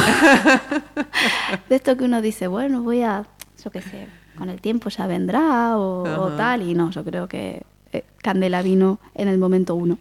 de 1.70 1.74
esto 1.74 1.96
que 1.96 2.04
uno 2.04 2.20
dice, 2.20 2.48
bueno, 2.48 2.82
voy 2.82 3.00
a, 3.00 3.24
yo 3.64 3.70
qué 3.70 3.80
sé, 3.80 4.08
con 4.36 4.50
el 4.50 4.60
tiempo 4.60 4.90
ya 4.90 5.06
vendrá 5.06 5.78
o, 5.78 6.32
tal. 6.36 6.68
Y 6.68 6.74
no, 6.74 6.90
yo 6.90 7.02
creo 7.02 7.26
que 7.26 7.62
eh, 7.90 8.04
Candela 8.18 8.60
vino 8.60 9.00
en 9.14 9.28
el 9.28 9.38
momento 9.38 9.74
uno. 9.74 9.96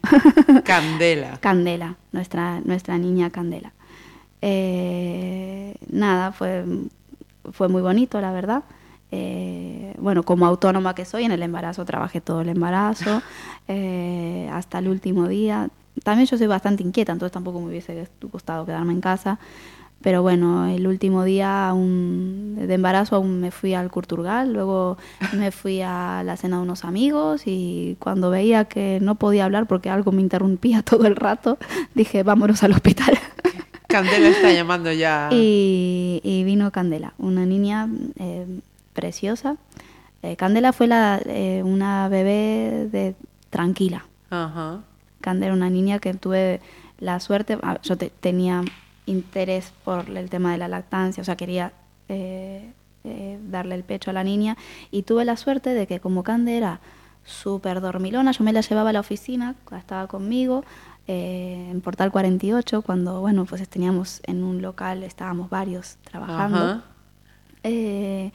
Candela. 0.66 1.38
Candela, 1.40 1.96
nuestra, 2.12 2.60
nuestra 2.60 2.98
niña 2.98 3.30
Candela. 3.30 3.72
Eh, 4.42 5.76
nada, 5.90 6.34
fue, 6.34 6.66
fue 7.54 7.70
muy 7.70 7.82
bonito, 7.82 8.20
la 8.20 8.34
verdad. 8.34 8.66
Eh, 9.12 9.94
bueno, 10.00 10.24
como 10.24 10.46
autónoma 10.46 10.96
que 10.96 11.06
soy, 11.06 11.24
en 11.24 11.32
el 11.32 11.42
embarazo 11.44 11.86
trabajé 11.86 12.22
todo 12.22 12.42
el 12.42 12.50
embarazo, 12.50 13.22
eh, 13.68 14.50
hasta 14.52 14.80
el 14.80 14.88
último 14.88 15.28
día. 15.28 15.70
También 16.04 16.28
yo 16.28 16.38
soy 16.38 16.48
bastante 16.48 16.84
inquieta, 16.84 17.12
entonces 17.12 17.34
tampoco 17.34 17.60
me 17.60 17.68
hubiese 17.68 18.08
gustado 18.22 18.66
quedarme 18.66 18.94
en 18.94 19.02
casa. 19.02 19.40
Pero 20.02 20.22
bueno, 20.22 20.68
el 20.68 20.86
último 20.86 21.24
día 21.24 21.70
aún 21.70 22.56
de 22.56 22.74
embarazo 22.74 23.16
aún 23.16 23.42
me 23.42 23.50
fui 23.50 23.74
al 23.74 23.90
Curturgal, 23.90 24.54
luego 24.54 24.98
me 25.34 25.52
fui 25.52 25.82
a 25.82 26.22
la 26.24 26.38
cena 26.38 26.58
de 26.58 26.64
unos 26.64 26.86
amigos 26.86 27.44
y 27.46 27.98
cuando 28.00 28.30
veía 28.30 28.66
que 28.66 29.00
no 29.02 29.16
podía 29.16 29.46
hablar 29.46 29.66
porque 29.66 29.90
algo 29.90 30.12
me 30.12 30.22
interrumpía 30.22 30.82
todo 30.84 31.08
el 31.08 31.16
rato, 31.16 31.58
dije, 31.96 32.24
vámonos 32.24 32.62
al 32.64 32.74
hospital. 32.74 33.18
Candela 33.88 34.28
está 34.28 34.52
llamando 34.52 34.92
ya. 34.92 35.30
Y, 35.32 36.20
y 36.24 36.44
vino 36.44 36.72
Candela, 36.72 37.14
una 37.18 37.46
niña 37.46 37.90
eh, 38.20 38.46
preciosa. 39.02 39.56
Eh, 40.24 40.36
Candela 40.36 40.74
fue 40.74 40.88
la, 40.88 41.22
eh, 41.26 41.62
una 41.64 42.10
bebé 42.10 42.90
de 42.92 43.16
tranquila. 43.52 44.06
Ajá. 44.32 44.82
Candela, 45.22 45.54
una 45.54 45.70
niña 45.70 46.00
que 46.00 46.14
tuve 46.16 46.60
la 47.00 47.20
suerte, 47.20 47.60
ah, 47.62 47.80
yo 47.84 47.96
te- 47.96 48.10
tenía 48.10 48.64
interés 49.06 49.72
por 49.86 50.10
el 50.10 50.30
tema 50.30 50.52
de 50.52 50.58
la 50.58 50.68
lactancia, 50.68 51.22
o 51.22 51.24
sea, 51.24 51.36
quería 51.38 51.72
eh, 52.10 52.72
darle 53.50 53.76
el 53.76 53.84
pecho 53.84 54.10
a 54.10 54.14
la 54.14 54.24
niña 54.24 54.58
y 54.92 55.04
tuve 55.04 55.24
la 55.26 55.38
suerte 55.38 55.70
de 55.74 55.86
que 55.88 56.00
como 56.00 56.24
Cande 56.24 56.58
era 56.58 56.80
súper 57.24 57.80
dormilona, 57.80 58.32
yo 58.32 58.44
me 58.44 58.52
la 58.54 58.62
llevaba 58.62 58.90
a 58.90 58.94
la 58.94 59.00
oficina, 59.02 59.56
estaba 59.78 60.08
conmigo 60.08 60.64
eh, 61.08 61.68
en 61.72 61.80
Portal 61.82 62.12
48, 62.12 62.82
cuando, 62.82 63.22
bueno, 63.22 63.46
pues 63.46 63.68
teníamos 63.70 64.20
en 64.26 64.44
un 64.44 64.62
local, 64.62 65.04
estábamos 65.04 65.50
varios 65.50 65.98
trabajando. 66.04 66.58
Ajá. 66.66 66.84
Eh, 67.64 68.32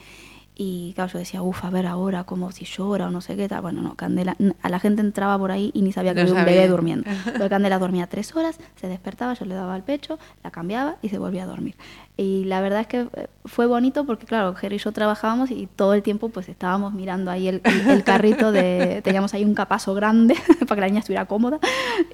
y 0.55 0.93
claro, 0.95 1.11
yo 1.15 1.19
decía, 1.19 1.41
uff, 1.43 1.65
a 1.65 1.71
ver 1.71 1.87
ahora, 1.87 2.25
como 2.25 2.53
si 2.53 2.67
llora 2.67 3.07
o 3.07 3.11
no 3.11 3.21
sé 3.23 3.37
qué 3.37 3.49
tal. 3.49 3.63
Bueno, 3.63 3.81
no, 3.81 3.95
Candela, 3.95 4.37
a 4.63 4.69
la 4.69 4.79
gente 4.79 5.01
entraba 5.01 5.39
por 5.39 5.51
ahí 5.51 5.71
y 5.75 5.81
ni 5.83 5.93
sabía 5.93 6.13
que 6.15 6.21
No 6.25 6.31
había 6.31 6.41
un 6.43 6.47
bebé 6.47 6.69
durmiendo. 6.69 7.11
Pero 7.33 7.49
Candela 7.49 7.79
dormía 7.79 8.07
tres 8.07 8.37
horas, 8.37 8.59
se 8.77 8.87
despertaba, 8.87 9.33
yo 9.35 9.45
le 9.47 9.55
daba 9.55 9.75
el 9.77 9.83
pecho, 9.83 10.19
la 10.45 10.51
cambiaba 10.51 10.97
y 11.01 11.09
se 11.09 11.19
volvía 11.19 11.45
a 11.45 11.47
dormir. 11.47 11.75
Y 12.19 12.45
la 12.45 12.61
verdad 12.61 12.81
es 12.83 12.87
que 12.87 13.01
eh, 13.15 13.29
fue 13.47 13.67
bonito 13.67 14.05
porque, 14.05 14.27
claro, 14.27 14.55
Jerry 14.55 14.77
y 14.77 14.79
yo 14.79 14.93
trabajábamos 14.93 15.51
y 15.51 15.67
todo 15.75 15.95
el 15.95 16.03
tiempo 16.03 16.29
pues 16.29 16.49
estábamos 16.51 16.93
mirando 16.93 17.31
ahí 17.31 17.49
el, 17.49 17.63
el- 17.65 17.89
el 17.91 18.05
carrito 18.05 18.53
de... 18.53 19.01
Teníamos 19.03 19.33
ahí 19.33 19.45
un 19.45 19.55
capazo 19.55 19.95
grande 19.95 20.35
para 20.69 20.75
que 20.77 20.81
la 20.83 20.87
niña 20.89 21.01
estuviera 21.01 21.25
cómoda. 21.25 21.59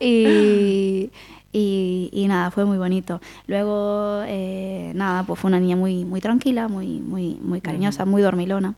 Y... 0.00 1.10
Y, 1.52 2.10
y 2.12 2.28
nada, 2.28 2.50
fue 2.50 2.64
muy 2.66 2.76
bonito. 2.78 3.20
Luego, 3.46 4.22
eh, 4.26 4.92
nada, 4.94 5.22
pues 5.24 5.40
fue 5.40 5.48
una 5.48 5.58
niña 5.60 5.76
muy, 5.76 6.04
muy 6.04 6.20
tranquila, 6.20 6.68
muy, 6.68 7.00
muy, 7.00 7.34
muy 7.40 7.60
cariñosa, 7.60 8.04
muy 8.04 8.20
dormilona. 8.22 8.74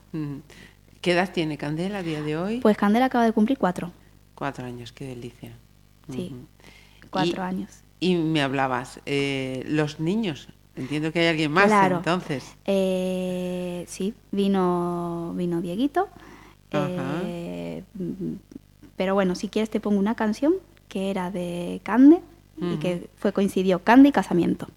¿Qué 1.01 1.13
edad 1.13 1.33
tiene 1.33 1.59
Candela 1.59 1.99
a 1.99 2.03
día 2.03 2.23
de 2.23 2.37
hoy? 2.37 2.61
Pues 2.61 2.77
Candela 2.77 3.07
acaba 3.07 3.25
de 3.25 3.33
cumplir 3.33 3.59
cuatro. 3.59 3.91
Cuatro 4.35 4.65
años, 4.67 4.93
qué 4.93 5.07
delicia. 5.07 5.53
Sí, 6.11 6.33
cuatro 7.11 7.43
Y- 7.43 7.47
años. 7.47 7.71
Y 7.99 8.15
me 8.15 8.41
hablabas, 8.41 9.01
eh, 9.05 9.65
los 9.67 10.01
niños. 10.01 10.49
Entiendo 10.77 11.13
que 11.13 11.21
hay 11.21 11.27
alguien 11.27 11.53
más 11.53 11.67
Claro. 11.67 11.97
entonces. 11.99 12.57
Eh, 12.65 13.85
sí, 13.89 14.15
vino, 14.31 15.35
vino 15.37 15.61
Dieguito. 15.61 16.09
Eh, 16.73 17.83
pero 18.97 19.15
bueno, 19.15 19.35
si 19.35 19.49
quieres 19.49 19.69
te 19.71 19.81
pongo 19.81 19.99
una 19.99 20.15
canción 20.15 20.55
que 20.89 21.11
era 21.11 21.31
de 21.31 21.81
Cande 21.83 22.21
y 22.61 22.77
que 22.77 23.09
fue 23.17 23.33
coincidió 23.33 23.83
Cande 23.83 24.11
y 24.11 24.13
casamiento. 24.13 24.69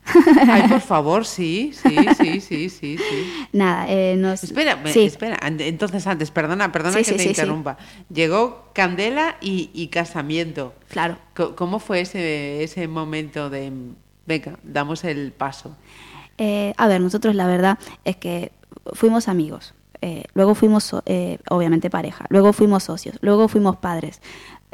Ay, 0.47 0.63
por 0.69 0.79
favor, 0.93 1.25
sí, 1.25 1.73
sí, 1.73 1.95
sí, 2.17 2.39
sí, 2.41 2.69
sí, 2.69 2.97
sí. 2.97 3.47
Nada, 3.51 3.85
eh, 3.89 4.15
nos... 4.17 4.43
Espera, 4.43 4.79
sí, 4.85 5.01
espera. 5.03 5.37
Entonces, 5.45 6.07
antes, 6.07 6.31
perdona, 6.31 6.71
perdona 6.71 6.93
Sí, 6.99 7.03
que 7.03 7.11
sí, 7.11 7.17
te 7.17 7.23
interrumpa. 7.29 7.77
Llegó 8.13 8.69
Candela 8.73 9.35
y, 9.41 9.69
y 9.73 9.87
casamiento. 9.87 10.73
claro. 10.89 11.17
¿Cómo 11.55 11.79
fue 11.79 12.01
ese, 12.01 12.63
ese 12.63 12.87
momento 12.87 13.49
de, 13.49 13.71
venga, 14.25 14.57
damos 14.63 15.03
el 15.03 15.31
paso? 15.31 15.75
Eh, 16.37 16.73
a 16.77 16.87
ver, 16.87 17.01
nosotros 17.01 17.35
la 17.35 17.47
verdad 17.47 17.77
es 18.05 18.15
que 18.17 18.51
fuimos 18.93 19.27
amigos, 19.27 19.73
eh, 20.01 20.25
luego 20.33 20.53
fuimos 20.55 20.93
eh, 21.05 21.37
obviamente 21.49 21.89
pareja, 21.89 22.25
luego 22.29 22.53
fuimos 22.53 22.83
socios, 22.83 23.17
luego 23.21 23.47
fuimos 23.47 23.77
padres. 23.77 24.21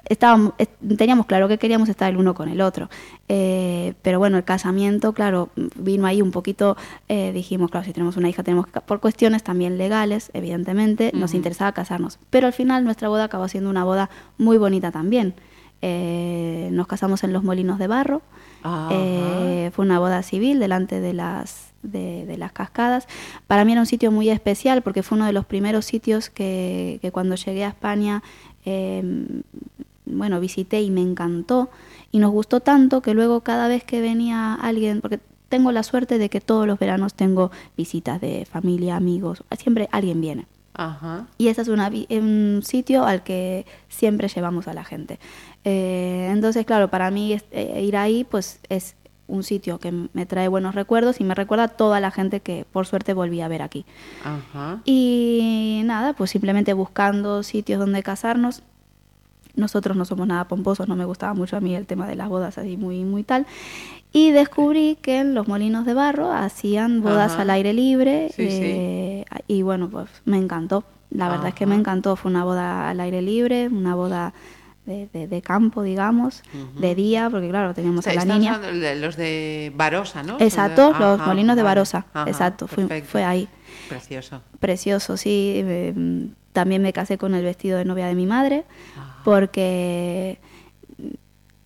Estábamos, 0.05 0.53
es- 0.57 0.69
teníamos 0.97 1.25
claro 1.25 1.47
que 1.47 1.57
queríamos 1.57 1.89
estar 1.89 2.09
el 2.09 2.17
uno 2.17 2.33
con 2.33 2.49
el 2.49 2.61
otro, 2.61 2.89
Eh, 3.27 3.93
pero 4.01 4.17
bueno, 4.17 4.37
el 4.37 4.43
casamiento, 4.43 5.13
claro, 5.13 5.49
vino 5.75 6.07
ahí 6.07 6.21
un 6.21 6.31
poquito, 6.31 6.77
eh, 7.07 7.31
dijimos, 7.31 7.69
claro, 7.69 7.85
si 7.85 7.93
tenemos 7.93 8.17
una 8.17 8.27
hija, 8.29 8.41
tenemos 8.41 8.65
que, 8.67 8.81
por 8.81 8.99
cuestiones 8.99 9.43
también 9.43 9.77
legales, 9.77 10.31
evidentemente, 10.33 11.11
nos 11.13 11.33
interesaba 11.35 11.71
casarnos, 11.73 12.17
pero 12.31 12.47
al 12.47 12.53
final 12.53 12.83
nuestra 12.83 13.07
boda 13.07 13.25
acabó 13.25 13.47
siendo 13.47 13.69
una 13.69 13.83
boda 13.83 14.09
muy 14.39 14.57
bonita 14.57 14.91
también. 14.91 15.35
Eh, 15.81 16.69
nos 16.71 16.87
casamos 16.87 17.23
en 17.23 17.31
los 17.31 17.43
molinos 17.43 17.77
de 17.79 17.87
barro, 17.87 18.21
Ajá. 18.63 18.89
eh, 18.91 19.71
fue 19.73 19.85
una 19.85 19.99
boda 19.99 20.23
civil 20.23 20.59
delante 20.59 20.99
de 20.99 21.13
las, 21.13 21.71
de, 21.83 22.25
de 22.25 22.37
las 22.37 22.51
cascadas. 22.51 23.07
Para 23.47 23.63
mí 23.63 23.71
era 23.73 23.81
un 23.81 23.87
sitio 23.87 24.11
muy 24.11 24.29
especial 24.29 24.81
porque 24.81 25.03
fue 25.03 25.17
uno 25.17 25.25
de 25.25 25.33
los 25.33 25.45
primeros 25.45 25.85
sitios 25.85 26.29
que, 26.29 26.99
que 27.01 27.11
cuando 27.11 27.35
llegué 27.35 27.63
a 27.63 27.69
España, 27.69 28.23
eh, 28.65 29.03
bueno, 30.11 30.39
visité 30.39 30.81
y 30.81 30.89
me 30.91 31.01
encantó. 31.01 31.69
Y 32.11 32.19
nos 32.19 32.31
gustó 32.31 32.59
tanto 32.59 33.01
que 33.01 33.13
luego 33.13 33.41
cada 33.41 33.67
vez 33.67 33.83
que 33.83 34.01
venía 34.01 34.55
alguien, 34.55 35.01
porque 35.01 35.19
tengo 35.49 35.71
la 35.71 35.83
suerte 35.83 36.17
de 36.17 36.29
que 36.29 36.41
todos 36.41 36.67
los 36.67 36.77
veranos 36.79 37.13
tengo 37.13 37.51
visitas 37.77 38.19
de 38.21 38.45
familia, 38.45 38.95
amigos, 38.95 39.43
siempre 39.57 39.87
alguien 39.91 40.21
viene. 40.21 40.45
Ajá. 40.73 41.27
Y 41.37 41.47
ese 41.47 41.61
es 41.63 41.67
una 41.67 41.89
un 42.11 42.61
sitio 42.63 43.03
al 43.05 43.23
que 43.23 43.65
siempre 43.89 44.27
llevamos 44.27 44.67
a 44.67 44.73
la 44.73 44.83
gente. 44.83 45.19
Eh, 45.65 46.29
entonces, 46.31 46.65
claro, 46.65 46.87
para 46.89 47.11
mí 47.11 47.33
es- 47.33 47.43
eh, 47.51 47.81
ir 47.83 47.97
ahí 47.97 48.23
pues 48.23 48.59
es 48.69 48.95
un 49.27 49.43
sitio 49.43 49.79
que 49.79 49.91
me 49.91 50.25
trae 50.25 50.47
buenos 50.47 50.73
recuerdos 50.73 51.19
y 51.19 51.23
me 51.23 51.35
recuerda 51.35 51.65
a 51.65 51.67
toda 51.67 51.99
la 51.99 52.09
gente 52.11 52.39
que 52.39 52.65
por 52.71 52.87
suerte 52.87 53.13
volví 53.13 53.41
a 53.41 53.47
ver 53.47 53.61
aquí. 53.61 53.85
Ajá. 54.23 54.81
Y 54.85 55.81
nada, 55.85 56.13
pues 56.13 56.31
simplemente 56.31 56.73
buscando 56.73 57.43
sitios 57.43 57.79
donde 57.79 58.01
casarnos. 58.01 58.63
Nosotros 59.59 59.95
no 59.95 60.05
somos 60.05 60.25
nada 60.27 60.47
pomposos, 60.47 60.87
no 60.87 60.95
me 60.95 61.05
gustaba 61.05 61.33
mucho 61.33 61.57
a 61.57 61.59
mí 61.59 61.75
el 61.75 61.85
tema 61.85 62.07
de 62.07 62.15
las 62.15 62.29
bodas 62.29 62.57
así 62.57 62.77
muy 62.77 63.03
muy 63.03 63.23
tal. 63.23 63.45
Y 64.11 64.31
descubrí 64.31 64.97
que 65.01 65.19
en 65.19 65.35
los 65.35 65.47
molinos 65.47 65.85
de 65.85 65.93
barro 65.93 66.31
hacían 66.31 67.01
bodas 67.01 67.33
Ajá. 67.33 67.43
al 67.43 67.49
aire 67.51 67.73
libre 67.73 68.29
Sí, 68.35 68.49
sí. 68.49 68.59
eh, 68.63 69.25
y 69.47 69.61
bueno, 69.61 69.87
pues 69.89 70.07
me 70.25 70.37
encantó. 70.37 70.83
La 71.11 71.29
verdad 71.29 71.49
es 71.49 71.53
que 71.53 71.65
me 71.67 71.73
Ajá. 71.73 71.81
encantó. 71.81 72.15
Fue 72.15 72.31
una 72.31 72.43
boda 72.43 72.89
al 72.89 72.99
aire 73.01 73.21
libre, 73.21 73.67
una 73.67 73.93
boda 73.95 74.33
de, 74.85 75.07
de- 75.13 75.27
de 75.27 75.41
campo, 75.43 75.83
digamos, 75.83 76.41
de 76.79 76.95
día, 76.95 77.29
porque 77.29 77.49
claro, 77.49 77.75
teníamos 77.75 78.07
a 78.07 78.13
la 78.15 78.25
niña. 78.25 78.59
los 78.95 79.15
de 79.17 79.71
Barosa, 79.75 80.23
¿no? 80.23 80.37
Exacto, 80.39 80.93
de- 80.93 80.99
los 80.99 81.19
ajá, 81.19 81.27
molinos 81.27 81.55
de. 81.55 81.61
Barosa. 81.63 82.05
Ajá, 82.13 82.27
Exacto, 82.29 82.67
fue, 82.67 83.01
fue 83.03 83.23
ahí. 83.23 83.47
Precioso. 83.87 84.41
Precioso, 84.59 85.17
sí. 85.17 85.53
eh, 85.63 85.93
mm, 85.95 86.25
también 86.53 86.81
me 86.81 86.91
casé 86.93 87.19
con 87.19 87.35
el 87.35 87.43
vestido 87.43 87.77
de 87.77 87.85
novia 87.85 88.07
de 88.07 88.15
mi 88.15 88.25
madre, 88.25 88.65
porque 89.29 90.39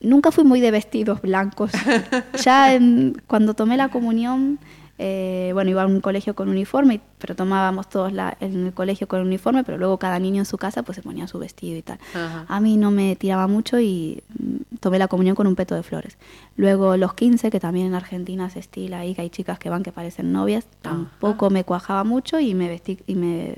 nunca 0.01 0.31
fui 0.31 0.43
muy 0.43 0.59
de 0.61 0.71
vestidos 0.71 1.21
blancos. 1.21 1.71
ya 2.43 2.73
en- 2.73 3.21
cuando 3.27 3.53
tomé 3.53 3.77
la 3.77 3.89
comunión, 3.89 4.59
eh, 4.99 5.51
bueno, 5.53 5.71
iba 5.71 5.81
a 5.83 5.87
un 5.87 6.01
colegio 6.01 6.35
con 6.35 6.49
uniforme, 6.49 7.01
pero 7.17 7.35
tomábamos 7.35 7.89
todos 7.89 8.13
la, 8.13 8.37
en 8.39 8.67
el 8.67 8.73
colegio 8.73 9.07
con 9.07 9.21
uniforme, 9.21 9.63
pero 9.63 9.77
luego 9.77 9.97
cada 9.97 10.19
niño 10.19 10.39
en 10.41 10.45
su 10.45 10.57
casa 10.57 10.83
pues 10.83 10.97
se 10.97 11.01
ponía 11.01 11.27
su 11.27 11.39
vestido 11.39 11.77
y 11.77 11.81
tal. 11.81 11.97
Ajá. 12.13 12.45
A 12.47 12.59
mí 12.59 12.77
no 12.77 12.91
me 12.91 13.15
tiraba 13.15 13.47
mucho 13.47 13.79
y 13.79 14.21
mm, 14.37 14.75
tomé 14.79 14.99
la 14.99 15.07
comunión 15.07 15.35
con 15.35 15.47
un 15.47 15.55
peto 15.55 15.73
de 15.73 15.83
flores. 15.83 16.17
Luego 16.57 16.95
los 16.97 17.13
15, 17.15 17.49
que 17.49 17.59
también 17.59 17.87
en 17.87 17.95
Argentina 17.95 18.49
se 18.49 18.59
estila 18.59 18.99
ahí, 18.99 19.15
que 19.15 19.21
hay 19.21 19.29
chicas 19.29 19.57
que 19.57 19.69
van 19.69 19.83
que 19.83 19.91
parecen 19.91 20.31
novias, 20.31 20.65
tampoco 20.81 21.49
me 21.49 21.63
cuajaba 21.63 22.03
mucho 22.03 22.39
y 22.39 22.53
me 22.53 22.67
vestí, 22.67 22.99
y 23.07 23.15
me, 23.15 23.55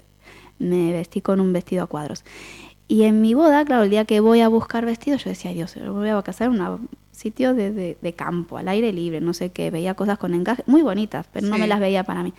me 0.58 0.94
vestí 0.94 1.20
con 1.22 1.42
un 1.42 1.52
vestido 1.52 1.84
a 1.84 1.88
cuadros. 1.88 2.24
Y 2.88 3.04
en 3.04 3.22
mi 3.22 3.34
boda, 3.34 3.66
claro, 3.66 3.84
el 3.84 3.90
día 3.90 4.06
que 4.06 4.20
voy 4.20 4.42
a 4.42 4.48
buscar 4.48 4.86
vestidos, 4.86 5.24
yo 5.24 5.30
decía, 5.32 5.52
Dios, 5.52 5.76
me 5.78 5.90
voy 5.90 6.10
a 6.10 6.22
casar 6.22 6.48
en 6.50 6.54
una, 6.56 6.78
sitio 7.12 7.54
de, 7.56 7.72
de- 7.72 7.98
de 8.02 8.14
campo, 8.14 8.58
al 8.58 8.68
aire 8.68 8.92
libre, 8.94 9.22
no 9.22 9.34
sé 9.34 9.50
qué, 9.52 9.72
veía 9.72 9.96
cosas 9.96 10.18
con 10.20 10.34
encaje, 10.34 10.64
muy 10.68 10.82
bonitas, 10.84 11.26
pero 11.32 11.48
no 11.48 11.56
Sí. 11.56 11.62
me 11.62 11.68
las 11.68 11.80
veía 11.80 12.04
para 12.04 12.22
mí. 12.24 12.34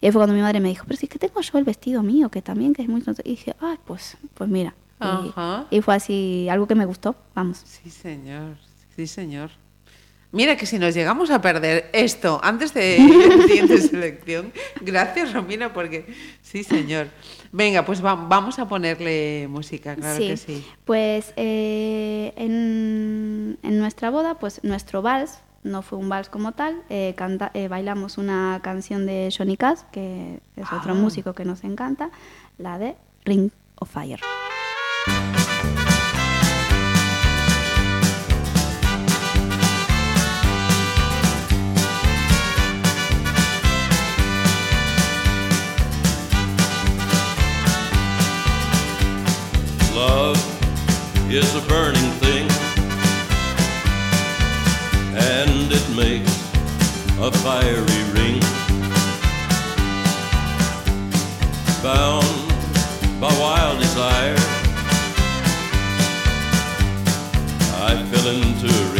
Y 0.00 0.06
ahí 0.06 0.12
fue 0.12 0.18
cuando 0.20 0.34
mi 0.34 0.40
madre 0.42 0.58
me 0.58 0.68
dijo, 0.70 0.84
pero 0.88 0.96
si 0.98 1.06
es 1.06 1.10
que 1.10 1.18
tengo 1.20 1.40
yo 1.40 1.58
el 1.58 1.64
vestido 1.64 2.02
mío, 2.02 2.28
que 2.30 2.42
también 2.42 2.72
que 2.72 2.82
es 2.82 2.88
muy... 2.88 3.02
Y 3.24 3.30
dije, 3.30 3.54
ay, 3.60 3.76
pues, 3.84 4.16
pues 4.34 4.50
mira. 4.50 4.74
Y- 5.00 5.04
Ajá. 5.04 5.66
Y, 5.70 5.80
fue 5.82 5.94
así, 5.94 6.48
algo 6.50 6.66
que 6.66 6.74
me 6.74 6.84
gustó, 6.86 7.14
vamos. 7.34 7.62
Sí, 7.64 7.88
señor. 7.90 8.56
Sí, 8.96 9.06
señor. 9.06 9.50
Mira 10.32 10.56
que 10.56 10.64
si 10.66 10.78
nos 10.78 10.94
llegamos 10.94 11.30
a 11.30 11.40
perder 11.42 11.90
esto 11.92 12.40
antes 12.42 12.72
de 12.72 12.98
la 13.38 13.46
siguiente 13.46 13.78
selección, 13.82 14.52
gracias 14.80 15.32
Romina, 15.34 15.72
porque 15.72 16.06
sí, 16.40 16.64
señor. 16.64 17.08
Venga, 17.52 17.84
pues 17.84 18.02
va- 18.02 18.14
vamos 18.14 18.58
a 18.58 18.66
ponerle 18.66 19.46
música, 19.50 19.94
claro 19.94 20.18
que 20.18 20.38
sí. 20.38 20.66
Pues 20.86 21.34
eh, 21.36 22.32
en, 22.36 23.58
en 23.62 23.78
nuestra 23.78 24.08
boda, 24.08 24.38
pues 24.38 24.60
nuestro 24.64 25.02
vals, 25.02 25.38
no 25.64 25.82
fue 25.82 25.98
un 25.98 26.08
vals 26.08 26.30
como 26.30 26.52
tal, 26.52 26.82
eh, 26.88 27.12
canta- 27.14 27.50
eh, 27.52 27.68
bailamos 27.68 28.16
una 28.16 28.58
canción 28.62 29.04
de 29.04 29.28
Johnny 29.36 29.58
Cash, 29.58 29.80
que 29.92 30.40
es 30.56 30.64
otro 30.72 30.92
Ah. 30.92 30.94
músico 30.94 31.34
que 31.34 31.44
nos 31.44 31.62
encanta, 31.62 32.10
la 32.56 32.78
de 32.78 32.96
Ring 33.26 33.50
of 33.76 33.90
Fire. 33.92 34.20
Is 51.34 51.54
a 51.54 51.60
burning 51.66 52.10
thing, 52.20 52.46
and 55.16 55.72
it 55.72 55.88
makes 55.96 56.30
a 57.18 57.30
fiery 57.30 58.02
ring. 58.12 58.40
Bound 61.82 62.50
by 63.18 63.32
wild 63.40 63.78
desire, 63.78 64.36
I 67.80 68.04
fell 68.10 68.28
into 68.28 68.91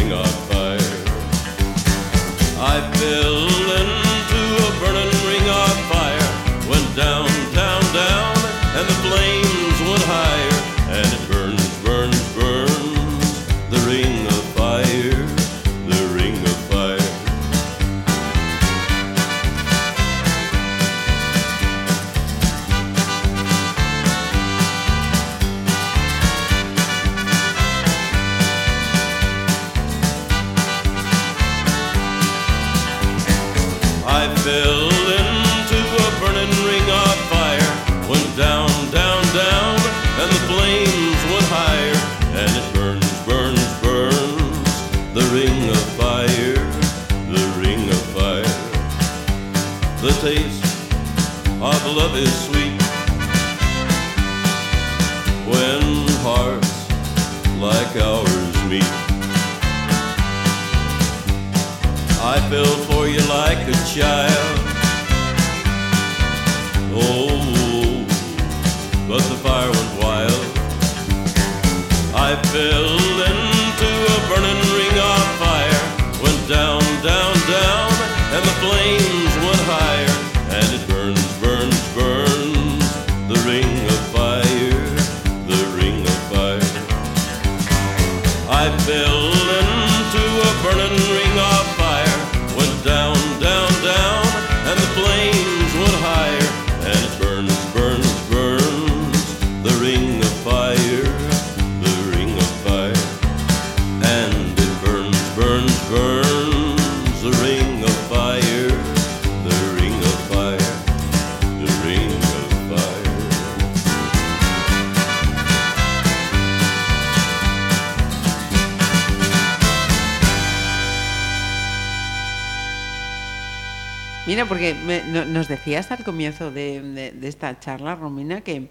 me- 125.03 125.11
no- 125.11 125.25
nos 125.25 125.47
decías 125.47 125.91
al 125.91 126.03
comienzo 126.03 126.51
de, 126.51 126.81
de- 126.81 127.11
de 127.11 127.27
esta 127.27 127.59
charla, 127.59 127.95
Romina, 127.95 128.41
que 128.41 128.69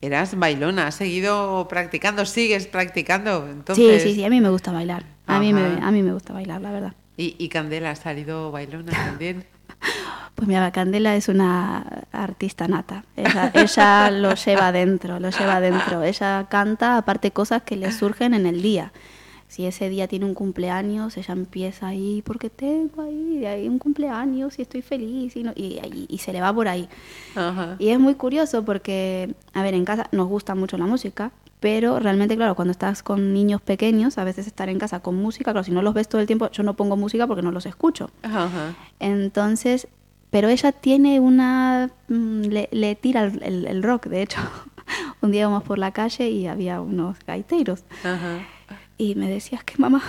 eras 0.00 0.38
bailona, 0.38 0.86
has 0.88 0.94
seguido 0.94 1.66
practicando, 1.68 2.24
sigues 2.26 2.66
practicando. 2.66 3.48
Entonces, 3.48 4.02
Sí, 4.02 4.08
sí, 4.10 4.14
sí, 4.16 4.24
a 4.24 4.28
mí 4.30 4.40
me 4.40 4.50
gusta 4.50 4.72
bailar. 4.72 5.04
A 5.26 5.40
mí, 5.40 5.52
me, 5.52 5.60
a 5.82 5.90
mí 5.90 6.02
me 6.02 6.12
gusta 6.12 6.32
bailar, 6.32 6.60
la 6.60 6.70
verdad. 6.70 6.92
Y, 7.16 7.34
y 7.38 7.48
Candela 7.48 7.90
ha 7.90 7.96
salido 7.96 8.50
bailona 8.52 8.92
también. 8.92 9.44
Pues 10.34 10.48
mira, 10.48 10.70
Candela 10.70 11.16
es 11.16 11.28
una 11.30 12.04
artista 12.12 12.68
nata. 12.68 13.04
Ella, 13.16 13.50
ella 13.54 14.10
lo 14.10 14.34
lleva 14.34 14.70
dentro, 14.70 15.18
lo 15.18 15.30
lleva 15.30 15.60
dentro. 15.60 16.02
Ella 16.02 16.46
canta, 16.50 16.98
aparte, 16.98 17.30
cosas 17.30 17.62
que 17.62 17.74
le 17.76 17.90
surgen 17.90 18.34
en 18.34 18.44
el 18.44 18.60
día. 18.60 18.92
Si 19.48 19.64
ese 19.64 19.88
día 19.88 20.08
tiene 20.08 20.24
un 20.24 20.34
cumpleaños, 20.34 21.16
ella 21.16 21.32
empieza 21.32 21.86
ahí, 21.88 22.22
porque 22.26 22.50
tengo 22.50 23.02
ahí, 23.02 23.38
de 23.38 23.46
ahí 23.46 23.68
un 23.68 23.78
cumpleaños 23.78 24.58
y 24.58 24.62
estoy 24.62 24.82
feliz, 24.82 25.36
y, 25.36 25.42
no- 25.44 25.52
y- 25.54 25.78
y- 25.84 26.06
y 26.08 26.18
se 26.18 26.32
le 26.32 26.40
va 26.40 26.52
por 26.52 26.66
ahí. 26.68 26.88
Ajá. 27.36 27.76
Y 27.78 27.88
es 27.90 27.98
muy 28.00 28.14
curioso 28.16 28.64
porque, 28.64 29.34
a 29.54 29.62
ver, 29.62 29.74
en 29.74 29.84
casa 29.84 30.08
nos 30.12 30.26
gusta 30.28 30.54
mucho 30.54 30.76
la 30.78 30.86
música, 30.86 31.30
pero 31.60 31.98
realmente, 32.00 32.36
claro, 32.36 32.54
cuando 32.54 32.72
estás 32.72 33.02
con 33.02 33.32
niños 33.32 33.60
pequeños, 33.62 34.18
a 34.18 34.24
veces 34.24 34.46
estar 34.46 34.68
en 34.68 34.78
casa 34.78 35.00
con 35.00 35.14
música, 35.16 35.52
claro, 35.52 35.64
si 35.64 35.70
no 35.70 35.80
los 35.80 35.94
ves 35.94 36.08
todo 36.08 36.20
el 36.20 36.26
tiempo, 36.26 36.50
yo 36.50 36.62
no 36.64 36.74
pongo 36.74 36.96
música 36.96 37.26
porque 37.26 37.42
no 37.42 37.50
los 37.52 37.66
escucho. 37.66 38.10
Ajá. 38.22 38.74
Entonces, 39.00 39.88
pero 40.30 40.48
ella 40.48 40.72
tiene 40.72 41.20
una... 41.20 41.90
mm, 42.08 42.40
Le, 42.42 42.68
le 42.72 42.94
tira 42.96 43.24
el, 43.24 43.42
el- 43.42 43.66
el 43.66 43.82
rock, 43.82 44.06
de 44.06 44.22
hecho. 44.22 44.40
Un 45.22 45.30
día 45.30 45.42
íbamos 45.42 45.62
por 45.62 45.78
la 45.78 45.92
calle 45.92 46.28
y 46.30 46.46
había 46.46 46.80
unos 46.80 47.16
gaiteros. 47.26 47.84
Ajá. 48.04 48.40
Y 48.98 49.14
me 49.14 49.28
decía, 49.28 49.58
es 49.58 49.64
que 49.64 49.74
mamá, 49.78 50.02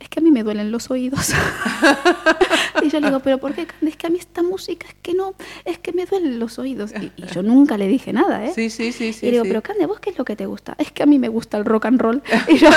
es 0.00 0.08
que 0.08 0.20
a 0.20 0.22
mí 0.22 0.30
me 0.30 0.42
duelen 0.42 0.70
los 0.72 0.90
oídos. 0.90 1.30
y 2.82 2.88
yo 2.90 3.00
le 3.00 3.08
digo, 3.08 3.20
pero 3.20 3.38
¿por 3.38 3.54
qué? 3.54 3.66
Es 3.86 3.96
que 3.96 4.06
a 4.06 4.10
mí 4.10 4.18
esta 4.18 4.42
música, 4.42 4.86
es 4.88 4.94
que 5.02 5.14
no, 5.14 5.34
es 5.64 5.78
que 5.78 5.92
me 5.92 6.06
duelen 6.06 6.38
los 6.38 6.58
oídos. 6.58 6.92
Y, 7.00 7.12
y 7.16 7.26
yo 7.32 7.42
nunca 7.42 7.76
le 7.76 7.86
dije 7.86 8.12
nada, 8.12 8.44
¿eh? 8.46 8.52
Sí, 8.54 8.70
sí, 8.70 8.92
sí, 8.92 9.12
sí. 9.12 9.26
y 9.26 9.30
le 9.30 9.32
digo, 9.32 9.44
sí. 9.44 9.50
pero 9.50 9.62
Cande, 9.62 9.86
¿vos 9.86 10.00
qué 10.00 10.10
es 10.10 10.18
lo 10.18 10.24
que 10.24 10.34
te 10.36 10.46
gusta? 10.46 10.74
Es 10.78 10.90
que 10.90 11.02
a 11.02 11.06
mí 11.06 11.18
me 11.18 11.28
gusta 11.28 11.56
el 11.58 11.64
rock 11.64 11.84
and 11.86 12.00
roll. 12.00 12.22
Y 12.48 12.56
yo, 12.58 12.68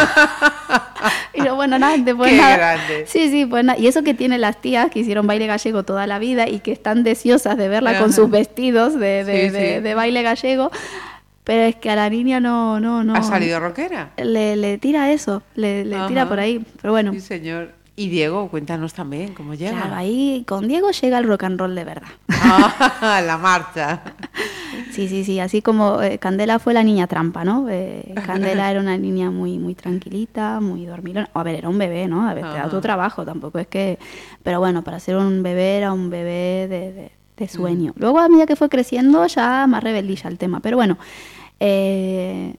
y 1.34 1.44
yo 1.46 1.56
bueno, 1.56 1.80
nada, 1.80 1.96
pues 2.16 2.32
Qué 2.32 2.38
nada. 2.38 2.58
grande. 2.58 3.06
Sí, 3.08 3.30
sí, 3.30 3.46
pues 3.46 3.64
nada. 3.64 3.80
Y 3.80 3.88
eso 3.88 4.04
que 4.04 4.14
tiene 4.14 4.38
las 4.38 4.62
tías 4.62 4.92
que 4.92 5.00
hicieron 5.00 5.26
baile 5.26 5.48
gallego 5.48 5.84
toda 5.84 6.06
la 6.08 6.20
vida 6.20 6.48
y 6.50 6.60
que 6.60 6.72
están 6.72 7.04
deseosas 7.04 7.58
de 7.58 7.70
verla 7.70 7.98
con 8.00 8.14
sus 8.14 8.30
vestidos 8.30 9.00
de, 9.00 9.24
de- 9.24 9.46
Sí, 9.48 9.50
de- 9.50 9.76
sí. 9.78 9.82
de 9.82 9.96
baile 9.96 10.22
gallego. 10.22 10.72
Pero 11.44 11.64
es 11.64 11.76
que 11.76 11.90
a 11.90 11.96
la 11.96 12.10
niña 12.10 12.40
no, 12.40 12.80
no, 12.80 13.04
no. 13.04 13.16
¿Ha 13.16 13.24
salido 13.24 13.60
rockera? 13.60 14.12
Le, 14.18 14.56
le 14.56 14.78
tira 14.78 15.12
eso, 15.12 15.44
le, 15.56 15.84
le 15.86 15.98
tira 16.08 16.28
por 16.30 16.40
ahí. 16.40 16.66
Pero 16.82 16.94
bueno, 16.94 17.12
Sí, 17.14 17.20
señor. 17.22 17.72
Y 17.96 18.10
Diego, 18.10 18.48
cuéntanos 18.50 18.92
también 18.96 19.36
cómo 19.36 19.54
llega. 19.54 19.72
claro, 19.78 19.94
ahí 19.94 20.44
con 20.48 20.68
Diego 20.68 20.90
llega 20.90 21.20
el 21.20 21.28
rock 21.28 21.44
and 21.44 21.60
roll 21.60 21.76
de 21.76 21.84
verdad. 21.84 22.08
Ah, 22.30 23.22
la 23.28 23.38
marcha. 23.38 24.02
Sí, 24.92 25.08
sí, 25.08 25.24
sí, 25.24 25.40
así 25.40 25.62
como 25.62 26.02
eh, 26.02 26.18
Candela 26.18 26.58
fue 26.58 26.74
la 26.74 26.82
niña 26.82 27.06
trampa, 27.06 27.44
¿no? 27.46 27.68
Eh, 27.70 28.16
Candela 28.26 28.72
era 28.72 28.80
una 28.80 28.98
niña 28.98 29.30
muy 29.30 29.60
muy 29.60 29.76
tranquilita, 29.76 30.60
muy 30.60 30.88
dormilona. 30.88 31.30
A 31.36 31.44
ver, 31.44 31.54
era 31.56 31.70
un 31.70 31.78
bebé, 31.78 32.08
¿no? 32.08 32.28
A 32.28 32.34
ver, 32.34 32.44
te 32.50 32.58
da 32.58 32.68
tu 32.68 32.82
trabajo, 32.82 33.26
tampoco 33.26 33.60
es 33.60 33.68
que... 33.68 34.00
Pero 34.42 34.60
bueno, 34.60 34.84
para 34.84 35.00
ser 35.00 35.18
un 35.18 35.44
bebé 35.44 35.78
era 35.78 35.94
un 35.94 36.10
bebé 36.10 36.68
de, 36.68 36.94
de- 36.94 37.12
de 37.38 37.48
sueño. 37.48 37.94
Luego 37.96 38.20
a 38.20 38.30
medida 38.30 38.46
que 38.46 38.56
fue 38.56 38.70
creciendo 38.70 39.26
ya 39.28 39.66
más 39.68 39.84
rebeldilla 39.84 40.30
el 40.30 40.38
tema, 40.38 40.60
pero 40.60 40.78
bueno. 40.78 40.98
eh, 41.60 42.56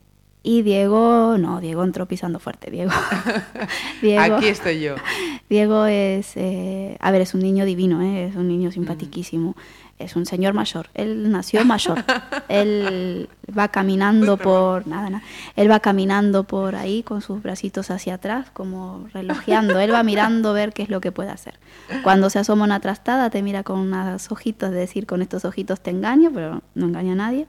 y 0.47 0.61
Diego, 0.61 1.39
no, 1.39 1.59
Diego 1.63 1.85
entró 1.85 2.07
pisando 2.07 2.39
fuerte, 2.39 2.71
Diego. 2.71 2.91
Diego 4.03 4.37
Aquí 4.37 4.49
estoy 4.49 4.79
yo. 4.79 4.95
Diego 5.49 5.87
es, 5.87 6.37
eh, 6.37 6.99
a 7.01 7.11
ver, 7.11 7.23
es 7.23 7.33
un 7.33 7.41
niño 7.41 7.65
divino, 7.65 8.03
¿eh? 8.03 8.27
es 8.27 8.37
un 8.37 8.49
niño 8.49 8.71
simpaticísimo, 8.71 9.57
es 9.99 10.17
un 10.17 10.27
señor 10.27 10.55
mayor. 10.55 10.89
Él 10.95 11.31
nació 11.31 11.65
mayor. 11.65 12.05
él 12.49 13.29
va 13.57 13.69
caminando 13.69 14.37
por, 14.37 14.87
nada, 14.87 15.11
nada. 15.11 15.25
Él 15.57 15.71
va 15.71 15.81
caminando 15.81 16.45
por 16.45 16.75
ahí 16.77 17.03
con 17.03 17.23
sus 17.23 17.43
bracitos 17.43 17.91
hacia 17.91 18.15
atrás, 18.15 18.49
como 18.53 19.07
relojeando. 19.13 19.79
Él 19.79 19.93
va 19.93 20.03
mirando 20.03 20.53
ver 20.53 20.73
qué 20.73 20.83
es 20.83 20.89
lo 20.89 21.01
que 21.01 21.13
puede 21.13 21.31
hacer. 21.31 21.59
Cuando 22.03 22.31
se 22.31 22.39
asoma 22.39 22.65
una 22.65 22.81
trastada, 22.81 23.31
te 23.31 23.43
mira 23.43 23.63
con 23.63 23.79
unos 23.79 24.31
ojitos, 24.31 24.71
de 24.71 24.79
decir, 24.79 25.07
con 25.07 25.23
estos 25.23 25.45
ojitos 25.45 25.81
te 25.81 25.91
engaño, 25.91 26.31
pero 26.35 26.63
no 26.75 26.87
engaña 26.87 27.13
a 27.13 27.17
nadie. 27.17 27.47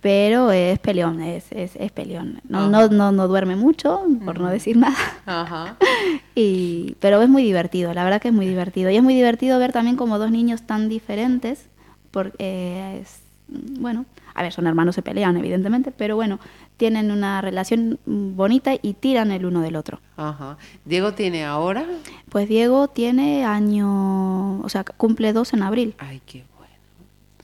Pero 0.00 0.50
es 0.50 0.78
peleón, 0.78 1.20
es, 1.20 1.52
es, 1.52 1.76
es 1.76 1.92
peleón. 1.92 2.40
No, 2.48 2.68
no, 2.70 2.88
no, 2.88 3.12
no 3.12 3.28
duerme 3.28 3.54
mucho, 3.54 4.02
por 4.24 4.40
no 4.40 4.48
decir 4.48 4.76
nada. 4.76 4.96
Ajá. 5.26 5.76
Y, 6.34 6.96
pero 7.00 7.20
es 7.20 7.28
muy 7.28 7.42
divertido, 7.42 7.92
la 7.92 8.02
verdad 8.02 8.22
que 8.22 8.28
es 8.28 8.34
muy 8.34 8.46
divertido. 8.46 8.88
Y 8.88 8.96
es 8.96 9.02
muy 9.02 9.14
divertido 9.14 9.58
ver 9.58 9.72
también 9.72 9.96
como 9.96 10.18
dos 10.18 10.30
niños 10.30 10.62
tan 10.62 10.88
diferentes, 10.88 11.66
porque 12.12 12.98
es, 13.02 13.20
bueno, 13.48 14.06
a 14.34 14.42
ver, 14.42 14.52
son 14.52 14.66
hermanos, 14.66 14.94
se 14.94 15.02
pelean 15.02 15.36
evidentemente, 15.36 15.92
pero 15.92 16.16
bueno, 16.16 16.38
tienen 16.78 17.10
una 17.10 17.42
relación 17.42 17.98
bonita 18.06 18.72
y 18.80 18.94
tiran 18.94 19.32
el 19.32 19.44
uno 19.44 19.60
del 19.60 19.76
otro. 19.76 20.00
Ajá. 20.16 20.56
Diego 20.86 21.12
tiene 21.12 21.44
ahora. 21.44 21.84
Pues 22.30 22.48
Diego 22.48 22.88
tiene 22.88 23.44
año, 23.44 24.60
o 24.60 24.68
sea, 24.70 24.84
cumple 24.84 25.34
dos 25.34 25.52
en 25.52 25.62
abril, 25.62 25.94
Ay, 25.98 26.22
qué 26.24 26.44
bueno. 26.56 26.72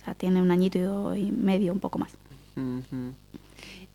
o 0.00 0.04
sea, 0.04 0.14
tiene 0.14 0.40
un 0.40 0.50
añito 0.50 1.14
y 1.14 1.30
medio, 1.32 1.72
un 1.74 1.80
poco 1.80 1.98
más. 1.98 2.16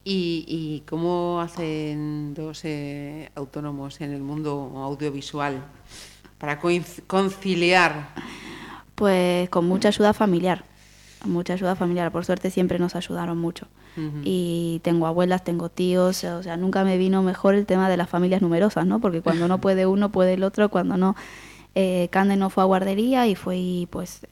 ¿Y, 0.04 0.46
y 0.48 0.84
cómo 0.90 1.42
hacen 1.42 2.34
dos 2.34 2.62
eh, 2.66 3.30
autónomos 3.36 4.02
en 4.02 4.12
el 4.12 4.22
mundo 4.22 4.72
audiovisual 4.76 5.64
para 6.40 6.60
conciliar? 7.08 8.10
Pues 8.96 9.50
con 9.50 9.68
mucha 9.68 9.90
ayuda 9.90 10.14
familiar, 10.14 10.64
mucha 11.26 11.54
ayuda 11.54 11.76
familiar. 11.76 12.12
Por 12.12 12.26
suerte 12.26 12.50
siempre 12.50 12.80
nos 12.80 12.96
ayudaron 12.96 13.38
mucho. 13.38 13.68
Y 14.24 14.80
tengo 14.84 15.06
abuelas, 15.06 15.44
tengo 15.44 15.68
tíos, 15.68 16.24
o 16.24 16.44
sea, 16.44 16.56
nunca 16.56 16.86
me 16.86 16.98
vino 16.98 17.22
mejor 17.24 17.56
el 17.56 17.66
tema 17.66 17.90
de 17.90 17.98
las 17.98 18.10
familias 18.10 18.42
numerosas, 18.42 18.86
¿no? 18.86 19.00
Porque 19.00 19.22
cuando 19.22 19.50
no 19.50 19.60
puede 19.62 19.86
uno, 19.86 20.12
puede 20.12 20.34
el 20.34 20.44
otro, 20.44 20.70
cuando 20.70 20.98
no... 20.98 21.16
Eh, 21.74 22.10
Cande 22.12 22.36
no 22.36 22.50
fue 22.50 22.64
a 22.64 22.66
guardería 22.66 23.28
y 23.28 23.36
fue 23.36 23.88
pues 23.90 24.28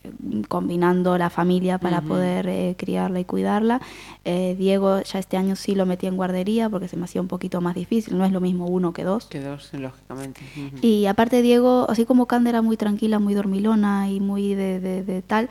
combinando 0.50 1.18
la 1.18 1.30
familia 1.30 1.78
para 1.78 2.02
poder 2.02 2.48
eh, 2.50 2.76
criarla 2.78 3.22
y 3.22 3.26
cuidarla. 3.26 3.80
Eh, 4.26 4.56
Diego 4.60 5.02
ya 5.02 5.20
este 5.20 5.38
año 5.38 5.56
sí 5.56 5.74
lo 5.74 5.86
metí 5.86 6.06
en 6.08 6.18
guardería 6.18 6.70
porque 6.70 6.90
se 6.90 6.98
me 6.98 7.06
hacía 7.06 7.22
un 7.22 7.30
poquito 7.30 7.62
más 7.62 7.76
difícil, 7.76 8.18
no 8.18 8.26
es 8.26 8.34
lo 8.34 8.42
mismo 8.42 8.66
uno 8.68 8.92
que 8.92 9.06
dos. 9.06 9.26
Que 9.28 9.40
dos, 9.40 9.70
lógicamente. 9.74 10.42
Y 10.82 11.06
aparte 11.06 11.42
Diego, 11.42 11.86
así 11.90 12.04
como 12.06 12.26
Cande 12.26 12.50
era 12.50 12.62
muy 12.62 12.76
tranquila, 12.76 13.20
muy 13.20 13.34
dormilona 13.36 14.10
y 14.10 14.20
muy 14.20 14.54
de, 14.54 14.82
de- 14.82 15.04
de 15.04 15.22
tal, 15.22 15.50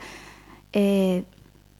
eh, 0.73 1.23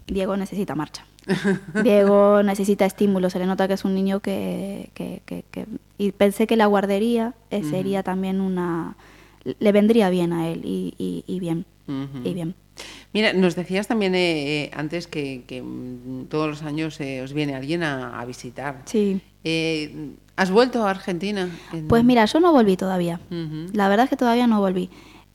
Diego 0.08 0.36
necesita 0.38 0.74
marcha. 0.74 1.06
Diego 1.84 2.42
necesita 2.42 2.86
estímulo, 2.86 3.30
se 3.30 3.38
le 3.38 3.46
nota 3.46 3.68
que 3.68 3.76
es 3.76 3.86
un 3.86 3.94
niño 3.94 4.20
que... 4.22 4.90
que- 4.96 5.22
que- 5.28 5.44
que- 5.52 5.68
y 6.00 6.12
pensé 6.14 6.48
que 6.48 6.56
la 6.56 6.66
guardería 6.66 7.34
sería 7.70 8.02
también 8.04 8.42
una... 8.42 8.96
Le 9.60 9.72
vendría 9.72 10.10
bien 10.10 10.34
a 10.34 10.48
él 10.50 10.62
y, 10.64 10.94
y- 10.98 11.24
y 11.28 11.40
bien. 11.40 11.66
Y 12.24 12.34
bien. 12.36 12.54
Mira, 13.14 13.34
nos 13.34 13.56
decías 13.56 13.88
también 13.88 14.14
eh, 14.14 14.66
eh, 14.66 14.72
antes 14.76 15.08
que, 15.08 15.44
que, 15.48 15.62
mm, 15.64 16.26
todos 16.30 16.48
los 16.48 16.62
años 16.62 17.00
eh, 17.02 17.22
os 17.24 17.34
viene 17.34 17.56
alguien 17.56 17.82
a, 17.82 18.20
a 18.22 18.26
visitar. 18.26 18.84
Sí. 18.86 19.20
Eh, 19.44 20.12
¿Has 20.36 20.52
vuelto 20.52 20.86
a 20.86 20.92
Argentina? 20.92 21.50
En- 21.74 21.88
Pues 21.88 22.04
mira, 22.04 22.24
yo 22.26 22.40
no 22.40 22.52
volví 22.52 22.78
todavía. 22.78 23.20
La 23.74 23.90
verdad 23.90 24.04
es 24.04 24.10
que 24.12 24.16
todavía 24.18 24.46
no 24.48 24.60
volví. 24.60 24.90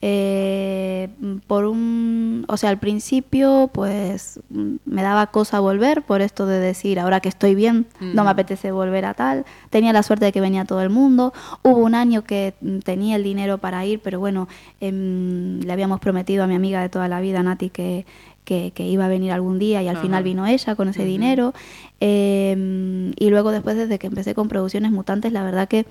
Eh, 0.06 1.08
por 1.46 1.64
un, 1.64 2.44
o 2.48 2.58
sea, 2.58 2.68
al 2.68 2.78
principio, 2.78 3.70
pues 3.72 4.38
mm, 4.50 4.74
me 4.84 5.02
daba 5.02 5.28
cosa 5.28 5.60
volver 5.60 6.02
por 6.02 6.20
esto 6.20 6.44
de 6.44 6.58
decir, 6.58 7.00
ahora 7.00 7.20
que 7.20 7.30
estoy 7.30 7.54
bien, 7.54 7.86
no 8.00 8.22
me 8.22 8.28
apetece 8.28 8.70
volver 8.70 9.06
a 9.06 9.14
tal. 9.14 9.46
Tenía 9.70 9.94
la 9.94 10.02
suerte 10.02 10.26
de 10.26 10.32
que 10.32 10.42
venía 10.42 10.66
todo 10.66 10.82
el 10.82 10.90
mundo. 10.90 11.32
Hubo 11.62 11.78
un 11.78 11.94
año 11.94 12.22
que 12.22 12.52
mm, 12.60 12.80
tenía 12.80 13.16
el 13.16 13.24
dinero 13.24 13.56
para 13.56 13.86
ir, 13.86 14.00
pero 14.00 14.20
bueno, 14.20 14.46
em, 14.78 15.60
le 15.60 15.72
habíamos 15.72 16.00
prometido 16.00 16.44
a 16.44 16.46
mi 16.46 16.54
amiga 16.54 16.82
de 16.82 16.90
toda 16.90 17.08
la 17.08 17.22
vida, 17.22 17.42
Nati, 17.42 17.70
que, 17.70 18.04
que, 18.44 18.72
que 18.74 18.86
iba 18.86 19.06
a 19.06 19.08
venir 19.08 19.32
algún 19.32 19.58
día 19.58 19.82
y 19.82 19.88
al 19.88 19.96
final 19.96 20.22
vino 20.22 20.46
ella 20.46 20.74
con 20.74 20.88
ese 20.88 21.04
dinero. 21.04 21.54
Eh, 22.00 23.12
y 23.16 23.30
luego 23.30 23.50
después, 23.50 23.76
desde 23.76 23.98
que 23.98 24.06
empecé 24.06 24.34
con 24.34 24.48
Producciones 24.48 24.92
Mutantes, 24.92 25.32
la 25.32 25.42
verdad 25.42 25.68
que 25.68 25.86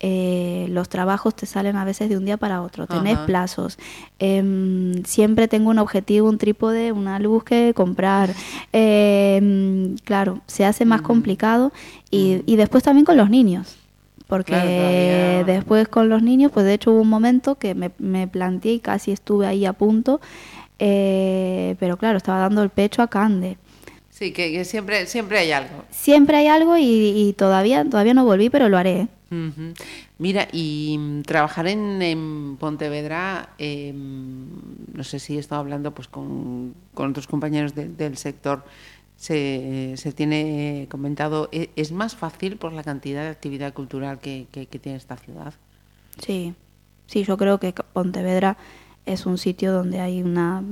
eh, 0.00 0.66
los 0.70 0.88
trabajos 0.88 1.34
te 1.34 1.46
salen 1.46 1.76
a 1.76 1.84
veces 1.84 2.08
de 2.08 2.16
un 2.16 2.24
día 2.24 2.36
para 2.38 2.62
otro, 2.62 2.86
tenés 2.86 3.16
Ajá. 3.16 3.26
plazos. 3.26 3.78
Em, 4.18 5.04
siempre 5.04 5.48
tengo 5.48 5.70
un 5.70 5.78
objetivo, 5.78 6.28
un 6.28 6.38
trípode, 6.38 6.92
una 6.92 7.18
luz 7.18 7.44
que 7.44 7.74
comprar. 7.74 8.34
Em, 8.72 9.96
claro, 10.04 10.40
se 10.46 10.64
hace 10.64 10.84
más 10.84 11.02
complicado 11.02 11.72
y, 12.10 12.42
y 12.46 12.56
después 12.56 12.82
también 12.84 13.04
con 13.04 13.16
los 13.16 13.28
niños. 13.28 13.76
Porque 14.28 14.52
Claro, 14.52 15.44
después 15.46 15.88
con 15.88 16.10
los 16.10 16.22
niños, 16.22 16.52
pues 16.52 16.66
de 16.66 16.74
hecho 16.74 16.92
hubo 16.92 17.00
un 17.00 17.08
momento 17.08 17.54
que 17.54 17.74
me, 17.74 17.90
me 17.98 18.28
planteé 18.28 18.74
y 18.74 18.78
casi 18.78 19.10
estuve 19.10 19.46
ahí 19.46 19.64
a 19.64 19.72
punto, 19.72 20.20
eh, 20.78 21.76
pero 21.78 21.96
claro, 21.96 22.18
estaba 22.18 22.38
dando 22.40 22.62
el 22.62 22.70
pecho 22.70 23.02
a 23.02 23.08
Cande. 23.08 23.56
Sí, 24.10 24.32
que, 24.32 24.50
que 24.52 24.64
siempre, 24.64 25.06
siempre 25.06 25.38
hay 25.38 25.52
algo. 25.52 25.84
Siempre 25.90 26.36
hay 26.38 26.48
algo 26.48 26.76
y, 26.76 26.82
y 26.84 27.32
todavía, 27.34 27.84
todavía 27.88 28.14
no 28.14 28.24
volví, 28.24 28.50
pero 28.50 28.68
lo 28.68 28.76
haré. 28.76 29.06
Mira, 30.18 30.48
y 30.52 30.96
mm, 30.98 31.22
trabajar 31.22 31.68
en, 31.68 32.00
en 32.02 32.56
Pontevedra, 32.58 33.50
eh, 33.58 33.92
no 33.94 35.04
sé 35.04 35.18
si 35.18 35.36
he 35.36 35.38
estado 35.38 35.60
hablando 35.60 35.92
pues 35.94 36.08
con, 36.08 36.74
con 36.94 37.10
otros 37.10 37.26
compañeros 37.26 37.74
de- 37.74 37.88
del 37.88 38.16
sector, 38.16 38.64
se, 39.16 39.94
se 39.96 40.12
tiene 40.12 40.86
comentado, 40.90 41.48
¿e- 41.52 41.70
¿es 41.76 41.92
más 41.92 42.16
fácil 42.16 42.56
por 42.56 42.72
la 42.72 42.82
cantidad 42.82 43.22
de 43.24 43.28
actividad 43.28 43.74
cultural 43.74 44.18
que, 44.18 44.46
que- 44.50 44.66
que 44.66 44.78
tiene 44.78 44.96
esta 44.98 45.16
ciudad? 45.16 45.52
Sí, 46.24 46.54
sí, 47.06 47.22
yo 47.24 47.36
creo 47.36 47.58
que 47.60 47.72
Pontevedra 47.92 48.56
es 49.12 49.26
un 49.26 49.38
sitio 49.38 49.72
donde 49.72 50.00
hay 50.00 50.22
una 50.22 50.62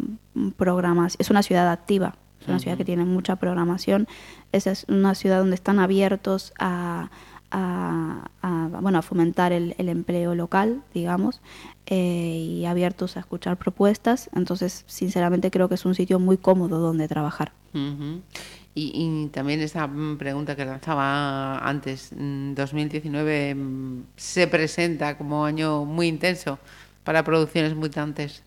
programación, 0.57 1.17
es 1.21 1.31
una 1.31 1.43
ciudad 1.43 1.71
activa, 1.71 2.17
es 2.41 2.49
una 2.49 2.59
ciudad 2.59 2.77
que 2.77 2.85
tiene 2.85 3.05
mucha 3.05 3.37
programación, 3.37 4.07
es, 4.53 4.67
es 4.67 4.85
una 4.89 5.15
ciudad 5.15 5.39
donde 5.39 5.55
están 5.55 5.79
abiertos 5.79 6.53
a, 6.59 7.11
a- 7.51 8.29
a, 8.43 8.69
bueno, 8.81 8.99
a 8.99 9.03
fomentar 9.03 9.53
el, 9.53 9.75
el 9.79 9.89
empleo 9.89 10.35
local, 10.35 10.83
digamos, 10.95 11.41
eh, 11.87 12.37
y 12.39 12.65
abiertos 12.67 13.17
a 13.17 13.21
escuchar 13.21 13.57
propuestas, 13.57 14.29
entonces 14.35 14.85
sinceramente 14.87 15.51
creo 15.51 15.69
que 15.69 15.77
es 15.77 15.85
un 15.85 15.95
sitio 15.95 16.19
muy 16.19 16.37
cómodo 16.37 16.79
donde 16.81 17.09
trabajar. 17.09 17.53
Y, 18.75 18.93
y 18.95 19.29
también 19.29 19.61
esta 19.61 19.87
mm, 19.87 20.19
pregunta 20.19 20.55
que 20.57 20.65
lanzaba 20.65 21.59
antes, 21.59 22.13
mm, 22.17 22.55
2019 22.55 23.55
mm, 23.55 24.03
se 24.17 24.47
presenta 24.49 25.17
como 25.17 25.45
año 25.45 25.85
muy 25.85 26.09
intenso 26.09 26.59
para 27.07 27.25
producciones 27.25 27.75
mutantes. 27.75 28.43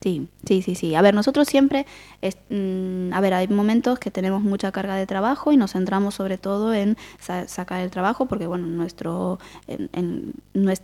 Sí, 0.00 0.28
sí, 0.46 0.60
sí, 0.60 0.74
sí. 0.74 0.94
A 0.94 1.00
ver, 1.00 1.14
nosotros 1.14 1.48
siempre, 1.48 1.86
es- 2.20 2.36
mm, 2.50 3.10
a 3.14 3.20
ver, 3.22 3.32
hay 3.32 3.48
momentos 3.48 3.98
que 3.98 4.10
tenemos 4.10 4.42
mucha 4.42 4.70
carga 4.70 4.96
de 4.96 5.06
trabajo 5.06 5.50
y 5.50 5.56
nos 5.56 5.72
centramos 5.72 6.14
sobre 6.14 6.36
todo 6.36 6.74
en 6.74 6.98
sa- 7.18 7.48
sacar 7.48 7.80
el 7.80 7.90
trabajo 7.90 8.26
porque, 8.26 8.46
bueno, 8.46 8.66
nuestro, 8.66 9.38
en- 9.66 9.88
en 9.94 10.34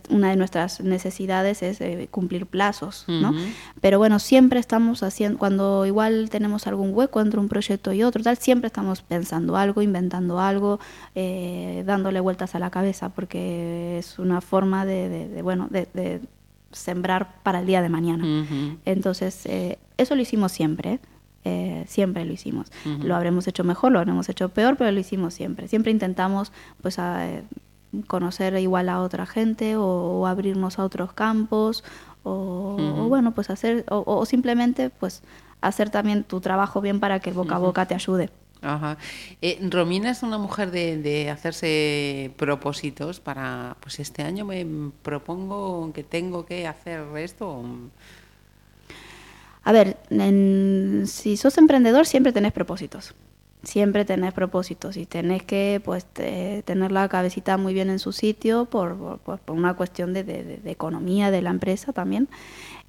una 0.09 0.29
de 0.31 0.35
nuestras 0.37 0.81
necesidades 0.81 1.61
es 1.61 1.81
eh, 1.81 2.07
cumplir 2.09 2.47
plazos, 2.47 3.03
¿no? 3.07 3.31
Pero 3.79 3.99
bueno, 3.99 4.17
siempre 4.17 4.59
estamos 4.59 5.03
haciendo, 5.03 5.37
cuando 5.37 5.85
igual 5.85 6.31
tenemos 6.31 6.65
algún 6.65 6.91
hueco 6.91 7.21
entre 7.21 7.39
un 7.39 7.47
proyecto 7.47 7.93
y 7.93 8.01
otro, 8.01 8.23
tal, 8.23 8.37
siempre 8.37 8.67
estamos 8.67 9.03
pensando 9.03 9.55
algo, 9.55 9.83
inventando 9.83 10.39
algo, 10.39 10.79
eh, 11.13 11.83
dándole 11.85 12.21
vueltas 12.21 12.55
a 12.55 12.59
la 12.59 12.71
cabeza 12.71 13.09
porque 13.09 13.99
es 13.99 14.17
una 14.17 14.41
forma 14.41 14.83
de, 14.83 15.09
de- 15.09 15.27
de, 15.29 15.41
bueno, 15.43 15.67
de, 15.69 15.87
de 15.93 16.21
sembrar 16.71 17.41
para 17.43 17.59
el 17.59 17.65
día 17.65 17.81
de 17.81 17.89
mañana. 17.89 18.77
Entonces, 18.85 19.45
eh, 19.45 19.77
eso 19.97 20.15
lo 20.15 20.21
hicimos 20.21 20.51
siempre, 20.51 20.99
eh, 21.43 21.85
siempre 21.87 22.25
lo 22.25 22.33
hicimos. 22.33 22.71
Lo 22.85 23.15
habremos 23.15 23.47
hecho 23.47 23.63
mejor, 23.63 23.91
lo 23.91 23.99
habremos 23.99 24.29
hecho 24.29 24.49
peor, 24.49 24.77
pero 24.77 24.91
lo 24.91 24.99
hicimos 24.99 25.33
siempre. 25.33 25.67
Siempre 25.67 25.91
intentamos, 25.91 26.51
pues, 26.81 26.99
a, 26.99 27.27
eh, 27.27 27.43
conocer 28.07 28.57
igual 28.57 28.89
a 28.89 29.01
otra 29.01 29.25
gente 29.25 29.75
o, 29.75 29.83
o 29.83 30.27
abrirnos 30.27 30.79
a 30.79 30.85
otros 30.85 31.11
campos 31.11 31.83
o, 32.23 32.77
o, 32.79 33.09
bueno, 33.09 33.33
pues 33.33 33.49
hacer, 33.49 33.85
o, 33.89 34.03
o 34.05 34.25
simplemente, 34.25 34.89
pues, 34.89 35.23
hacer 35.61 35.89
también 35.89 36.23
tu 36.23 36.39
trabajo 36.41 36.81
bien 36.81 36.99
para 36.99 37.19
que 37.19 37.31
el 37.31 37.35
boca 37.35 37.55
a 37.55 37.59
boca 37.59 37.85
te 37.85 37.95
ayude. 37.95 38.29
Ajá. 38.61 38.97
Eh, 39.41 39.57
Romina 39.71 40.11
es 40.11 40.21
una 40.21 40.37
mujer 40.37 40.69
de, 40.69 40.97
de 40.97 41.31
hacerse 41.31 42.31
propósitos 42.37 43.19
para, 43.19 43.75
pues 43.81 43.99
este 43.99 44.21
año 44.21 44.45
me 44.45 44.65
propongo 45.01 45.91
que 45.93 46.03
tengo 46.03 46.45
que 46.45 46.67
hacer 46.67 47.01
esto. 47.17 47.63
A 49.63 49.71
ver, 49.71 49.97
en- 50.09 51.03
si 51.07 51.37
sos 51.37 51.57
emprendedor 51.57 52.05
siempre 52.07 52.31
tenés 52.33 52.51
propósitos. 52.51 53.13
Siempre 53.63 54.05
tenés 54.05 54.33
propósitos 54.33 54.97
y 54.97 55.05
tenés 55.05 55.43
que 55.43 55.81
pues 55.85 56.05
te- 56.05 56.63
tener 56.63 56.91
la 56.91 57.07
cabecita 57.09 57.57
muy 57.57 57.73
bien 57.73 57.89
en 57.91 57.99
su 57.99 58.11
sitio 58.11 58.65
por, 58.65 58.97
por- 58.97 59.19
por- 59.19 59.39
por 59.39 59.55
una 59.55 59.75
cuestión 59.75 60.13
de, 60.13 60.23
de- 60.23 60.59
economía 60.71 61.29
de 61.31 61.41
la 61.43 61.51
empresa 61.51 61.93
también. 61.93 62.27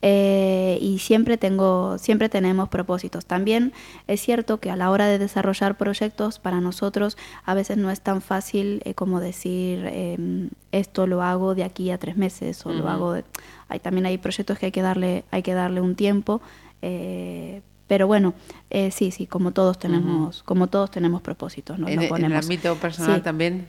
Eh, 0.04 0.78
y 0.80 0.98
siempre 0.98 1.36
tengo, 1.36 1.96
siempre 1.98 2.28
tenemos 2.28 2.68
propósitos. 2.68 3.24
También 3.24 3.72
es 4.08 4.20
cierto 4.20 4.58
que 4.58 4.70
a 4.70 4.76
la 4.76 4.90
hora 4.90 5.06
de 5.06 5.18
desarrollar 5.18 5.76
proyectos 5.76 6.38
para 6.40 6.60
nosotros 6.60 7.16
a 7.44 7.54
veces 7.54 7.76
no 7.76 7.90
es 7.90 8.00
tan 8.00 8.20
fácil 8.20 8.82
eh, 8.84 8.94
como 8.94 9.20
decir 9.20 9.84
em, 9.86 10.50
esto 10.72 11.06
lo 11.06 11.22
hago 11.22 11.54
de 11.54 11.62
aquí 11.64 11.90
a 11.90 11.98
tres 11.98 12.16
meses 12.16 12.64
o 12.66 12.70
lo 12.72 12.88
hago 12.88 13.12
de, 13.12 13.24
hay 13.68 13.78
también 13.78 14.06
hay 14.06 14.18
proyectos 14.18 14.58
que 14.58 14.66
hay 14.66 14.72
que 14.72 14.82
darle 14.82 15.24
hay 15.30 15.42
que 15.42 15.54
darle 15.54 15.80
un 15.80 15.94
tiempo 15.94 16.40
eh, 16.80 17.62
pero 17.86 18.06
bueno 18.06 18.34
eh, 18.70 18.90
sí 18.90 19.10
sí 19.10 19.26
como 19.26 19.52
todos 19.52 19.78
tenemos 19.78 20.42
como 20.44 20.66
todos 20.68 20.90
tenemos 20.90 21.20
propósitos 21.22 21.78
¿no? 21.78 21.88
en, 21.88 21.96
Nos 21.96 22.04
en 22.04 22.04
el 22.04 22.08
ponemos. 22.08 22.44
ámbito 22.44 22.74
personal 22.76 23.16
Sí. 23.16 23.20
también. 23.22 23.68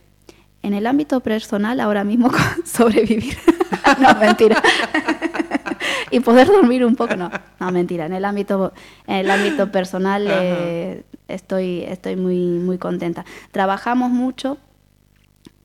en 0.61 0.73
el 0.73 0.85
ámbito 0.87 1.19
personal 1.19 1.79
ahora 1.79 2.03
mismo 2.03 2.31
sobrevivir 2.65 3.35
no 3.99 4.15
mentira 4.19 4.61
y 6.11 6.19
poder 6.19 6.47
dormir 6.47 6.85
un 6.85 6.95
poco 6.95 7.15
no 7.15 7.29
no 7.59 7.71
mentira 7.71 8.05
en 8.05 8.13
el 8.13 8.25
ámbito 8.25 8.73
en 9.07 9.15
el 9.17 9.31
ámbito 9.31 9.71
personal 9.71 10.25
eh, 10.29 11.03
estoy 11.27 11.83
estoy 11.83 12.15
muy 12.15 12.37
muy 12.37 12.77
contenta 12.77 13.25
trabajamos 13.51 14.11
mucho 14.11 14.57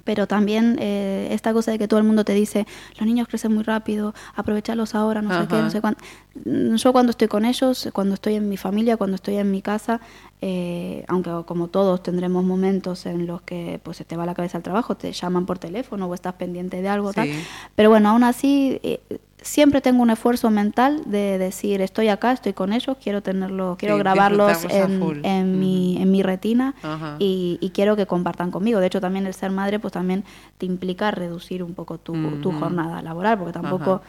pero 0.09 0.27
también 0.27 0.79
eh, 0.81 1.29
esta 1.33 1.53
cosa 1.53 1.71
de 1.71 1.79
que 1.79 1.87
todo 1.87 2.01
el 2.01 2.07
mundo 2.07 2.25
te 2.25 2.33
dice, 2.33 2.67
los 2.99 3.07
niños 3.07 3.29
crecen 3.29 3.53
muy 3.53 3.63
rápido, 3.63 4.15
aprovecharlos 4.35 4.95
ahora, 4.95 5.21
no 5.21 5.39
sé 5.39 5.47
qué, 5.47 5.57
no 5.57 5.69
sé 5.69 5.83
cuánto. 5.83 6.03
Mm, 6.47 6.77
Yo 6.77 6.93
cuando 6.95 7.11
estoy 7.11 7.29
con 7.29 7.45
ellos, 7.45 7.91
cuando 7.93 8.15
estoy 8.15 8.37
en 8.37 8.49
mi 8.49 8.57
familia, 8.57 8.97
cuando 8.97 9.17
estoy 9.17 9.37
en 9.37 9.51
mi 9.51 9.61
casa, 9.61 10.01
eh, 10.41 11.05
aunque 11.09 11.31
como 11.45 11.69
todos 11.69 12.03
tendremos 12.03 12.43
momentos 12.43 13.05
en 13.05 13.27
los 13.27 13.43
que 13.43 13.81
pues 13.83 13.99
se 13.99 14.07
te 14.07 14.17
va 14.17 14.25
la 14.25 14.33
cabeza 14.33 14.57
al 14.57 14.63
trabajo, 14.63 14.97
te 14.97 15.13
llaman 15.13 15.45
por 15.45 15.59
teléfono 15.59 16.07
o 16.07 16.15
estás 16.15 16.33
pendiente 16.37 16.81
de 16.81 16.89
algo, 16.89 17.13
tal. 17.13 17.29
Sí. 17.29 17.35
Pero 17.75 17.91
bueno, 17.91 18.09
aún 18.09 18.25
así, 18.25 18.81
eh, 18.83 19.03
siempre 19.43 19.81
tengo 19.81 20.03
un 20.03 20.11
esfuerzo 20.11 20.51
mental 20.51 21.03
de 21.07 21.39
decir, 21.39 21.81
estoy 21.81 22.09
acá, 22.09 22.33
estoy 22.33 22.53
con 22.53 22.73
ellos, 22.73 22.97
quiero 23.03 23.23
tenerlos, 23.23 23.77
quiero 23.77 23.95
Sí, 23.95 23.99
grabarlos 24.01 24.65
en, 24.71 25.25
en 25.25 25.59
mi, 25.61 25.97
en 26.03 26.11
mi 26.11 26.23
retina 26.23 26.75
y, 27.19 27.59
y 27.61 27.71
quiero 27.71 27.97
que 27.97 28.07
compartan 28.07 28.51
conmigo. 28.51 28.81
De 28.81 28.87
hecho, 28.87 29.01
también 29.01 29.27
el 29.27 29.35
ser 29.35 29.51
madre, 29.51 29.79
pues 29.79 29.93
también 29.93 30.25
te 30.59 30.67
implica 30.67 31.11
reducir 31.11 31.63
un 31.63 31.75
poco 31.75 31.99
tu, 31.99 32.13
tu 32.41 32.53
jornada 32.53 33.01
laboral, 33.03 33.39
porque 33.39 33.53
tampoco 33.53 34.03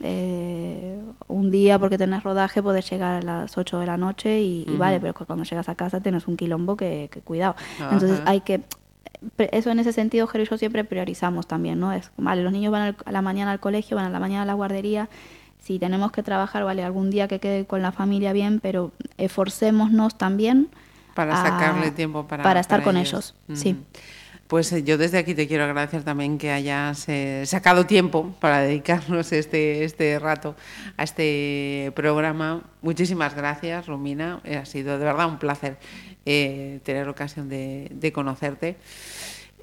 eh, 0.00 1.00
un 1.28 1.50
día 1.50 1.78
porque 1.78 1.96
tenés 1.96 2.22
rodaje 2.22 2.62
puedes 2.62 2.88
llegar 2.90 3.14
a 3.16 3.22
las 3.22 3.56
8 3.56 3.78
de 3.78 3.86
la 3.86 3.96
noche 3.96 4.40
y, 4.40 4.64
y 4.68 4.76
vale, 4.76 5.00
pero 5.00 5.14
cuando 5.14 5.44
llegas 5.44 5.68
a 5.68 5.74
casa 5.74 6.00
tienes 6.00 6.28
un 6.28 6.36
quilombo 6.36 6.76
que, 6.76 7.08
que 7.10 7.20
cuidado. 7.20 7.56
Entonces 7.78 8.20
hay 8.26 8.40
que... 8.42 8.62
Eso 9.38 9.70
en 9.70 9.78
ese 9.78 9.92
sentido, 9.92 10.26
Jero 10.26 10.44
y 10.44 10.46
yo 10.48 10.58
siempre 10.58 10.84
priorizamos 10.84 11.46
también, 11.46 11.78
¿no? 11.80 11.92
Es, 11.92 12.10
vale, 12.16 12.42
los 12.42 12.52
niños 12.52 12.72
van 12.72 12.96
a 13.04 13.10
la 13.12 13.22
mañana 13.22 13.50
al 13.52 13.60
colegio, 13.60 13.96
van 13.96 14.06
a 14.06 14.10
la 14.10 14.20
mañana 14.20 14.42
a 14.42 14.46
la 14.46 14.54
guardería, 14.54 15.08
si 15.58 15.78
tenemos 15.78 16.12
que 16.12 16.22
trabajar, 16.22 16.64
vale, 16.64 16.84
algún 16.84 17.10
día 17.10 17.26
que 17.28 17.40
quede 17.40 17.66
con 17.66 17.82
la 17.82 17.92
familia 17.92 18.32
bien, 18.32 18.60
pero 18.60 18.92
esforcémonos 19.18 20.16
también 20.16 20.68
Para 21.14 21.32
a- 21.32 21.42
sacarle 21.42 21.90
tiempo 21.90 22.26
para, 22.26 22.60
estar 22.60 22.78
para 22.80 22.84
con 22.84 22.96
ellos, 22.96 23.34
sí. 23.52 23.76
Pues 24.48 24.72
eh, 24.72 24.84
yo 24.84 24.96
desde 24.96 25.18
aquí 25.18 25.34
te 25.34 25.48
quiero 25.48 25.64
agradecer 25.64 26.04
también 26.04 26.38
que 26.38 26.50
hayas 26.50 27.08
eh, 27.08 27.42
sacado 27.46 27.86
tiempo 27.86 28.34
para 28.40 28.60
dedicarnos 28.60 29.32
este, 29.32 29.84
este 29.84 30.18
rato 30.18 30.54
a 30.96 31.02
este 31.02 31.92
programa. 31.94 32.62
Muchísimas 32.82 33.34
gracias, 33.34 33.86
Romina. 33.86 34.40
Eh, 34.44 34.56
ha 34.56 34.64
sido 34.64 34.98
de 34.98 35.04
verdad 35.04 35.26
un 35.26 35.38
placer 35.38 35.78
eh, 36.24 36.80
tener 36.84 37.08
ocasión 37.08 37.48
de, 37.48 38.12
conocerte. 38.14 38.76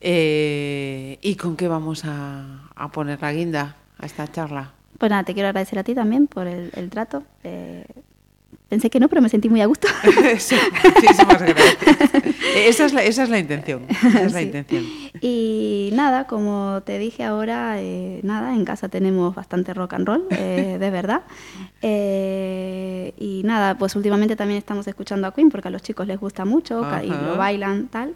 Eh, 0.02 1.18
¿Y 1.22 1.36
con 1.36 1.56
qué 1.56 1.68
vamos 1.68 2.04
a, 2.06 2.70
poner 2.92 3.22
la 3.22 3.32
guinda 3.32 3.78
a 3.98 4.06
esta 4.06 4.30
charla? 4.30 4.74
Pues 4.98 5.10
nada, 5.10 5.24
te 5.24 5.34
quiero 5.34 5.50
agradecer 5.50 5.80
a 5.80 5.84
ti 5.84 5.96
también 5.96 6.28
por 6.28 6.48
el 6.48 6.90
trato. 6.90 7.24
Pensé 8.74 8.90
que 8.90 9.00
no, 9.00 9.08
pero 9.08 9.22
me 9.22 9.30
sentí 9.30 9.50
muy 9.50 9.62
a 9.62 9.68
gusto. 9.68 9.88
Sí, 10.40 10.56
muchísimas 10.84 11.40
gracias. 11.40 11.78
Eh, 12.56 12.68
Esa 12.70 12.86
es 12.86 12.94
la, 12.94 13.04
esa 13.04 13.24
es 13.24 13.30
la 13.30 13.38
intención. 13.40 13.84
Esa 13.90 14.24
es 14.24 14.34
la 14.34 14.40
Sí. 14.40 14.46
intención. 14.46 14.84
Y 15.22 15.90
nada, 15.94 16.26
como 16.26 16.82
te 16.86 16.98
dije 17.00 17.24
ahora, 17.24 17.76
eh, 17.80 18.20
nada, 18.24 18.54
en 18.54 18.64
casa 18.66 18.90
tenemos 18.90 19.34
bastante 19.34 19.74
rock 19.74 19.94
and 19.94 20.08
roll, 20.08 20.24
eh, 20.32 20.78
de 20.80 20.90
verdad. 20.92 21.22
Eh, 21.82 23.14
y 23.18 23.42
nada, 23.44 23.78
pues 23.78 23.96
últimamente 23.96 24.36
también 24.36 24.58
estamos 24.58 24.88
escuchando 24.88 25.28
a 25.28 25.34
Queen 25.34 25.50
porque 25.50 25.68
a 25.68 25.72
los 25.72 25.82
chicos 25.84 26.08
les 26.08 26.20
gusta 26.20 26.46
mucho 26.46 26.84
y 27.04 27.08
lo 27.10 27.38
bailan 27.38 27.88
tal. 27.88 28.14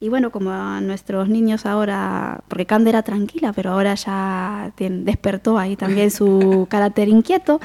Y 0.00 0.08
bueno, 0.08 0.30
como 0.30 0.50
a 0.52 0.80
nuestros 0.80 1.28
niños 1.28 1.64
ahora, 1.66 2.40
porque 2.48 2.66
Cande 2.66 2.90
era 2.90 3.02
tranquila, 3.02 3.52
pero 3.52 3.72
ahora 3.72 3.94
ya 3.94 4.70
tien- 4.76 5.04
despertó 5.04 5.58
ahí 5.58 5.74
también 5.76 6.10
su 6.10 6.66
carácter 6.70 7.08
inquieto. 7.08 7.60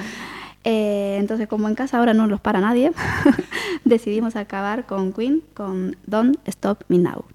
Eh, 0.64 1.18
entonces, 1.20 1.48
como 1.48 1.68
en 1.68 1.76
casa 1.76 1.98
ahora 1.98 2.14
no 2.14 2.28
los 2.28 2.40
para 2.40 2.60
nadie, 2.62 2.92
decidimos 3.86 4.36
acabar 4.36 4.86
con 4.86 5.12
Queen, 5.14 5.42
con 5.54 5.96
Don't 6.06 6.38
Stop 6.48 6.84
Me 6.88 6.98
Now. 7.00 7.26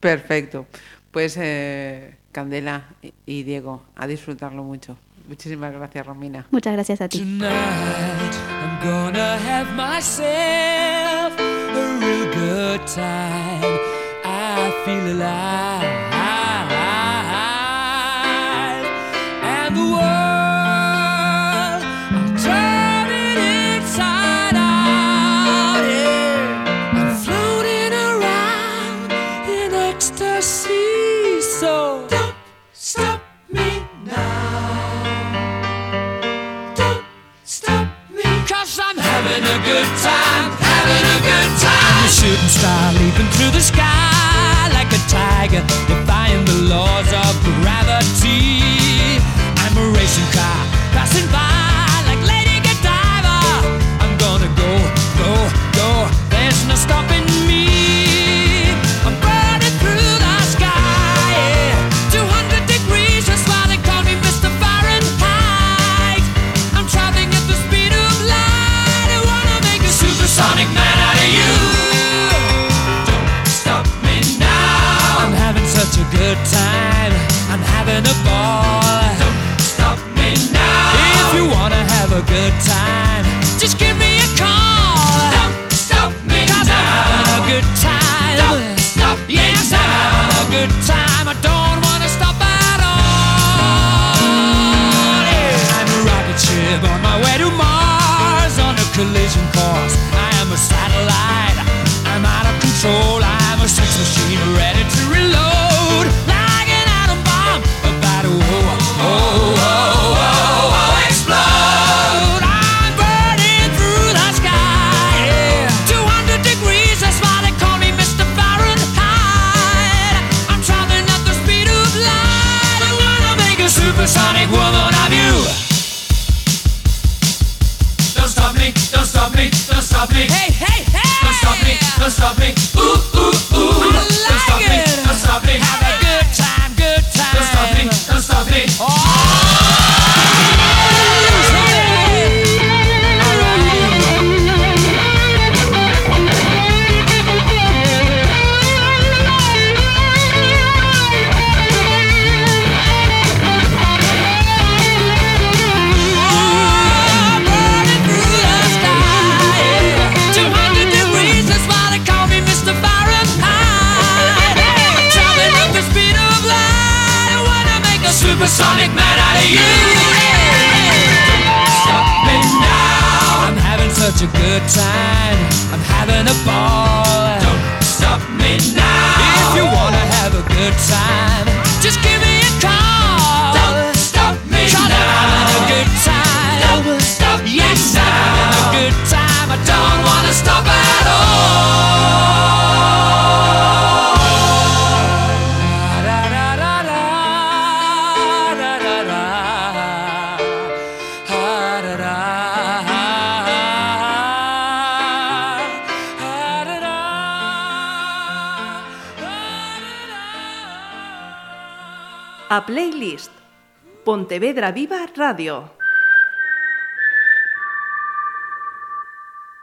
Perfecto. 0.00 0.66
Pues 1.10 1.36
eh, 1.40 2.16
Candela 2.32 2.84
y- 3.26 3.42
Diego, 3.42 3.82
a 3.96 4.06
disfrutarlo 4.06 4.62
mucho. 4.62 4.96
Muchísimas 5.28 5.72
gracias, 5.72 6.06
Romina. 6.06 6.46
Muchas 6.52 6.72
gracias 6.74 7.00
a 7.00 7.08
ti. 7.08 7.18
Tonight 7.18 7.50
I'm 7.50 8.78
gonna 8.88 9.36
have 9.38 9.72
myself 9.74 11.34
a 11.38 11.98
real 12.00 12.30
good 12.32 12.80
time. 12.86 13.78
I 14.24 14.72
feel 14.84 15.20
alive. 15.20 16.15
see. 30.46 30.75